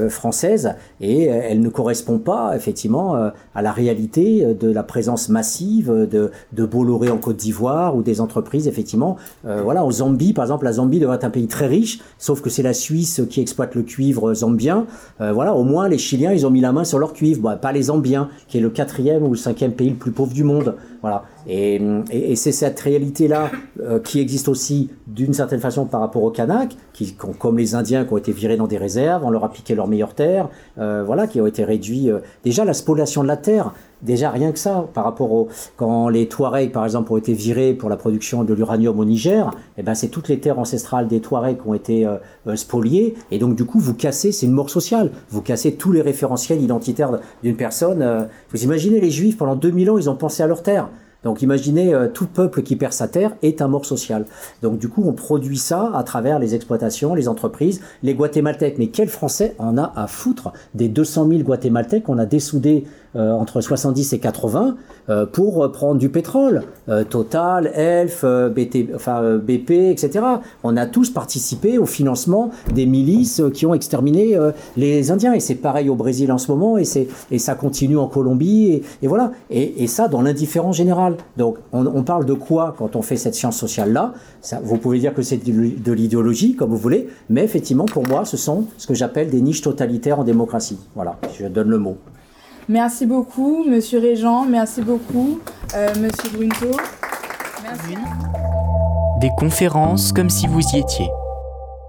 française 0.09 0.73
et 0.99 1.25
elle 1.25 1.61
ne 1.61 1.69
correspond 1.69 2.17
pas 2.17 2.55
effectivement 2.55 2.72
euh, 3.15 3.29
à 3.55 3.61
la 3.61 3.71
réalité 3.71 4.45
euh, 4.45 4.53
de 4.53 4.71
la 4.71 4.83
présence 4.83 5.29
massive 5.29 5.89
de, 5.91 6.31
de 6.51 6.65
Bolloré 6.65 7.09
en 7.09 7.17
Côte 7.17 7.37
d'Ivoire 7.37 7.95
ou 7.95 8.01
des 8.01 8.21
entreprises 8.21 8.67
effectivement. 8.67 9.17
Euh, 9.45 9.61
voilà 9.63 9.83
en 9.83 9.91
Zambie 9.91 10.33
par 10.33 10.45
exemple 10.45 10.65
la 10.65 10.73
Zambie 10.73 10.99
devrait 10.99 11.15
être 11.15 11.23
un 11.23 11.29
pays 11.29 11.47
très 11.47 11.67
riche 11.67 11.99
sauf 12.17 12.41
que 12.41 12.49
c'est 12.49 12.63
la 12.63 12.73
Suisse 12.73 13.21
qui 13.29 13.41
exploite 13.41 13.75
le 13.75 13.83
cuivre 13.83 14.33
zambien. 14.33 14.85
Euh, 15.21 15.31
voilà 15.31 15.53
au 15.55 15.63
moins 15.63 15.87
les 15.87 15.97
Chiliens 15.97 16.33
ils 16.33 16.45
ont 16.45 16.51
mis 16.51 16.61
la 16.61 16.71
main 16.71 16.83
sur 16.83 16.99
leur 16.99 17.13
cuivre. 17.13 17.41
Bon, 17.41 17.57
pas 17.57 17.71
les 17.71 17.83
Zambiens 17.83 18.29
qui 18.47 18.57
est 18.57 18.61
le 18.61 18.69
quatrième 18.69 19.23
ou 19.23 19.31
le 19.31 19.37
cinquième 19.37 19.73
pays 19.73 19.89
le 19.89 19.95
plus 19.95 20.11
pauvre 20.11 20.33
du 20.33 20.43
monde. 20.43 20.75
Voilà 21.01 21.23
et, 21.47 22.35
c'est 22.35 22.51
cette 22.51 22.79
réalité 22.79 23.27
là 23.27 23.51
euh, 23.81 23.99
qui 23.99 24.19
existe 24.19 24.47
aussi 24.47 24.89
d'une 25.07 25.33
certaine 25.33 25.59
façon 25.59 25.85
par 25.85 26.01
rapport 26.01 26.23
aux 26.23 26.31
Kanaks 26.31 26.75
qui 26.93 27.15
comme 27.15 27.57
les 27.57 27.75
Indiens 27.75 28.05
qui 28.05 28.13
ont 28.13 28.17
été 28.17 28.31
virés 28.31 28.57
dans 28.57 28.67
des 28.67 28.77
réserves 28.77 29.23
on 29.23 29.29
leur 29.29 29.43
a 29.43 29.51
piqué 29.51 29.75
leurs 29.75 29.87
meilleures 29.87 30.15
terres 30.15 30.49
euh, 30.77 31.03
voilà 31.05 31.27
qui 31.27 31.39
ont 31.41 31.47
été 31.47 31.63
réduits 31.63 32.09
déjà 32.43 32.65
la 32.65 32.73
spoliation 32.73 33.23
de 33.23 33.27
la 33.27 33.37
terre, 33.37 33.73
déjà 34.01 34.29
rien 34.29 34.51
que 34.51 34.59
ça, 34.59 34.85
par 34.93 35.03
rapport 35.03 35.31
au 35.31 35.47
quand 35.77 36.09
les 36.09 36.27
Touaregs 36.27 36.71
par 36.71 36.83
exemple 36.83 37.11
ont 37.13 37.17
été 37.17 37.33
virés 37.33 37.73
pour 37.73 37.89
la 37.89 37.97
production 37.97 38.43
de 38.43 38.53
l'uranium 38.53 38.99
au 38.99 39.05
Niger, 39.05 39.51
eh 39.77 39.83
ben 39.83 39.95
c'est 39.95 40.09
toutes 40.09 40.27
les 40.29 40.39
terres 40.39 40.59
ancestrales 40.59 41.07
des 41.07 41.19
Touaregs 41.21 41.61
qui 41.61 41.67
ont 41.67 41.73
été 41.73 42.05
euh, 42.05 42.55
spoliées 42.55 43.15
et 43.31 43.39
donc 43.39 43.55
du 43.55 43.65
coup 43.65 43.79
vous 43.79 43.93
cassez, 43.93 44.31
c'est 44.31 44.45
une 44.45 44.51
mort 44.51 44.69
sociale, 44.69 45.11
vous 45.29 45.41
cassez 45.41 45.75
tous 45.75 45.91
les 45.91 46.01
référentiels 46.01 46.61
identitaires 46.61 47.19
d'une 47.43 47.55
personne. 47.55 48.01
Euh, 48.01 48.23
vous 48.51 48.63
imaginez 48.63 48.99
les 48.99 49.11
Juifs 49.11 49.37
pendant 49.37 49.55
2000 49.55 49.91
ans 49.91 49.97
ils 49.97 50.09
ont 50.09 50.15
pensé 50.15 50.43
à 50.43 50.47
leur 50.47 50.63
terre. 50.63 50.89
Donc 51.23 51.41
imaginez 51.41 51.93
euh, 51.93 52.07
tout 52.07 52.27
peuple 52.27 52.63
qui 52.63 52.75
perd 52.75 52.93
sa 52.93 53.07
terre 53.07 53.31
est 53.41 53.61
un 53.61 53.67
mort 53.67 53.85
social. 53.85 54.25
Donc 54.61 54.77
du 54.77 54.89
coup 54.89 55.03
on 55.05 55.13
produit 55.13 55.57
ça 55.57 55.91
à 55.93 56.03
travers 56.03 56.39
les 56.39 56.55
exploitations, 56.55 57.15
les 57.15 57.27
entreprises, 57.27 57.81
les 58.03 58.13
Guatémaltèques. 58.13 58.77
Mais 58.77 58.87
quel 58.87 59.09
Français 59.09 59.55
en 59.59 59.77
a 59.77 59.93
à 59.95 60.07
foutre 60.07 60.53
des 60.73 60.89
200 60.89 61.27
000 61.29 61.41
Guatémaltèques 61.41 62.03
qu'on 62.03 62.17
a 62.17 62.25
dessoudés 62.25 62.85
entre 63.15 63.61
70 63.61 64.13
et 64.13 64.19
80 64.19 64.75
euh, 65.09 65.25
pour 65.25 65.71
prendre 65.71 65.99
du 65.99 66.09
pétrole. 66.09 66.63
Euh, 66.89 67.03
Total, 67.03 67.71
Elf, 67.73 68.23
BT, 68.23 68.89
enfin, 68.95 69.37
BP, 69.37 69.71
etc. 69.71 70.25
On 70.63 70.77
a 70.77 70.85
tous 70.85 71.09
participé 71.09 71.77
au 71.77 71.85
financement 71.85 72.49
des 72.73 72.85
milices 72.85 73.41
qui 73.53 73.65
ont 73.65 73.73
exterminé 73.73 74.37
les 74.77 75.11
Indiens. 75.11 75.33
Et 75.33 75.39
c'est 75.39 75.55
pareil 75.55 75.89
au 75.89 75.95
Brésil 75.95 76.31
en 76.31 76.37
ce 76.37 76.51
moment, 76.51 76.77
et, 76.77 76.83
et 77.31 77.39
ça 77.39 77.55
continue 77.55 77.97
en 77.97 78.07
Colombie, 78.07 78.67
et, 78.67 78.83
et 79.01 79.07
voilà. 79.07 79.31
Et, 79.49 79.83
et, 79.83 79.87
ça 79.87 80.07
dans 80.07 80.21
l'indifférence 80.21 80.77
générale. 80.77 81.17
Donc 81.37 81.57
on, 81.71 81.85
on, 81.85 82.03
parle 82.03 82.25
de 82.25 82.33
quoi 82.33 82.75
quand 82.77 82.95
on 82.95 83.01
fait 83.01 83.17
cette 83.17 83.35
science 83.35 83.57
sociale-là? 83.57 84.13
Vous 84.63 84.77
pouvez 84.77 84.99
dire 84.99 85.13
que 85.13 85.21
c'est 85.21 85.37
de 85.43 85.93
l'idéologie, 85.93 86.55
comme 86.55 86.69
vous 86.69 86.77
voulez, 86.77 87.07
mais 87.29 87.43
effectivement, 87.43 87.85
pour 87.85 88.07
moi, 88.07 88.25
ce 88.25 88.37
sont 88.37 88.65
ce 88.77 88.87
que 88.87 88.93
j'appelle 88.93 89.29
des 89.29 89.41
niches 89.41 89.61
totalitaires 89.61 90.19
en 90.19 90.23
démocratie. 90.23 90.77
Voilà, 90.95 91.17
je 91.37 91.47
donne 91.47 91.69
le 91.69 91.79
mot. 91.79 91.97
Merci 92.69 93.05
beaucoup, 93.05 93.63
Monsieur 93.67 93.99
Régent. 93.99 94.45
Merci 94.45 94.81
beaucoup, 94.81 95.39
euh, 95.75 95.89
Monsieur 95.99 96.29
Brunto. 96.29 96.77
Merci. 97.63 97.95
Des 99.19 99.29
conférences 99.37 100.11
comme 100.11 100.29
si 100.29 100.47
vous 100.47 100.61
y 100.73 100.79
étiez. 100.79 101.07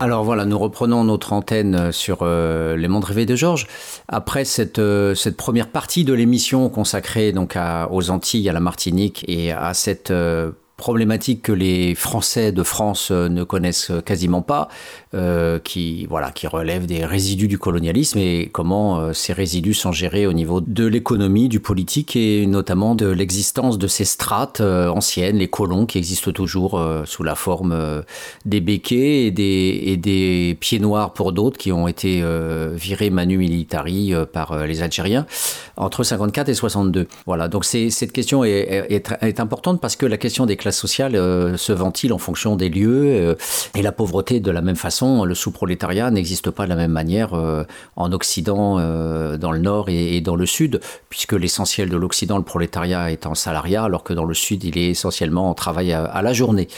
Alors 0.01 0.25
voilà, 0.25 0.45
nous 0.45 0.59
reprenons 0.59 1.05
notre 1.05 1.33
antenne 1.33 1.93
sur 1.93 2.19
euh, 2.23 2.77
les 2.77 2.89
mondes 2.89 3.05
rêvés 3.05 3.27
de 3.27 3.37
Georges. 3.37 3.67
Après 4.09 4.45
cette, 4.45 4.79
euh, 4.79 5.15
cette 5.15 5.37
première 5.37 5.69
partie 5.69 6.05
de 6.05 6.13
l'émission 6.13 6.69
consacrée 6.69 7.33
donc 7.33 7.57
à, 7.57 7.89
aux 7.91 8.11
Antilles, 8.11 8.49
à 8.49 8.53
la 8.53 8.61
Martinique 8.61 9.25
et 9.29 9.53
à 9.53 9.73
cette 9.73 10.11
euh, 10.11 10.51
problématique 10.77 11.43
que 11.43 11.53
les 11.53 11.95
Français 11.95 12.51
de 12.51 12.63
France 12.65 13.13
ne 13.13 13.45
connaissent 13.45 13.93
quasiment 14.05 14.43
pas, 14.43 14.69
euh, 15.15 15.61
qui 15.61 16.07
voilà, 16.07 16.33
qui 16.33 16.49
relève 16.49 16.87
des 16.87 17.05
résidus 17.05 17.47
du 17.47 17.57
colonialisme 17.57 18.19
et 18.19 18.49
comment 18.53 18.99
euh, 18.99 19.13
ces 19.13 19.33
résidus 19.33 19.75
sont 19.75 19.93
gérés 19.93 20.27
au 20.27 20.33
niveau 20.33 20.61
de 20.61 20.87
l'économie, 20.87 21.49
du 21.49 21.61
politique 21.61 22.17
et 22.17 22.47
notamment 22.47 22.97
de 22.97 23.07
l'existence 23.07 23.79
de 23.79 23.87
ces 23.87 24.07
strates 24.07 24.61
euh, 24.61 24.89
anciennes, 24.89 25.37
les 25.37 25.47
colons 25.47 25.87
qui 25.87 25.99
existent 25.99 26.33
toujours 26.33 26.83
sous 27.05 27.23
la 27.23 27.37
forme 27.37 28.03
des 28.45 28.61
béquets 28.61 29.27
et 29.27 29.31
des, 29.31 30.57
pieds 30.59 30.81
noirs 30.81 31.13
pour 31.13 31.33
d'autres 31.33 31.59
qui 31.59 31.71
ont 31.71 31.87
été 31.87 32.25
virés 32.73 33.11
manu 33.11 33.39
militari 33.39 34.13
par 34.33 34.67
les 34.67 34.83
Algériens 34.83 35.27
entre 35.77 36.03
54 36.03 36.49
et 36.49 36.55
62. 36.55 37.07
Voilà, 37.27 37.49
donc 37.49 37.65
cette 37.65 38.13
question 38.13 38.45
est, 38.45 38.87
est, 38.91 39.13
est, 39.21 39.41
importante 39.41 39.81
parce 39.81 39.97
que 39.97 40.07
la 40.07 40.17
question 40.17 40.47
des 40.47 40.57
classes 40.57 40.79
sociales 40.79 41.15
se 41.59 41.73
ventile 41.73 42.13
en 42.13 42.19
fonction 42.19 42.57
des 42.57 42.69
lieux 42.69 43.37
et 43.75 43.83
la 43.83 43.93
pauvreté 43.93 44.41
de 44.41 44.51
la 44.51 44.63
même 44.63 44.77
façon 44.77 45.04
le 45.25 45.35
sous-prolétariat 45.35 46.11
n'existe 46.11 46.51
pas 46.51 46.65
de 46.65 46.71
la 46.71 46.77
même 46.77 46.91
manière 46.91 47.35
euh, 47.35 47.65
en 47.97 48.13
Occident, 48.13 48.79
euh, 48.79 49.37
dans 49.37 49.53
le 49.53 49.59
Nord 49.59 49.89
et, 49.89 50.21
dans 50.21 50.37
le 50.37 50.47
Sud, 50.47 50.81
puisque 51.09 51.33
l'essentiel 51.33 51.89
de 51.89 51.97
l'Occident, 51.97 52.39
le 52.39 52.45
prolétariat, 52.45 53.11
est 53.11 53.27
en 53.27 53.35
salariat, 53.35 53.85
alors 53.85 54.05
que 54.05 54.13
dans 54.13 54.25
le 54.25 54.35
Sud, 54.35 54.65
il 54.65 54.79
est 54.79 54.91
essentiellement 54.91 55.51
en 55.51 55.55
travail 55.55 55.93
à, 55.93 56.23
la 56.23 56.33
journée. 56.33 56.69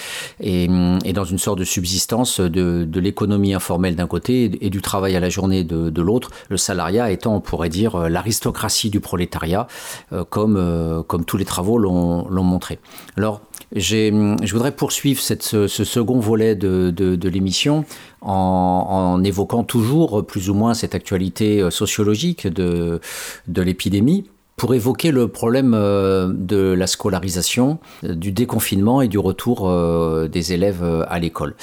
Et, 0.40 0.68
dans 1.14 1.24
une 1.24 1.38
sorte 1.38 1.58
de 1.58 1.64
subsistance 1.64 2.40
de, 2.40 3.00
l'économie 3.00 3.54
informelle 3.54 3.96
d'un 3.96 4.06
côté 4.06 4.50
et 4.60 4.70
du 4.70 4.82
travail 4.82 5.16
à 5.16 5.20
la 5.20 5.28
journée 5.28 5.64
de, 5.64 6.02
l'autre, 6.02 6.30
le 6.48 6.56
salariat 6.56 7.10
étant, 7.10 7.36
on 7.36 7.40
pourrait 7.40 7.68
dire, 7.68 8.08
l'aristocratie 8.08 8.90
du 8.90 9.00
prolétariat, 9.00 9.66
euh, 10.12 10.24
comme, 10.24 10.56
euh, 10.56 11.02
tous 11.26 11.36
les 11.36 11.44
travaux 11.44 11.78
l'ont 11.78 12.42
montré. 12.42 12.78
Alors, 13.16 13.40
je 13.74 14.52
voudrais 14.52 14.72
poursuivre 14.72 15.20
ce, 15.20 15.66
second 15.66 16.18
volet 16.18 16.54
de 16.54 17.28
l'émission 17.28 17.84
en, 18.20 19.22
évoquant 19.24 19.64
toujours 19.64 20.26
plus 20.26 20.50
ou 20.50 20.54
moins 20.54 20.74
cette 20.74 20.94
actualité 20.94 21.70
sociologique 21.70 22.46
de, 22.46 23.00
de 23.48 23.62
l'épidémie 23.62 24.24
pour 24.56 24.74
évoquer 24.74 25.10
le 25.10 25.28
problème 25.28 25.74
euh, 25.74 26.32
de 26.32 26.72
la 26.72 26.86
scolarisation, 26.86 27.78
du 28.02 28.32
déconfinement 28.32 29.02
et 29.02 29.08
du 29.08 29.18
retour 29.18 29.68
euh, 29.68 30.28
des 30.28 30.54
élèves 30.54 30.82
euh, 30.82 31.04
à 31.08 31.18
l'école. 31.18 31.54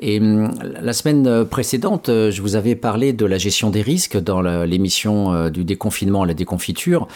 Et 0.00 0.20
la 0.20 0.92
semaine 0.92 1.44
précédente, 1.44 2.06
je 2.08 2.42
vous 2.42 2.56
avais 2.56 2.74
parlé 2.74 3.12
de 3.12 3.24
la 3.24 3.38
gestion 3.38 3.70
des 3.70 3.82
risques 3.82 4.16
dans 4.16 4.40
l'émission 4.40 5.50
du 5.50 5.62
déconfinement 5.62 6.22
à 6.22 6.26
la 6.26 6.34
déconfiture. 6.34 7.06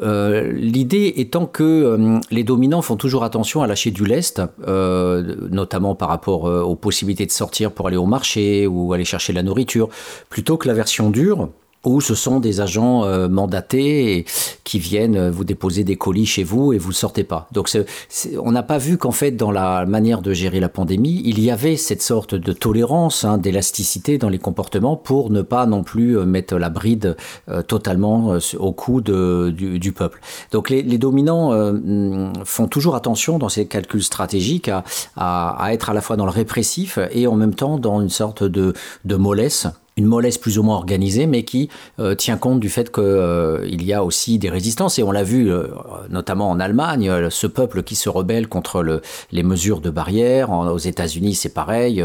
L'idée 0.00 1.14
étant 1.16 1.46
que 1.46 2.20
les 2.30 2.44
dominants 2.44 2.82
font 2.82 2.96
toujours 2.96 3.24
attention 3.24 3.62
à 3.62 3.66
lâcher 3.66 3.90
du 3.90 4.04
lest, 4.04 4.40
notamment 4.66 5.96
par 5.96 6.08
rapport 6.08 6.44
aux 6.44 6.76
possibilités 6.76 7.26
de 7.26 7.32
sortir 7.32 7.72
pour 7.72 7.88
aller 7.88 7.96
au 7.96 8.06
marché 8.06 8.66
ou 8.66 8.92
aller 8.92 9.04
chercher 9.04 9.32
la 9.32 9.42
nourriture, 9.42 9.88
plutôt 10.30 10.56
que 10.56 10.68
la 10.68 10.74
version 10.74 11.10
dure 11.10 11.48
où 11.84 12.00
ce 12.00 12.14
sont 12.14 12.40
des 12.40 12.60
agents 12.60 13.04
euh, 13.04 13.28
mandatés 13.28 14.24
qui 14.64 14.78
viennent 14.78 15.30
vous 15.30 15.44
déposer 15.44 15.84
des 15.84 15.96
colis 15.96 16.26
chez 16.26 16.44
vous 16.44 16.72
et 16.72 16.78
vous 16.78 16.90
ne 16.90 16.94
sortez 16.94 17.24
pas. 17.24 17.48
Donc 17.52 17.68
c 17.68 17.80
est, 17.80 18.36
on 18.38 18.52
n'a 18.52 18.62
pas 18.62 18.78
vu 18.78 18.98
qu'en 18.98 19.12
fait 19.12 19.32
dans 19.32 19.50
la 19.50 19.86
manière 19.86 20.22
de 20.22 20.32
gérer 20.32 20.60
la 20.60 20.68
pandémie, 20.68 21.22
il 21.24 21.40
y 21.40 21.50
avait 21.50 21.76
cette 21.76 22.02
sorte 22.02 22.34
de 22.34 22.52
tolérance, 22.52 23.24
hein, 23.24 23.38
d'élasticité 23.38 24.18
dans 24.18 24.28
les 24.28 24.38
comportements 24.38 24.96
pour 24.96 25.30
ne 25.30 25.42
pas 25.42 25.66
non 25.66 25.82
plus 25.82 26.18
mettre 26.24 26.56
la 26.56 26.70
bride 26.70 27.16
euh, 27.48 27.62
totalement 27.62 28.32
euh, 28.32 28.38
au 28.58 28.72
cou 28.72 29.00
de, 29.00 29.52
du, 29.56 29.78
du, 29.78 29.92
peuple. 29.92 30.20
Donc 30.52 30.70
les, 30.70 30.82
les 30.82 30.98
dominants 30.98 31.52
euh, 31.52 32.30
font 32.44 32.66
toujours 32.66 32.94
attention 32.94 33.38
dans 33.38 33.48
ces 33.48 33.66
calculs 33.66 34.02
stratégiques 34.02 34.68
à, 34.68 34.84
à, 35.16 35.64
à, 35.64 35.72
être 35.72 35.90
à 35.90 35.94
la 35.94 36.00
fois 36.00 36.16
dans 36.16 36.24
le 36.24 36.30
répressif 36.30 36.98
et 37.12 37.26
en 37.26 37.34
même 37.34 37.54
temps 37.54 37.78
dans 37.78 38.00
une 38.00 38.10
sorte 38.10 38.44
de, 38.44 38.74
de 39.04 39.16
mollesse 39.16 39.66
une 39.98 40.06
mollesse 40.06 40.38
plus 40.38 40.58
ou 40.58 40.62
moins 40.62 40.76
organisée, 40.76 41.26
mais 41.26 41.42
qui 41.42 41.68
euh, 41.98 42.14
tient 42.14 42.36
compte 42.36 42.60
du 42.60 42.68
fait 42.68 42.90
qu'il 42.92 43.02
euh, 43.04 43.68
y 43.68 43.92
a 43.92 44.04
aussi 44.04 44.38
des 44.38 44.48
résistances. 44.48 44.98
Et 44.98 45.02
on 45.02 45.10
l'a 45.10 45.24
vu 45.24 45.50
euh, 45.50 45.66
notamment 46.08 46.48
en 46.48 46.60
Allemagne, 46.60 47.28
ce 47.30 47.48
peuple 47.48 47.82
qui 47.82 47.96
se 47.96 48.08
rebelle 48.08 48.46
contre 48.46 48.82
le, 48.82 49.02
les 49.32 49.42
mesures 49.42 49.80
de 49.80 49.90
barrière. 49.90 50.50
aux 50.50 50.78
États-Unis, 50.78 51.34
c'est 51.34 51.52
pareil. 51.52 52.04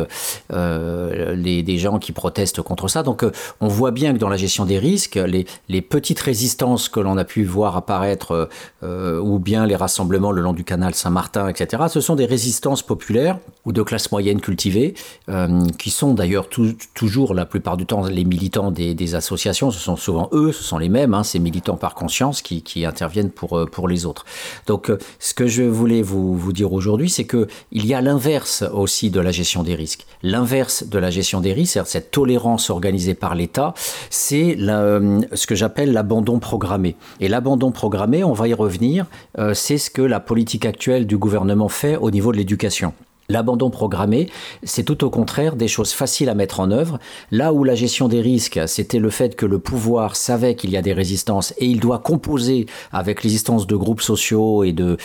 Les, 0.50 1.64
des 1.64 1.78
gens 1.78 2.00
qui 2.00 2.12
protestent 2.12 2.62
contre 2.62 2.88
ça. 2.88 3.04
Donc 3.04 3.24
on 3.62 3.68
voit 3.68 3.91
bien 3.91 4.14
que 4.14 4.18
dans 4.18 4.30
la 4.30 4.38
gestion 4.38 4.66
des 4.66 4.80
risques, 4.80 5.16
les, 5.16 5.46
les 5.70 5.82
petites 5.82 6.20
résistances 6.20 6.89
que 6.89 7.00
l'on 7.00 7.18
a 7.18 7.24
pu 7.24 7.44
voir 7.44 7.78
apparaître, 7.78 8.50
ou 8.82 9.39
bien 9.39 9.66
les 9.66 9.76
rassemblements 9.76 10.32
le 10.32 10.41
long 10.41 10.54
du 10.54 10.64
canal 10.64 10.96
Saint-Martin, 10.96 11.48
etc., 11.48 11.84
ce 11.89 12.02
sont 12.02 12.16
des 12.16 12.26
résistances 12.26 12.82
populaires 12.82 13.38
ou 13.66 13.72
de 13.72 13.84
classe 13.84 14.12
moyenne 14.12 14.41
cultivée, 14.41 14.96
qui 15.78 15.91
sont 15.91 16.14
d'ailleurs 16.14 16.48
toujours 16.94 17.34
la 17.34 17.46
plupart 17.46 17.78
du 17.78 17.83
temps, 17.86 18.06
les 18.06 18.24
militants 18.24 18.72
des, 18.72 19.16
associations, 19.16 19.72
ce 19.72 19.80
sont 19.80 19.96
souvent 19.96 20.30
eux, 20.32 20.52
ce 20.52 20.64
sont 20.64 20.78
les 20.78 20.90
mêmes, 20.90 21.14
hein, 21.14 21.24
ces 21.24 21.40
militants 21.40 21.78
par 21.78 21.94
conscience 21.94 22.42
qui, 22.42 22.86
interviennent 22.86 23.30
pour, 23.30 23.58
euh, 23.58 23.66
pour 23.66 23.88
les 23.88 24.06
autres. 24.06 24.26
Donc, 24.68 24.90
euh, 24.90 24.98
ce 25.20 25.34
que 25.34 25.48
je 25.48 25.64
voulais 25.64 26.02
vous, 26.02 26.36
vous 26.36 26.54
dire 26.54 26.74
aujourd'hui, 26.74 27.10
c'est 27.10 27.26
que 27.26 27.48
il 27.72 27.86
y 27.86 27.94
a 27.94 28.02
l'inverse 28.02 28.64
aussi 28.74 29.10
de 29.10 29.20
la 29.20 29.32
gestion 29.32 29.64
des 29.64 29.76
risques. 29.76 30.06
L'inverse 30.22 30.84
de 30.88 30.98
la 30.98 31.10
gestion 31.10 31.42
des 31.42 31.54
risques, 31.54 31.74
c'est 31.74 31.86
cette 31.86 32.12
tolérance 32.12 32.70
organisée 32.70 33.14
par 33.14 33.36
l'État, 33.36 33.74
c'est 34.10 34.58
euh, 34.60 35.22
ce 35.34 35.48
que 35.48 35.56
j'appelle 35.56 35.94
l'abandon 35.94 36.40
programmé. 36.40 36.96
Et 37.20 37.28
l'abandon 37.28 37.72
programmé, 37.72 38.24
on 38.24 38.34
va 38.34 38.48
y 38.48 38.54
revenir, 38.54 39.06
c'est 39.54 39.78
ce 39.78 39.90
que 39.90 40.02
la 40.02 40.20
politique 40.20 40.66
actuelle 40.66 41.06
du 41.08 41.18
gouvernement 41.18 41.70
fait 41.70 41.96
au 41.98 42.12
niveau 42.12 42.32
de 42.32 42.38
l'éducation. 42.38 42.94
L'abandon 43.30 43.69
programmé, 43.69 44.30
c'est 44.63 44.84
tout 44.84 45.03
au 45.03 45.09
contraire 45.09 45.55
des 45.55 45.67
choses 45.67 45.91
faciles 45.93 46.30
à 46.30 46.36
mettre 46.36 46.59
en 46.59 46.71
œuvre. 46.71 46.99
Là 47.32 47.53
où 47.53 47.63
la 47.63 47.76
gestion 47.76 48.07
des 48.07 48.21
risques, 48.21 48.59
c'était 48.67 48.99
le 48.99 49.09
fait 49.09 49.36
que 49.36 49.45
le 49.45 49.59
pouvoir 49.59 50.15
savait 50.15 50.55
qu'il 50.55 50.71
y 50.71 50.78
a 50.78 50.82
des 50.82 50.93
résistances 50.93 51.53
et 51.57 51.65
il 51.65 51.80
doit 51.80 51.99
composer 51.99 52.65
avec 52.91 53.24
l'existence 53.24 53.65
de 53.65 53.76
groupes 53.76 54.01
sociaux 54.01 54.63
et 54.63 54.74
de, 54.74 54.97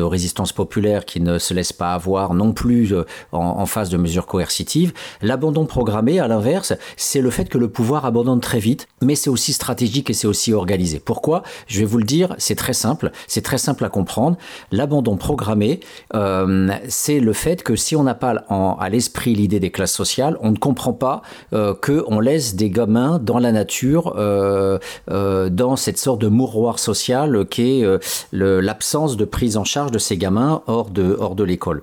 résistances 0.00 0.52
populaires 0.52 1.04
qui 1.04 1.20
ne 1.20 1.38
se 1.38 1.54
laissent 1.54 1.72
pas 1.72 1.92
avoir 1.92 2.34
non 2.34 2.52
plus 2.52 2.92
euh, 2.92 3.04
en, 3.32 3.40
en 3.40 3.66
face 3.66 3.88
de 3.88 3.96
mesures 3.96 4.26
coercitives. 4.26 4.92
L'abandon 5.22 5.66
programmé, 5.66 6.20
à 6.20 6.28
l'inverse, 6.28 6.72
c'est 6.96 7.20
le 7.20 7.30
fait 7.30 7.48
que 7.48 7.58
le 7.58 7.68
pouvoir 7.68 8.04
abandonne 8.04 8.40
très 8.40 8.58
vite, 8.58 8.88
mais 9.02 9.14
c'est 9.14 9.30
aussi 9.30 9.52
stratégique 9.52 10.10
et 10.10 10.12
c'est 10.12 10.26
aussi 10.26 10.52
organisé. 10.52 11.00
Pourquoi? 11.00 11.42
Je 11.66 11.80
vais 11.80 11.84
vous 11.84 11.98
le 11.98 12.04
dire, 12.04 12.34
c'est 12.38 12.54
très 12.54 12.72
simple, 12.72 13.10
c'est 13.26 13.42
très 13.42 13.58
simple 13.58 13.84
à 13.84 13.88
comprendre. 13.88 14.36
L'abandon 14.72 15.16
programmé, 15.16 15.80
euh, 16.14 16.68
c'est 16.88 17.20
le 17.20 17.32
fait 17.32 17.49
que 17.56 17.76
si 17.76 17.96
on 17.96 18.02
n'a 18.02 18.14
pas 18.14 18.30
à 18.48 18.88
l'esprit 18.88 19.34
l'idée 19.34 19.60
des 19.60 19.70
classes 19.70 19.92
sociales, 19.92 20.36
on 20.40 20.50
ne 20.50 20.56
comprend 20.56 20.92
pas 20.92 21.22
euh, 21.52 21.74
qu'on 21.74 22.20
laisse 22.20 22.54
des 22.54 22.70
gamins 22.70 23.18
dans 23.18 23.38
la 23.38 23.52
nature, 23.52 24.14
euh, 24.16 24.78
euh, 25.10 25.48
dans 25.48 25.76
cette 25.76 25.98
sorte 25.98 26.20
de 26.20 26.28
mouroir 26.28 26.78
social 26.78 27.46
qui 27.46 27.82
est 27.82 27.84
l'absence 28.32 29.16
de 29.16 29.24
prise 29.24 29.56
en 29.56 29.64
charge 29.64 29.90
de 29.90 29.98
ces 29.98 30.16
gamins 30.16 30.62
hors 30.66 30.90
de 30.90 31.44
l'école. 31.44 31.82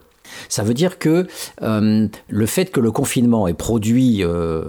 Ça 0.50 0.64
veut 0.64 0.74
dire 0.74 1.00
que 1.00 1.28
euh, 1.62 2.08
le 2.28 2.46
fait 2.46 2.72
que 2.72 2.80
le 2.80 2.92
confinement 2.92 3.48
ait 3.48 3.54
produit, 3.54 4.24
euh, 4.24 4.64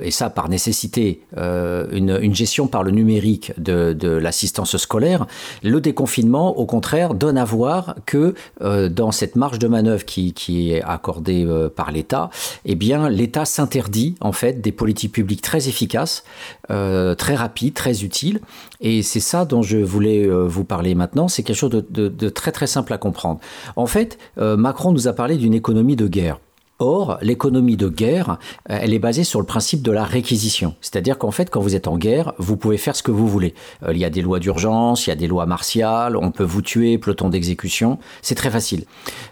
et 0.00 0.10
ça 0.10 0.30
par 0.30 0.48
nécessité, 0.48 1.22
euh, 1.36 1.86
une, 1.92 2.34
gestion 2.34 2.68
par 2.68 2.82
le 2.84 2.90
numérique 2.90 3.52
de, 3.58 4.08
l'assistance 4.08 4.76
scolaire, 4.76 5.26
le 5.62 5.80
déconfinement, 5.80 6.56
au 6.58 6.66
contraire, 6.66 7.14
donne 7.14 7.38
à 7.38 7.44
voir 7.44 7.96
que 8.06 8.34
dans 8.60 9.10
cette 9.10 9.36
marge 9.36 9.58
de 9.58 9.68
manœuvre 9.68 10.04
qui, 10.04 10.72
est 10.72 10.82
accordée 10.82 11.46
par 11.74 11.90
l'État, 11.90 12.30
eh 12.64 12.74
bien, 12.74 13.08
l'État 13.08 13.44
s'interdit 13.44 14.14
en 14.20 14.32
fait 14.32 14.60
des 14.60 14.72
politiques 14.72 15.12
publiques 15.12 15.42
très 15.42 15.68
efficaces, 15.68 16.24
très 16.68 17.34
rapides, 17.34 17.74
très 17.74 18.04
utiles, 18.04 18.40
et 18.80 19.02
c'est 19.02 19.20
ça 19.20 19.44
dont 19.44 19.62
je 19.62 19.78
voulais 19.78 20.26
vous 20.26 20.64
parler 20.64 20.94
maintenant. 20.94 21.28
C'est 21.28 21.42
quelque 21.42 21.56
chose 21.56 21.70
de, 21.70 22.08
de, 22.08 22.28
très 22.28 22.52
très 22.52 22.66
simple 22.66 22.92
à 22.92 22.98
comprendre. 22.98 23.40
En 23.76 23.86
fait, 23.86 24.18
Macron 24.36 24.92
nous 24.92 24.99
a 25.08 25.12
parlé 25.12 25.36
d'une 25.36 25.54
économie 25.54 25.96
de 25.96 26.06
guerre. 26.06 26.38
Or, 26.80 27.18
l'économie 27.20 27.76
de 27.76 27.90
guerre, 27.90 28.38
euh, 28.70 28.78
elle 28.80 28.94
est 28.94 28.98
basée 28.98 29.22
sur 29.22 29.38
le 29.38 29.44
principe 29.44 29.82
de 29.82 29.92
la 29.92 30.02
réquisition. 30.02 30.74
C'est-à-dire 30.80 31.18
qu'en 31.18 31.30
fait, 31.30 31.50
quand 31.50 31.60
vous 31.60 31.76
êtes 31.76 31.86
en 31.86 31.98
guerre, 31.98 32.32
vous 32.38 32.56
pouvez 32.56 32.78
faire 32.78 32.96
ce 32.96 33.02
que 33.02 33.10
vous 33.10 33.28
voulez. 33.28 33.52
Euh, 33.82 33.92
il 33.92 33.98
y 33.98 34.04
a 34.06 34.08
des 34.08 34.22
lois 34.22 34.38
d'urgence, 34.38 35.06
il 35.06 35.10
y 35.10 35.12
a 35.12 35.16
des 35.16 35.26
lois 35.26 35.44
martiales, 35.44 36.16
on 36.16 36.30
peut 36.30 36.44
vous 36.44 36.62
tuer, 36.62 36.96
peloton 36.96 37.28
d'exécution. 37.28 37.98
C'est 38.22 38.34
très 38.34 38.48
facile. 38.48 38.86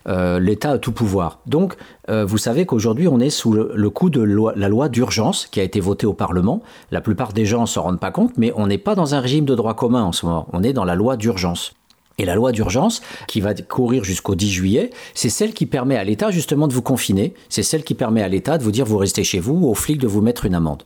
Euh, 0.09 0.39
L'État 0.39 0.73
a 0.73 0.79
tout 0.79 0.93
pouvoir. 0.93 1.41
Donc, 1.47 1.77
vous 2.11 2.39
savez 2.39 2.65
qu'aujourd'hui, 2.65 3.07
on 3.07 3.21
est 3.21 3.29
sous 3.29 3.53
le, 3.53 3.91
coup 3.91 4.09
de 4.09 4.23
la 4.23 4.69
loi 4.69 4.89
d'urgence 4.89 5.47
qui 5.47 5.61
a 5.61 5.63
été 5.63 5.79
votée 5.79 6.07
au 6.07 6.15
Parlement. 6.15 6.63
La 6.91 7.03
plupart 7.03 7.35
des 7.35 7.45
gens 7.45 7.61
ne 7.63 7.67
s'en 7.67 7.83
rendent 7.83 8.01
pas 8.01 8.11
compte, 8.11 8.39
mais 8.39 8.51
on 8.57 8.67
n'est 8.67 8.79
pas 8.79 8.95
dans 8.95 9.15
un 9.15 9.21
régime 9.21 9.45
de 9.45 9.55
droit 9.55 9.75
commun 9.75 10.05
en 10.05 10.13
ce 10.13 10.25
moment. 10.25 10.49
On 10.55 10.63
est 10.63 10.73
dans 10.73 10.87
la 10.87 10.95
loi 10.95 11.19
d'urgence. 11.19 11.75
Et 12.19 12.25
la 12.25 12.35
loi 12.35 12.53
d'urgence, 12.53 13.01
qui 13.29 13.41
va 13.41 13.55
courir 13.55 14.05
jusqu'au 14.05 14.35
10 14.35 14.51
juillet, 14.51 14.91
c'est 15.15 15.31
celle 15.31 15.55
qui 15.55 15.67
permet 15.67 15.97
à 15.97 16.05
l'État 16.05 16.31
justement 16.31 16.69
de 16.69 16.75
vous 16.75 16.83
confiner, 16.83 17.35
c'est 17.49 17.63
celle 17.63 17.85
qui 17.85 17.95
permet 17.95 18.23
à 18.23 18.29
l'État 18.29 18.59
de 18.59 18.65
vous 18.65 18.73
dire 18.73 18.85
vous 18.85 18.99
restez 18.99 19.25
chez 19.25 19.39
vous, 19.39 19.67
aux 19.67 19.75
flics 19.75 20.01
de 20.01 20.09
vous 20.09 20.21
mettre 20.21 20.45
une 20.45 20.55
amende. 20.55 20.83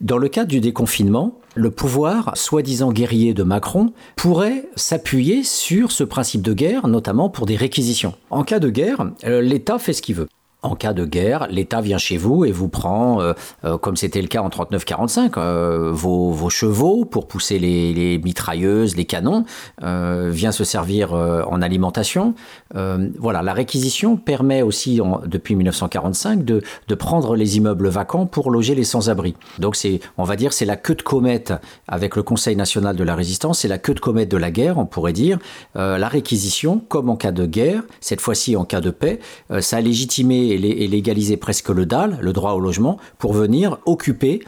Dans 0.00 0.18
le 0.18 0.28
cadre 0.28 0.48
du 0.48 0.60
déconfinement, 0.60 1.38
le 1.54 1.70
pouvoir, 1.70 2.32
soi-disant 2.36 2.92
guerrier 2.92 3.34
de 3.34 3.44
Macron, 3.44 3.92
pourrait 4.16 4.64
s'appuyer 4.74 5.44
sur 5.44 5.92
ce 5.92 6.02
principe 6.02 6.42
de 6.42 6.54
guerre, 6.54 6.88
notamment 6.88 7.28
pour 7.28 7.46
des 7.46 7.54
réquisitions. 7.54 8.14
En 8.30 8.42
cas 8.42 8.58
de 8.58 8.68
guerre, 8.68 9.06
euh, 9.24 9.40
l'État 9.40 9.78
fait 9.78 9.92
ce 9.92 10.02
qu'il 10.02 10.16
veut 10.16 10.28
en 10.62 10.76
cas 10.76 10.92
de 10.92 11.04
guerre, 11.04 11.48
l'État 11.50 11.80
vient 11.80 11.98
chez 11.98 12.16
vous 12.16 12.44
et 12.44 12.52
vous 12.52 12.68
prend, 12.68 13.20
euh, 13.20 13.32
euh, 13.64 13.78
comme 13.78 13.96
c'était 13.96 14.22
le 14.22 14.28
cas 14.28 14.42
en 14.42 14.48
39-45, 14.48 15.32
euh, 15.36 15.90
vos, 15.92 16.30
vos, 16.30 16.50
chevaux 16.50 17.04
pour 17.04 17.26
pousser 17.26 17.58
les, 17.58 18.18
mitrailleuses, 18.18 18.96
les 18.96 19.04
canons, 19.04 19.44
vient 19.80 20.52
se 20.52 20.64
servir 20.64 21.12
en 21.12 21.62
alimentation. 21.62 22.34
voilà, 22.74 23.42
la 23.42 23.52
réquisition 23.52 24.16
permet 24.16 24.62
aussi, 24.62 25.00
depuis 25.26 25.56
1945, 25.56 26.44
de, 26.44 26.62
de, 26.88 26.94
prendre 26.94 27.34
les 27.34 27.56
immeubles 27.56 27.88
vacants 27.88 28.26
pour 28.26 28.50
loger 28.50 28.74
les 28.74 28.84
sans-abri. 28.84 29.34
Donc 29.58 29.76
c'est, 29.76 30.00
on 30.18 30.24
va 30.24 30.36
dire, 30.36 30.52
c'est 30.52 30.64
la 30.64 30.76
queue 30.76 30.94
de 30.94 31.02
comète 31.02 31.52
avec 31.88 32.16
le 32.16 32.22
Conseil 32.22 32.54
national 32.54 32.96
de 32.96 33.04
la 33.04 33.14
résistance, 33.14 33.60
c'est 33.60 33.68
la 33.68 33.78
queue 33.78 33.94
de 33.94 34.00
comète 34.00 34.30
de 34.30 34.36
la 34.36 34.50
guerre, 34.50 34.78
on 34.78 34.86
pourrait 34.86 35.12
dire. 35.12 35.38
la 35.74 36.08
réquisition, 36.08 36.78
comme 36.78 37.08
en 37.08 37.16
cas 37.16 37.32
de 37.32 37.46
guerre, 37.46 37.82
cette 38.00 38.20
fois-ci 38.20 38.56
en 38.56 38.64
cas 38.64 38.80
de 38.80 38.90
paix, 38.90 39.20
ça 39.60 39.78
a 39.78 39.80
légitimé 39.80 40.51
et 40.54 40.86
légaliser 40.86 41.36
presque 41.36 41.68
le 41.68 41.86
DAL, 41.86 42.18
le 42.20 42.32
droit 42.32 42.52
au 42.52 42.60
logement, 42.60 42.98
pour 43.18 43.32
venir 43.32 43.78
occuper, 43.86 44.42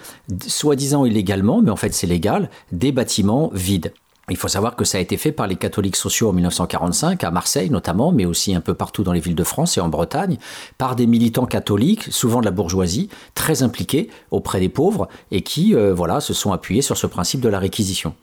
soi-disant 0.46 1.04
illégalement, 1.04 1.62
mais 1.62 1.70
en 1.70 1.76
fait 1.76 1.92
c'est 1.92 2.06
légal, 2.06 2.50
des 2.72 2.92
bâtiments 2.92 3.50
vides. 3.52 3.92
Il 4.30 4.38
faut 4.38 4.48
savoir 4.48 4.74
que 4.74 4.86
ça 4.86 4.96
a 4.96 5.02
été 5.02 5.18
fait 5.18 5.32
par 5.32 5.46
les 5.46 5.56
catholiques 5.56 5.96
sociaux 5.96 6.30
en 6.30 6.32
1945, 6.32 7.22
à 7.24 7.30
Marseille 7.30 7.68
notamment, 7.68 8.10
mais 8.10 8.24
aussi 8.24 8.54
un 8.54 8.60
peu 8.60 8.72
partout 8.72 9.02
dans 9.02 9.12
les 9.12 9.20
villes 9.20 9.34
de 9.34 9.44
France 9.44 9.76
et 9.76 9.80
en 9.80 9.88
Bretagne, 9.88 10.38
par 10.78 10.96
des 10.96 11.06
militants 11.06 11.44
catholiques, 11.44 12.10
souvent 12.10 12.40
de 12.40 12.46
la 12.46 12.50
bourgeoisie, 12.50 13.10
très 13.34 13.62
impliqués 13.62 14.08
auprès 14.30 14.60
des 14.60 14.70
pauvres, 14.70 15.08
et 15.30 15.42
qui 15.42 15.74
euh, 15.74 15.92
voilà, 15.92 16.20
se 16.20 16.32
sont 16.32 16.52
appuyés 16.52 16.80
sur 16.80 16.96
ce 16.96 17.06
principe 17.06 17.40
de 17.40 17.50
la 17.50 17.58
réquisition. 17.58 18.14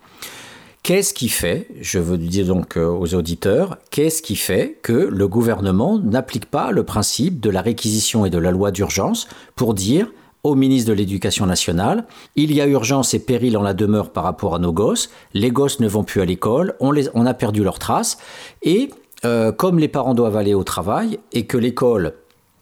Qu'est-ce 0.83 1.13
qui 1.13 1.29
fait, 1.29 1.67
je 1.79 1.99
veux 1.99 2.17
dire 2.17 2.47
donc 2.47 2.75
euh, 2.75 2.87
aux 2.87 3.13
auditeurs, 3.13 3.77
qu'est-ce 3.91 4.23
qui 4.23 4.35
fait 4.35 4.79
que 4.81 4.93
le 4.93 5.27
gouvernement 5.27 5.99
n'applique 5.99 6.47
pas 6.47 6.71
le 6.71 6.83
principe 6.83 7.39
de 7.39 7.51
la 7.51 7.61
réquisition 7.61 8.25
et 8.25 8.31
de 8.31 8.39
la 8.39 8.49
loi 8.49 8.71
d'urgence 8.71 9.27
pour 9.55 9.75
dire 9.75 10.11
au 10.43 10.55
ministre 10.55 10.89
de 10.89 10.93
l'Éducation 10.93 11.45
nationale, 11.45 12.05
il 12.35 12.51
y 12.51 12.61
a 12.61 12.65
urgence 12.65 13.13
et 13.13 13.19
péril 13.19 13.57
en 13.57 13.61
la 13.61 13.75
demeure 13.75 14.09
par 14.09 14.23
rapport 14.23 14.55
à 14.55 14.59
nos 14.59 14.73
gosses, 14.73 15.11
les 15.35 15.51
gosses 15.51 15.79
ne 15.79 15.87
vont 15.87 16.03
plus 16.03 16.19
à 16.19 16.25
l'école, 16.25 16.73
on, 16.79 16.95
on 17.13 17.25
a 17.27 17.33
perdu 17.35 17.63
leurs 17.63 17.77
traces, 17.77 18.17
et 18.63 18.89
euh, 19.23 19.51
comme 19.51 19.77
les 19.77 19.87
parents 19.87 20.15
doivent 20.15 20.35
aller 20.35 20.55
au 20.55 20.63
travail 20.63 21.19
et 21.31 21.45
que 21.45 21.57
l'école 21.57 22.13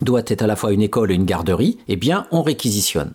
doit 0.01 0.23
être 0.27 0.41
à 0.41 0.47
la 0.47 0.57
fois 0.57 0.73
une 0.73 0.81
école 0.81 1.11
et 1.11 1.15
une 1.15 1.23
garderie, 1.23 1.77
eh 1.87 1.95
bien 1.95 2.25
on 2.31 2.41
réquisitionne 2.41 3.13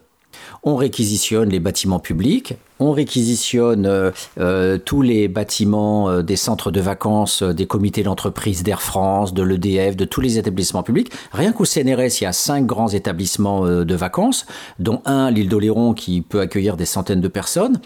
on 0.65 0.77
réquisitionne 0.77 1.51
les 1.51 1.61
bâtiments 1.61 2.01
publics, 2.01 2.55
on 2.81 2.93
réquisitionne 2.93 3.87
euh, 3.87 4.11
euh, 4.41 4.79
tous 4.79 5.03
les 5.03 5.29
bâtiments 5.29 6.11
euh, 6.11 6.23
des 6.23 6.37
centres 6.37 6.71
de 6.71 6.81
vacances, 6.81 7.43
des 7.43 7.67
comités 7.67 8.03
d'entreprise 8.03 8.63
d'Air 8.63 8.83
France, 8.83 9.35
de 9.35 9.43
l'EDF, 9.43 9.95
de 9.95 10.05
tous 10.05 10.21
les 10.21 10.39
établissements 10.39 10.83
publics. 10.83 11.13
Rien 11.33 11.53
qu'au 11.53 11.65
CNRS, 11.65 12.21
il 12.21 12.25
y 12.25 12.27
a 12.27 12.33
cinq 12.33 12.67
grands 12.67 12.89
établissements 12.89 13.67
de 13.67 13.95
vacances, 13.95 14.47
dont 14.79 15.03
un, 15.05 15.31
l'île 15.31 15.49
d'Oléron, 15.49 15.95
qui 15.95 16.23
peut 16.23 16.41
accueillir 16.41 16.77
des 16.77 16.87
centaines 16.87 17.21
de 17.21 17.29
personnes. 17.29 17.81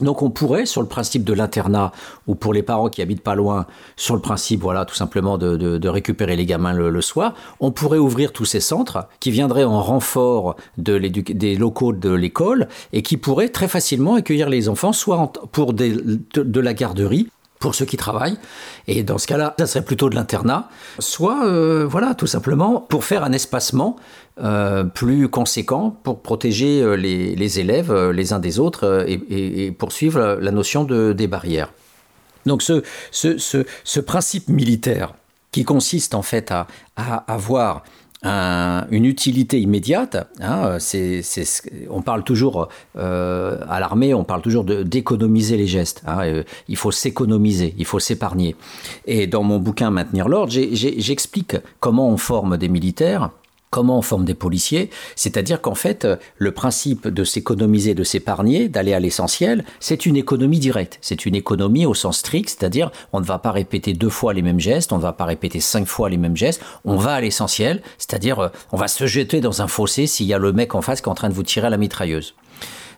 Donc 0.00 0.22
on 0.22 0.30
pourrait, 0.30 0.66
sur 0.66 0.82
le 0.82 0.88
principe 0.88 1.24
de 1.24 1.32
l'internat, 1.32 1.92
ou 2.26 2.34
pour 2.34 2.52
les 2.52 2.62
parents 2.62 2.88
qui 2.88 3.02
habitent 3.02 3.22
pas 3.22 3.34
loin, 3.34 3.66
sur 3.96 4.14
le 4.14 4.20
principe, 4.20 4.60
voilà, 4.60 4.84
tout 4.84 4.94
simplement 4.94 5.38
de, 5.38 5.88
récupérer 5.88 6.36
les 6.36 6.46
gamins 6.46 6.72
le, 6.72 7.00
soir, 7.00 7.34
on 7.60 7.70
pourrait 7.70 7.98
ouvrir 7.98 8.32
tous 8.32 8.44
ces 8.44 8.60
centres 8.60 9.06
qui 9.20 9.30
viendraient 9.30 9.64
en 9.64 9.80
renfort 9.82 10.56
de 10.78 10.98
des 10.98 11.54
locaux 11.56 11.92
de 11.92 12.10
l'école 12.10 12.68
et 12.92 13.02
qui 13.02 13.16
pourraient 13.16 13.50
très 13.50 13.68
facilement 13.68 14.14
accueillir 14.14 14.48
les 14.48 14.68
enfants, 14.68 14.92
soit 14.92 15.32
pour 15.52 15.72
de, 15.72 16.60
la 16.60 16.74
garderie, 16.74 17.28
pour 17.62 17.74
ceux 17.76 17.86
qui 17.86 17.96
travaillent. 17.96 18.36
Et 18.88 19.04
dans 19.04 19.16
ce 19.16 19.26
cas-là, 19.28 19.54
ça 19.58 19.66
serait 19.66 19.84
plutôt 19.84 20.10
de 20.10 20.16
l'internat, 20.16 20.68
soit, 20.98 21.46
euh, 21.46 21.86
voilà, 21.88 22.14
tout 22.14 22.26
simplement 22.26 22.80
pour 22.80 23.04
faire 23.04 23.22
un 23.24 23.32
espacement 23.32 23.96
euh, 24.42 24.82
plus 24.84 25.28
conséquent 25.28 25.96
pour 26.02 26.20
protéger 26.20 26.82
euh, 26.82 26.94
les, 26.96 27.60
élèves 27.60 28.10
les 28.10 28.32
uns 28.32 28.40
des 28.40 28.58
autres 28.58 29.06
et, 29.08 29.70
poursuivre 29.70 30.38
la 30.40 30.50
notion 30.50 30.84
de, 30.84 31.12
des 31.12 31.28
barrières. 31.28 31.72
Donc 32.44 32.62
ce, 32.62 32.82
ce, 33.12 33.38
ce, 33.38 34.00
principe 34.00 34.48
militaire 34.48 35.14
qui 35.52 35.64
consiste 35.64 36.14
en 36.14 36.22
fait 36.22 36.50
à, 36.50 36.66
à 36.96 37.32
avoir 37.32 37.84
une 38.24 39.04
utilité 39.04 39.60
immédiate. 39.60 40.16
Hein, 40.40 40.78
on 41.90 42.02
parle 42.02 42.24
toujours 42.24 42.68
euh, 42.96 43.58
à 43.68 43.80
l'armée, 43.80 44.14
on 44.14 44.24
parle 44.24 44.42
toujours 44.42 44.64
d'économiser 44.64 45.56
les 45.56 45.66
gestes. 45.66 46.02
Hein, 46.06 46.24
euh, 46.24 46.42
il 46.68 46.76
faut 46.76 46.92
s'économiser, 46.92 47.74
il 47.78 47.84
faut 47.84 47.98
s'épargner. 47.98 48.56
Et 49.06 49.26
dans 49.26 49.42
mon 49.42 49.58
bouquin 49.58 49.90
Maintenir 49.90 50.28
l'ordre, 50.28 50.52
j'explique 50.52 51.56
comment 51.80 52.08
on 52.08 52.16
forme 52.16 52.56
des 52.56 52.68
militaires 52.68 53.30
comment 53.72 53.98
on 53.98 54.02
forme 54.02 54.26
des 54.26 54.34
policiers, 54.34 54.90
c'est-à-dire 55.16 55.62
qu'en 55.62 55.74
fait, 55.74 56.06
le 56.36 56.52
principe 56.52 57.08
de 57.08 57.24
s'économiser, 57.24 57.94
de 57.94 58.04
s'épargner, 58.04 58.68
d'aller 58.68 58.92
à 58.92 59.00
l'essentiel, 59.00 59.64
c'est 59.80 60.04
une 60.04 60.16
économie 60.16 60.58
directe. 60.58 60.98
C'est 61.00 61.24
une 61.24 61.34
économie 61.34 61.86
au 61.86 61.94
sens 61.94 62.18
strict, 62.18 62.50
c'est-à-dire 62.50 62.92
on 63.12 63.20
ne 63.20 63.24
va 63.24 63.38
pas 63.38 63.50
répéter 63.50 63.94
deux 63.94 64.10
fois 64.10 64.34
les 64.34 64.42
mêmes 64.42 64.60
gestes, 64.60 64.92
on 64.92 64.98
ne 64.98 65.02
va 65.02 65.14
pas 65.14 65.24
répéter 65.24 65.58
cinq 65.58 65.86
fois 65.86 66.10
les 66.10 66.18
mêmes 66.18 66.36
gestes, 66.36 66.62
on 66.84 66.96
va 66.96 67.14
à 67.14 67.20
l'essentiel, 67.22 67.82
c'est-à-dire 67.96 68.38
euh, 68.40 68.48
on 68.72 68.76
va 68.76 68.88
se 68.88 69.06
jeter 69.06 69.40
dans 69.40 69.62
un 69.62 69.68
fossé 69.68 70.06
s'il 70.06 70.26
y 70.26 70.34
a 70.34 70.38
le 70.38 70.52
mec 70.52 70.74
en 70.74 70.82
face 70.82 71.00
qui 71.00 71.08
est 71.08 71.12
en 71.12 71.14
train 71.14 71.30
de 71.30 71.34
vous 71.34 71.42
tirer 71.42 71.68
à 71.68 71.70
la 71.70 71.78
mitrailleuse. 71.78 72.34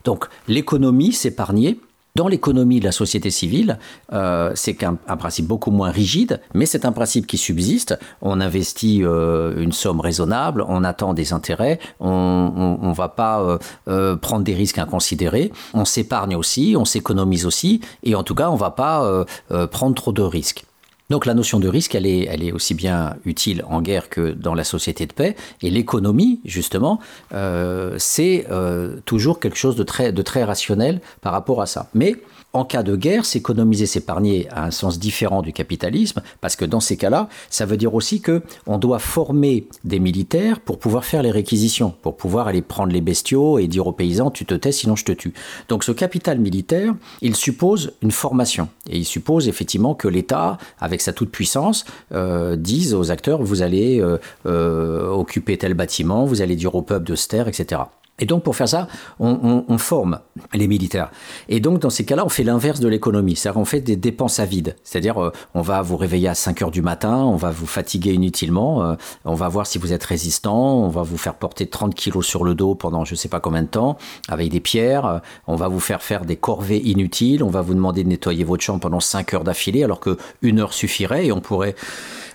Donc 0.02 0.26
l'économie, 0.48 1.12
s'épargner, 1.12 1.78
dans 2.16 2.28
l'économie 2.28 2.78
de 2.78 2.84
la 2.84 2.92
société 2.92 3.30
civile, 3.30 3.76
euh, 4.12 4.52
c'est 4.54 4.84
un, 4.84 4.94
principe 4.94 5.48
beaucoup 5.48 5.72
moins 5.72 5.90
rigide, 5.90 6.40
mais 6.54 6.64
c'est 6.64 6.84
un 6.84 6.92
principe 6.92 7.26
qui 7.26 7.38
subsiste. 7.38 7.98
On 8.22 8.40
investit 8.40 9.00
euh, 9.02 9.60
une 9.60 9.72
somme 9.72 9.98
raisonnable, 9.98 10.64
on 10.68 10.84
attend 10.84 11.12
des 11.12 11.32
intérêts, 11.32 11.80
on 11.98 12.78
ne 12.80 12.94
va 12.94 13.08
pas 13.08 13.58
euh, 13.88 14.16
prendre 14.16 14.44
des 14.44 14.54
risques 14.54 14.78
inconsidérés, 14.78 15.50
on 15.72 15.84
s'épargne 15.84 16.36
aussi, 16.36 16.76
on 16.78 16.84
s'économise 16.84 17.46
aussi, 17.46 17.80
et 18.04 18.14
en 18.14 18.22
tout 18.22 18.36
cas, 18.36 18.48
on 18.48 18.54
ne 18.54 18.60
va 18.60 18.70
pas 18.70 19.24
prendre 19.72 19.96
trop 19.96 20.12
de 20.12 20.22
risques. 20.22 20.64
Donc 21.10 21.26
la 21.26 21.34
notion 21.34 21.60
de 21.60 21.68
risque, 21.68 21.94
elle 21.94 22.06
est, 22.06 22.26
elle 22.30 22.42
est 22.42 22.52
aussi 22.52 22.72
bien 22.74 23.16
utile 23.24 23.62
en 23.68 23.82
guerre 23.82 24.08
que 24.08 24.32
dans 24.32 24.54
la 24.54 24.64
société 24.64 25.06
de 25.06 25.12
paix. 25.12 25.36
Et 25.62 25.70
l'économie, 25.70 26.40
justement, 26.44 26.98
euh, 27.34 27.94
c'est 27.98 28.46
euh, 28.50 28.96
toujours 29.04 29.38
quelque 29.38 29.58
chose 29.58 29.76
de 29.76 29.82
très, 29.82 30.12
de 30.12 30.22
très 30.22 30.44
rationnel 30.44 31.00
par 31.20 31.32
rapport 31.32 31.60
à 31.60 31.66
ça. 31.66 31.88
Mais 31.94 32.16
en 32.54 32.64
cas 32.64 32.82
de 32.82 32.96
guerre, 32.96 33.26
s'économiser, 33.26 33.84
s'épargner 33.84 34.48
a 34.50 34.64
un 34.64 34.70
sens 34.70 34.98
différent 34.98 35.42
du 35.42 35.52
capitalisme, 35.52 36.22
parce 36.40 36.56
que 36.56 36.64
dans 36.64 36.80
ces 36.80 36.96
cas-là, 36.96 37.28
ça 37.50 37.66
veut 37.66 37.76
dire 37.76 37.94
aussi 37.94 38.20
que 38.20 38.42
on 38.66 38.78
doit 38.78 39.00
former 39.00 39.66
des 39.84 39.98
militaires 39.98 40.60
pour 40.60 40.78
pouvoir 40.78 41.04
faire 41.04 41.22
les 41.22 41.30
réquisitions, 41.30 41.94
pour 42.00 42.16
pouvoir 42.16 42.48
aller 42.48 42.62
prendre 42.62 42.92
les 42.92 43.00
bestiaux 43.00 43.58
et 43.58 43.66
dire 43.66 43.86
aux 43.86 43.92
paysans 43.92 44.30
tu 44.30 44.46
te 44.46 44.54
tais 44.54 44.72
sinon 44.72 44.96
je 44.96 45.04
te 45.04 45.12
tue. 45.12 45.34
Donc 45.68 45.84
ce 45.84 45.92
capital 45.92 46.38
militaire, 46.38 46.94
il 47.20 47.36
suppose 47.36 47.92
une 48.02 48.12
formation 48.12 48.68
et 48.88 48.98
il 48.98 49.04
suppose 49.04 49.48
effectivement 49.48 49.94
que 49.94 50.08
l'État, 50.08 50.58
avec 50.78 51.00
sa 51.00 51.12
toute 51.12 51.30
puissance, 51.30 51.84
euh, 52.12 52.56
dise 52.56 52.94
aux 52.94 53.10
acteurs 53.10 53.42
vous 53.42 53.62
allez 53.62 54.00
euh, 54.00 54.18
euh, 54.46 55.08
occuper 55.08 55.58
tel 55.58 55.74
bâtiment, 55.74 56.24
vous 56.24 56.40
allez 56.40 56.56
dire 56.56 56.74
au 56.74 56.82
peuple 56.82 57.04
de 57.04 57.16
se 57.16 57.24
etc. 57.34 57.80
Et 58.20 58.26
donc 58.26 58.44
pour 58.44 58.54
faire 58.54 58.68
ça, 58.68 58.86
on, 59.18 59.78
forme 59.78 60.20
les 60.52 60.68
militaires. 60.68 61.10
Et 61.48 61.58
donc 61.58 61.80
dans 61.80 61.90
ces 61.90 62.04
cas-là, 62.04 62.24
on 62.24 62.28
fait 62.28 62.44
l'inverse 62.44 62.78
de 62.78 62.86
l'économie, 62.86 63.34
c'est-à-dire 63.34 63.60
on 63.60 63.64
fait 63.64 63.80
des 63.80 63.96
dépenses 63.96 64.38
à 64.38 64.44
vide. 64.44 64.76
C'est-à-dire 64.84 65.20
euh, 65.20 65.32
on 65.54 65.62
va 65.62 65.82
vous 65.82 65.96
réveiller 65.96 66.28
à 66.28 66.36
5 66.36 66.62
heures 66.62 66.70
du 66.70 66.80
matin, 66.80 67.16
on 67.16 67.34
va 67.34 67.50
vous 67.50 67.66
fatiguer 67.66 68.12
inutilement, 68.12 68.84
euh, 68.84 68.94
on 69.24 69.34
va 69.34 69.48
voir 69.48 69.66
si 69.66 69.78
vous 69.78 69.92
êtes 69.92 70.04
résistant, 70.04 70.76
on 70.78 70.88
va 70.88 71.02
vous 71.02 71.16
faire 71.16 71.34
porter 71.34 71.66
30 71.66 71.94
kilos 71.94 72.24
sur 72.24 72.44
le 72.44 72.54
dos 72.54 72.76
pendant 72.76 73.04
je 73.04 73.14
ne 73.14 73.16
sais 73.16 73.28
pas 73.28 73.40
combien 73.40 73.62
de 73.62 73.68
temps, 73.68 73.98
avec 74.28 74.48
des 74.48 74.60
pierres, 74.60 75.06
euh, 75.06 75.18
on 75.48 75.56
va 75.56 75.66
vous 75.66 75.80
faire 75.80 76.00
faire 76.00 76.24
des 76.24 76.36
corvées 76.36 76.80
inutiles, 76.82 77.42
on 77.42 77.50
va 77.50 77.62
vous 77.62 77.74
demander 77.74 78.04
de 78.04 78.08
nettoyer 78.08 78.44
votre 78.44 78.62
chambre 78.62 78.78
pendant 78.78 79.00
5 79.00 79.34
heures 79.34 79.44
d'affilée 79.44 79.82
alors 79.82 79.98
que 79.98 80.18
une 80.40 80.60
heure 80.60 80.72
suffirait 80.72 81.26
et 81.26 81.32
on 81.32 81.40
pourrait 81.40 81.74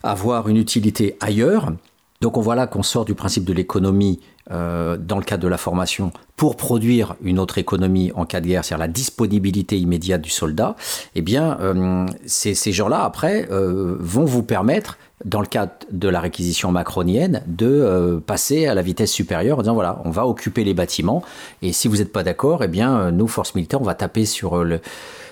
avoir 0.03 0.49
une 0.49 0.57
utilité 0.57 1.15
ailleurs. 1.21 1.71
Donc 2.21 2.35
on 2.35 2.41
voit 2.41 2.55
là 2.55 2.67
qu'on 2.67 2.83
sort 2.83 3.05
du 3.05 3.15
principe 3.15 3.45
de 3.45 3.53
l'économie 3.53 4.19
euh, 4.51 4.97
dans 4.97 5.17
le 5.17 5.23
cadre 5.23 5.43
de 5.43 5.47
la 5.47 5.57
formation 5.57 6.11
pour 6.35 6.57
produire 6.57 7.15
une 7.21 7.37
autre 7.37 7.57
économie 7.57 8.11
en 8.15 8.25
cas 8.25 8.41
de 8.41 8.47
guerre, 8.47 8.65
c'est-à-dire 8.65 8.85
la 8.85 8.91
disponibilité 8.91 9.77
immédiate 9.77 10.21
du 10.21 10.29
soldat. 10.29 10.75
Eh 11.15 11.21
bien, 11.21 11.57
euh, 11.61 12.05
ces, 12.25 12.71
gens-là, 12.71 13.03
après, 13.03 13.47
euh, 13.51 13.95
vont 13.99 14.25
vous 14.25 14.41
permettre, 14.43 14.97
dans 15.25 15.41
le 15.41 15.47
cadre 15.47 15.73
de 15.91 16.07
la 16.07 16.19
réquisition 16.21 16.71
macronienne, 16.71 17.43
de 17.45 18.23
passer 18.25 18.67
à 18.67 18.73
la 18.73 18.81
vitesse 18.81 19.11
supérieure 19.11 19.59
en 19.59 19.61
disant, 19.63 19.73
voilà, 19.73 20.01
on 20.05 20.11
va 20.11 20.25
occuper 20.25 20.63
les 20.63 20.73
bâtiments, 20.73 21.21
et 21.61 21.73
si 21.73 21.89
vous 21.89 21.97
n'êtes 21.97 22.13
pas 22.13 22.23
d'accord, 22.23 22.63
eh 22.63 22.69
bien, 22.69 23.11
nous, 23.11 23.27
forces 23.27 23.53
militaires, 23.53 23.81
on 23.81 23.85
va 23.85 23.95
taper 23.95 24.25
sur 24.25 24.63
le 24.63 24.79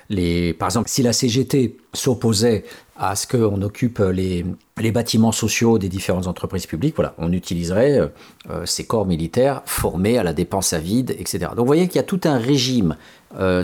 les, 0.09 0.53
par 0.53 0.68
exemple, 0.68 0.89
si 0.89 1.03
la 1.03 1.13
CGT 1.13 1.78
s'opposait 1.93 2.63
à 3.00 3.16
ce 3.16 3.28
qu'on 3.28 3.62
occupe 3.62 4.00
les, 4.00 4.43
bâtiments 4.91 5.32
sociaux 5.32 5.78
des 5.78 5.89
différentes 5.89 6.28
entreprises 6.28 6.66
publiques, 6.66 6.95
voilà, 6.95 7.14
on 7.18 7.32
utiliserait 7.32 8.00
euh, 8.00 8.08
euh, 8.50 8.66
ces 8.66 8.86
corps 8.86 9.06
militaires 9.06 9.62
formés 9.66 10.18
à 10.18 10.24
la 10.24 10.34
dépense 10.34 10.74
à 10.74 10.80
vide, 10.80 11.16
etc. 11.20 11.39
Donc 11.50 11.60
vous 11.60 11.66
voyez 11.66 11.88
qu'il 11.88 11.98
y 11.98 12.00
a 12.00 12.04
tout 12.04 12.22
un 12.24 12.38
régime 12.38 12.95
euh, 13.39 13.64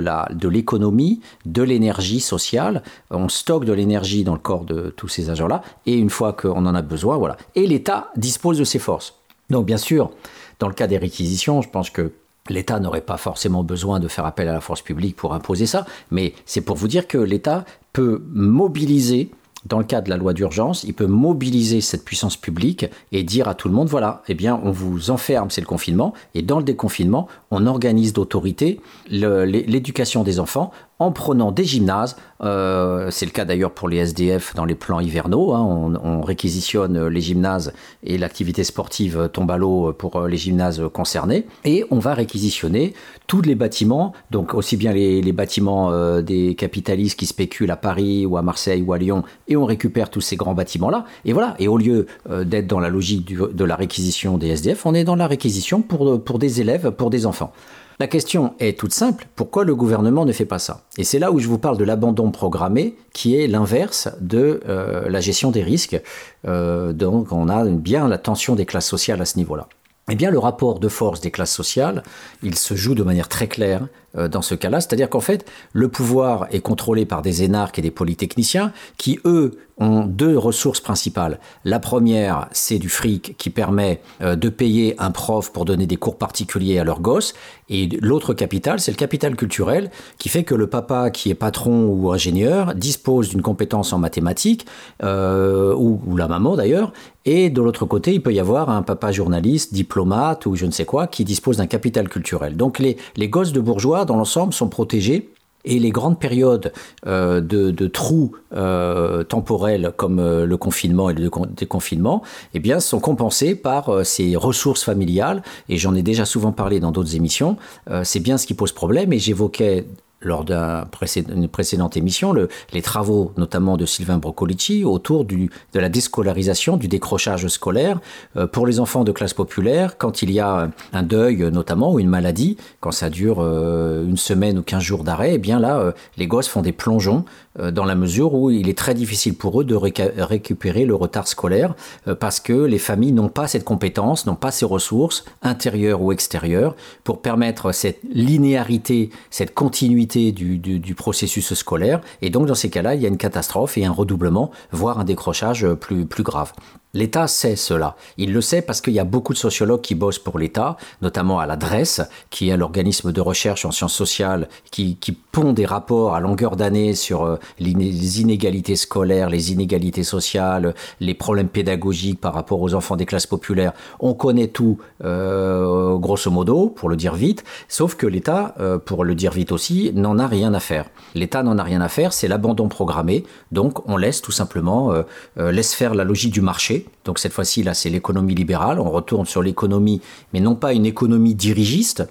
la, 0.00 0.28
de 0.32 0.48
l'économie, 0.48 1.20
de 1.46 1.62
l'énergie 1.62 2.20
sociale. 2.20 2.82
On 3.10 3.28
stocke 3.28 3.64
de 3.64 3.72
l'énergie 3.72 4.24
dans 4.24 4.34
le 4.34 4.40
corps 4.40 4.64
de 4.64 4.92
tous 4.96 5.08
ces 5.08 5.30
agents-là, 5.30 5.62
et 5.86 5.94
une 5.94 6.10
fois 6.10 6.32
qu'on 6.32 6.66
en 6.66 6.74
a 6.74 6.82
besoin, 6.82 7.16
voilà. 7.16 7.36
Et 7.54 7.66
l'État 7.66 8.10
dispose 8.16 8.58
de 8.58 8.64
ses 8.64 8.78
forces. 8.78 9.14
Donc 9.50 9.66
bien 9.66 9.78
sûr, 9.78 10.10
dans 10.58 10.68
le 10.68 10.74
cas 10.74 10.86
des 10.86 10.98
réquisitions, 10.98 11.62
je 11.62 11.68
pense 11.68 11.90
que 11.90 12.12
L'État 12.48 12.80
n'aurait 12.80 13.00
pas 13.02 13.16
forcément 13.16 13.62
besoin 13.62 14.00
de 14.00 14.08
faire 14.08 14.24
appel 14.24 14.48
à 14.48 14.52
la 14.52 14.60
force 14.60 14.82
publique 14.82 15.14
pour 15.14 15.34
imposer 15.34 15.66
ça, 15.66 15.84
mais 16.10 16.34
c'est 16.46 16.62
pour 16.62 16.76
vous 16.76 16.88
dire 16.88 17.06
que 17.06 17.18
l'État 17.18 17.64
peut 17.92 18.22
mobiliser 18.32 19.30
dans 19.66 19.78
le 19.78 19.84
cadre 19.84 20.06
de 20.06 20.10
la 20.10 20.16
loi 20.16 20.32
d'urgence, 20.32 20.84
il 20.84 20.94
peut 20.94 21.06
mobiliser 21.06 21.80
cette 21.80 22.04
puissance 22.04 22.36
publique 22.36 22.86
et 23.12 23.22
dire 23.22 23.46
à 23.46 23.54
tout 23.54 23.68
le 23.68 23.74
monde, 23.74 23.88
voilà, 23.88 24.22
eh 24.28 24.34
bien, 24.34 24.58
on 24.64 24.70
vous 24.70 25.10
enferme, 25.10 25.50
c'est 25.50 25.60
le 25.60 25.66
confinement, 25.66 26.14
et 26.34 26.42
dans 26.42 26.58
le 26.58 26.64
déconfinement, 26.64 27.28
on 27.50 27.66
organise 27.66 28.12
d'autorité 28.12 28.80
l'éducation 29.10 30.22
des 30.22 30.40
enfants 30.40 30.70
en 31.00 31.10
prenant 31.10 31.50
des 31.50 31.64
gymnases. 31.64 32.16
Euh, 32.42 33.10
c'est 33.10 33.26
le 33.26 33.32
cas 33.32 33.44
d'ailleurs 33.44 33.72
pour 33.72 33.88
les 33.88 33.96
SDF 33.96 34.54
dans 34.54 34.64
les 34.64 34.76
plans 34.76 35.00
hivernaux. 35.00 35.52
Hein. 35.52 35.98
on, 36.02 36.20
réquisitionne 36.20 37.08
les 37.08 37.20
gymnases 37.20 37.72
et 38.04 38.18
l'activité 38.18 38.62
sportive 38.62 39.30
tombe 39.32 39.50
à 39.50 39.56
l'eau 39.56 39.92
pour 39.92 40.20
les 40.26 40.36
gymnases 40.36 40.82
concernés. 40.92 41.46
Et 41.64 41.84
on 41.90 41.98
va 41.98 42.14
réquisitionner 42.14 42.94
tous 43.26 43.42
les 43.42 43.54
bâtiments, 43.54 44.12
donc 44.30 44.54
aussi 44.54 44.76
bien 44.76 44.92
les, 44.92 45.32
bâtiments 45.32 45.92
euh, 45.92 46.20
des 46.20 46.54
capitalistes 46.54 47.18
qui 47.18 47.26
spéculent 47.26 47.70
à 47.70 47.76
Paris 47.76 48.26
ou 48.26 48.36
à 48.36 48.42
Marseille 48.42 48.82
ou 48.82 48.92
à 48.92 48.98
Lyon, 48.98 49.22
et 49.48 49.56
on 49.56 49.64
récupère 49.64 50.10
tous 50.10 50.20
ces 50.20 50.36
grands 50.36 50.54
bâtiments-là. 50.54 51.04
Et 51.24 51.32
voilà. 51.32 51.54
Et 51.58 51.68
au 51.68 51.78
lieu 51.78 52.06
euh, 52.28 52.44
d'être 52.44 52.66
dans 52.66 52.80
la 52.80 52.88
logique 52.88 53.32
de 53.34 53.64
la 53.64 53.76
réquisition 53.76 54.36
des 54.36 54.48
SDF, 54.48 54.84
on 54.84 54.94
est 54.94 55.04
dans 55.04 55.16
la 55.16 55.26
réquisition 55.26 55.80
pour, 55.80 56.22
pour 56.22 56.38
des 56.38 56.60
élèves, 56.60 56.90
pour 56.90 57.08
des 57.08 57.24
enfants. 57.24 57.52
La 58.00 58.06
question 58.06 58.54
est 58.60 58.78
toute 58.78 58.94
simple, 58.94 59.26
pourquoi 59.36 59.62
le 59.62 59.74
gouvernement 59.74 60.24
ne 60.24 60.32
fait 60.32 60.46
pas 60.46 60.58
ça? 60.58 60.84
Et 60.96 61.04
c'est 61.04 61.18
là 61.18 61.30
où 61.32 61.38
je 61.38 61.46
vous 61.46 61.58
parle 61.58 61.76
de 61.76 61.84
l'abandon 61.84 62.30
programmé, 62.30 62.96
qui 63.12 63.36
est 63.36 63.46
l'inverse 63.46 64.08
de 64.22 64.62
euh, 64.66 65.10
la 65.10 65.20
gestion 65.20 65.50
des 65.50 65.62
risques. 65.62 66.00
Euh, 66.48 66.94
donc 66.94 67.30
on 67.30 67.50
a 67.50 67.62
bien 67.66 68.08
la 68.08 68.16
tension 68.16 68.54
des 68.54 68.64
classes 68.64 68.88
sociales 68.88 69.20
à 69.20 69.26
ce 69.26 69.36
niveau-là. 69.36 69.68
Eh 70.10 70.14
bien, 70.14 70.30
le 70.30 70.38
rapport 70.38 70.80
de 70.80 70.88
force 70.88 71.20
des 71.20 71.30
classes 71.30 71.52
sociales, 71.52 72.02
il 72.42 72.56
se 72.56 72.74
joue 72.74 72.94
de 72.94 73.02
manière 73.02 73.28
très 73.28 73.48
claire 73.48 73.86
dans 74.14 74.42
ce 74.42 74.54
cas-là, 74.54 74.80
c'est-à-dire 74.80 75.08
qu'en 75.08 75.20
fait, 75.20 75.48
le 75.72 75.88
pouvoir 75.88 76.46
est 76.50 76.60
contrôlé 76.60 77.04
par 77.06 77.22
des 77.22 77.44
énarques 77.44 77.78
et 77.78 77.82
des 77.82 77.90
polytechniciens 77.90 78.72
qui, 78.96 79.20
eux, 79.24 79.58
ont 79.80 80.04
deux 80.04 80.36
ressources 80.36 80.80
principales. 80.80 81.40
La 81.64 81.80
première, 81.80 82.48
c'est 82.52 82.78
du 82.78 82.88
fric 82.88 83.34
qui 83.38 83.50
permet 83.50 84.00
euh, 84.20 84.36
de 84.36 84.48
payer 84.50 84.94
un 84.98 85.10
prof 85.10 85.52
pour 85.52 85.64
donner 85.64 85.86
des 85.86 85.96
cours 85.96 86.18
particuliers 86.18 86.78
à 86.78 86.84
leurs 86.84 87.00
gosses. 87.00 87.32
Et 87.70 87.88
l'autre 88.00 88.34
capital, 88.34 88.78
c'est 88.78 88.90
le 88.90 88.96
capital 88.96 89.36
culturel 89.36 89.90
qui 90.18 90.28
fait 90.28 90.44
que 90.44 90.54
le 90.54 90.66
papa 90.66 91.10
qui 91.10 91.30
est 91.30 91.34
patron 91.34 91.86
ou 91.86 92.12
ingénieur 92.12 92.74
dispose 92.74 93.30
d'une 93.30 93.42
compétence 93.42 93.92
en 93.92 93.98
mathématiques, 93.98 94.66
euh, 95.02 95.74
ou, 95.74 96.16
la 96.16 96.28
maman 96.28 96.56
d'ailleurs, 96.56 96.92
et 97.24 97.48
de 97.48 97.62
l'autre 97.62 97.86
côté, 97.86 98.14
il 98.14 98.22
peut 98.22 98.32
y 98.32 98.40
avoir 98.40 98.70
un 98.70 98.82
papa 98.82 99.12
journaliste, 99.12 99.72
diplomate 99.72 100.46
ou 100.46 100.56
je 100.56 100.66
ne 100.66 100.70
sais 100.70 100.84
quoi, 100.84 101.06
qui 101.06 101.24
dispose 101.24 101.58
d'un 101.58 101.66
capital 101.66 102.08
culturel. 102.08 102.56
Donc 102.56 102.78
les, 102.78 102.96
les 103.16 103.28
gosses 103.28 103.52
de 103.52 103.60
bourgeois, 103.60 103.99
dans 104.04 104.16
l'ensemble, 104.16 104.52
sont 104.52 104.68
protégés 104.68 105.30
et 105.64 105.78
les 105.78 105.90
grandes 105.90 106.18
périodes 106.18 106.72
euh, 107.06 107.40
de, 107.40 107.86
trous 107.86 108.32
euh, 108.52 109.24
temporels 109.24 109.92
comme 109.96 110.18
euh, 110.18 110.46
le 110.46 110.56
confinement 110.56 111.10
et 111.10 111.14
le 111.14 111.30
déconfinement 111.48 112.22
eh 112.54 112.60
bien, 112.60 112.80
sont 112.80 113.00
compensés 113.00 113.54
par 113.54 114.04
ces 114.04 114.36
ressources 114.36 114.84
familiales. 114.84 115.42
Et 115.68 115.76
j'en 115.76 115.94
ai 115.94 116.02
déjà 116.02 116.24
souvent 116.24 116.52
parlé 116.52 116.80
dans 116.80 116.92
d'autres 116.92 117.16
émissions. 117.16 117.56
c'est 118.04 118.20
bien 118.20 118.38
ce 118.38 118.46
qui 118.46 118.54
pose 118.54 118.72
problème. 118.72 119.12
Et 119.12 119.18
j'évoquais 119.18 119.86
lors 120.22 120.44
d'une 120.44 121.48
précédente 121.48 121.96
émission 121.96 122.32
le, 122.32 122.48
les 122.72 122.82
travaux 122.82 123.32
notamment 123.36 123.76
de 123.76 123.86
Sylvain 123.86 124.18
Broccolici 124.18 124.84
autour 124.84 125.24
de 125.24 125.48
la 125.74 125.88
déscolarisation, 125.88 126.76
du 126.76 126.88
décrochage 126.88 127.46
scolaire 127.48 128.00
euh, 128.36 128.46
pour 128.46 128.66
les 128.66 128.80
enfants 128.80 129.04
de 129.04 129.12
classe 129.12 129.34
populaire 129.34 129.96
quand 129.96 130.22
il 130.22 130.30
y 130.30 130.40
a 130.40 130.70
un 130.92 131.02
deuil 131.02 131.50
notamment 131.50 131.92
ou 131.92 132.00
une 132.00 132.08
maladie, 132.08 132.56
quand 132.80 132.92
ça 132.92 133.08
dure 133.08 133.38
euh, 133.40 134.04
une 134.04 134.16
semaine 134.16 134.58
ou 134.58 134.62
quinze 134.62 134.82
jours 134.82 135.04
d'arrêt, 135.04 135.34
eh 135.34 135.38
bien 135.38 135.58
là 135.58 135.78
euh, 135.78 135.92
les 136.16 136.26
gosses 136.26 136.48
font 136.48 136.62
des 136.62 136.72
plongeons 136.72 137.24
dans 137.58 137.84
la 137.84 137.96
mesure 137.96 138.32
où 138.34 138.50
il 138.50 138.68
est 138.68 138.78
très 138.78 138.94
difficile 138.94 139.34
pour 139.34 139.60
eux 139.60 139.64
de 139.64 139.74
récupérer 139.74 140.84
le 140.84 140.94
retard 140.94 141.26
scolaire 141.26 141.74
parce 142.20 142.38
que 142.38 142.52
les 142.52 142.78
familles 142.78 143.10
n'ont 143.10 143.28
pas 143.28 143.48
cette 143.48 143.64
compétence, 143.64 144.24
n'ont 144.24 144.36
pas 144.36 144.52
ces 144.52 144.64
ressources 144.64 145.24
intérieures 145.42 146.00
ou 146.00 146.12
extérieures 146.12 146.76
pour 147.02 147.20
permettre 147.20 147.72
cette 147.72 147.98
linéarité, 148.14 149.10
cette 149.30 149.52
continuité 149.52 150.09
du, 150.16 150.94
processus 150.94 151.54
scolaire. 151.54 152.00
Et 152.22 152.30
donc, 152.30 152.46
dans 152.46 152.54
ces 152.54 152.70
cas-là, 152.70 152.94
il 152.94 153.02
y 153.02 153.06
a 153.06 153.08
une 153.08 153.16
catastrophe 153.16 153.78
et 153.78 153.84
un 153.84 153.92
redoublement, 153.92 154.50
voire 154.72 154.98
un 154.98 155.04
décrochage 155.04 155.66
plus, 155.74 156.06
grave. 156.22 156.52
L'État 156.92 157.28
sait 157.28 157.54
cela. 157.54 157.94
Il 158.16 158.32
le 158.32 158.40
sait 158.40 158.62
parce 158.62 158.80
qu'il 158.80 158.94
y 158.94 158.98
a 158.98 159.04
beaucoup 159.04 159.32
de 159.32 159.38
sociologues 159.38 159.80
qui 159.80 159.94
bossent 159.94 160.18
pour 160.18 160.40
l'État, 160.40 160.76
notamment 161.02 161.38
à 161.38 161.46
l'adresse, 161.46 162.00
qui 162.30 162.48
est 162.48 162.56
l'organisme 162.56 163.12
de 163.12 163.20
recherche 163.20 163.64
en 163.64 163.70
sciences 163.70 163.94
sociales, 163.94 164.48
qui, 164.72 164.96
qui 164.96 165.12
pond 165.12 165.52
des 165.52 165.66
rapports 165.66 166.16
à 166.16 166.20
longueur 166.20 166.56
d'année 166.56 166.96
sur 166.96 167.22
euh, 167.22 167.36
les 167.60 168.20
inégalités 168.20 168.74
scolaires, 168.74 169.30
les 169.30 169.52
inégalités 169.52 170.02
sociales, 170.02 170.74
les 170.98 171.14
problèmes 171.14 171.48
pédagogiques 171.48 172.20
par 172.20 172.34
rapport 172.34 172.60
aux 172.60 172.74
enfants 172.74 172.96
des 172.96 173.06
classes 173.06 173.28
populaires. 173.28 173.72
On 174.00 174.14
connaît 174.14 174.48
tout, 174.48 174.78
euh, 175.04 175.96
grosso 175.96 176.30
modo, 176.30 176.68
pour 176.70 176.88
le 176.88 176.96
dire 176.96 177.14
vite, 177.14 177.44
sauf 177.68 177.94
que 177.94 178.08
l'État, 178.08 178.54
euh, 178.58 178.78
pour 178.78 179.04
le 179.04 179.14
dire 179.14 179.30
vite 179.30 179.52
aussi, 179.52 179.92
n'en 179.94 180.18
a 180.18 180.26
rien 180.26 180.54
à 180.54 180.60
faire. 180.60 180.86
L'État 181.14 181.44
n'en 181.44 181.56
a 181.58 181.62
rien 181.62 181.80
à 181.80 181.88
faire, 181.88 182.12
c'est 182.12 182.26
l'abandon 182.26 182.66
programmé, 182.68 183.24
donc 183.52 183.88
on 183.88 183.96
laisse 183.96 184.22
tout 184.22 184.32
simplement, 184.32 184.92
laisse 185.36 185.74
faire 185.74 185.94
la 185.94 186.04
logique 186.04 186.32
du 186.32 186.40
marché 186.40 186.79
donc 187.04 187.18
cette 187.18 187.32
fois-ci, 187.32 187.62
là, 187.62 187.74
c'est 187.74 187.90
l'économie 187.90 188.34
libérale. 188.34 188.80
On 188.80 188.90
retourne 188.90 189.26
sur 189.26 189.42
l'économie, 189.42 190.00
mais 190.32 190.40
non 190.40 190.54
pas 190.54 190.72
une 190.72 190.86
économie 190.86 191.34
dirigiste, 191.34 192.06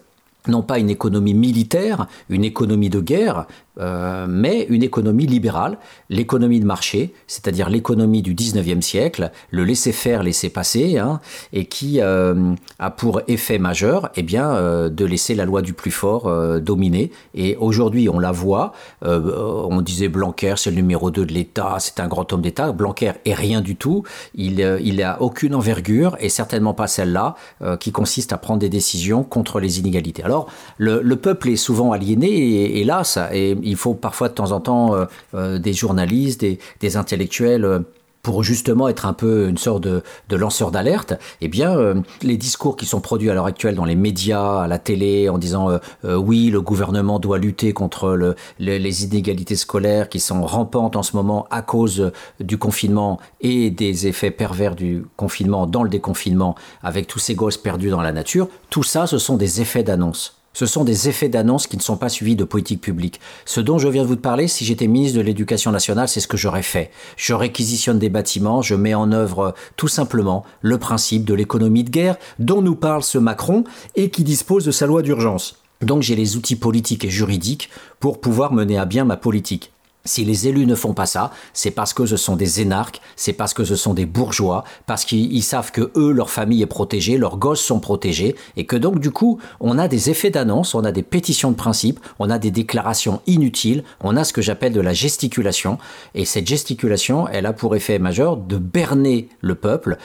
non 0.48 0.62
pas 0.62 0.80
une 0.80 0.90
économie 0.90 1.34
militaire, 1.34 2.08
une 2.30 2.44
économie 2.44 2.90
de 2.90 3.00
guerre, 3.00 3.46
euh, 3.80 4.26
mais 4.28 4.66
une 4.70 4.84
économie 4.84 5.26
libérale, 5.26 5.78
l'économie 6.10 6.60
de 6.60 6.66
marché, 6.66 7.14
c'est-à-dire 7.28 7.70
l'économie 7.70 8.22
du 8.22 8.36
19e 8.36 8.82
siècle, 8.82 9.32
le 9.52 9.64
laisser-faire, 9.64 10.24
laisser-passer, 10.24 10.98
hein, 10.98 11.22
et 11.54 11.66
qui 11.66 12.02
euh, 12.02 12.54
a 12.80 12.92
pour 12.92 13.22
effet 13.28 13.58
majeur 13.58 14.10
eh 14.16 14.24
bien, 14.24 14.52
euh, 14.52 14.90
de 14.90 15.06
laisser 15.06 15.34
la 15.36 15.46
loi 15.46 15.62
du 15.62 15.74
plus 15.74 15.92
fort 15.92 16.30
dominer. 16.60 17.12
Et 17.34 17.56
aujourd'hui, 17.58 18.10
on 18.10 18.20
la 18.20 18.32
voit, 18.32 18.74
on 19.02 19.82
disait 19.82 20.08
Blanquer, 20.08 20.56
c'est 20.58 20.72
le 20.72 20.76
numéro 20.76 21.12
2 21.12 21.26
de 21.26 21.34
l'État, 21.34 21.78
c'est 21.80 22.00
un 22.00 22.08
grand 22.08 22.32
homme 22.34 22.42
d'État. 22.42 22.72
Blanquer 22.72 23.14
est 23.26 23.34
rien 23.34 23.62
du 23.62 23.76
tout, 23.76 24.04
il 24.36 24.58
n'a 24.58 25.22
aucune 25.22 25.56
envergure, 25.56 26.18
et 26.20 26.30
certainement 26.30 26.74
pas 26.74 26.88
celle-là, 26.88 27.36
qui 27.80 27.92
consiste 27.92 28.34
à 28.34 28.38
prendre 28.38 28.60
des 28.60 28.70
décisions 28.70 29.24
contre 29.24 29.60
les 29.60 29.80
inégalités. 29.80 30.24
Alors, 30.24 30.48
le, 30.78 31.16
peuple 31.16 31.50
est 31.50 31.56
souvent 31.56 31.92
aliéné, 31.92 32.28
et, 32.28 32.82
hélas, 32.82 33.18
et 33.32 33.56
il 33.70 33.76
faut 33.76 33.94
parfois 33.94 34.30
de 34.30 34.34
temps 34.34 34.52
en 34.52 34.60
temps 34.60 34.96
euh, 34.96 35.06
euh, 35.34 35.60
des 35.60 35.74
journalistes, 35.74 36.42
des, 36.42 36.98
intellectuels 36.98 37.66
euh, 37.66 37.80
pour 38.22 38.44
justement 38.44 38.90
être 38.90 39.06
un 39.06 39.14
peu 39.14 39.48
une 39.48 39.58
sorte 39.58 39.82
de, 39.84 40.04
lanceur 40.30 40.72
d'alerte, 40.72 41.14
eh 41.40 41.48
bien, 41.48 42.04
les 42.22 42.36
discours 42.36 42.76
qui 42.76 42.86
sont 42.86 43.00
produits 43.00 43.30
à 43.30 43.34
l'heure 43.34 43.46
actuelle 43.46 43.76
dans 43.76 43.86
les 43.86 43.96
médias, 43.96 44.64
à 44.64 44.68
la 44.68 44.78
télé, 44.78 45.30
en 45.30 45.38
disant 45.38 45.80
oui, 46.04 46.50
le 46.50 46.60
gouvernement 46.60 47.18
doit 47.20 47.38
lutter 47.38 47.72
contre 47.72 48.36
les 48.60 49.04
inégalités 49.06 49.56
scolaires 49.56 50.10
qui 50.10 50.20
sont 50.20 50.46
rampantes 50.46 50.98
en 50.98 51.02
ce 51.02 51.16
moment 51.16 51.48
à 51.50 51.62
cause 51.62 52.12
du 52.42 52.58
confinement 52.58 53.22
et 53.40 53.70
des 53.70 54.06
effets 54.06 54.32
pervers 54.32 54.76
du 54.76 55.06
confinement 55.16 55.66
dans 55.66 55.84
le 55.84 55.90
déconfinement, 55.90 56.56
avec 56.84 57.08
tous 57.08 57.20
ces 57.20 57.36
gosses 57.36 57.58
perdus 57.58 57.90
dans 57.90 58.02
la 58.02 58.12
nature, 58.12 58.50
tout 58.70 58.84
ça, 58.84 59.08
ce 59.08 59.18
sont 59.18 59.38
des 59.38 59.62
effets 59.62 59.84
d'annonce. 59.84 60.39
Ce 60.60 60.66
sont 60.66 60.84
des 60.84 61.07
effets 61.07 61.30
d'annonce 61.30 61.68
qui 61.68 61.78
ne 61.78 61.82
sont 61.82 61.95
pas 61.95 62.10
suivis 62.10 62.36
de 62.36 62.43
politique 62.43 62.82
publique. 62.82 63.22
Ce 63.45 63.62
dont 63.62 63.78
je 63.78 63.88
viens 63.88 64.03
de 64.03 64.10
vous 64.10 64.18
parler, 64.18 64.49
si 64.49 64.66
j'étais 64.66 64.88
ministre 64.88 65.18
de 65.18 65.24
l'Éducation 65.24 65.72
nationale, 65.72 66.10
c'est 66.10 66.20
ce 66.20 66.28
que 66.28 66.36
j'aurais 66.36 66.64
fait. 66.64 66.91
Je 67.16 67.34
réquisitionne 67.34 67.97
des 67.97 68.10
bâtiments, 68.10 68.62
je 68.62 68.76
mets 68.76 68.93
en 68.93 69.14
œuvre 69.14 69.55
tout 69.78 69.88
simplement 69.88 70.43
le 70.60 70.78
principe 70.78 71.24
de 71.24 71.34
l'économie 71.34 71.86
de 71.86 71.89
guerre 71.89 72.18
dont 72.39 72.62
nous 72.62 72.76
parle 72.76 73.03
ce 73.03 73.18
Macron 73.18 73.64
et 73.95 74.10
qui 74.10 74.26
dispose 74.26 74.66
de 74.66 74.72
sa 74.72 74.86
loi 74.86 75.01
d'urgence. 75.01 75.62
Donc 75.82 76.01
j'ai 76.01 76.18
les 76.18 76.36
outils 76.36 76.57
politiques 76.57 77.05
et 77.05 77.10
juridiques 77.10 77.70
pour 78.01 78.20
pouvoir 78.20 78.51
mener 78.51 78.78
à 78.78 78.84
bien 78.84 79.05
ma 79.05 79.16
politique. 79.16 79.72
Si 80.06 80.24
les 80.24 80.47
élus 80.47 80.66
ne 80.66 80.76
font 80.76 80.93
pas 80.93 81.06
ça, 81.06 81.32
c'est 81.54 81.72
parce 81.72 81.93
que 81.93 82.06
ce 82.06 82.16
sont 82.16 82.38
des 82.38 82.62
énarques, 82.62 83.02
c'est 83.18 83.34
parce 83.34 83.54
que 83.54 83.66
ce 83.66 83.76
sont 83.76 83.93
des 83.93 84.06
bourgeois, 84.06 84.64
parce 84.86 85.04
qu'ils 85.04 85.43
savent 85.43 85.72
que 85.72 85.91
eux, 85.97 86.12
leur 86.12 86.30
famille 86.30 86.62
est 86.62 86.68
protégée, 86.68 87.18
leurs 87.18 87.38
gosses 87.38 87.62
sont 87.62 87.82
protégés, 87.82 88.36
et 88.56 88.66
que 88.66 88.78
donc 88.78 89.00
du 89.00 89.12
coup, 89.12 89.39
on 89.60 89.78
a 89.78 89.89
des 89.89 90.10
effets 90.10 90.30
d'annonce, 90.30 90.74
on 90.74 90.86
a 90.86 90.93
des 90.93 91.04
pétitions 91.04 91.52
de 91.52 91.58
principe, 91.58 92.00
on 92.18 92.30
a 92.30 92.39
des 92.39 92.50
déclarations 92.50 93.22
inutiles, 93.28 93.84
on 94.02 94.16
a 94.16 94.24
ce 94.24 94.32
que 94.32 94.41
j'appelle 94.41 94.72
de 94.72 94.80
la 94.80 94.93
gesticulation, 94.93 95.78
et 96.16 96.24
cette 96.24 96.47
gesticulation, 96.47 97.28
elle 97.28 97.45
a 97.45 97.52
pour 97.52 97.76
effet 97.76 98.00
majeur 98.00 98.38
de 98.38 98.58
berner 98.58 99.28
le 99.41 99.56
peuple, 99.56 99.97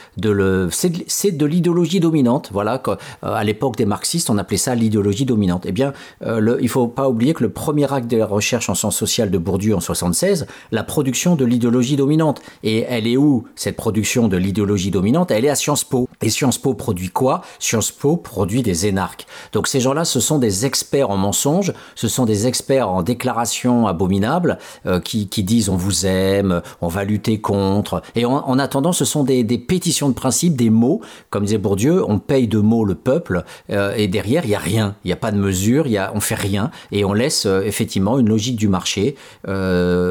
c'est 0.71 1.37
de, 1.37 1.47
l'idéologie 1.47 2.01
dominante. 2.01 2.51
Voilà, 2.53 2.83
euh, 2.89 2.97
à 3.23 3.45
l'époque 3.45 3.77
des 3.77 3.87
marxistes, 3.87 4.29
on 4.29 4.39
appelait 4.39 4.57
ça 4.57 4.75
l'idéologie 4.75 5.25
dominante. 5.25 5.65
Eh 5.67 5.73
bien, 5.73 5.93
euh, 6.23 6.41
le, 6.41 6.59
il 6.61 6.69
faut 6.69 6.89
pas 6.89 7.09
oublier 7.09 7.35
que 7.35 7.43
le 7.43 7.51
premier 7.51 7.91
acte 7.93 8.11
de 8.11 8.17
la 8.17 8.27
recherche 8.27 8.69
en 8.69 8.75
sciences 8.75 8.97
sociales 8.97 9.31
de 9.31 9.39
Bourdieu 9.39 9.77
en 9.77 9.81
76, 9.85 10.47
la 10.73 10.83
production 10.83 11.37
de 11.37 11.45
l'idéologie 11.45 11.97
dominante. 11.97 12.43
Et 12.63 12.85
elle 12.89 13.07
est 13.07 13.17
où 13.17 13.45
cette 13.55 13.77
production 13.77 14.29
de 14.29 14.37
l'idéologie 14.37 14.91
dominante? 14.91 15.31
Elle 15.31 15.45
est 15.45 15.51
à 15.51 15.55
Sciences 15.55 15.85
Po. 15.85 16.09
Et 16.23 16.31
Sciences 16.31 16.59
Po 16.59 16.75
produit 16.75 17.11
quoi? 17.11 17.43
Sciences 17.59 17.91
Po 17.91 18.17
produit 18.17 18.63
des 18.63 18.87
énarques. 18.87 19.27
Donc 19.53 19.69
ces 19.69 19.81
gens-là, 19.81 20.05
ce 20.05 20.21
sont 20.21 20.39
des 20.39 20.67
experts 20.67 21.11
en 21.11 21.17
mensonges, 21.17 21.73
ce 21.95 22.09
sont 22.09 22.25
des 22.25 22.47
experts 22.47 22.89
en 22.89 23.03
déclarations 23.03 23.87
abominables 23.87 24.59
euh, 24.87 25.01
qui, 25.01 25.27
disent 25.27 25.69
on 25.69 25.77
vous 25.77 26.07
aime, 26.07 26.63
on 26.81 26.89
va 26.89 27.05
lutter 27.05 27.41
contre. 27.41 28.03
Et 28.15 28.25
en, 28.25 28.59
attendant, 28.59 28.93
ce 28.93 29.05
sont 29.05 29.25
des, 29.25 29.45
pétitions 29.59 30.09
de 30.09 30.15
principe, 30.15 30.57
des 30.57 30.71
mots. 30.71 31.01
Comme 31.31 31.45
disait 31.45 31.59
Bourdieu, 31.59 32.03
on 32.09 32.19
paye 32.19 32.49
de 32.49 32.59
mots 32.59 32.85
le 32.85 32.95
peuple 32.95 33.45
euh, 33.71 33.95
et 33.97 34.09
derrière, 34.09 34.45
il 34.45 34.49
n'y 34.49 34.55
a 34.55 34.59
rien. 34.59 34.97
Il 35.05 35.09
n'y 35.09 35.13
a 35.13 35.17
pas 35.17 35.33
de 35.33 35.39
mesure, 35.39 35.87
y 35.87 35.99
a, 35.99 36.13
on 36.15 36.21
fait 36.21 36.35
rien. 36.35 36.71
Et 36.93 37.05
on 37.05 37.13
laisse 37.13 37.47
euh, 37.47 37.63
effectivement 37.63 38.19
une 38.19 38.29
logique 38.29 38.57
du 38.57 38.69
marché. 38.69 39.17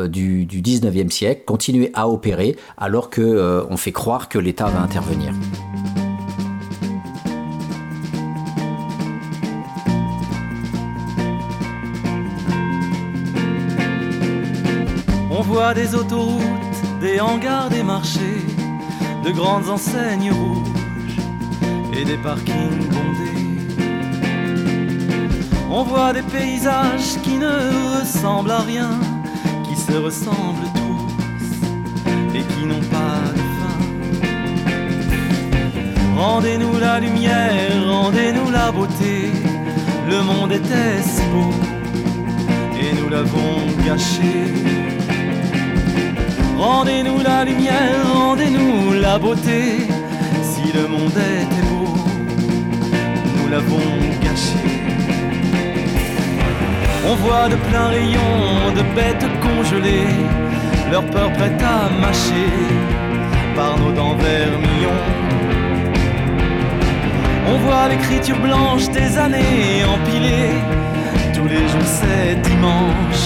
Du, 0.07 0.45
19e 0.45 1.09
siècle 1.09 1.43
continuer 1.45 1.91
à 1.93 2.07
opérer 2.09 2.55
alors 2.77 3.09
qu'on 3.09 3.21
euh, 3.21 3.77
fait 3.77 3.91
croire 3.91 4.29
que 4.29 4.39
l'État 4.39 4.65
va 4.65 4.81
intervenir. 4.81 5.33
On 15.29 15.41
voit 15.41 15.73
des 15.73 15.93
autoroutes, 15.95 16.41
des 17.01 17.19
hangars, 17.19 17.69
des 17.69 17.83
marchés, 17.83 18.45
de 19.25 19.31
grandes 19.31 19.69
enseignes 19.69 20.31
rouges 20.31 21.17
et 21.97 22.05
des 22.05 22.17
parkings 22.17 22.87
bondés. 22.89 23.33
On 25.69 25.83
voit 25.83 26.13
des 26.13 26.21
paysages 26.21 27.19
qui 27.23 27.37
ne 27.37 27.99
ressemblent 27.99 28.51
à 28.51 28.59
rien 28.59 28.91
se 29.87 29.97
ressemblent 29.97 30.71
tous 30.75 32.37
et 32.37 32.43
qui 32.51 32.65
n'ont 32.65 32.85
pas 32.97 33.19
de 33.37 33.43
fin. 33.57 33.79
Rendez-nous 36.15 36.79
la 36.79 36.99
lumière, 36.99 37.71
rendez-nous 37.87 38.49
la 38.51 38.71
beauté. 38.71 39.31
Le 40.09 40.21
monde 40.21 40.51
était 40.51 41.01
si 41.01 41.23
beau 41.33 41.53
et 42.81 42.91
nous 42.99 43.09
l'avons 43.09 43.55
gâché. 43.85 44.33
Rendez-nous 46.57 47.19
la 47.21 47.43
lumière, 47.43 47.97
rendez-nous 48.13 48.93
la 49.01 49.17
beauté. 49.19 49.87
Si 50.51 50.65
le 50.77 50.87
monde 50.87 51.17
était 51.41 51.65
beau, 51.69 51.93
nous 53.35 53.47
l'avons 53.49 53.89
gâché. 54.21 54.72
On 57.05 57.15
voit 57.15 57.49
de 57.49 57.55
pleins 57.55 57.89
rayons 57.89 58.71
de 58.75 58.81
bêtes 58.95 59.27
congelées, 59.41 60.15
leur 60.89 61.03
peur 61.05 61.31
prête 61.33 61.61
à 61.61 61.89
mâcher 61.99 62.49
par 63.55 63.77
nos 63.77 63.91
dents 63.91 64.15
vermillons. 64.15 65.03
On 67.47 67.57
voit 67.57 67.89
l'écriture 67.89 68.39
blanche 68.39 68.89
des 68.89 69.17
années 69.17 69.83
empilées, 69.95 70.55
tous 71.33 71.47
les 71.47 71.67
jours 71.67 71.89
c'est 71.99 72.35
dimanche, 72.41 73.25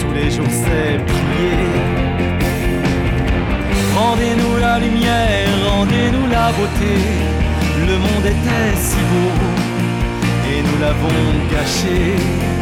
tous 0.00 0.12
les 0.14 0.30
jours 0.30 0.54
c'est 0.62 0.96
prier. 1.04 1.68
Rendez-nous 3.94 4.56
la 4.60 4.78
lumière, 4.78 5.48
rendez-nous 5.68 6.26
la 6.28 6.52
beauté, 6.52 6.94
le 7.86 7.96
monde 7.98 8.26
était 8.34 8.76
si 8.78 8.96
beau 9.10 9.30
et 10.50 10.62
nous 10.62 10.78
l'avons 10.80 11.22
gâché. 11.52 12.53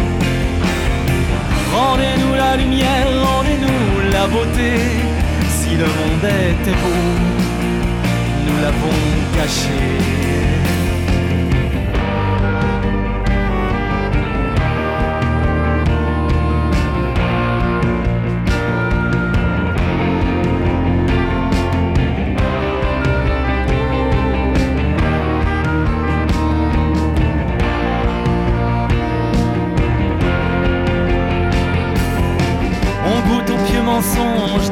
Rendez-nous 1.73 2.35
la 2.35 2.57
lumière, 2.57 3.07
rendez-nous 3.25 4.11
la 4.13 4.27
beauté. 4.27 4.73
Si 5.49 5.71
le 5.71 5.87
monde 5.87 6.25
était 6.51 6.79
beau, 6.83 7.03
nous 8.47 8.63
l'avons 8.63 8.99
caché. 9.35 10.42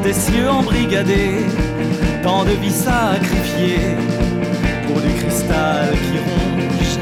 Des 0.02 0.12
cieux 0.12 0.48
embrigadés, 0.48 1.44
tant 2.22 2.44
de 2.44 2.52
vies 2.52 2.70
sacrifiées 2.70 3.96
pour 4.86 5.00
du 5.00 5.12
cristal 5.14 5.90
qui 5.92 6.18
ronge. 6.18 6.98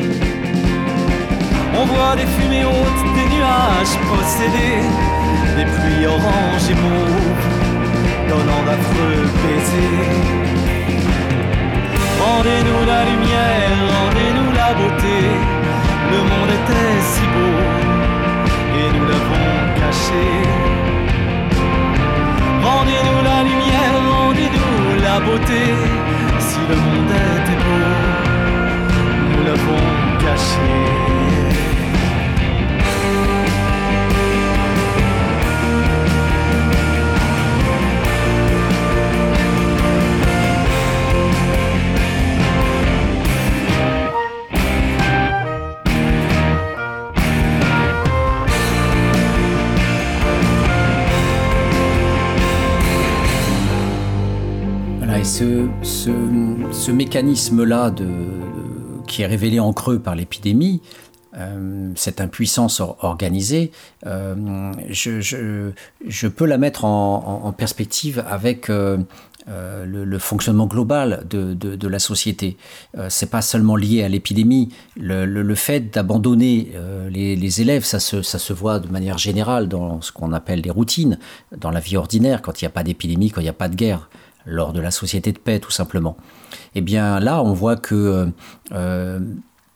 On 1.80 1.84
voit 1.86 2.16
des 2.16 2.26
fumées 2.26 2.64
hautes, 2.64 3.04
des 3.16 3.28
nuages 3.34 3.96
possédés, 4.08 4.82
des 5.56 5.64
pluies 5.64 6.06
oranges 6.06 6.68
et 6.70 6.78
mauves, 6.84 7.46
donnant 8.28 8.62
d'affreux 8.66 9.22
baisers. 9.42 10.48
Rendez-nous 12.20 12.82
la 12.86 13.04
lumière, 13.10 13.78
rendez-nous 13.96 14.52
la 14.52 14.74
beauté, 14.74 15.18
le 16.12 16.18
monde 16.30 16.50
était 16.58 17.00
si 17.12 17.24
beau 17.34 17.58
et 18.80 18.98
nous 18.98 19.06
l'avons 19.06 19.80
caché. 19.80 20.87
Rendez-nous 22.88 23.22
la 23.22 23.42
lumière, 23.42 23.94
rendez-nous 24.10 25.02
la 25.02 25.20
beauté. 25.20 25.62
Si 26.38 26.58
le 26.70 26.76
monde 26.76 27.10
était 27.10 27.58
beau, 27.64 27.84
nous 29.30 29.44
l'avons 29.44 29.84
caché. 30.18 31.37
Ce, 55.82 56.90
mécanisme-là 56.90 57.94
qui 59.06 59.22
est 59.22 59.26
révélé 59.26 59.60
en 59.60 59.72
creux 59.72 59.98
par 59.98 60.14
l'épidémie, 60.14 60.80
euh, 61.36 61.92
cette 61.94 62.20
impuissance 62.20 62.80
organisée, 62.80 63.70
euh, 64.06 64.72
je, 64.88 66.26
peux 66.28 66.46
la 66.46 66.58
mettre 66.58 66.84
en, 66.84 67.52
perspective 67.56 68.24
avec 68.28 68.70
euh, 68.70 68.98
le, 69.46 70.18
fonctionnement 70.18 70.66
global 70.66 71.24
de, 71.28 71.88
la 71.88 71.98
société. 71.98 72.56
c'est 73.08 73.30
pas 73.30 73.42
seulement 73.42 73.76
lié 73.76 74.02
à 74.02 74.08
l'épidémie. 74.08 74.70
Le, 74.96 75.54
fait 75.54 75.92
d'abandonner 75.92 76.72
les, 77.10 77.60
élèves, 77.60 77.84
ça 77.84 78.00
se, 78.00 78.22
ça 78.22 78.38
se 78.38 78.52
voit 78.52 78.80
de 78.80 78.88
manière 78.88 79.18
générale 79.18 79.68
dans 79.68 80.00
ce 80.00 80.10
qu'on 80.10 80.32
appelle 80.32 80.62
les 80.62 80.70
routines, 80.70 81.18
dans 81.56 81.70
la 81.70 81.80
vie 81.80 81.96
ordinaire, 81.96 82.42
quand 82.42 82.60
il 82.60 82.64
n'y 82.64 82.68
a 82.68 82.72
pas 82.72 82.82
d'épidémie, 82.82 83.30
quand 83.30 83.40
il 83.40 83.44
n'y 83.44 83.50
a 83.50 83.54
pas 83.54 83.68
de 83.68 83.76
guerre 83.76 84.08
lors 84.48 84.72
de 84.72 84.80
la 84.80 84.90
société 84.90 85.32
de 85.32 85.38
paix 85.38 85.60
tout 85.60 85.70
simplement. 85.70 86.16
Eh 86.74 86.80
bien 86.80 87.20
là, 87.20 87.42
on 87.42 87.52
voit 87.52 87.76
que 87.76 87.94
euh, 87.94 88.26
euh, 88.72 89.20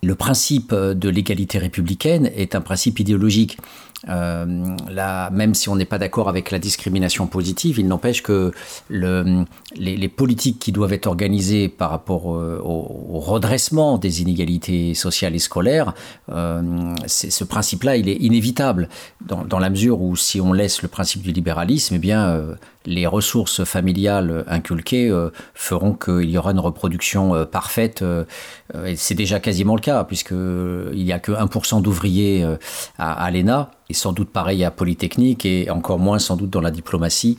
le 0.02 0.14
principe 0.14 0.74
de 0.74 1.08
l'égalité 1.08 1.58
républicaine 1.58 2.30
est 2.34 2.54
un 2.54 2.60
principe 2.60 2.98
idéologique. 2.98 3.58
Euh, 4.08 4.44
même 5.30 5.54
si 5.54 5.68
on 5.68 5.76
n'est 5.76 5.84
pas 5.84 5.98
d'accord 5.98 6.28
avec 6.28 6.50
la 6.50 6.58
discrimination 6.58 7.26
positive, 7.26 7.78
il 7.78 7.86
n'empêche 7.86 8.22
que 8.22 8.52
le, 8.88 9.44
les, 9.76 10.08
politiques 10.08 10.58
qui 10.58 10.72
doivent 10.72 10.92
être 10.92 11.06
organisées 11.06 11.68
par 11.68 11.90
rapport 11.90 12.26
au, 12.26 13.20
redressement 13.20 13.98
des 13.98 14.22
inégalités 14.22 14.94
sociales 14.94 15.34
et 15.34 15.38
scolaires, 15.38 15.94
ce 16.28 17.44
principe-là, 17.44 17.96
il 17.96 18.08
est 18.08 18.16
inévitable 18.16 18.88
dans, 19.20 19.58
la 19.58 19.70
mesure 19.70 20.00
où 20.00 20.16
si 20.16 20.40
on 20.40 20.52
laisse 20.52 20.82
le 20.82 20.88
principe 20.88 21.22
du 21.22 21.32
libéralisme, 21.32 21.94
eh 21.94 21.98
bien, 21.98 22.56
les 22.86 23.06
ressources 23.06 23.64
familiales 23.64 24.44
inculquées 24.46 25.08
euh, 25.08 25.30
feront 25.54 25.94
qu'il 25.94 26.30
y 26.30 26.38
aura 26.38 26.52
une 26.52 26.60
reproduction 26.60 27.34
euh, 27.34 27.44
parfaite. 27.44 28.02
Euh, 28.02 28.24
c'est 28.96 29.14
déjà 29.14 29.40
quasiment 29.40 29.74
le 29.74 29.80
cas, 29.80 30.04
puisqu'il 30.04 31.04
n'y 31.04 31.12
a 31.12 31.18
que 31.18 31.32
1% 31.32 31.82
d'ouvriers 31.82 32.44
à, 32.98 33.12
à 33.12 33.30
l'ENA, 33.30 33.70
et 33.92 33.94
sans 33.94 34.14
doute 34.14 34.30
pareil 34.30 34.64
à 34.64 34.70
Polytechnique, 34.70 35.44
et 35.44 35.68
encore 35.68 35.98
moins 35.98 36.18
sans 36.18 36.36
doute 36.36 36.48
dans 36.48 36.62
la 36.62 36.70
diplomatie. 36.70 37.36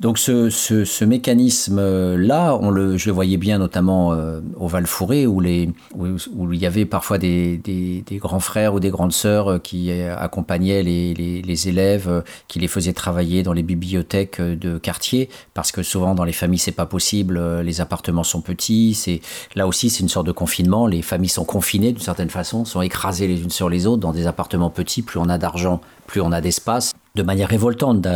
Donc 0.00 0.18
ce, 0.18 0.50
ce, 0.50 1.04
mécanisme-là, 1.04 2.58
on 2.60 2.70
le, 2.70 2.96
je 2.96 3.06
le 3.06 3.12
voyais 3.12 3.36
bien 3.36 3.58
notamment 3.58 4.12
euh, 4.12 4.40
au 4.56 4.68
Val-Fouré, 4.68 5.26
où, 5.26 5.40
les, 5.40 5.70
où, 5.94 6.52
il 6.52 6.60
y 6.60 6.66
avait 6.66 6.84
parfois 6.84 7.18
des, 7.18 7.56
des, 7.58 8.04
grands 8.18 8.40
frères 8.40 8.74
ou 8.74 8.80
des 8.80 8.90
grandes 8.90 9.12
sœurs 9.12 9.52
euh, 9.52 9.58
qui 9.58 9.90
accompagnaient 9.92 10.82
les, 10.82 11.14
les, 11.14 11.68
élèves, 11.68 12.08
euh, 12.08 12.22
qui 12.48 12.58
les 12.58 12.68
faisaient 12.68 12.92
travailler 12.92 13.42
dans 13.42 13.52
les 13.52 13.62
bibliothèques 13.62 14.40
de 14.40 14.78
quartier, 14.78 15.30
parce 15.54 15.72
que 15.72 15.82
souvent 15.82 16.14
dans 16.14 16.24
les 16.24 16.32
familles 16.32 16.58
c'est 16.58 16.72
pas 16.72 16.86
possible, 16.86 17.40
les 17.60 17.80
appartements 17.80 18.24
sont 18.24 18.40
petits, 18.40 18.94
c'est 18.94 19.20
là 19.54 19.66
aussi 19.66 19.90
c'est 19.90 20.00
une 20.00 20.08
sorte 20.08 20.26
de 20.26 20.32
confinement, 20.32 20.86
les 20.86 21.02
familles 21.02 21.30
sont 21.30 21.44
confinées 21.44 21.92
d'une 21.92 22.02
certaine 22.02 22.30
façon, 22.30 22.64
sont 22.64 22.82
écrasées 22.82 23.26
les 23.26 23.42
unes 23.42 23.50
sur 23.50 23.68
les 23.68 23.86
autres 23.86 24.00
dans 24.00 24.12
des 24.12 24.26
appartements 24.26 24.70
petits, 24.70 25.02
plus 25.02 25.18
on 25.18 25.28
a 25.28 25.38
d'argent, 25.38 25.80
plus 26.06 26.20
on 26.20 26.32
a 26.32 26.40
d'espace 26.40 26.92
de 27.16 27.22
manière 27.22 27.48
révoltante 27.48 28.06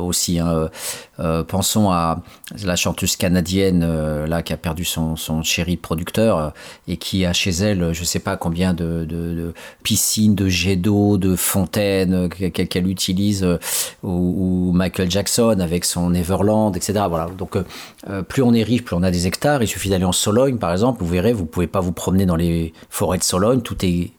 aussi. 0.00 0.40
Hein. 0.40 0.48
Euh, 0.48 0.68
euh, 1.18 1.44
pensons 1.44 1.90
à 1.90 2.22
la 2.62 2.76
chanteuse 2.76 3.16
canadienne 3.16 3.82
euh, 3.82 4.26
là 4.26 4.42
qui 4.42 4.52
a 4.52 4.58
perdu 4.58 4.84
son, 4.84 5.16
son 5.16 5.42
chéri 5.42 5.78
producteur 5.78 6.52
et 6.88 6.98
qui 6.98 7.24
a 7.24 7.32
chez 7.32 7.50
elle 7.50 7.94
je 7.94 8.04
sais 8.04 8.18
pas 8.18 8.36
combien 8.36 8.74
de, 8.74 9.54
piscines, 9.82 10.34
de 10.34 10.48
jets 10.48 10.76
d'eau, 10.76 11.16
de 11.16 11.36
fontaines 11.36 12.28
qu'elle 12.28 12.88
utilise 12.88 13.46
ou, 14.02 14.72
Michael 14.74 15.10
Jackson 15.10 15.58
avec 15.60 15.84
son 15.84 16.10
Neverland, 16.10 16.76
etc. 16.76 17.04
Voilà. 17.08 17.28
Donc 17.36 17.56
plus 18.28 18.42
on 18.42 18.52
est 18.52 18.62
riche, 18.62 18.84
plus 18.84 18.96
on 18.96 19.02
a 19.02 19.10
des 19.10 19.26
hectares. 19.26 19.62
Il 19.62 19.68
suffit 19.68 19.90
d'aller 19.90 20.04
en 20.04 20.12
Sologne 20.12 20.58
par 20.58 20.72
exemple. 20.72 21.02
Vous 21.02 21.10
verrez, 21.10 21.32
vous 21.32 21.46
pouvez 21.46 21.66
pas 21.66 21.80
vous 21.80 21.92
promener 21.92 22.26
dans 22.26 22.36
les 22.36 22.72
forêts 22.90 23.18
de 23.18 23.22
Sologne. 23.24 23.60
Tout 23.60 23.84
est 23.84 24.10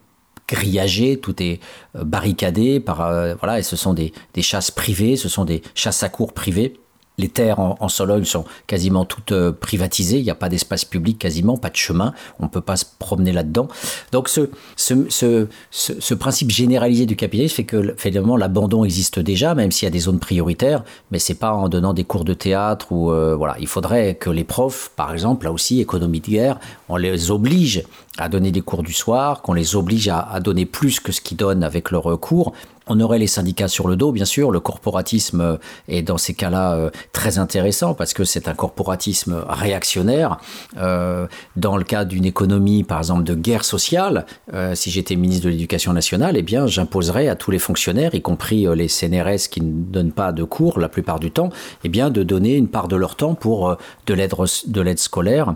grillagé, 0.47 1.17
tout 1.17 1.41
est 1.41 1.59
euh, 1.95 2.03
barricadé 2.03 2.79
par 2.79 3.01
euh, 3.01 3.35
voilà 3.39 3.59
et 3.59 3.63
ce 3.63 3.75
sont 3.75 3.93
des, 3.93 4.13
des, 4.33 4.41
chasses 4.41 4.71
privées, 4.71 5.15
ce 5.15 5.29
sont 5.29 5.45
des 5.45 5.61
chasses 5.75 6.03
à 6.03 6.09
cours 6.09 6.33
privées. 6.33 6.79
Les 7.19 7.29
terres 7.29 7.59
en, 7.59 7.89
Sologne 7.89 8.25
sont 8.25 8.45
quasiment 8.67 9.03
toutes 9.03 9.31
euh, 9.31 9.51
privatisées, 9.51 10.19
il 10.19 10.23
n'y 10.23 10.29
a 10.29 10.35
pas 10.35 10.49
d'espace 10.49 10.85
public 10.85 11.17
quasiment, 11.17 11.57
pas 11.57 11.71
de 11.71 11.75
chemin, 11.75 12.13
on 12.39 12.43
ne 12.43 12.47
peut 12.47 12.61
pas 12.61 12.77
se 12.77 12.85
promener 12.99 13.31
là-dedans. 13.31 13.67
Donc 14.11 14.29
ce, 14.29 14.51
ce, 14.75 15.07
ce, 15.09 15.47
ce, 15.71 16.13
principe 16.13 16.51
généralisé 16.51 17.07
du 17.07 17.15
capitalisme 17.15 17.55
fait 17.55 17.63
que 17.63 17.95
finalement 17.97 18.37
l'abandon 18.37 18.85
existe 18.85 19.17
déjà, 19.17 19.55
même 19.55 19.71
s'il 19.71 19.87
y 19.87 19.89
a 19.89 19.91
des 19.91 20.01
zones 20.01 20.19
prioritaires, 20.19 20.83
mais 21.09 21.17
c'est 21.17 21.33
pas 21.33 21.53
en 21.53 21.69
donnant 21.69 21.95
des 21.95 22.03
cours 22.03 22.23
de 22.23 22.35
théâtre 22.35 22.91
ou 22.91 23.05
voilà. 23.07 23.55
Il 23.59 23.67
faudrait 23.67 24.13
que 24.13 24.29
les 24.29 24.43
profs, 24.43 24.91
par 24.95 25.11
exemple, 25.11 25.45
là 25.45 25.51
aussi, 25.51 25.81
économie 25.81 26.19
de 26.19 26.27
guerre, 26.27 26.59
on 26.87 26.97
les 26.97 27.31
oblige 27.31 27.83
à 28.17 28.29
donner 28.29 28.51
des 28.51 28.61
cours 28.61 28.83
du 28.83 28.93
soir, 28.93 29.41
qu'on 29.41 29.53
les 29.53 29.75
oblige 29.75 30.07
à, 30.09 30.39
donner 30.39 30.65
plus 30.65 30.99
que 30.99 31.11
ce 31.11 31.21
qu'ils 31.21 31.37
donnent 31.37 31.63
avec 31.63 31.91
leurs 31.91 32.19
cours. 32.19 32.53
On 32.89 32.99
aurait 33.01 33.19
les 33.19 33.27
syndicats 33.27 33.67
sur 33.67 33.87
le 33.87 33.95
dos, 33.95 34.11
bien 34.11 34.25
sûr. 34.25 34.49
Le 34.49 34.59
corporatisme 34.59 35.59
est 35.89 36.01
dans 36.01 36.17
ces 36.17 36.33
cas-là 36.33 36.73
euh, 36.73 36.89
très 37.11 37.37
intéressant 37.37 37.93
parce 37.93 38.13
que 38.13 38.23
c'est 38.23 38.47
un 38.47 38.53
corporatisme 38.53 39.43
réactionnaire. 39.47 40.37
Euh, 40.77 41.27
dans 41.57 41.75
le 41.75 41.83
cas 41.83 42.05
d'une 42.05 42.23
économie, 42.23 42.83
par 42.83 42.99
exemple, 42.99 43.23
de 43.23 43.35
guerre 43.35 43.65
sociale, 43.65 44.25
euh, 44.53 44.73
si 44.73 44.89
j'étais 44.89 45.17
ministre 45.17 45.45
de 45.45 45.49
l'Éducation 45.49 45.91
nationale, 45.91 46.37
eh 46.37 46.43
bien, 46.43 46.65
j'imposerais 46.65 47.27
à 47.27 47.35
tous 47.35 47.51
les 47.51 47.59
fonctionnaires, 47.59 48.15
y 48.15 48.21
compris 48.21 48.65
les 48.73 48.87
CNRS 48.87 49.49
qui 49.51 49.61
ne 49.61 49.83
donnent 49.83 50.13
pas 50.13 50.31
de 50.31 50.43
cours 50.45 50.79
la 50.79 50.87
plupart 50.87 51.19
du 51.19 51.29
temps, 51.29 51.49
eh 51.83 51.89
bien, 51.89 52.09
de 52.09 52.23
donner 52.23 52.55
une 52.55 52.69
part 52.69 52.87
de 52.87 52.95
leur 52.95 53.15
temps 53.15 53.35
pour 53.35 53.75
de 54.05 54.13
l'aide 54.13 54.99
scolaire 54.99 55.55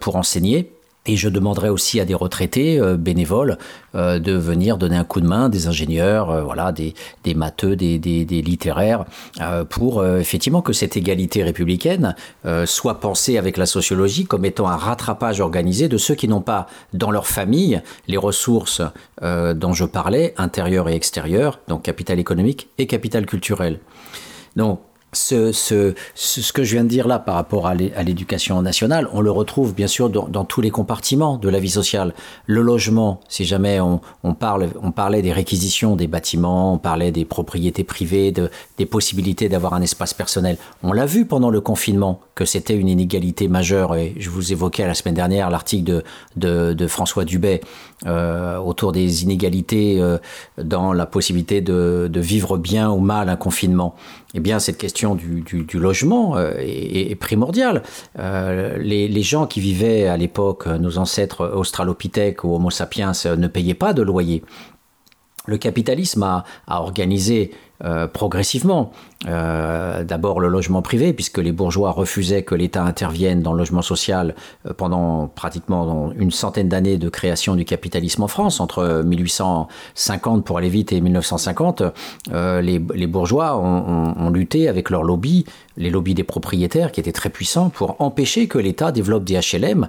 pour 0.00 0.16
enseigner 0.16 0.73
Et 1.06 1.16
je 1.16 1.28
demanderai 1.28 1.68
aussi 1.68 2.00
à 2.00 2.06
des 2.06 2.14
retraités 2.14 2.80
euh, 2.80 2.96
bénévoles 2.96 3.58
euh, 3.94 4.18
de 4.18 4.32
venir 4.32 4.78
donner 4.78 4.96
un 4.96 5.04
coup 5.04 5.20
de 5.20 5.26
main, 5.26 5.50
des 5.50 5.66
ingénieurs, 5.66 6.30
euh, 6.30 6.42
voilà, 6.42 6.72
des, 6.72 6.94
des 7.24 7.34
matheux, 7.34 7.76
des, 7.76 7.98
des, 7.98 8.24
des 8.24 8.40
littéraires, 8.40 9.04
euh, 9.40 9.64
pour 9.64 10.00
euh, 10.00 10.18
effectivement 10.18 10.62
que 10.62 10.72
cette 10.72 10.96
égalité 10.96 11.42
républicaine 11.42 12.16
euh, 12.46 12.64
soit 12.64 13.00
pensée 13.00 13.36
avec 13.36 13.58
la 13.58 13.66
sociologie 13.66 14.24
comme 14.24 14.46
étant 14.46 14.66
un 14.66 14.76
rattrapage 14.76 15.40
organisé 15.40 15.88
de 15.88 15.98
ceux 15.98 16.14
qui 16.14 16.26
n'ont 16.26 16.40
pas 16.40 16.68
dans 16.94 17.10
leur 17.10 17.26
famille 17.26 17.82
les 18.08 18.16
ressources 18.16 18.80
dont 19.22 19.72
je 19.72 19.84
parlais, 19.84 20.34
intérieures 20.36 20.88
et 20.88 20.94
extérieures, 20.94 21.60
donc 21.68 21.82
capital 21.82 22.18
économique 22.18 22.68
et 22.78 22.86
capital 22.86 23.26
culturel. 23.26 23.80
Donc 24.56 24.80
ce, 25.14 25.52
ce, 25.52 25.94
ce, 26.14 26.52
que 26.52 26.62
je 26.64 26.74
viens 26.74 26.84
de 26.84 26.88
dire 26.88 27.08
là 27.08 27.18
par 27.18 27.34
rapport 27.36 27.66
à 27.66 27.74
l'é- 27.74 27.92
à 27.96 28.02
l'éducation 28.02 28.60
nationale, 28.62 29.08
on 29.12 29.20
le 29.20 29.30
retrouve 29.30 29.74
bien 29.74 29.86
sûr 29.86 30.10
dans, 30.10 30.44
tous 30.44 30.60
les 30.60 30.70
compartiments 30.70 31.36
de 31.38 31.48
la 31.48 31.58
vie 31.60 31.70
sociale. 31.70 32.14
Le 32.46 32.60
logement, 32.62 33.20
si 33.28 33.44
jamais 33.44 33.80
on, 33.80 34.00
on, 34.22 34.34
parle, 34.34 34.68
on 34.82 34.90
parlait 34.90 35.22
des 35.22 35.32
réquisitions 35.32 35.96
des 35.96 36.06
bâtiments, 36.06 36.74
on 36.74 36.78
parlait 36.78 37.12
des 37.12 37.24
propriétés 37.24 37.84
privées, 37.84 38.32
de, 38.32 38.50
des 38.78 38.86
possibilités 38.86 39.48
d'avoir 39.48 39.74
un 39.74 39.82
espace 39.82 40.14
personnel. 40.14 40.56
On 40.82 40.92
l'a 40.92 41.06
vu 41.06 41.24
pendant 41.26 41.50
le 41.50 41.60
confinement 41.60 42.20
que 42.34 42.44
c'était 42.44 42.76
une 42.76 42.88
inégalité 42.88 43.48
majeure. 43.48 43.94
Et 43.96 44.14
je 44.18 44.28
vous 44.30 44.52
évoquais 44.52 44.86
la 44.86 44.94
semaine 44.94 45.14
dernière 45.14 45.50
l'article 45.50 45.84
de, 45.84 46.04
de, 46.36 46.72
de 46.72 46.86
François 46.86 47.24
Dubet 47.24 47.60
euh, 48.06 48.58
autour 48.58 48.92
des 48.92 49.22
inégalités 49.22 49.98
euh, 49.98 50.18
dans 50.58 50.92
la 50.92 51.06
possibilité 51.06 51.60
de, 51.62 52.10
vivre 52.14 52.58
bien 52.58 52.90
ou 52.90 52.98
mal 52.98 53.30
un 53.30 53.36
confinement 53.36 53.94
eh 54.34 54.40
bien, 54.40 54.58
cette 54.58 54.78
question 54.78 55.14
du, 55.14 55.44
logement 55.74 56.36
euh, 56.36 56.54
est, 56.58 57.14
primordiale. 57.14 57.82
Les, 58.18 59.22
gens 59.22 59.46
qui 59.46 59.60
vivaient 59.60 60.08
à 60.08 60.16
l'époque, 60.16 60.66
nos 60.66 60.98
ancêtres 60.98 61.52
australopithèques 61.54 62.42
ou 62.42 62.52
Homo 62.54 62.70
sapiens, 62.70 63.12
ne 63.24 63.46
payaient 63.46 63.74
pas 63.74 63.92
de 63.92 64.02
loyer. 64.02 64.42
Le 65.46 65.56
capitalisme 65.56 66.24
a 66.24 66.44
organisé 66.66 67.52
euh, 67.82 68.06
progressivement. 68.06 68.92
Euh, 69.26 70.04
D'abord 70.04 70.40
le 70.40 70.48
logement 70.48 70.82
privé, 70.82 71.12
puisque 71.12 71.38
les 71.38 71.52
bourgeois 71.52 71.90
refusaient 71.90 72.42
que 72.42 72.54
l'État 72.54 72.84
intervienne 72.84 73.42
dans 73.42 73.52
le 73.52 73.58
logement 73.58 73.82
social 73.82 74.34
euh, 74.66 74.72
pendant 74.74 75.28
pratiquement 75.28 76.12
une 76.16 76.30
centaine 76.30 76.68
d'années 76.68 76.98
de 76.98 77.08
création 77.08 77.54
du 77.54 77.64
capitalisme 77.64 78.22
en 78.22 78.28
France, 78.28 78.60
entre 78.60 79.02
1850 79.04 80.44
pour 80.44 80.58
aller 80.58 80.68
vite 80.68 80.92
et 80.92 81.00
1950. 81.00 81.82
Euh, 82.32 82.60
les, 82.60 82.80
les, 82.94 83.06
bourgeois 83.06 83.56
ont, 83.56 84.14
ont, 84.18 84.30
lutté 84.30 84.68
avec 84.68 84.90
leurs 84.90 85.04
lobbies, 85.04 85.44
les 85.76 85.90
lobbies 85.90 86.14
des 86.14 86.24
propriétaires 86.24 86.92
qui 86.92 87.00
étaient 87.00 87.12
très 87.12 87.30
puissants, 87.30 87.70
pour 87.70 87.96
empêcher 88.00 88.46
que 88.46 88.58
l'État 88.58 88.92
développe 88.92 89.24
des 89.24 89.38
HLM, 89.38 89.88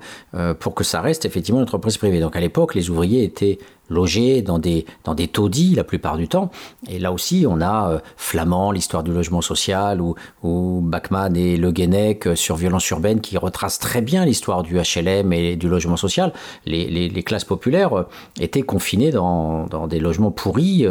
pour 0.60 0.76
que 0.76 0.84
ça 0.84 1.02
reste 1.02 1.26
effectivement 1.26 1.60
une 1.60 1.66
entreprise 1.66 1.98
privée. 1.98 2.20
Donc 2.20 2.36
à 2.36 2.40
l'époque, 2.40 2.76
les 2.76 2.90
ouvriers 2.90 3.24
étaient 3.24 3.60
logés 3.90 4.42
dans 4.42 4.60
des, 4.60 4.86
dans 5.04 5.14
des 5.14 5.28
taudis 5.28 5.76
la 5.76 5.84
plupart 5.84 6.18
du 6.18 6.28
temps. 6.28 6.52
Et 6.90 7.00
là 7.00 7.12
aussi, 7.12 7.46
on 7.48 7.62
a 7.62 7.92
euh, 7.92 8.00
Flamand, 8.18 8.72
l'histoire 8.72 9.04
du 9.04 9.12
logement 9.12 9.42
social, 9.42 10.02
ou, 10.02 10.16
ou 10.44 10.82
Bachmann 10.82 11.36
et 11.36 11.58
Le 11.58 11.72
Guenec 11.72 12.28
euh, 12.28 12.36
sur 12.36 12.56
violence 12.56 12.90
urbaine, 12.90 13.22
qui 13.22 13.38
retracent 13.38 13.80
très 13.80 14.02
bien 14.02 14.26
l'histoire 14.26 14.64
du 14.64 14.78
HLM 14.78 15.34
et 15.34 15.56
du 15.56 15.68
logement 15.68 15.98
social. 15.98 16.34
Les, 16.66 16.88
les, 16.88 17.24
classes 17.24 17.46
populaires 17.46 17.94
euh, 17.94 18.04
étaient 18.40 18.62
confinées 18.62 19.12
dans, 19.12 19.66
dans 19.68 19.88
des 19.88 20.00
logements 20.00 20.32
pourris, 20.32 20.86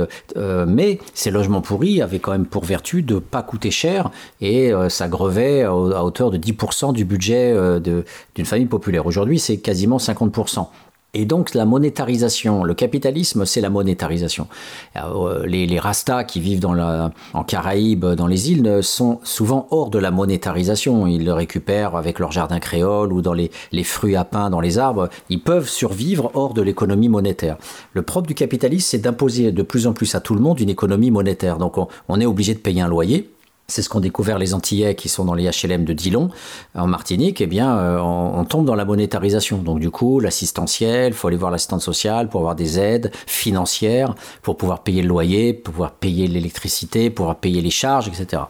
mais 0.66 0.98
ces 1.14 1.30
logements 1.30 1.60
pourris 1.60 2.02
avaient 2.02 2.18
quand 2.18 2.32
même 2.32 2.46
pour 2.46 2.64
vertu 2.64 3.02
de 3.02 3.18
pas 3.18 3.42
coûter 3.42 3.70
cher, 3.70 4.10
et 4.40 4.72
ça 4.88 5.08
grevait 5.08 5.62
à, 5.62 5.68
à, 5.68 5.72
hauteur 6.02 6.30
de 6.30 6.38
10% 6.38 6.92
du 6.92 7.04
budget 7.04 7.54
d'une 7.80 8.44
famille 8.44 8.66
populaire. 8.66 9.06
Aujourd'hui, 9.06 9.38
c'est 9.38 9.58
quasiment 9.58 9.98
50%. 9.98 10.66
Et 11.14 11.24
donc 11.24 11.54
la 11.54 11.64
monétarisation, 11.64 12.64
le 12.64 12.74
capitalisme, 12.74 13.46
c'est 13.46 13.60
la 13.60 13.70
monétarisation. 13.70 14.48
Euh, 14.96 15.46
les, 15.46 15.66
les 15.66 15.78
Rastas 15.78 16.24
qui 16.24 16.40
vivent 16.40 16.60
dans 16.60 16.74
la, 16.74 17.12
en 17.32 17.44
Caraïbes, 17.44 18.04
dans 18.04 18.26
les 18.26 18.50
îles, 18.50 18.82
sont 18.82 19.20
souvent 19.22 19.68
hors 19.70 19.90
de 19.90 19.98
la 19.98 20.10
monétarisation. 20.10 21.06
Ils 21.06 21.24
le 21.24 21.32
récupèrent 21.32 21.96
avec 21.96 22.18
leur 22.18 22.32
jardin 22.32 22.58
créole 22.58 23.12
ou 23.12 23.22
dans 23.22 23.32
les, 23.32 23.50
les 23.72 23.84
fruits 23.84 24.16
à 24.16 24.24
pain 24.24 24.50
dans 24.50 24.60
les 24.60 24.78
arbres. 24.78 25.08
Ils 25.30 25.42
peuvent 25.42 25.68
survivre 25.68 26.30
hors 26.34 26.52
de 26.52 26.62
l'économie 26.62 27.08
monétaire. 27.08 27.56
Le 27.92 28.02
propre 28.02 28.26
du 28.26 28.34
capitalisme, 28.34 28.88
c'est 28.90 28.98
d'imposer 28.98 29.52
de 29.52 29.62
plus 29.62 29.86
en 29.86 29.92
plus 29.92 30.14
à 30.14 30.20
tout 30.20 30.34
le 30.34 30.40
monde 30.40 30.58
une 30.60 30.68
économie 30.70 31.10
monétaire. 31.10 31.58
Donc 31.58 31.78
on, 31.78 31.88
on 32.08 32.20
est 32.20 32.26
obligé 32.26 32.54
de 32.54 32.58
payer 32.58 32.80
un 32.80 32.88
loyer 32.88 33.33
c'est 33.66 33.82
ce 33.82 33.88
qu'ont 33.88 34.00
découvert 34.00 34.38
les 34.38 34.52
Antillais 34.52 34.94
qui 34.94 35.08
sont 35.08 35.24
dans 35.24 35.34
les 35.34 35.48
HLM 35.48 35.84
de 35.84 35.92
Dillon, 35.92 36.30
en 36.74 36.86
Martinique, 36.86 37.40
eh 37.40 37.46
bien, 37.46 37.78
euh, 37.78 37.98
on, 37.98 38.44
tombe 38.44 38.66
dans 38.66 38.74
la 38.74 38.84
monétarisation. 38.84 39.58
Donc, 39.58 39.80
du 39.80 39.90
coup, 39.90 40.20
l'assistentiel, 40.20 41.12
il 41.12 41.14
faut 41.14 41.28
aller 41.28 41.36
voir 41.36 41.50
l'assistante 41.50 41.80
sociale 41.80 42.28
pour 42.28 42.40
avoir 42.40 42.56
des 42.56 42.78
aides 42.78 43.10
financières, 43.26 44.14
pour 44.42 44.56
pouvoir 44.56 44.82
payer 44.82 45.02
le 45.02 45.08
loyer, 45.08 45.54
pour 45.54 45.72
pouvoir 45.72 45.92
payer 45.92 46.26
l'électricité, 46.26 47.08
pour 47.08 47.24
pouvoir 47.24 47.36
payer 47.36 47.62
les 47.62 47.70
charges, 47.70 48.08
etc. 48.08 48.42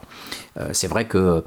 Euh, 0.58 0.70
c'est 0.72 0.88
vrai 0.88 1.06
que 1.06 1.44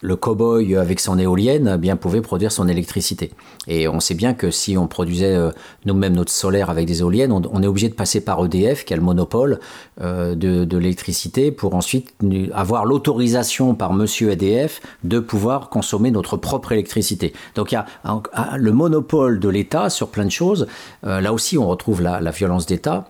le 0.00 0.16
cow-boy 0.16 0.76
avec 0.76 1.00
son 1.00 1.18
éolienne 1.18 1.76
bien 1.76 1.96
pouvait 1.96 2.20
produire 2.20 2.52
son 2.52 2.68
électricité. 2.68 3.32
Et 3.66 3.88
on 3.88 4.00
sait 4.00 4.14
bien 4.14 4.34
que 4.34 4.50
si 4.50 4.76
on 4.76 4.86
produisait 4.86 5.34
euh, 5.34 5.50
nous-mêmes 5.84 6.14
notre 6.14 6.32
solaire 6.32 6.70
avec 6.70 6.86
des 6.86 7.00
éoliennes, 7.00 7.32
on, 7.32 7.62
est 7.62 7.66
obligé 7.66 7.88
de 7.88 7.94
passer 7.94 8.20
par 8.20 8.44
EDF, 8.44 8.84
qui 8.84 8.94
a 8.94 8.96
le 8.96 9.02
monopole 9.02 9.60
euh, 10.00 10.34
de, 10.34 10.78
l'électricité, 10.78 11.50
pour 11.50 11.74
ensuite 11.74 12.14
avoir 12.52 12.84
l'autorisation 12.84 13.74
par 13.74 13.92
Monsieur 13.92 14.30
EDF 14.30 14.80
de 15.04 15.18
pouvoir 15.18 15.68
consommer 15.68 16.10
notre 16.10 16.36
propre 16.36 16.72
électricité. 16.72 17.32
Donc 17.54 17.72
il 17.72 17.74
y 17.74 17.78
a 17.78 17.86
un, 18.04 18.22
le 18.56 18.72
monopole 18.72 19.40
de 19.40 19.48
l'État 19.48 19.90
sur 19.90 20.08
plein 20.08 20.24
de 20.24 20.30
choses. 20.30 20.66
Euh, 21.04 21.20
là 21.20 21.32
aussi, 21.32 21.58
on 21.58 21.66
retrouve 21.66 22.02
la, 22.02 22.30
violence 22.30 22.66
d'État. 22.66 23.06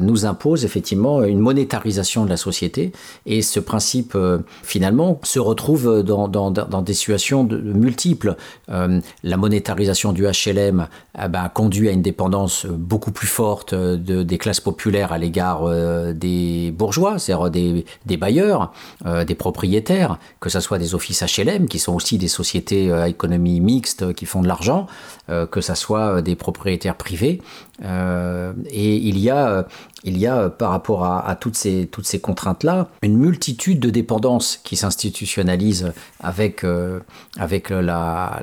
Nous 0.00 0.26
impose 0.26 0.64
effectivement 0.64 1.22
une 1.22 1.40
monétarisation 1.40 2.24
de 2.24 2.30
la 2.30 2.36
société. 2.36 2.92
Et 3.26 3.42
ce 3.42 3.58
principe, 3.58 4.16
finalement, 4.62 5.20
se 5.24 5.40
retrouve 5.40 6.02
dans 6.02 6.13
dans, 6.28 6.50
des 6.50 6.94
situations 6.94 7.44
multiples. 7.44 8.36
Euh, 8.70 9.00
la 9.22 9.36
monétarisation 9.36 10.12
du 10.12 10.24
HLM 10.24 10.88
eh 11.22 11.28
ben, 11.28 11.48
conduit 11.48 11.88
à 11.88 11.92
une 11.92 12.02
dépendance 12.02 12.66
beaucoup 12.66 13.12
plus 13.12 13.26
forte 13.26 13.74
de, 13.74 14.22
des 14.22 14.38
classes 14.38 14.60
populaires 14.60 15.12
à 15.12 15.18
l'égard 15.18 15.62
euh, 15.62 16.12
des 16.12 16.72
bourgeois, 16.72 17.18
c'est-à-dire 17.18 17.84
des, 18.06 18.16
bailleurs, 18.16 18.72
euh, 19.06 19.24
des 19.24 19.34
propriétaires, 19.34 20.18
que 20.40 20.50
ce 20.50 20.60
soit 20.60 20.78
des 20.78 20.94
offices 20.94 21.22
HLM, 21.22 21.68
qui 21.68 21.78
sont 21.78 21.94
aussi 21.94 22.18
des 22.18 22.28
sociétés 22.28 22.92
à 22.92 23.08
économie 23.08 23.60
mixte 23.60 24.12
qui 24.14 24.26
font 24.26 24.42
de 24.42 24.48
l'argent, 24.48 24.86
euh, 25.30 25.46
que 25.46 25.60
ce 25.60 25.74
soit 25.74 26.22
des 26.22 26.36
propriétaires 26.36 26.96
privés. 26.96 27.40
Euh, 27.82 28.52
et 28.70 28.96
il 28.96 29.18
y 29.18 29.30
a, 29.30 29.66
il 30.04 30.16
y 30.18 30.26
a 30.26 30.48
par 30.48 30.70
rapport 30.70 31.04
à, 31.04 31.36
toutes 31.36 31.56
ces, 31.56 31.88
toutes 31.90 32.06
ces 32.06 32.20
contraintes-là, 32.20 32.88
une 33.02 33.16
multitude 33.16 33.80
de 33.80 33.90
dépendances 33.90 34.60
qui 34.62 34.76
s'institutionnalisent 34.76 35.92
avec, 36.20 36.62
euh, 36.62 37.00
avec 37.38 37.70
la, 37.70 38.40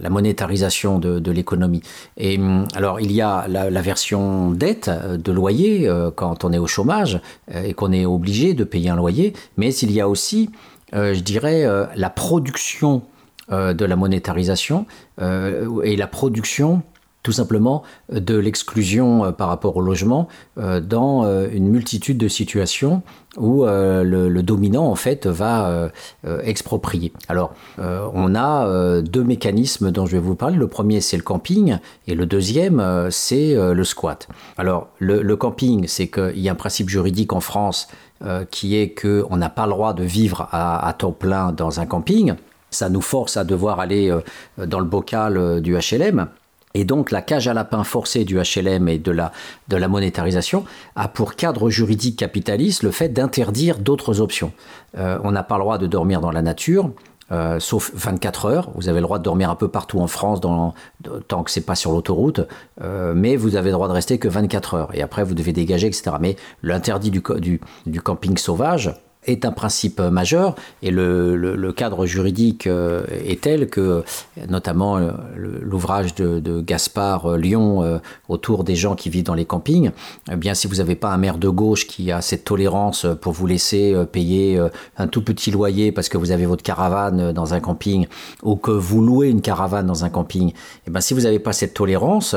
la, 0.00 0.10
monétarisation 0.10 0.98
de, 0.98 1.30
l'économie. 1.30 1.82
Et 2.16 2.38
alors, 2.74 3.00
il 3.00 3.12
y 3.12 3.20
a 3.20 3.46
la, 3.48 3.82
version 3.82 4.50
dette 4.50 4.90
de 4.90 5.32
loyer 5.32 5.88
euh, 5.88 6.10
quand 6.10 6.44
on 6.44 6.52
est 6.52 6.58
au 6.58 6.66
chômage 6.66 7.20
euh, 7.54 7.62
et 7.64 7.74
qu'on 7.74 7.92
est 7.92 8.06
obligé 8.06 8.54
de 8.54 8.64
payer 8.64 8.90
un 8.90 8.96
loyer, 8.96 9.32
mais 9.56 9.74
il 9.74 9.92
y 9.92 10.00
a 10.00 10.08
aussi, 10.08 10.50
euh, 10.94 11.14
je 11.14 11.20
dirais, 11.20 11.66
la 11.94 12.10
production 12.10 13.02
de 13.48 13.84
la 13.84 13.94
monétarisation 13.94 14.86
et 15.20 15.96
la 15.96 16.06
production 16.08 16.82
tout 17.26 17.32
simplement 17.32 17.82
de 18.08 18.36
l'exclusion 18.36 19.32
par 19.32 19.48
rapport 19.48 19.76
au 19.76 19.80
logement 19.80 20.28
dans 20.56 21.24
une 21.48 21.66
multitude 21.68 22.18
de 22.18 22.28
situations 22.28 23.02
où 23.36 23.64
le, 23.64 24.40
dominant 24.42 24.86
en 24.86 24.94
fait 24.94 25.26
va 25.26 25.90
exproprier. 26.44 27.12
Alors 27.26 27.52
on 27.78 28.36
a 28.36 29.02
deux 29.02 29.24
mécanismes 29.24 29.90
dont 29.90 30.06
je 30.06 30.12
vais 30.12 30.22
vous 30.22 30.36
parler. 30.36 30.56
Le 30.56 30.68
premier 30.68 31.00
c'est 31.00 31.16
le 31.16 31.24
camping 31.24 31.78
et 32.06 32.14
le 32.14 32.26
deuxième 32.26 33.08
c'est 33.10 33.56
le 33.56 33.84
squat. 33.84 34.28
Alors 34.56 34.86
le, 35.00 35.34
camping 35.34 35.88
c'est 35.88 36.06
qu'il 36.06 36.38
y 36.38 36.48
a 36.48 36.52
un 36.52 36.56
principe 36.56 36.88
juridique 36.88 37.32
en 37.32 37.40
France 37.40 37.88
euh, 38.24 38.46
qui 38.50 38.76
est 38.76 38.98
qu'on 38.98 39.36
n'a 39.36 39.50
pas 39.50 39.66
le 39.66 39.72
droit 39.72 39.92
de 39.92 40.02
vivre 40.02 40.48
à, 40.50 40.90
temps 40.96 41.12
plein 41.12 41.52
dans 41.52 41.80
un 41.80 41.86
camping. 41.86 42.32
Ça 42.70 42.88
nous 42.88 43.02
force 43.02 43.36
à 43.36 43.44
devoir 43.44 43.78
aller 43.78 44.10
euh, 44.10 44.22
dans 44.64 44.78
le 44.78 44.86
bocal 44.86 45.36
euh, 45.36 45.60
du 45.60 45.76
HLM. 45.76 46.26
Et 46.76 46.84
donc 46.84 47.10
la 47.10 47.22
cage 47.22 47.48
à 47.48 47.54
lapin 47.54 47.84
forcée 47.84 48.26
du 48.26 48.38
HLM 48.38 48.86
et 48.88 48.98
de 48.98 49.10
la, 49.10 49.32
de 49.68 49.78
la 49.78 49.88
monétarisation 49.88 50.66
a 50.94 51.08
pour 51.08 51.34
cadre 51.34 51.70
juridique 51.70 52.18
capitaliste 52.18 52.82
le 52.82 52.90
fait 52.90 53.08
d'interdire 53.08 53.78
d'autres 53.78 54.20
options. 54.20 54.52
Euh, 54.98 55.18
on 55.24 55.32
n'a 55.32 55.42
pas 55.42 55.56
le 55.56 55.62
droit 55.62 55.78
de 55.78 55.86
dormir 55.86 56.20
dans 56.20 56.30
la 56.30 56.42
nature, 56.42 56.90
euh, 57.32 57.58
sauf 57.60 57.92
24 57.94 58.44
heures. 58.44 58.70
Vous 58.74 58.90
avez 58.90 58.98
le 58.98 59.04
droit 59.04 59.18
de 59.18 59.24
dormir 59.24 59.48
un 59.48 59.54
peu 59.54 59.68
partout 59.68 60.00
en 60.00 60.06
France 60.06 60.42
tant 60.42 61.42
que 61.42 61.50
c'est 61.50 61.64
pas 61.64 61.76
sur 61.76 61.92
l'autoroute, 61.92 62.46
euh, 62.82 63.14
mais 63.16 63.36
vous 63.36 63.56
avez 63.56 63.70
le 63.70 63.72
droit 63.72 63.88
de 63.88 63.94
rester 63.94 64.18
que 64.18 64.28
24 64.28 64.74
heures. 64.74 64.90
Et 64.92 65.00
après, 65.00 65.24
vous 65.24 65.32
devez 65.32 65.54
dégager, 65.54 65.86
etc. 65.86 66.16
Mais 66.20 66.36
l'interdit 66.62 67.10
du, 67.10 67.22
du, 67.86 68.00
camping 68.02 68.36
sauvage 68.36 68.92
est 69.26 69.44
un 69.44 69.52
principe 69.52 70.00
majeur 70.00 70.54
et 70.82 70.90
le, 70.90 71.36
le, 71.36 71.72
cadre 71.72 72.06
juridique 72.06 72.66
euh, 72.66 73.04
est 73.10 73.42
tel 73.42 73.68
que, 73.68 74.04
notamment 74.48 74.96
euh, 74.96 75.10
l'ouvrage 75.36 76.14
de, 76.14 76.60
Gaspard 76.60 77.26
euh, 77.26 77.36
Lyon 77.36 78.00
autour 78.28 78.64
des 78.64 78.76
gens 78.76 78.94
qui 78.94 79.10
vivent 79.10 79.24
dans 79.24 79.34
les 79.34 79.44
campings, 79.44 79.90
eh 80.30 80.36
bien 80.36 80.54
si 80.54 80.66
vous 80.66 80.76
n'avez 80.76 80.94
pas 80.94 81.10
un 81.10 81.18
maire 81.18 81.38
de 81.38 81.48
gauche 81.48 81.86
qui 81.86 82.10
a 82.12 82.22
cette 82.22 82.44
tolérance 82.44 83.06
pour 83.20 83.32
vous 83.32 83.46
laisser 83.46 83.94
payer 84.10 84.60
un 84.96 85.06
tout 85.06 85.22
petit 85.22 85.50
loyer 85.50 85.92
parce 85.92 86.08
que 86.08 86.16
vous 86.18 86.30
avez 86.30 86.46
votre 86.46 86.62
caravane 86.62 87.32
dans 87.32 87.54
un 87.54 87.60
camping 87.60 88.06
ou 88.42 88.56
que 88.56 88.70
vous 88.70 89.02
louez 89.02 89.28
une 89.28 89.42
caravane 89.42 89.86
dans 89.86 90.04
un 90.04 90.08
camping, 90.08 90.52
eh 90.86 90.90
bien 90.90 91.00
si 91.00 91.14
vous 91.14 91.22
n'avez 91.22 91.38
pas 91.38 91.52
cette 91.52 91.74
tolérance, 91.74 92.34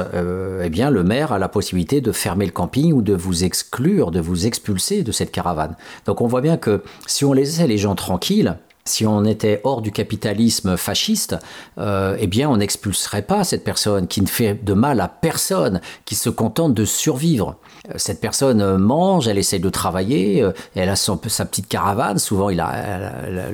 eh 0.63 0.69
bien 0.69 0.89
le 0.89 1.03
maire 1.03 1.31
a 1.31 1.39
la 1.39 1.47
possibilité 1.47 2.01
de 2.01 2.11
fermer 2.11 2.45
le 2.45 2.51
camping 2.51 2.93
ou 2.93 3.01
de 3.01 3.13
vous 3.13 3.43
exclure, 3.43 4.11
de 4.11 4.19
vous 4.19 4.45
expulser 4.45 5.03
de 5.03 5.11
cette 5.11 5.31
caravane. 5.31 5.75
Donc 6.05 6.21
on 6.21 6.27
voit 6.27 6.41
bien 6.41 6.57
que 6.57 6.78
si 7.07 7.25
on 7.25 7.33
laissait 7.33 7.67
les 7.67 7.77
gens 7.77 7.95
tranquilles, 7.95 8.53
si 8.85 9.05
on 9.05 9.23
était 9.23 9.61
hors 9.63 9.81
du 9.81 9.91
capitalisme 9.91 10.75
fasciste, 10.75 11.37
euh, 11.77 12.17
eh 12.19 12.27
bien, 12.27 12.49
on 12.49 12.57
n'expulserait 12.57 13.21
pas 13.21 13.43
cette 13.43 13.63
personne 13.63 14.07
qui 14.07 14.21
ne 14.21 14.27
fait 14.27 14.55
de 14.63 14.73
mal 14.73 14.99
à 14.99 15.07
personne, 15.07 15.79
qui 16.05 16.15
se 16.15 16.29
contente 16.29 16.73
de 16.73 16.85
survivre. 16.85 17.55
Euh, 17.89 17.93
cette 17.97 18.19
personne 18.19 18.61
euh, 18.61 18.77
mange, 18.77 19.27
elle 19.27 19.37
essaie 19.37 19.59
de 19.59 19.69
travailler, 19.69 20.43
elle 20.75 20.89
a 20.89 20.95
sa 20.95 21.45
petite 21.45 21.67
caravane. 21.67 22.17
Souvent, 22.17 22.49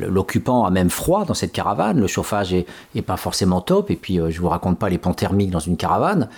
l'occupant 0.08 0.66
a 0.66 0.70
même 0.70 0.90
froid 0.90 1.26
dans 1.26 1.34
cette 1.34 1.52
caravane. 1.52 2.00
Le 2.00 2.08
chauffage 2.08 2.54
est, 2.54 2.66
pas 3.02 3.18
forcément 3.18 3.62
top. 3.62 3.92
Et 3.92 3.96
puis, 3.96 4.20
je 4.30 4.40
vous 4.40 4.50
raconte 4.50 4.80
pas 4.80 4.90
les 4.90 4.98
ponts 4.98 5.14
thermiques 5.14 5.52
dans 5.52 5.60
une 5.60 5.78
caravane. 5.78 6.30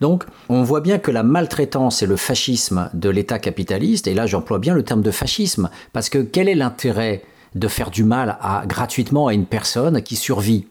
Donc, 0.00 0.24
on 0.48 0.62
voit 0.62 0.80
bien 0.80 0.98
que 0.98 1.10
la 1.10 1.22
maltraitance 1.22 2.02
et 2.02 2.06
le 2.06 2.16
fascisme 2.16 2.90
de 2.94 3.10
l'État 3.10 3.38
capitaliste, 3.38 4.06
et 4.06 4.14
là, 4.14 4.26
j'emploie 4.26 4.58
bien 4.58 4.74
le 4.74 4.82
terme 4.82 5.02
de 5.02 5.10
fascisme, 5.10 5.70
parce 5.92 6.08
que 6.08 6.18
quel 6.18 6.48
est 6.48 6.54
l'intérêt 6.54 7.22
de 7.56 7.68
faire 7.68 7.90
du 7.90 8.04
mal 8.04 8.36
à, 8.40 8.64
gratuitement 8.66 9.26
à 9.26 9.34
une 9.34 9.46
personne 9.46 10.02
qui 10.02 10.16
survit 10.16 10.66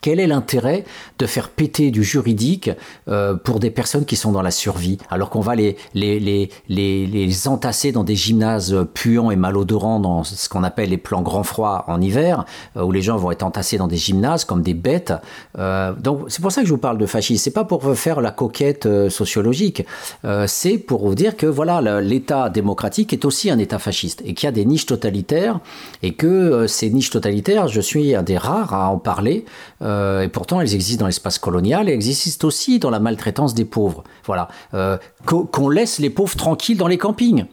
quel 0.00 0.20
est 0.20 0.26
l'intérêt 0.26 0.84
de 1.18 1.26
faire 1.26 1.48
péter 1.48 1.90
du 1.90 2.04
juridique 2.04 2.70
euh, 3.08 3.34
pour 3.34 3.60
des 3.60 3.70
personnes 3.70 4.04
qui 4.04 4.16
sont 4.16 4.32
dans 4.32 4.42
la 4.42 4.50
survie, 4.50 4.98
alors 5.10 5.30
qu'on 5.30 5.40
va 5.40 5.54
les, 5.54 5.76
les, 5.94 6.20
les, 6.20 6.50
les, 6.68 7.48
entasser 7.48 7.92
dans 7.92 8.04
des 8.04 8.16
gymnases 8.16 8.76
puants 8.94 9.30
et 9.30 9.36
malodorants 9.36 10.00
dans 10.00 10.24
ce 10.24 10.48
qu'on 10.48 10.62
appelle 10.62 10.90
les 10.90 10.96
plans 10.96 11.22
grand 11.22 11.42
froid 11.42 11.84
en 11.88 12.00
hiver, 12.00 12.44
euh, 12.76 12.82
où 12.82 12.92
les 12.92 13.02
gens 13.02 13.16
vont 13.16 13.30
être 13.30 13.42
entassés 13.42 13.78
dans 13.78 13.86
des 13.86 13.96
gymnases 13.96 14.44
comme 14.44 14.62
des 14.62 14.74
bêtes. 14.74 15.12
Euh, 15.58 15.92
donc 15.94 16.26
c'est 16.28 16.42
pour 16.42 16.52
ça 16.52 16.60
que 16.60 16.66
je 16.66 16.72
vous 16.72 16.78
parle 16.78 16.98
de 16.98 17.06
fascisme. 17.06 17.42
C'est 17.42 17.50
pas 17.50 17.64
pour 17.64 17.96
faire 17.96 18.20
la 18.20 18.30
coquette 18.30 18.88
sociologique. 19.08 19.84
c'est 20.46 20.78
pour 20.78 21.06
vous 21.06 21.14
dire 21.14 21.36
que 21.36 21.46
voilà, 21.46 22.00
l'État 22.00 22.50
démocratique 22.50 23.12
est 23.12 23.24
aussi 23.24 23.50
un 23.50 23.58
État 23.58 23.78
fasciste 23.78 24.22
et 24.24 24.34
qu'il 24.34 24.46
y 24.46 24.48
a 24.48 24.52
des 24.52 24.64
niches 24.64 24.86
totalitaires 24.86 25.60
et 26.02 26.14
que 26.14 26.66
ces 26.66 26.90
niches 26.90 27.10
totalitaires, 27.10 27.68
je 27.68 27.80
suis 27.80 28.14
un 28.14 28.22
des 28.22 28.38
rares 28.38 28.74
à 28.74 28.88
en 28.90 28.98
parler. 28.98 29.44
Euh, 29.86 30.22
et 30.22 30.28
pourtant 30.28 30.60
elles 30.60 30.74
existent 30.74 31.00
dans 31.00 31.06
l'espace 31.06 31.38
colonial 31.38 31.88
et 31.88 31.92
existent 31.92 32.46
aussi 32.46 32.78
dans 32.78 32.90
la 32.90 33.00
maltraitance 33.00 33.54
des 33.54 33.64
pauvres. 33.64 34.04
Voilà, 34.24 34.48
euh, 34.74 34.98
qu'on 35.24 35.68
laisse 35.68 35.98
les 35.98 36.10
pauvres 36.10 36.36
tranquilles 36.36 36.76
dans 36.76 36.88
les 36.88 36.98
campings. 36.98 37.46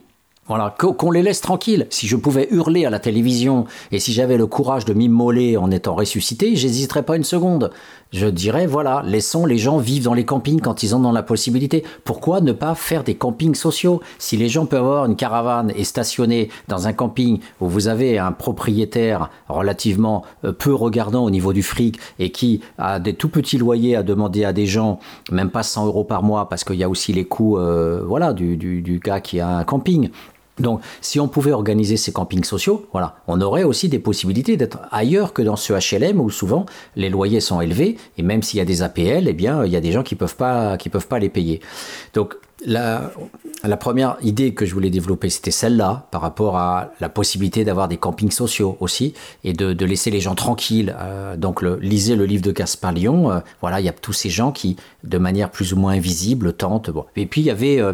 Voilà, 0.46 0.74
qu'on 0.76 1.10
les 1.10 1.22
laisse 1.22 1.40
tranquilles. 1.40 1.86
Si 1.88 2.06
je 2.06 2.16
pouvais 2.16 2.48
hurler 2.50 2.84
à 2.84 2.90
la 2.90 2.98
télévision 2.98 3.64
et 3.92 3.98
si 3.98 4.12
j'avais 4.12 4.36
le 4.36 4.46
courage 4.46 4.84
de 4.84 4.92
m'immoler 4.92 5.56
en 5.56 5.70
étant 5.70 5.94
ressuscité, 5.94 6.54
j'hésiterais 6.54 7.02
pas 7.02 7.16
une 7.16 7.24
seconde. 7.24 7.70
Je 8.12 8.26
dirais, 8.26 8.66
voilà, 8.66 9.02
laissons 9.04 9.46
les 9.46 9.58
gens 9.58 9.78
vivre 9.78 10.04
dans 10.04 10.14
les 10.14 10.24
campings 10.24 10.60
quand 10.60 10.82
ils 10.82 10.94
en 10.94 11.04
ont 11.04 11.12
la 11.12 11.22
possibilité. 11.22 11.82
Pourquoi 12.04 12.42
ne 12.42 12.52
pas 12.52 12.74
faire 12.74 13.04
des 13.04 13.14
campings 13.14 13.54
sociaux? 13.54 14.02
Si 14.18 14.36
les 14.36 14.48
gens 14.48 14.66
peuvent 14.66 14.84
avoir 14.84 15.06
une 15.06 15.16
caravane 15.16 15.72
et 15.74 15.82
stationner 15.82 16.50
dans 16.68 16.86
un 16.86 16.92
camping 16.92 17.40
où 17.60 17.66
vous 17.66 17.88
avez 17.88 18.18
un 18.18 18.30
propriétaire 18.30 19.30
relativement 19.48 20.24
euh, 20.44 20.52
peu 20.52 20.74
regardant 20.74 21.24
au 21.24 21.30
niveau 21.30 21.52
du 21.52 21.62
fric 21.62 21.98
et 22.18 22.30
qui 22.30 22.60
a 22.78 23.00
des 23.00 23.14
tout 23.14 23.30
petits 23.30 23.58
loyers 23.58 23.96
à 23.96 24.02
demander 24.02 24.44
à 24.44 24.52
des 24.52 24.66
gens, 24.66 25.00
même 25.32 25.50
pas 25.50 25.62
100 25.62 25.86
euros 25.86 26.04
par 26.04 26.22
mois, 26.22 26.48
parce 26.48 26.62
qu'il 26.62 26.76
y 26.76 26.84
a 26.84 26.88
aussi 26.88 27.12
les 27.12 27.24
coûts, 27.24 27.58
euh, 27.58 28.04
voilà, 28.06 28.32
du, 28.32 29.00
gars 29.02 29.20
qui 29.20 29.40
a 29.40 29.48
un 29.48 29.64
camping. 29.64 30.10
Donc, 30.58 30.80
si 31.00 31.18
on 31.18 31.28
pouvait 31.28 31.52
organiser 31.52 31.96
ces 31.96 32.12
campings 32.12 32.44
sociaux, 32.44 32.86
voilà, 32.92 33.16
on 33.26 33.40
aurait 33.40 33.64
aussi 33.64 33.88
des 33.88 33.98
possibilités 33.98 34.56
d'être 34.56 34.78
ailleurs 34.92 35.32
que 35.32 35.42
dans 35.42 35.56
ce 35.56 35.72
HLM 35.72 36.20
où 36.20 36.30
souvent 36.30 36.66
les 36.94 37.10
loyers 37.10 37.40
sont 37.40 37.60
élevés 37.60 37.96
et 38.18 38.22
même 38.22 38.42
s'il 38.42 38.58
y 38.58 38.60
a 38.60 38.64
des 38.64 38.82
APL, 38.82 39.26
eh 39.26 39.32
bien, 39.32 39.64
il 39.64 39.72
y 39.72 39.76
a 39.76 39.80
des 39.80 39.92
gens 39.92 40.02
qui 40.02 40.14
peuvent 40.14 40.36
peuvent 40.36 41.08
pas 41.08 41.18
les 41.18 41.28
payer. 41.28 41.60
Donc, 42.14 42.36
la, 42.64 43.10
la 43.62 43.76
première 43.76 44.16
idée 44.22 44.54
que 44.54 44.66
je 44.66 44.74
voulais 44.74 44.90
développer, 44.90 45.30
c'était 45.30 45.50
celle-là, 45.50 46.06
par 46.10 46.20
rapport 46.20 46.56
à 46.56 46.92
la 47.00 47.08
possibilité 47.08 47.64
d'avoir 47.64 47.88
des 47.88 47.96
campings 47.96 48.30
sociaux 48.30 48.76
aussi, 48.80 49.14
et 49.42 49.52
de, 49.52 49.84
laisser 49.84 50.10
les 50.10 50.20
gens 50.20 50.34
tranquilles. 50.34 50.94
Euh, 50.98 51.36
donc, 51.36 51.62
le, 51.62 51.76
lisez 51.76 52.16
le 52.16 52.26
livre 52.26 52.42
de 52.42 52.52
Gaspard 52.52 52.92
Lyon, 52.92 53.30
euh, 53.30 53.40
voilà, 53.60 53.80
il 53.80 53.86
y 53.86 53.88
a 53.88 53.92
tous 53.92 54.12
ces 54.12 54.30
gens 54.30 54.52
qui, 54.52 54.76
de 55.02 55.18
manière 55.18 55.50
plus 55.50 55.72
ou 55.72 55.76
moins 55.76 55.92
invisible, 55.92 56.52
tentent. 56.52 56.90
Et 57.16 57.26
puis, 57.26 57.40
il 57.40 57.44
y 57.44 57.50
avait 57.50 57.80
euh, 57.80 57.92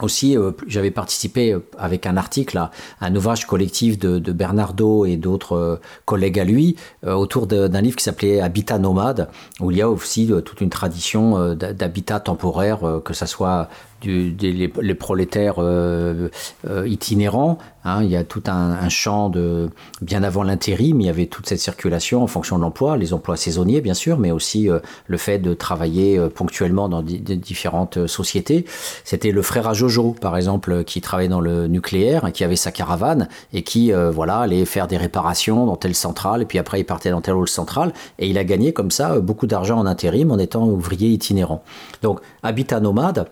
aussi, 0.00 0.36
euh, 0.36 0.52
j'avais 0.66 0.90
participé 0.90 1.52
euh, 1.52 1.60
avec 1.76 2.06
un 2.06 2.16
article 2.16 2.58
à 2.58 2.70
un 3.00 3.14
ouvrage 3.14 3.46
collectif 3.46 3.98
de, 3.98 4.18
Bernardo 4.32 5.04
et 5.04 5.16
d'autres 5.16 5.56
euh, 5.56 5.80
collègues 6.04 6.38
à 6.38 6.44
lui 6.44 6.76
autour 7.04 7.46
d'un 7.46 7.80
livre 7.80 7.96
qui 7.96 8.04
s'appelait 8.04 8.40
Habitat 8.40 8.78
nomade, 8.78 9.28
où 9.60 9.70
il 9.70 9.78
y 9.78 9.82
a 9.82 9.88
aussi 9.88 10.30
toute 10.44 10.60
une 10.60 10.70
tradition 10.70 11.54
d'habitat 11.54 12.20
temporaire, 12.20 13.00
que 13.04 13.14
ce 13.14 13.26
soit 13.26 13.68
du, 14.00 14.30
des, 14.30 14.52
les, 14.52 14.94
prolétaires 14.94 15.56
euh, 15.58 16.28
euh, 16.68 16.88
itinérants. 16.88 17.58
Hein, 17.84 18.02
il 18.02 18.10
y 18.10 18.16
a 18.16 18.24
tout 18.24 18.42
un, 18.46 18.72
un, 18.72 18.88
champ 18.88 19.30
de 19.30 19.70
bien 20.02 20.22
avant 20.22 20.42
l'intérim, 20.42 21.00
il 21.00 21.06
y 21.06 21.10
avait 21.10 21.26
toute 21.26 21.46
cette 21.46 21.60
circulation 21.60 22.22
en 22.22 22.26
fonction 22.26 22.56
de 22.56 22.62
l'emploi, 22.62 22.96
les 22.96 23.14
emplois 23.14 23.36
saisonniers 23.36 23.80
bien 23.80 23.94
sûr, 23.94 24.18
mais 24.18 24.30
aussi 24.30 24.68
euh, 24.68 24.80
le 25.06 25.16
fait 25.16 25.38
de 25.38 25.54
travailler 25.54 26.20
ponctuellement 26.34 26.88
dans 26.88 27.02
des 27.02 27.36
différentes 27.36 28.06
sociétés. 28.06 28.66
C'était 29.04 29.30
le 29.30 29.42
frère 29.42 29.68
à 29.68 29.74
Jojo 29.74 30.14
par 30.20 30.36
exemple 30.36 30.84
qui 30.84 31.00
travaillait 31.00 31.28
dans 31.28 31.40
le 31.40 31.66
nucléaire 31.66 32.30
qui 32.32 32.44
avait 32.44 32.56
sa 32.56 32.72
caravane 32.72 33.28
et 33.52 33.62
qui 33.62 33.92
voilà 33.92 34.40
allait 34.40 34.64
faire 34.64 34.86
des 34.86 34.96
réparations 34.96 35.66
dans 35.66 35.76
telle 35.76 35.94
centrale 35.94 36.42
et 36.42 36.44
puis 36.44 36.58
après 36.58 36.80
il 36.80 36.84
partait 36.84 37.10
dans 37.10 37.20
telle 37.20 37.34
autre 37.34 37.52
centrale 37.52 37.92
et 38.18 38.28
il 38.28 38.38
a 38.38 38.44
gagné 38.44 38.72
comme 38.72 38.90
ça 38.90 39.18
beaucoup 39.20 39.46
d'argent 39.46 39.78
en 39.78 39.86
intérim 39.86 40.30
en 40.30 40.38
étant 40.38 40.66
ouvrier 40.66 41.08
itinérant. 41.08 41.62
Donc 42.02 42.20
habitat 42.42 42.80
nomade 42.80 43.26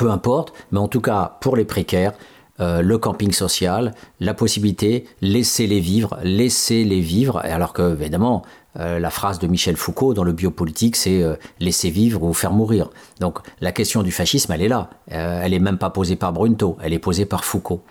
peu 0.00 0.10
importe, 0.10 0.54
mais 0.72 0.78
en 0.78 0.88
tout 0.88 1.02
cas 1.02 1.36
pour 1.42 1.56
les 1.56 1.66
précaires, 1.66 2.14
euh, 2.58 2.80
le 2.80 2.96
camping 2.96 3.32
social, 3.32 3.92
la 4.18 4.32
possibilité, 4.32 5.04
laissez-les 5.20 5.80
vivre, 5.80 6.18
laissez-les 6.22 7.00
vivre, 7.00 7.38
alors 7.44 7.74
que 7.74 7.92
évidemment, 7.92 8.42
euh, 8.78 8.98
la 8.98 9.10
phrase 9.10 9.38
de 9.38 9.46
Michel 9.46 9.76
Foucault 9.76 10.14
dans 10.14 10.24
le 10.24 10.32
biopolitique, 10.32 10.96
c'est 10.96 11.22
euh, 11.22 11.36
laisser 11.58 11.90
vivre 11.90 12.22
ou 12.22 12.32
faire 12.32 12.52
mourir. 12.52 12.88
Donc 13.20 13.40
la 13.60 13.72
question 13.72 14.02
du 14.02 14.10
fascisme, 14.10 14.50
elle 14.52 14.62
est 14.62 14.68
là. 14.68 14.88
elle 15.08 15.50
n'est 15.50 15.58
même 15.58 15.76
pas 15.76 15.90
posée 15.90 16.16
par 16.16 16.32
Brunto, 16.32 16.78
elle 16.82 16.94
est 16.94 16.98
posée 16.98 17.26
par 17.26 17.44
Foucault. 17.44 17.82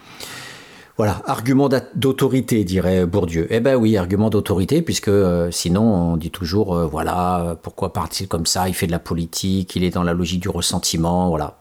Voilà, 0.99 1.21
argument 1.27 1.69
d'autorité, 1.95 2.65
dirait 2.65 3.05
Bourdieu. 3.05 3.47
Eh 3.51 3.61
ben 3.61 3.77
oui, 3.77 3.95
argument 3.95 4.29
d'autorité, 4.29 4.81
puisque 4.81 5.07
euh, 5.07 5.49
sinon 5.49 5.81
on 5.81 6.17
dit 6.17 6.29
toujours, 6.29 6.75
euh, 6.75 6.87
voilà, 6.87 7.57
pourquoi 7.63 7.93
partir 7.93 8.27
comme 8.27 8.45
ça? 8.45 8.67
Il 8.67 8.73
fait 8.73 8.85
de 8.85 8.91
la 8.91 8.99
politique, 8.99 9.77
il 9.77 9.85
est 9.85 9.91
dans 9.91 10.03
la 10.03 10.11
logique 10.11 10.41
du 10.41 10.49
ressentiment, 10.49 11.29
voilà. 11.29 11.57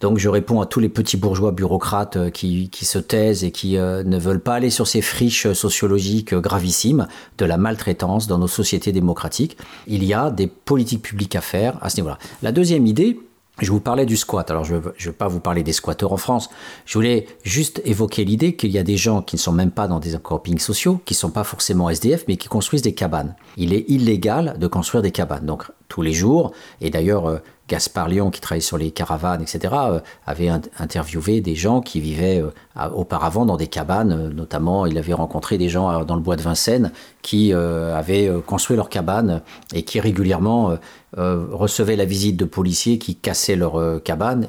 Donc 0.00 0.18
je 0.18 0.28
réponds 0.28 0.60
à 0.60 0.66
tous 0.66 0.80
les 0.80 0.88
petits 0.88 1.16
bourgeois 1.16 1.52
bureaucrates 1.52 2.16
euh, 2.16 2.30
qui, 2.30 2.68
qui 2.68 2.84
se 2.84 2.98
taisent 2.98 3.44
et 3.44 3.52
qui 3.52 3.76
ne 3.76 4.18
veulent 4.18 4.42
pas 4.42 4.54
aller 4.54 4.70
sur 4.70 4.88
ces 4.88 5.02
friches 5.02 5.52
sociologiques 5.52 6.34
gravissimes 6.34 7.06
de 7.38 7.44
la 7.44 7.58
maltraitance 7.58 8.26
dans 8.26 8.38
nos 8.38 8.48
sociétés 8.48 8.90
démocratiques. 8.90 9.56
Il 9.86 10.02
y 10.02 10.14
a 10.14 10.32
des 10.32 10.48
politiques 10.48 11.02
publiques 11.02 11.36
à 11.36 11.42
faire 11.42 11.78
à 11.80 11.90
ce 11.90 11.98
niveau-là. 11.98 12.18
La 12.42 12.50
deuxième 12.50 12.88
idée, 12.88 13.20
je 13.60 13.72
vous 13.72 13.80
parlais 13.80 14.06
du 14.06 14.16
squat. 14.16 14.50
Alors, 14.50 14.64
je 14.64 14.76
ne 14.76 14.80
vais 14.80 15.12
pas 15.12 15.28
vous 15.28 15.40
parler 15.40 15.62
des 15.62 15.72
squatteurs 15.72 16.12
en 16.12 16.16
France. 16.16 16.50
Je 16.86 16.94
voulais 16.94 17.26
juste 17.42 17.80
évoquer 17.84 18.24
l'idée 18.24 18.56
qu'il 18.56 18.70
y 18.70 18.78
a 18.78 18.82
des 18.82 18.96
gens 18.96 19.22
qui 19.22 19.36
ne 19.36 19.40
sont 19.40 19.52
même 19.52 19.70
pas 19.70 19.88
dans 19.88 20.00
des 20.00 20.16
campings 20.18 20.58
sociaux, 20.58 21.00
qui 21.04 21.14
ne 21.14 21.18
sont 21.18 21.30
pas 21.30 21.44
forcément 21.44 21.90
SDF, 21.90 22.24
mais 22.28 22.36
qui 22.36 22.48
construisent 22.48 22.82
des 22.82 22.94
cabanes. 22.94 23.34
Il 23.56 23.72
est 23.72 23.84
illégal 23.88 24.56
de 24.58 24.66
construire 24.66 25.02
des 25.02 25.12
cabanes. 25.12 25.46
Donc, 25.46 25.64
tous 25.90 26.00
les 26.00 26.14
jours, 26.14 26.52
et 26.80 26.88
d'ailleurs, 26.88 27.28
euh, 27.28 27.38
Gaspard 27.68 28.08
Lyon, 28.08 28.30
qui 28.30 28.40
travaille 28.40 28.62
sur 28.62 28.78
les 28.78 28.90
caravanes, 28.90 29.42
etc., 29.42 29.74
euh, 29.74 30.00
avait 30.24 30.48
interviewé 30.78 31.40
des 31.40 31.54
gens 31.54 31.82
qui 31.82 32.00
vivaient 32.00 32.40
euh, 32.40 32.88
auparavant 32.94 33.44
dans 33.44 33.56
des 33.56 33.66
cabanes. 33.66 34.30
notamment, 34.30 34.86
il 34.86 34.96
avait 34.96 35.12
rencontré 35.12 35.58
des 35.58 35.68
gens 35.68 36.04
dans 36.04 36.14
le 36.14 36.22
bois 36.22 36.36
de 36.36 36.42
Vincennes 36.42 36.92
qui 37.22 37.52
avaient 37.52 38.30
construit 38.46 38.76
leurs 38.76 38.88
cabanes 38.88 39.42
et 39.74 39.82
qui 39.82 40.00
régulièrement 40.00 40.76
recevaient 41.16 41.96
la 41.96 42.06
visite 42.06 42.36
de 42.36 42.44
policiers 42.44 42.98
qui 42.98 43.14
cassaient 43.14 43.56
leurs 43.56 44.02
cabanes, 44.02 44.48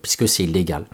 puisque 0.00 0.26
c'est 0.26 0.44
illégal. 0.44 0.84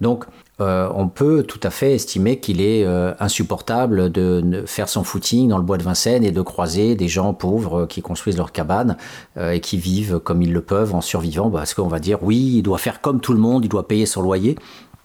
Donc, 0.00 0.24
euh, 0.62 0.88
on 0.94 1.08
peut 1.08 1.42
tout 1.42 1.60
à 1.62 1.70
fait 1.70 1.94
estimer 1.94 2.38
qu'il 2.38 2.60
est 2.60 2.84
euh, 2.84 3.12
insupportable 3.18 4.10
de 4.10 4.62
faire 4.66 4.88
son 4.88 5.04
footing 5.04 5.48
dans 5.48 5.58
le 5.58 5.64
bois 5.64 5.78
de 5.78 5.82
Vincennes 5.82 6.24
et 6.24 6.30
de 6.30 6.42
croiser 6.42 6.94
des 6.94 7.08
gens 7.08 7.34
pauvres 7.34 7.86
qui 7.86 8.00
construisent 8.02 8.36
leur 8.36 8.52
cabane 8.52 8.96
euh, 9.36 9.50
et 9.50 9.60
qui 9.60 9.76
vivent 9.76 10.20
comme 10.20 10.40
ils 10.42 10.52
le 10.52 10.62
peuvent 10.62 10.94
en 10.94 11.00
survivant, 11.00 11.50
parce 11.50 11.74
qu'on 11.74 11.88
va 11.88 11.98
dire 11.98 12.22
oui, 12.22 12.54
il 12.56 12.62
doit 12.62 12.78
faire 12.78 13.00
comme 13.00 13.20
tout 13.20 13.32
le 13.32 13.40
monde, 13.40 13.64
il 13.64 13.68
doit 13.68 13.88
payer 13.88 14.06
son 14.06 14.22
loyer. 14.22 14.56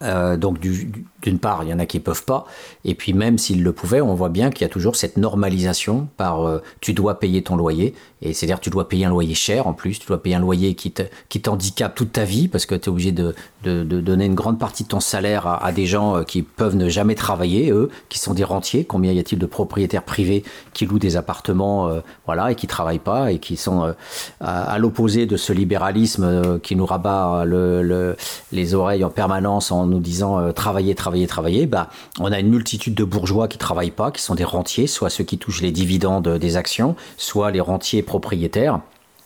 Euh, 0.03 0.37
donc 0.37 0.59
d'une 0.59 1.39
part, 1.39 1.63
il 1.63 1.69
y 1.69 1.73
en 1.73 1.79
a 1.79 1.87
qui 1.87 1.97
ne 1.97 2.03
peuvent 2.03 2.23
pas, 2.23 2.45
et 2.85 2.93
puis 2.93 3.13
même 3.13 3.39
s'ils 3.39 3.63
le 3.63 3.73
pouvaient, 3.73 4.01
on 4.01 4.13
voit 4.13 4.29
bien 4.29 4.51
qu'il 4.51 4.61
y 4.61 4.65
a 4.65 4.69
toujours 4.69 4.95
cette 4.95 5.17
normalisation 5.17 6.07
par 6.17 6.45
euh, 6.45 6.61
tu 6.81 6.93
dois 6.93 7.19
payer 7.19 7.41
ton 7.41 7.55
loyer, 7.55 7.95
et 8.21 8.33
c'est-à-dire 8.33 8.59
tu 8.59 8.69
dois 8.69 8.87
payer 8.87 9.05
un 9.05 9.09
loyer 9.09 9.33
cher 9.33 9.65
en 9.65 9.73
plus, 9.73 9.97
tu 9.97 10.07
dois 10.07 10.21
payer 10.21 10.35
un 10.35 10.39
loyer 10.39 10.75
qui 10.75 10.91
t'handicape 10.91 11.95
qui 11.95 11.97
toute 11.97 12.11
ta 12.11 12.25
vie, 12.25 12.47
parce 12.47 12.67
que 12.67 12.75
tu 12.75 12.85
es 12.85 12.89
obligé 12.89 13.11
de, 13.11 13.33
de, 13.63 13.83
donner 13.83 14.25
une 14.25 14.35
grande 14.35 14.59
partie 14.59 14.83
de 14.83 14.89
ton 14.89 14.99
salaire 14.99 15.47
à, 15.47 15.71
des 15.71 15.87
gens 15.87 16.17
euh, 16.17 16.23
qui 16.23 16.43
peuvent 16.43 16.75
ne 16.75 16.89
jamais 16.89 17.15
travailler, 17.15 17.71
eux, 17.71 17.89
qui 18.09 18.19
sont 18.19 18.35
des 18.35 18.43
rentiers. 18.43 18.85
Combien 18.85 19.11
y 19.13 19.19
a-t-il 19.19 19.39
de 19.39 19.45
propriétaires 19.47 20.03
privés 20.03 20.43
qui 20.73 20.85
louent 20.85 20.99
des 20.99 21.17
appartements 21.17 21.89
voilà, 22.25 22.51
et 22.51 22.55
qui 22.55 22.67
travaillent 22.67 22.99
pas, 22.99 23.31
et 23.31 23.39
qui 23.39 23.57
sont 23.57 23.93
à, 24.41 24.77
l'opposé 24.77 25.25
de 25.25 25.37
ce 25.37 25.53
libéralisme 25.53 26.59
qui 26.59 26.75
nous 26.75 26.85
rabat 26.85 27.45
le, 27.45 28.15
les 28.51 28.75
oreilles 28.75 29.03
en 29.03 29.09
permanence 29.09 29.71
en 29.71 29.86
nous 29.87 29.99
disant 29.99 30.39
euh, 30.39 30.51
travailler, 30.51 30.95
travailler, 30.95 31.27
travailler, 31.27 31.65
bah, 31.65 31.89
on 32.19 32.31
a 32.31 32.39
une 32.39 32.49
multitude 32.49 32.95
de 32.95 33.03
bourgeois 33.03 33.47
qui 33.47 33.57
travaillent 33.57 33.91
pas, 33.91 34.11
qui 34.11 34.21
sont 34.21 34.35
des 34.35 34.43
rentiers, 34.43 34.87
soit 34.87 35.09
ceux 35.09 35.23
qui 35.23 35.37
touchent 35.37 35.61
les 35.61 35.71
dividendes 35.71 36.27
des 36.27 36.57
actions, 36.57 36.95
soit 37.17 37.51
les 37.51 37.61
rentiers 37.61 38.03
propriétaires. 38.03 38.79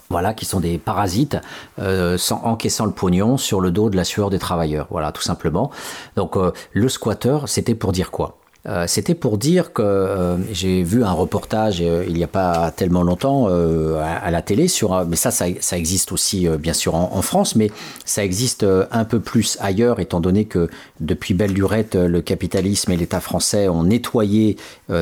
Voilà, 0.10 0.34
qui 0.34 0.44
sont 0.44 0.60
des 0.60 0.78
parasites, 0.78 1.38
euh, 1.80 2.18
encaissant 2.44 2.86
le 2.86 2.92
pognon 2.92 3.38
sur 3.38 3.62
le 3.62 3.72
dos 3.72 3.90
de 3.90 3.96
la 3.96 4.04
sueur 4.04 4.30
des 4.30 4.40
travailleurs. 4.40 4.88
Voilà, 4.90 5.14
tout 5.14 5.22
simplement. 5.22 5.72
Donc, 6.18 6.36
euh, 6.36 6.52
le 6.74 6.90
squatter, 6.90 7.38
c'était 7.46 7.76
pour 7.76 7.94
dire 7.94 8.12
quoi? 8.12 8.41
Euh, 8.68 8.86
c'était 8.86 9.16
pour 9.16 9.40
dire 9.40 9.74
que 9.74 9.82
euh, 9.82 10.38
j'ai 10.52 10.84
vu 10.84 11.04
un 11.04 11.14
reportage 11.14 11.82
euh, 11.82 12.06
il 12.08 12.14
n'y 12.14 12.24
a 12.24 12.28
pas 12.28 12.70
tellement 12.70 13.02
longtemps 13.02 13.48
à, 13.48 14.30
la 14.30 14.42
télé 14.44 14.68
sur, 14.68 15.06
mais 15.06 15.16
ça, 15.16 15.32
ça, 15.32 15.78
existe 15.78 16.12
aussi 16.12 16.48
bien 16.60 16.74
sûr 16.74 16.96
en, 16.96 17.22
France, 17.22 17.56
mais 17.56 17.72
ça 18.06 18.24
existe 18.24 18.66
un 18.92 19.06
peu 19.06 19.20
plus 19.20 19.58
ailleurs, 19.62 20.00
étant 20.00 20.20
donné 20.20 20.46
que 20.46 20.70
depuis 21.00 21.34
belle 21.34 21.54
lurette, 21.54 21.96
le 21.96 22.22
capitalisme 22.22 22.92
et 22.92 22.98
l'État 22.98 23.20
français 23.20 23.68
ont 23.68 23.84
nettoyé 23.84 24.58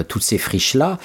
toutes 0.08 0.24
ces 0.24 0.38
friches-là, 0.38 0.98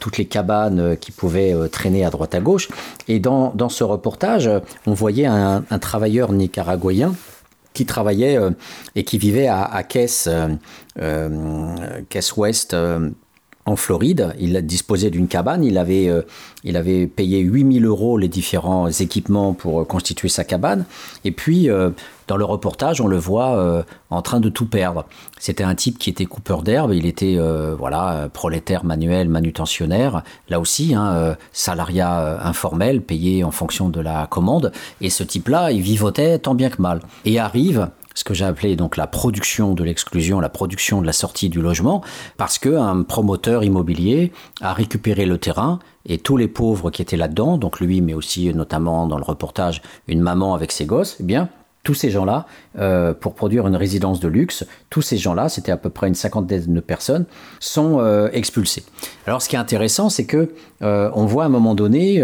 toutes 0.00 0.18
les 0.18 0.24
cabanes 0.26 0.96
qui 0.96 1.12
pouvaient 1.12 1.54
traîner 1.70 2.04
à 2.04 2.10
droite 2.10 2.34
à 2.34 2.40
gauche. 2.40 2.68
Et 3.08 3.18
dans, 3.18 3.52
dans 3.54 3.68
ce 3.68 3.84
reportage, 3.84 4.50
on 4.86 4.94
voyait 4.94 5.26
un, 5.26 5.64
un 5.68 5.78
travailleur 5.78 6.32
nicaraguayen 6.32 7.14
qui 7.72 7.86
travaillait 7.86 8.38
euh, 8.38 8.50
et 8.94 9.04
qui 9.04 9.18
vivait 9.18 9.48
à, 9.48 9.62
à 9.64 9.82
Caisse, 9.82 10.28
Caisse 12.08 12.36
Ouest 12.36 12.76
en 13.66 13.76
Floride. 13.76 14.34
Il 14.38 14.60
disposait 14.66 15.10
d'une 15.10 15.28
cabane. 15.28 15.64
Il 15.64 15.78
avait, 15.78 16.10
il 16.64 16.76
avait 16.76 17.06
payé 17.06 17.40
8000 17.40 17.84
euros 17.86 18.18
les 18.18 18.28
différents 18.28 18.88
équipements 18.88 19.52
pour 19.52 19.86
constituer 19.86 20.28
sa 20.28 20.44
cabane. 20.44 20.84
Et 21.24 21.32
puis, 21.32 21.68
dans 22.32 22.38
le 22.38 22.44
reportage, 22.44 23.00
on 23.00 23.08
le 23.08 23.18
voit 23.18 23.58
euh, 23.58 23.82
en 24.08 24.22
train 24.22 24.40
de 24.40 24.48
tout 24.48 24.66
perdre. 24.66 25.04
C'était 25.38 25.64
un 25.64 25.74
type 25.74 25.98
qui 25.98 26.08
était 26.08 26.24
coupeur 26.24 26.62
d'herbe, 26.62 26.94
il 26.94 27.04
était 27.04 27.34
euh, 27.36 27.74
voilà 27.78 28.28
prolétaire 28.32 28.84
manuel, 28.84 29.28
manutentionnaire, 29.28 30.22
là 30.48 30.60
aussi 30.60 30.94
hein, 30.94 31.12
euh, 31.12 31.34
salariat 31.52 32.40
informel, 32.42 33.02
payé 33.02 33.44
en 33.44 33.50
fonction 33.50 33.88
de 33.88 34.00
la 34.00 34.26
commande. 34.28 34.72
Et 35.00 35.10
ce 35.10 35.24
type-là, 35.24 35.72
il 35.72 35.82
vivotait 35.82 36.38
tant 36.38 36.54
bien 36.54 36.70
que 36.70 36.80
mal. 36.80 37.00
Et 37.24 37.38
arrive 37.38 37.88
ce 38.14 38.24
que 38.24 38.34
j'ai 38.34 38.44
appelé 38.44 38.76
donc 38.76 38.96
la 38.96 39.06
production 39.06 39.74
de 39.74 39.84
l'exclusion, 39.84 40.40
la 40.40 40.48
production 40.48 41.00
de 41.00 41.06
la 41.06 41.12
sortie 41.12 41.48
du 41.48 41.60
logement, 41.60 42.02
parce 42.36 42.58
qu'un 42.58 43.02
promoteur 43.02 43.64
immobilier 43.64 44.32
a 44.60 44.72
récupéré 44.72 45.26
le 45.26 45.38
terrain 45.38 45.78
et 46.06 46.18
tous 46.18 46.36
les 46.36 46.48
pauvres 46.48 46.90
qui 46.90 47.02
étaient 47.02 47.16
là-dedans, 47.16 47.58
donc 47.58 47.80
lui, 47.80 48.00
mais 48.00 48.14
aussi 48.14 48.52
notamment 48.54 49.06
dans 49.06 49.18
le 49.18 49.24
reportage 49.24 49.82
une 50.08 50.20
maman 50.20 50.54
avec 50.54 50.72
ses 50.72 50.86
gosses, 50.86 51.16
eh 51.20 51.24
bien 51.24 51.48
tous 51.82 51.94
ces 51.94 52.10
gens-là, 52.10 52.46
euh, 52.78 53.12
pour 53.12 53.34
produire 53.34 53.66
une 53.66 53.74
résidence 53.74 54.20
de 54.20 54.28
luxe, 54.28 54.64
tous 54.88 55.02
ces 55.02 55.16
gens-là, 55.16 55.48
c'était 55.48 55.72
à 55.72 55.76
peu 55.76 55.90
près 55.90 56.06
une 56.06 56.14
cinquantaine 56.14 56.72
de 56.72 56.80
personnes, 56.80 57.24
sont 57.58 57.98
euh, 57.98 58.28
expulsés. 58.32 58.84
Alors 59.26 59.42
ce 59.42 59.48
qui 59.48 59.56
est 59.56 59.58
intéressant, 59.58 60.08
c'est 60.08 60.24
que 60.24 60.50
euh, 60.82 61.10
on 61.14 61.26
voit 61.26 61.42
à 61.42 61.46
un 61.46 61.50
moment 61.50 61.74
donné 61.74 62.22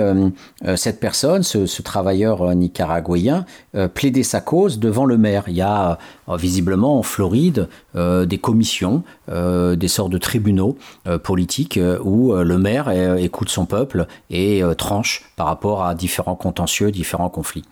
cette 0.76 1.00
personne, 1.00 1.42
ce, 1.42 1.82
travailleur 1.82 2.54
nicaraguayen, 2.54 3.46
plaider 3.94 4.22
sa 4.22 4.40
cause 4.40 4.78
devant 4.78 5.04
le 5.04 5.16
maire. 5.16 5.44
Il 5.46 5.54
y 5.54 5.62
a 5.62 5.98
visiblement 6.28 6.98
en 6.98 7.02
Floride 7.02 7.68
des 7.94 8.38
commissions, 8.38 9.04
des 9.28 9.88
sortes 9.88 10.10
de 10.10 10.18
tribunaux 10.18 10.76
politiques 11.22 11.78
où 12.02 12.34
le 12.34 12.58
maire 12.58 12.90
écoute 13.16 13.48
son 13.48 13.64
peuple 13.64 14.06
et 14.30 14.62
tranche 14.76 15.30
par 15.36 15.46
rapport 15.46 15.84
à 15.84 15.94
différents 15.94 16.36
contentieux, 16.36 16.90
différents 16.90 17.30
conflits. 17.30 17.64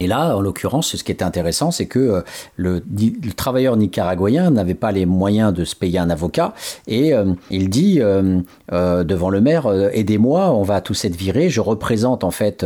Et 0.00 0.06
là, 0.06 0.36
en 0.36 0.40
l'occurrence, 0.40 0.94
ce 0.94 1.02
qui 1.02 1.10
était 1.10 1.24
intéressant, 1.24 1.70
c'est 1.70 1.86
que 1.86 1.98
euh, 1.98 2.20
le, 2.56 2.82
travailleur 3.36 3.76
nicaraguayen 3.76 4.50
n'avait 4.50 4.74
pas 4.74 4.92
les 4.92 5.06
moyens 5.06 5.52
de 5.52 5.64
se 5.64 5.74
payer 5.74 5.98
un 5.98 6.10
avocat 6.10 6.54
et 6.86 7.14
euh, 7.14 7.32
il 7.50 7.68
dit 7.68 7.98
euh, 8.00 8.40
devant 8.70 9.30
le 9.30 9.40
maire 9.40 9.70
aidez-moi, 9.92 10.52
on 10.52 10.62
va 10.62 10.80
tous 10.80 11.04
être 11.04 11.16
virés. 11.16 11.50
Je 11.50 11.60
représente 11.60 12.24
en 12.24 12.30
fait 12.30 12.64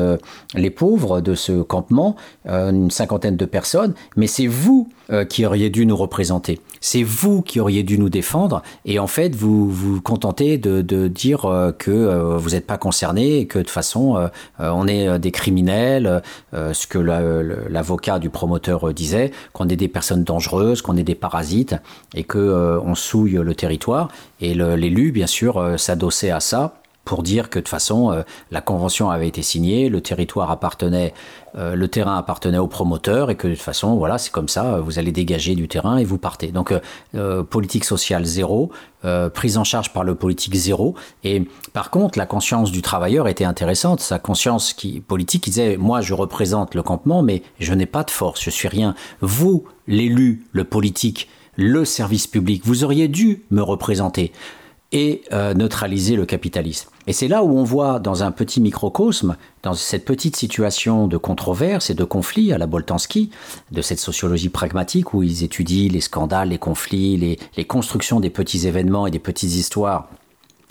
les 0.55 0.71
pauvres 0.71 1.21
de 1.21 1.35
ce 1.35 1.63
campement, 1.63 2.17
une 2.47 2.91
cinquantaine 2.91 3.37
de 3.37 3.45
personnes, 3.45 3.95
mais 4.17 4.27
c'est 4.27 4.47
vous 4.47 4.89
qui 5.29 5.45
auriez 5.45 5.71
dû 5.71 5.87
nous 5.87 5.97
représenter. 5.97 6.61
C'est 6.81 7.03
vous 7.03 7.43
qui 7.43 7.61
auriez 7.61 7.83
dû 7.83 7.99
nous 7.99 8.09
défendre 8.09 8.63
et 8.85 8.99
en 8.99 9.07
fait 9.07 9.35
vous 9.35 9.71
vous 9.71 10.01
contentez 10.01 10.59
de, 10.59 11.09
dire 11.09 11.43
que 11.79 12.37
vous 12.37 12.51
n'êtes 12.51 12.67
pas 12.67 12.79
concerné 12.79 13.39
et 13.39 13.47
que 13.47 13.59
de 13.59 13.65
toute 13.65 13.71
façon 13.71 14.29
on 14.59 14.89
est 14.89 15.19
des 15.19 15.31
criminels, 15.31 16.23
ce 16.53 16.87
que 16.87 16.99
la 16.99 17.23
euh, 17.23 17.69
l'avocat 17.69 18.19
du 18.19 18.31
promoteur 18.31 18.89
euh, 18.89 18.93
disait, 18.93 19.31
qu'on 19.53 19.69
est 19.69 19.77
des 19.77 19.89
personnes 19.89 20.25
dangereuses, 20.25 20.83
qu'on 20.83 20.97
est 20.97 21.03
des 21.03 21.15
parasites 21.15 21.75
et 22.15 22.25
que 22.25 22.39
euh, 22.39 22.81
on 22.81 22.95
souille 22.95 23.39
le 23.43 23.55
territoire. 23.55 24.09
Et 24.41 24.55
l'élu, 24.55 25.13
bien 25.13 25.29
sûr, 25.29 25.79
s'adossait 25.79 26.31
à 26.31 26.41
ça 26.41 26.82
pour 27.05 27.23
dire 27.23 27.51
que 27.51 27.59
de 27.59 27.63
toute 27.63 27.69
façon, 27.69 28.25
la 28.51 28.61
convention 28.61 29.11
avait 29.11 29.29
été 29.29 29.43
signée, 29.43 29.89
le 29.89 30.01
territoire 30.01 30.51
appartenait, 30.51 31.15
le 31.55 31.87
terrain 31.87 32.17
appartenait 32.17 32.59
au 32.59 32.69
promoteur 32.69 33.31
et 33.31 33.35
que 33.35 33.49
de 33.49 33.55
toute 33.55 33.63
façon, 33.63 33.97
voilà, 33.97 34.19
c'est 34.19 34.31
comme 34.31 34.49
ça, 34.49 34.81
vous 34.81 34.99
allez 34.99 35.13
dégager 35.13 35.55
du 35.55 35.69
terrain 35.69 35.99
et 35.99 36.05
vous 36.05 36.19
partez. 36.19 36.49
Donc, 36.53 36.73
politique 37.51 37.85
sociale 37.85 38.25
zéro, 38.25 38.71
euh, 39.05 39.29
prise 39.29 39.59
en 39.59 39.65
charge 39.65 39.93
par 39.93 40.05
le 40.05 40.15
politique 40.15 40.55
zéro. 40.55 40.95
Et 41.25 41.43
par 41.73 41.91
contre, 41.91 42.19
la 42.19 42.27
conscience 42.27 42.71
du 42.71 42.83
travailleur 42.83 43.27
était 43.27 43.45
intéressante. 43.45 44.01
Sa 44.01 44.21
conscience 44.21 44.73
qui, 44.73 45.01
politique, 45.01 45.45
disait, 45.45 45.77
moi, 45.77 46.01
je 46.01 46.15
représente 46.15 46.77
le 46.77 46.85
campement, 46.85 47.21
mais 47.21 47.43
je 47.59 47.75
n'ai 47.75 47.87
pas 47.87 48.05
de 48.05 48.13
force, 48.13 48.41
je 48.45 48.51
suis 48.51 48.69
rien. 48.69 48.95
Vous, 49.21 49.65
l'élu, 49.89 50.47
le 50.53 50.63
politique, 50.63 51.29
le 51.57 51.85
service 51.85 52.29
public, 52.29 52.63
vous 52.65 52.85
auriez 52.85 53.09
dû 53.09 53.43
me 53.51 53.63
représenter 53.63 54.31
et 54.93 55.23
euh, 55.33 55.53
neutraliser 55.55 56.15
le 56.15 56.25
capitalisme. 56.25 56.89
Et 57.07 57.13
c'est 57.13 57.29
là 57.29 57.43
où 57.43 57.59
on 57.59 57.65
voit 57.65 57.99
dans 57.99 58.23
un 58.23 58.31
petit 58.31 58.61
microcosme, 58.61 59.37
dans 59.63 59.75
cette 59.75 60.05
petite 60.05 60.37
situation 60.37 61.09
de 61.09 61.17
controverse 61.17 61.91
et 61.91 61.95
de 61.95 62.05
conflit 62.05 62.53
à 62.53 62.59
la 62.59 62.67
Boltanski, 62.67 63.31
de 63.73 63.83
cette 63.83 63.99
sociologie 63.99 64.49
pragmatique 64.49 65.15
où 65.15 65.23
ils 65.23 65.43
étudient 65.43 65.91
les 65.91 66.01
scandales, 66.01 66.51
les 66.51 66.59
conflits, 66.59 67.17
les, 67.17 67.39
les 67.57 67.65
constructions 67.65 68.21
des 68.21 68.31
petits 68.31 68.67
événements 68.67 69.07
et 69.07 69.11
des 69.11 69.19
petites 69.19 69.55
histoires 69.55 70.09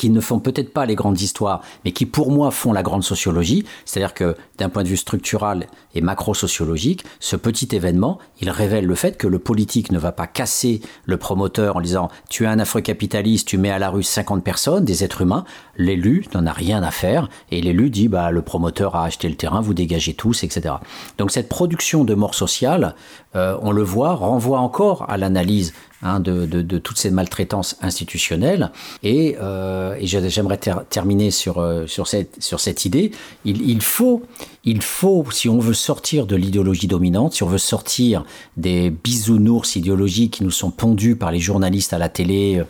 qui 0.02 0.10
ne 0.10 0.20
font 0.20 0.40
peut-être 0.40 0.74
pas 0.74 0.88
les 0.88 0.96
grandes 0.96 1.22
histoires, 1.22 1.62
mais 1.86 1.92
qui 1.92 2.08
pour 2.08 2.32
moi 2.32 2.50
font 2.50 2.74
la 2.74 2.82
grande 2.82 3.04
sociologie. 3.04 3.66
C'est-à-dire 3.86 4.16
que 4.16 4.36
d'un 4.58 4.68
point 4.68 4.82
de 4.82 4.88
vue 4.88 4.98
structural 4.98 5.68
et 5.94 6.02
macro-sociologique, 6.02 7.06
ce 7.20 7.36
petit 7.36 7.76
événement, 7.76 8.18
il 8.40 8.50
révèle 8.50 8.88
le 8.88 8.96
fait 8.96 9.16
que 9.16 9.28
le 9.28 9.38
politique 9.38 9.92
ne 9.92 10.00
va 10.00 10.12
pas 10.12 10.26
casser 10.26 10.82
le 11.06 11.18
promoteur 11.18 11.76
en 11.76 11.82
disant 11.82 12.10
tu 12.32 12.46
es 12.46 12.48
un 12.48 12.58
afro-capitaliste, 12.58 13.48
tu 13.48 13.60
mets 13.60 13.70
à 13.70 13.78
la 13.78 13.92
rue 13.92 14.02
50 14.02 14.44
personnes, 14.44 14.86
des 14.86 15.04
êtres 15.04 15.22
humains. 15.22 15.46
L'élu 15.78 16.26
n'en 16.34 16.48
a 16.48 16.52
rien 16.52 16.82
à 16.82 16.90
faire 16.90 17.30
et 17.52 17.62
l'élu 17.62 17.92
dit 17.92 18.08
bah 18.08 18.32
le 18.32 18.42
promoteur 18.42 18.96
a 18.96 19.06
acheté 19.06 19.30
le 19.30 19.36
terrain, 19.36 19.62
vous 19.62 19.76
dégagez 19.76 20.16
tous, 20.16 20.44
etc. 20.44 20.74
Donc 21.20 21.30
cette 21.30 21.48
production 21.48 22.06
de 22.06 22.16
mort 22.16 22.34
sociale, 22.34 22.96
euh, 23.36 23.56
on 23.62 23.72
le 23.72 23.84
voit, 23.84 24.16
renvoie 24.16 24.62
encore 24.62 25.08
à 25.12 25.18
l'analyse 25.18 25.74
Hein, 26.04 26.20
de, 26.20 26.80
toutes 26.80 26.98
ces 26.98 27.12
maltraitances 27.12 27.78
institutionnelles. 27.80 28.72
Et, 29.04 29.38
euh, 29.40 29.96
j'aimerais 30.02 30.58
terminer 30.58 31.30
sur, 31.30 31.60
euh, 31.60 31.86
sur, 31.86 32.08
cette, 32.08 32.86
idée. 32.86 33.12
Il, 33.46 33.82
faut, 33.84 34.24
il 34.64 34.82
faut, 34.82 35.24
si 35.32 35.48
on 35.48 35.60
veut 35.60 35.76
sortir 35.76 36.26
de 36.26 36.36
l'idéologie 36.36 36.88
dominante, 36.88 37.34
si 37.34 37.44
on 37.44 37.48
veut 37.48 37.60
sortir 37.60 38.26
des 38.58 38.90
bisounours 38.90 39.76
idéologiques 39.76 40.34
qui 40.34 40.44
nous 40.44 40.50
sont 40.50 40.72
pondus 40.72 41.16
par 41.16 41.32
les 41.32 41.40
journalistes 41.40 41.94
à 41.94 42.00
la 42.00 42.10
télé, 42.10 42.58
euh, 42.60 42.64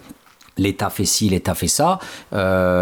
L'État 0.58 0.90
fait 0.90 1.06
ci, 1.06 1.30
l'État 1.30 1.56
fait 1.56 1.70
ça, 1.70 1.98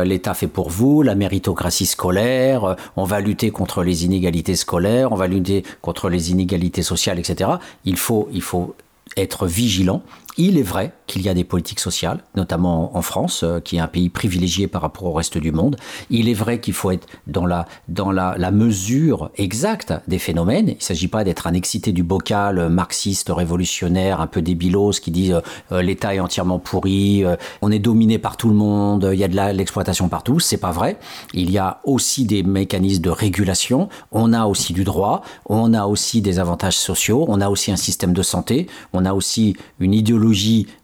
l'État 0.03 0.33
fait 0.33 0.47
pour 0.47 0.71
vous, 0.71 1.03
la 1.03 1.13
méritocratie 1.13 1.85
scolaire, 1.85 2.75
on 2.97 3.03
va 3.03 3.21
lutter 3.21 3.51
contre 3.51 3.83
les 3.83 4.05
inégalités 4.05 4.55
scolaires, 4.55 5.11
on 5.11 5.15
va 5.15 5.27
lutter 5.27 5.63
contre 5.79 6.09
les 6.09 6.31
inégalités 6.31 6.81
sociales, 6.81 7.19
etc. 7.19 7.51
Il 7.85 7.95
faut, 7.95 8.27
il 8.33 8.41
faut 8.41 8.75
être 9.17 9.45
vigilant. 9.45 10.01
Il 10.41 10.57
est 10.57 10.63
vrai 10.63 10.93
qu'il 11.05 11.21
y 11.21 11.27
a 11.27 11.33
des 11.33 11.43
politiques 11.43 11.81
sociales, 11.81 12.23
notamment 12.33 12.95
en 12.95 13.01
France, 13.01 13.43
euh, 13.43 13.59
qui 13.59 13.75
est 13.75 13.79
un 13.81 13.87
pays 13.87 14.07
privilégié 14.07 14.67
par 14.67 14.81
rapport 14.81 15.03
au 15.03 15.11
reste 15.11 15.37
du 15.37 15.51
monde. 15.51 15.75
Il 16.09 16.29
est 16.29 16.33
vrai 16.33 16.61
qu'il 16.61 16.73
faut 16.73 16.91
être 16.91 17.07
dans 17.27 17.45
la, 17.45 17.65
dans 17.89 18.09
la, 18.09 18.35
la 18.37 18.49
mesure 18.49 19.31
exacte 19.35 19.93
des 20.07 20.17
phénomènes. 20.17 20.69
Il 20.69 20.77
ne 20.77 20.81
s'agit 20.81 21.09
pas 21.09 21.25
d'être 21.25 21.45
un 21.45 21.53
excité 21.53 21.91
du 21.91 22.03
bocal 22.03 22.57
euh, 22.57 22.69
marxiste, 22.69 23.29
révolutionnaire, 23.35 24.21
un 24.21 24.27
peu 24.27 24.41
débilos, 24.41 25.01
qui 25.01 25.11
dit 25.11 25.33
euh, 25.33 25.81
l'État 25.81 26.15
est 26.15 26.21
entièrement 26.21 26.57
pourri, 26.57 27.25
on 27.61 27.69
est 27.69 27.79
dominé 27.79 28.17
par 28.17 28.37
tout 28.37 28.47
le 28.47 28.55
monde, 28.55 29.09
il 29.11 29.19
y 29.19 29.25
a 29.25 29.27
de 29.27 29.35
l'exploitation 29.57 30.07
partout. 30.07 30.39
C'est 30.39 30.57
pas 30.57 30.71
vrai. 30.71 30.97
Il 31.33 31.51
y 31.51 31.57
a 31.57 31.81
aussi 31.83 32.23
des 32.23 32.43
mécanismes 32.43 33.01
de 33.01 33.09
régulation. 33.09 33.89
On 34.13 34.31
a 34.31 34.45
aussi 34.45 34.71
du 34.71 34.85
droit. 34.85 35.21
On 35.47 35.73
a 35.73 35.85
aussi 35.85 36.21
des 36.21 36.39
avantages 36.39 36.77
sociaux. 36.77 37.25
On 37.27 37.41
a 37.41 37.49
aussi 37.49 37.73
un 37.73 37.75
système 37.75 38.13
de 38.13 38.21
santé. 38.21 38.67
On 38.93 39.05
a 39.05 39.13
aussi 39.13 39.57
une 39.79 39.93
idéologie 39.93 40.28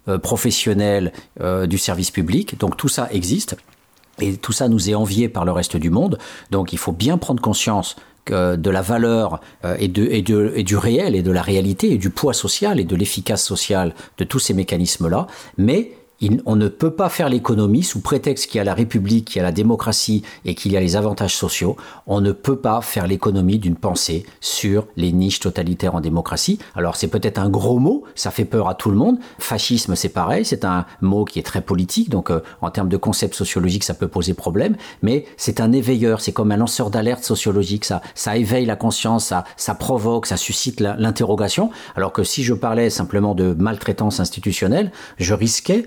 euh, 0.07 0.17
professionnelle 0.17 1.11
euh, 1.41 1.67
du 1.67 1.77
service 1.77 2.11
public. 2.11 2.57
Donc 2.59 2.77
tout 2.77 2.87
ça 2.87 3.09
existe. 3.11 3.55
Et 4.19 4.37
tout 4.37 4.53
ça 4.53 4.69
nous 4.69 4.89
est 4.89 4.95
envié 4.95 5.27
par 5.27 5.45
le 5.45 5.51
reste 5.51 5.77
du 5.77 5.89
monde. 5.89 6.17
Donc 6.51 6.73
il 6.73 6.79
faut 6.79 6.93
bien 6.93 7.17
prendre 7.17 7.41
conscience 7.41 7.95
que 8.23 8.55
de 8.55 8.69
la 8.69 8.81
valeur 8.81 9.39
euh, 9.63 9.75
et, 9.79 9.87
de, 9.87 10.05
et, 10.05 10.23
et 10.59 10.63
du 10.63 10.77
réel 10.77 11.15
et 11.15 11.21
de 11.21 11.31
la 11.31 11.41
réalité 11.41 11.91
et 11.91 11.97
du 11.97 12.09
poids 12.09 12.33
social 12.33 12.79
et 12.79 12.83
de 12.83 12.95
l'efficace 12.95 13.43
sociale 13.43 13.93
de 14.17 14.23
tous 14.23 14.39
ces 14.39 14.53
mécanismes-là. 14.53 15.27
Mais 15.57 15.91
on 16.45 16.55
ne 16.55 16.67
peut 16.67 16.91
pas 16.91 17.09
faire 17.09 17.29
l'économie 17.29 17.83
sous 17.83 18.01
prétexte 18.01 18.47
qu'il 18.47 18.57
y 18.57 18.61
a 18.61 18.63
la 18.63 18.73
République, 18.73 19.25
qu'il 19.25 19.37
y 19.37 19.39
a 19.39 19.43
la 19.43 19.51
démocratie 19.51 20.23
et 20.45 20.55
qu'il 20.55 20.71
y 20.71 20.77
a 20.77 20.79
les 20.79 20.95
avantages 20.95 21.35
sociaux. 21.35 21.75
On 22.07 22.21
ne 22.21 22.31
peut 22.31 22.57
pas 22.57 22.81
faire 22.81 23.07
l'économie 23.07 23.59
d'une 23.59 23.75
pensée 23.75 24.25
sur 24.41 24.87
les 24.95 25.11
niches 25.11 25.39
totalitaires 25.39 25.95
en 25.95 26.01
démocratie. 26.01 26.59
Alors 26.75 26.95
c'est 26.95 27.07
peut-être 27.07 27.37
un 27.37 27.49
gros 27.49 27.79
mot, 27.79 28.03
ça 28.15 28.31
fait 28.31 28.45
peur 28.45 28.69
à 28.69 28.75
tout 28.75 28.91
le 28.91 28.97
monde. 28.97 29.17
Fascisme, 29.39 29.95
c'est 29.95 30.09
pareil, 30.09 30.45
c'est 30.45 30.65
un 30.65 30.85
mot 31.01 31.25
qui 31.25 31.39
est 31.39 31.43
très 31.43 31.61
politique, 31.61 32.09
donc 32.09 32.31
euh, 32.31 32.41
en 32.61 32.71
termes 32.71 32.89
de 32.89 32.97
concept 32.97 33.35
sociologique, 33.35 33.83
ça 33.83 33.93
peut 33.93 34.07
poser 34.07 34.33
problème. 34.33 34.75
Mais 35.01 35.25
c'est 35.37 35.59
un 35.59 35.71
éveilleur, 35.71 36.21
c'est 36.21 36.31
comme 36.31 36.51
un 36.51 36.57
lanceur 36.57 36.89
d'alerte 36.89 37.23
sociologique. 37.23 37.85
Ça, 37.85 38.37
éveille 38.37 38.65
la 38.65 38.75
conscience, 38.75 39.33
ça, 39.57 39.75
provoque, 39.75 40.25
ça 40.25 40.37
suscite 40.37 40.79
l'interrogation. 40.79 41.69
Alors 41.95 42.11
que 42.11 42.23
si 42.23 42.43
je 42.43 42.53
parlais 42.53 42.89
simplement 42.89 43.35
de 43.35 43.53
maltraitance 43.53 44.19
institutionnelle, 44.19 44.91
je 45.17 45.33
risquais 45.33 45.85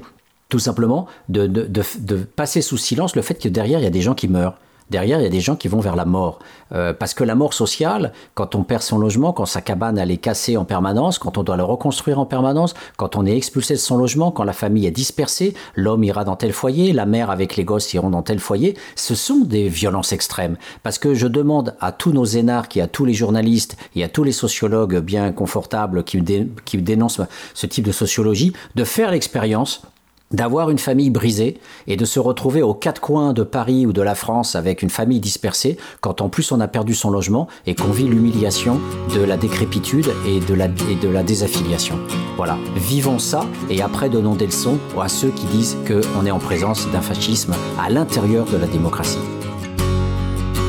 tout 0.48 0.58
simplement 0.58 1.06
de, 1.28 1.46
de, 1.46 1.66
de, 1.66 2.16
passer 2.16 2.62
sous 2.62 2.78
silence 2.78 3.14
le 3.16 3.22
fait 3.22 3.34
que 3.34 3.48
derrière, 3.48 3.80
il 3.80 3.84
y 3.84 3.86
a 3.86 3.90
des 3.90 4.00
gens 4.00 4.14
qui 4.14 4.28
meurent. 4.28 4.54
Derrière, 4.90 5.20
il 5.20 5.24
y 5.24 5.26
a 5.26 5.30
des 5.30 5.42
gens 5.42 5.54
qui 5.54 5.68
vont 5.68 5.80
vers 5.80 5.96
la 5.96 6.06
mort. 6.06 6.38
Euh, 6.72 6.94
parce 6.94 7.12
que 7.12 7.22
la 7.22 7.34
mort 7.34 7.52
sociale, 7.52 8.14
quand 8.32 8.54
on 8.54 8.62
perd 8.62 8.80
son 8.80 8.96
logement, 8.96 9.34
quand 9.34 9.44
sa 9.44 9.60
cabane 9.60 9.98
elle 9.98 10.10
est 10.10 10.16
cassée 10.16 10.56
en 10.56 10.64
permanence, 10.64 11.18
quand 11.18 11.36
on 11.36 11.42
doit 11.42 11.58
le 11.58 11.62
reconstruire 11.64 12.18
en 12.18 12.24
permanence, 12.24 12.72
quand 12.96 13.14
on 13.14 13.26
est 13.26 13.36
expulsé 13.36 13.74
de 13.74 13.78
son 13.78 13.98
logement, 13.98 14.30
quand 14.30 14.44
la 14.44 14.54
famille 14.54 14.86
est 14.86 14.90
dispersée, 14.90 15.52
l'homme 15.74 16.04
ira 16.04 16.24
dans 16.24 16.36
tel 16.36 16.54
foyer, 16.54 16.94
la 16.94 17.04
mère 17.04 17.30
avec 17.30 17.56
les 17.56 17.64
gosses 17.64 17.92
iront 17.92 18.08
dans 18.08 18.22
tel 18.22 18.38
foyer, 18.38 18.78
ce 18.96 19.14
sont 19.14 19.40
des 19.40 19.68
violences 19.68 20.12
extrêmes. 20.12 20.56
Parce 20.82 20.98
que 20.98 21.12
je 21.12 21.26
demande 21.26 21.74
à 21.80 21.92
tous 21.92 22.12
nos 22.12 22.24
énarques 22.24 22.78
et 22.78 22.80
à 22.80 22.86
tous 22.86 23.04
les 23.04 23.12
journalistes 23.12 23.76
et 23.94 24.04
à 24.04 24.08
tous 24.08 24.24
les 24.24 24.32
sociologues 24.32 25.00
bien 25.00 25.32
confortables 25.32 26.02
qui, 26.02 26.22
dé- 26.22 26.48
qui 26.64 26.78
dénoncent 26.78 27.20
ce 27.52 27.66
type 27.66 27.84
de 27.84 27.92
sociologie 27.92 28.54
de 28.74 28.84
faire 28.84 29.10
l'expérience 29.10 29.82
d'avoir 30.30 30.70
une 30.70 30.78
famille 30.78 31.10
brisée 31.10 31.58
et 31.86 31.96
de 31.96 32.04
se 32.04 32.20
retrouver 32.20 32.62
aux 32.62 32.74
quatre 32.74 33.00
coins 33.00 33.32
de 33.32 33.42
Paris 33.42 33.86
ou 33.86 33.92
de 33.92 34.02
la 34.02 34.14
France 34.14 34.56
avec 34.56 34.82
une 34.82 34.90
famille 34.90 35.20
dispersée 35.20 35.78
quand 36.00 36.20
en 36.20 36.28
plus 36.28 36.52
on 36.52 36.60
a 36.60 36.68
perdu 36.68 36.94
son 36.94 37.10
logement 37.10 37.48
et 37.66 37.74
qu'on 37.74 37.90
vit 37.90 38.06
l'humiliation 38.08 38.80
de 39.14 39.22
la 39.22 39.36
décrépitude 39.36 40.10
et 40.26 40.40
de 40.40 40.54
la, 40.54 41.22
désaffiliation. 41.22 41.98
Voilà, 42.36 42.58
vivons 42.76 43.18
ça 43.18 43.46
et 43.70 43.82
après 43.82 44.08
donnons 44.08 44.34
des 44.34 44.46
leçons 44.46 44.78
à 45.00 45.08
ceux 45.08 45.30
qui 45.30 45.46
disent 45.46 45.76
qu'on 45.86 46.26
est 46.26 46.30
en 46.30 46.38
présence 46.38 46.88
d'un 46.90 47.00
fascisme 47.00 47.54
à 47.80 47.90
l'intérieur 47.90 48.46
de 48.46 48.56
la 48.56 48.66
démocratie. 48.66 49.18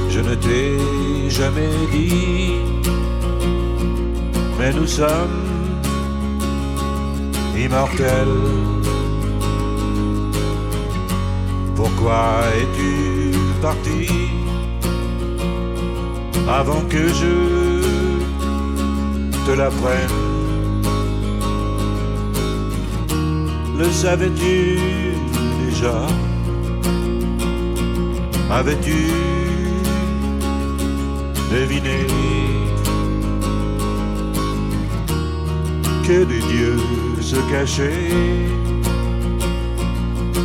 Je 0.10 0.20
ne 0.20 0.36
t'ai 0.36 1.30
jamais 1.30 1.70
dit, 1.92 2.54
mais 4.58 4.74
nous 4.74 4.88
sommes 4.88 5.60
immortels. 7.58 8.28
Pourquoi 11.80 12.42
es-tu 12.60 13.32
parti 13.62 14.10
avant 16.46 16.82
que 16.90 17.08
je 17.20 17.36
te 19.46 19.52
l'apprenne? 19.52 20.18
Le 23.78 23.86
savais-tu 23.86 24.78
déjà? 25.64 26.06
Avais-tu 28.52 29.00
deviné? 31.50 32.00
Que 36.06 36.26
des 36.26 36.42
dieux 36.42 36.82
se 37.22 37.38
cachaient 37.50 38.12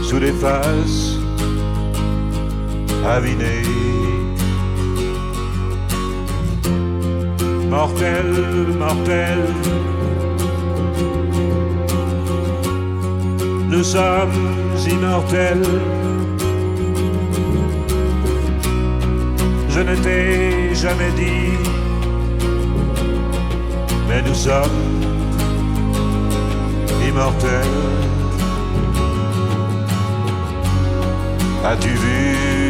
sous 0.00 0.20
des 0.20 0.32
faces 0.32 1.23
avinées. 3.06 3.62
Mortel, 7.68 8.26
mortel, 8.78 9.38
nous 13.68 13.84
sommes 13.84 14.32
immortels. 14.88 15.62
Je 19.68 19.80
ne 19.80 19.96
t'ai 19.96 20.74
jamais 20.74 21.10
dit, 21.16 21.58
mais 24.08 24.22
nous 24.22 24.34
sommes 24.34 24.80
immortels. 27.08 28.04
As-tu 31.64 31.88
vu 31.88 32.63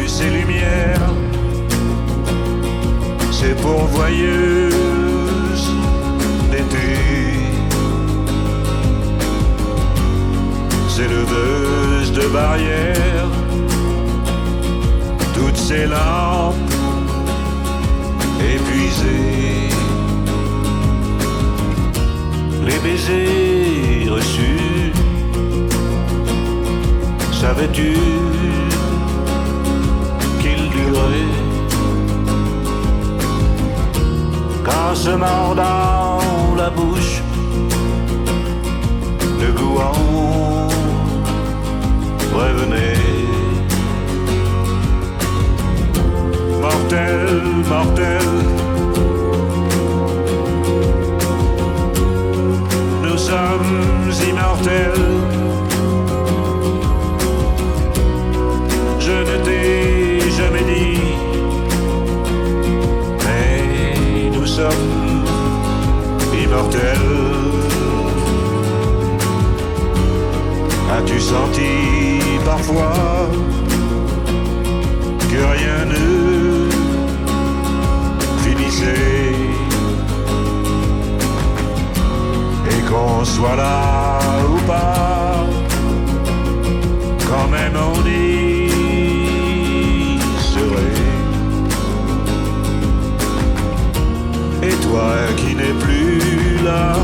ces 3.65 3.71
pourvoyeuses 3.71 5.69
d'été 6.51 6.87
Ces 10.87 11.07
leveuses 11.09 12.11
de 12.13 12.27
barrières, 12.29 13.31
toutes 15.33 15.57
ces 15.57 15.85
lampes 15.87 16.55
épuisées, 18.39 19.69
les 22.65 22.79
baisers 22.79 24.09
reçus, 24.09 24.93
savais-tu 27.33 27.97
qu'il 30.39 30.69
durait 30.69 31.34
Qu'en 34.65 34.95
se 34.95 35.11
mordant 35.11 36.55
la 36.57 36.69
bouche, 36.71 37.21
le 39.39 39.51
goût 39.51 39.77
en 39.77 40.67
revenait. 42.33 42.93
Mortel, 46.61 47.41
mortel, 47.69 48.27
nous 53.03 53.17
sommes 53.17 54.11
immortels. 54.29 55.05
Je 58.99 59.11
ne 59.11 59.43
t'ai 59.45 59.84
As-tu 70.97 71.19
senti 71.19 71.71
parfois 72.45 73.29
que 75.29 75.41
rien 75.55 75.85
ne 75.93 76.05
finissait? 78.43 79.35
Et 82.71 82.81
qu'on 82.89 83.25
soit 83.25 83.57
là 83.57 84.19
ou 84.49 84.57
pas, 84.65 85.45
quand 87.29 87.47
même 87.49 87.75
on 87.75 88.07
y 88.07 88.44
Et 94.67 94.73
toi 94.81 95.13
qui 95.37 95.55
n'es 95.55 95.73
plus 95.79 96.63
là, 96.63 96.95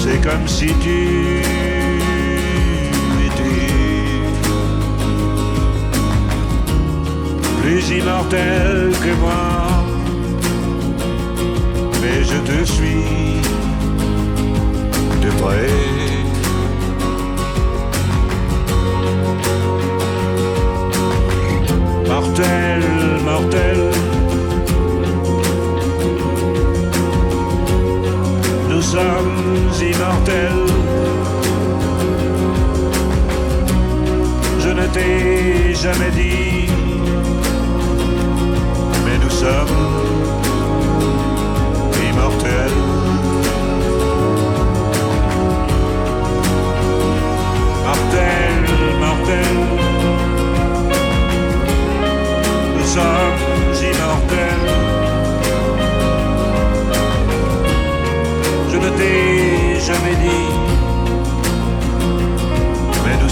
c'est 0.00 0.20
comme 0.20 0.48
si 0.48 0.66
tu 0.82 1.42
étais 3.26 3.68
plus 7.60 7.90
immortel 7.98 8.90
que 9.04 9.12
moi. 9.20 9.44
Mais 12.02 12.24
je 12.24 12.38
te 12.38 12.64
suis 12.64 13.42
de 15.22 15.30
près. 15.40 15.68
Mortel, 22.08 22.82
mortel. 23.24 23.87
Je 34.60 34.68
ne 34.68 34.86
t'ai 34.94 35.74
jamais 35.74 36.10
dit, 36.12 36.68
mais 39.04 39.18
nous 39.18 39.30
sommes 39.30 39.87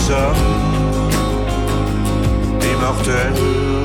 sommes 0.06 0.38
immortels. 2.64 3.75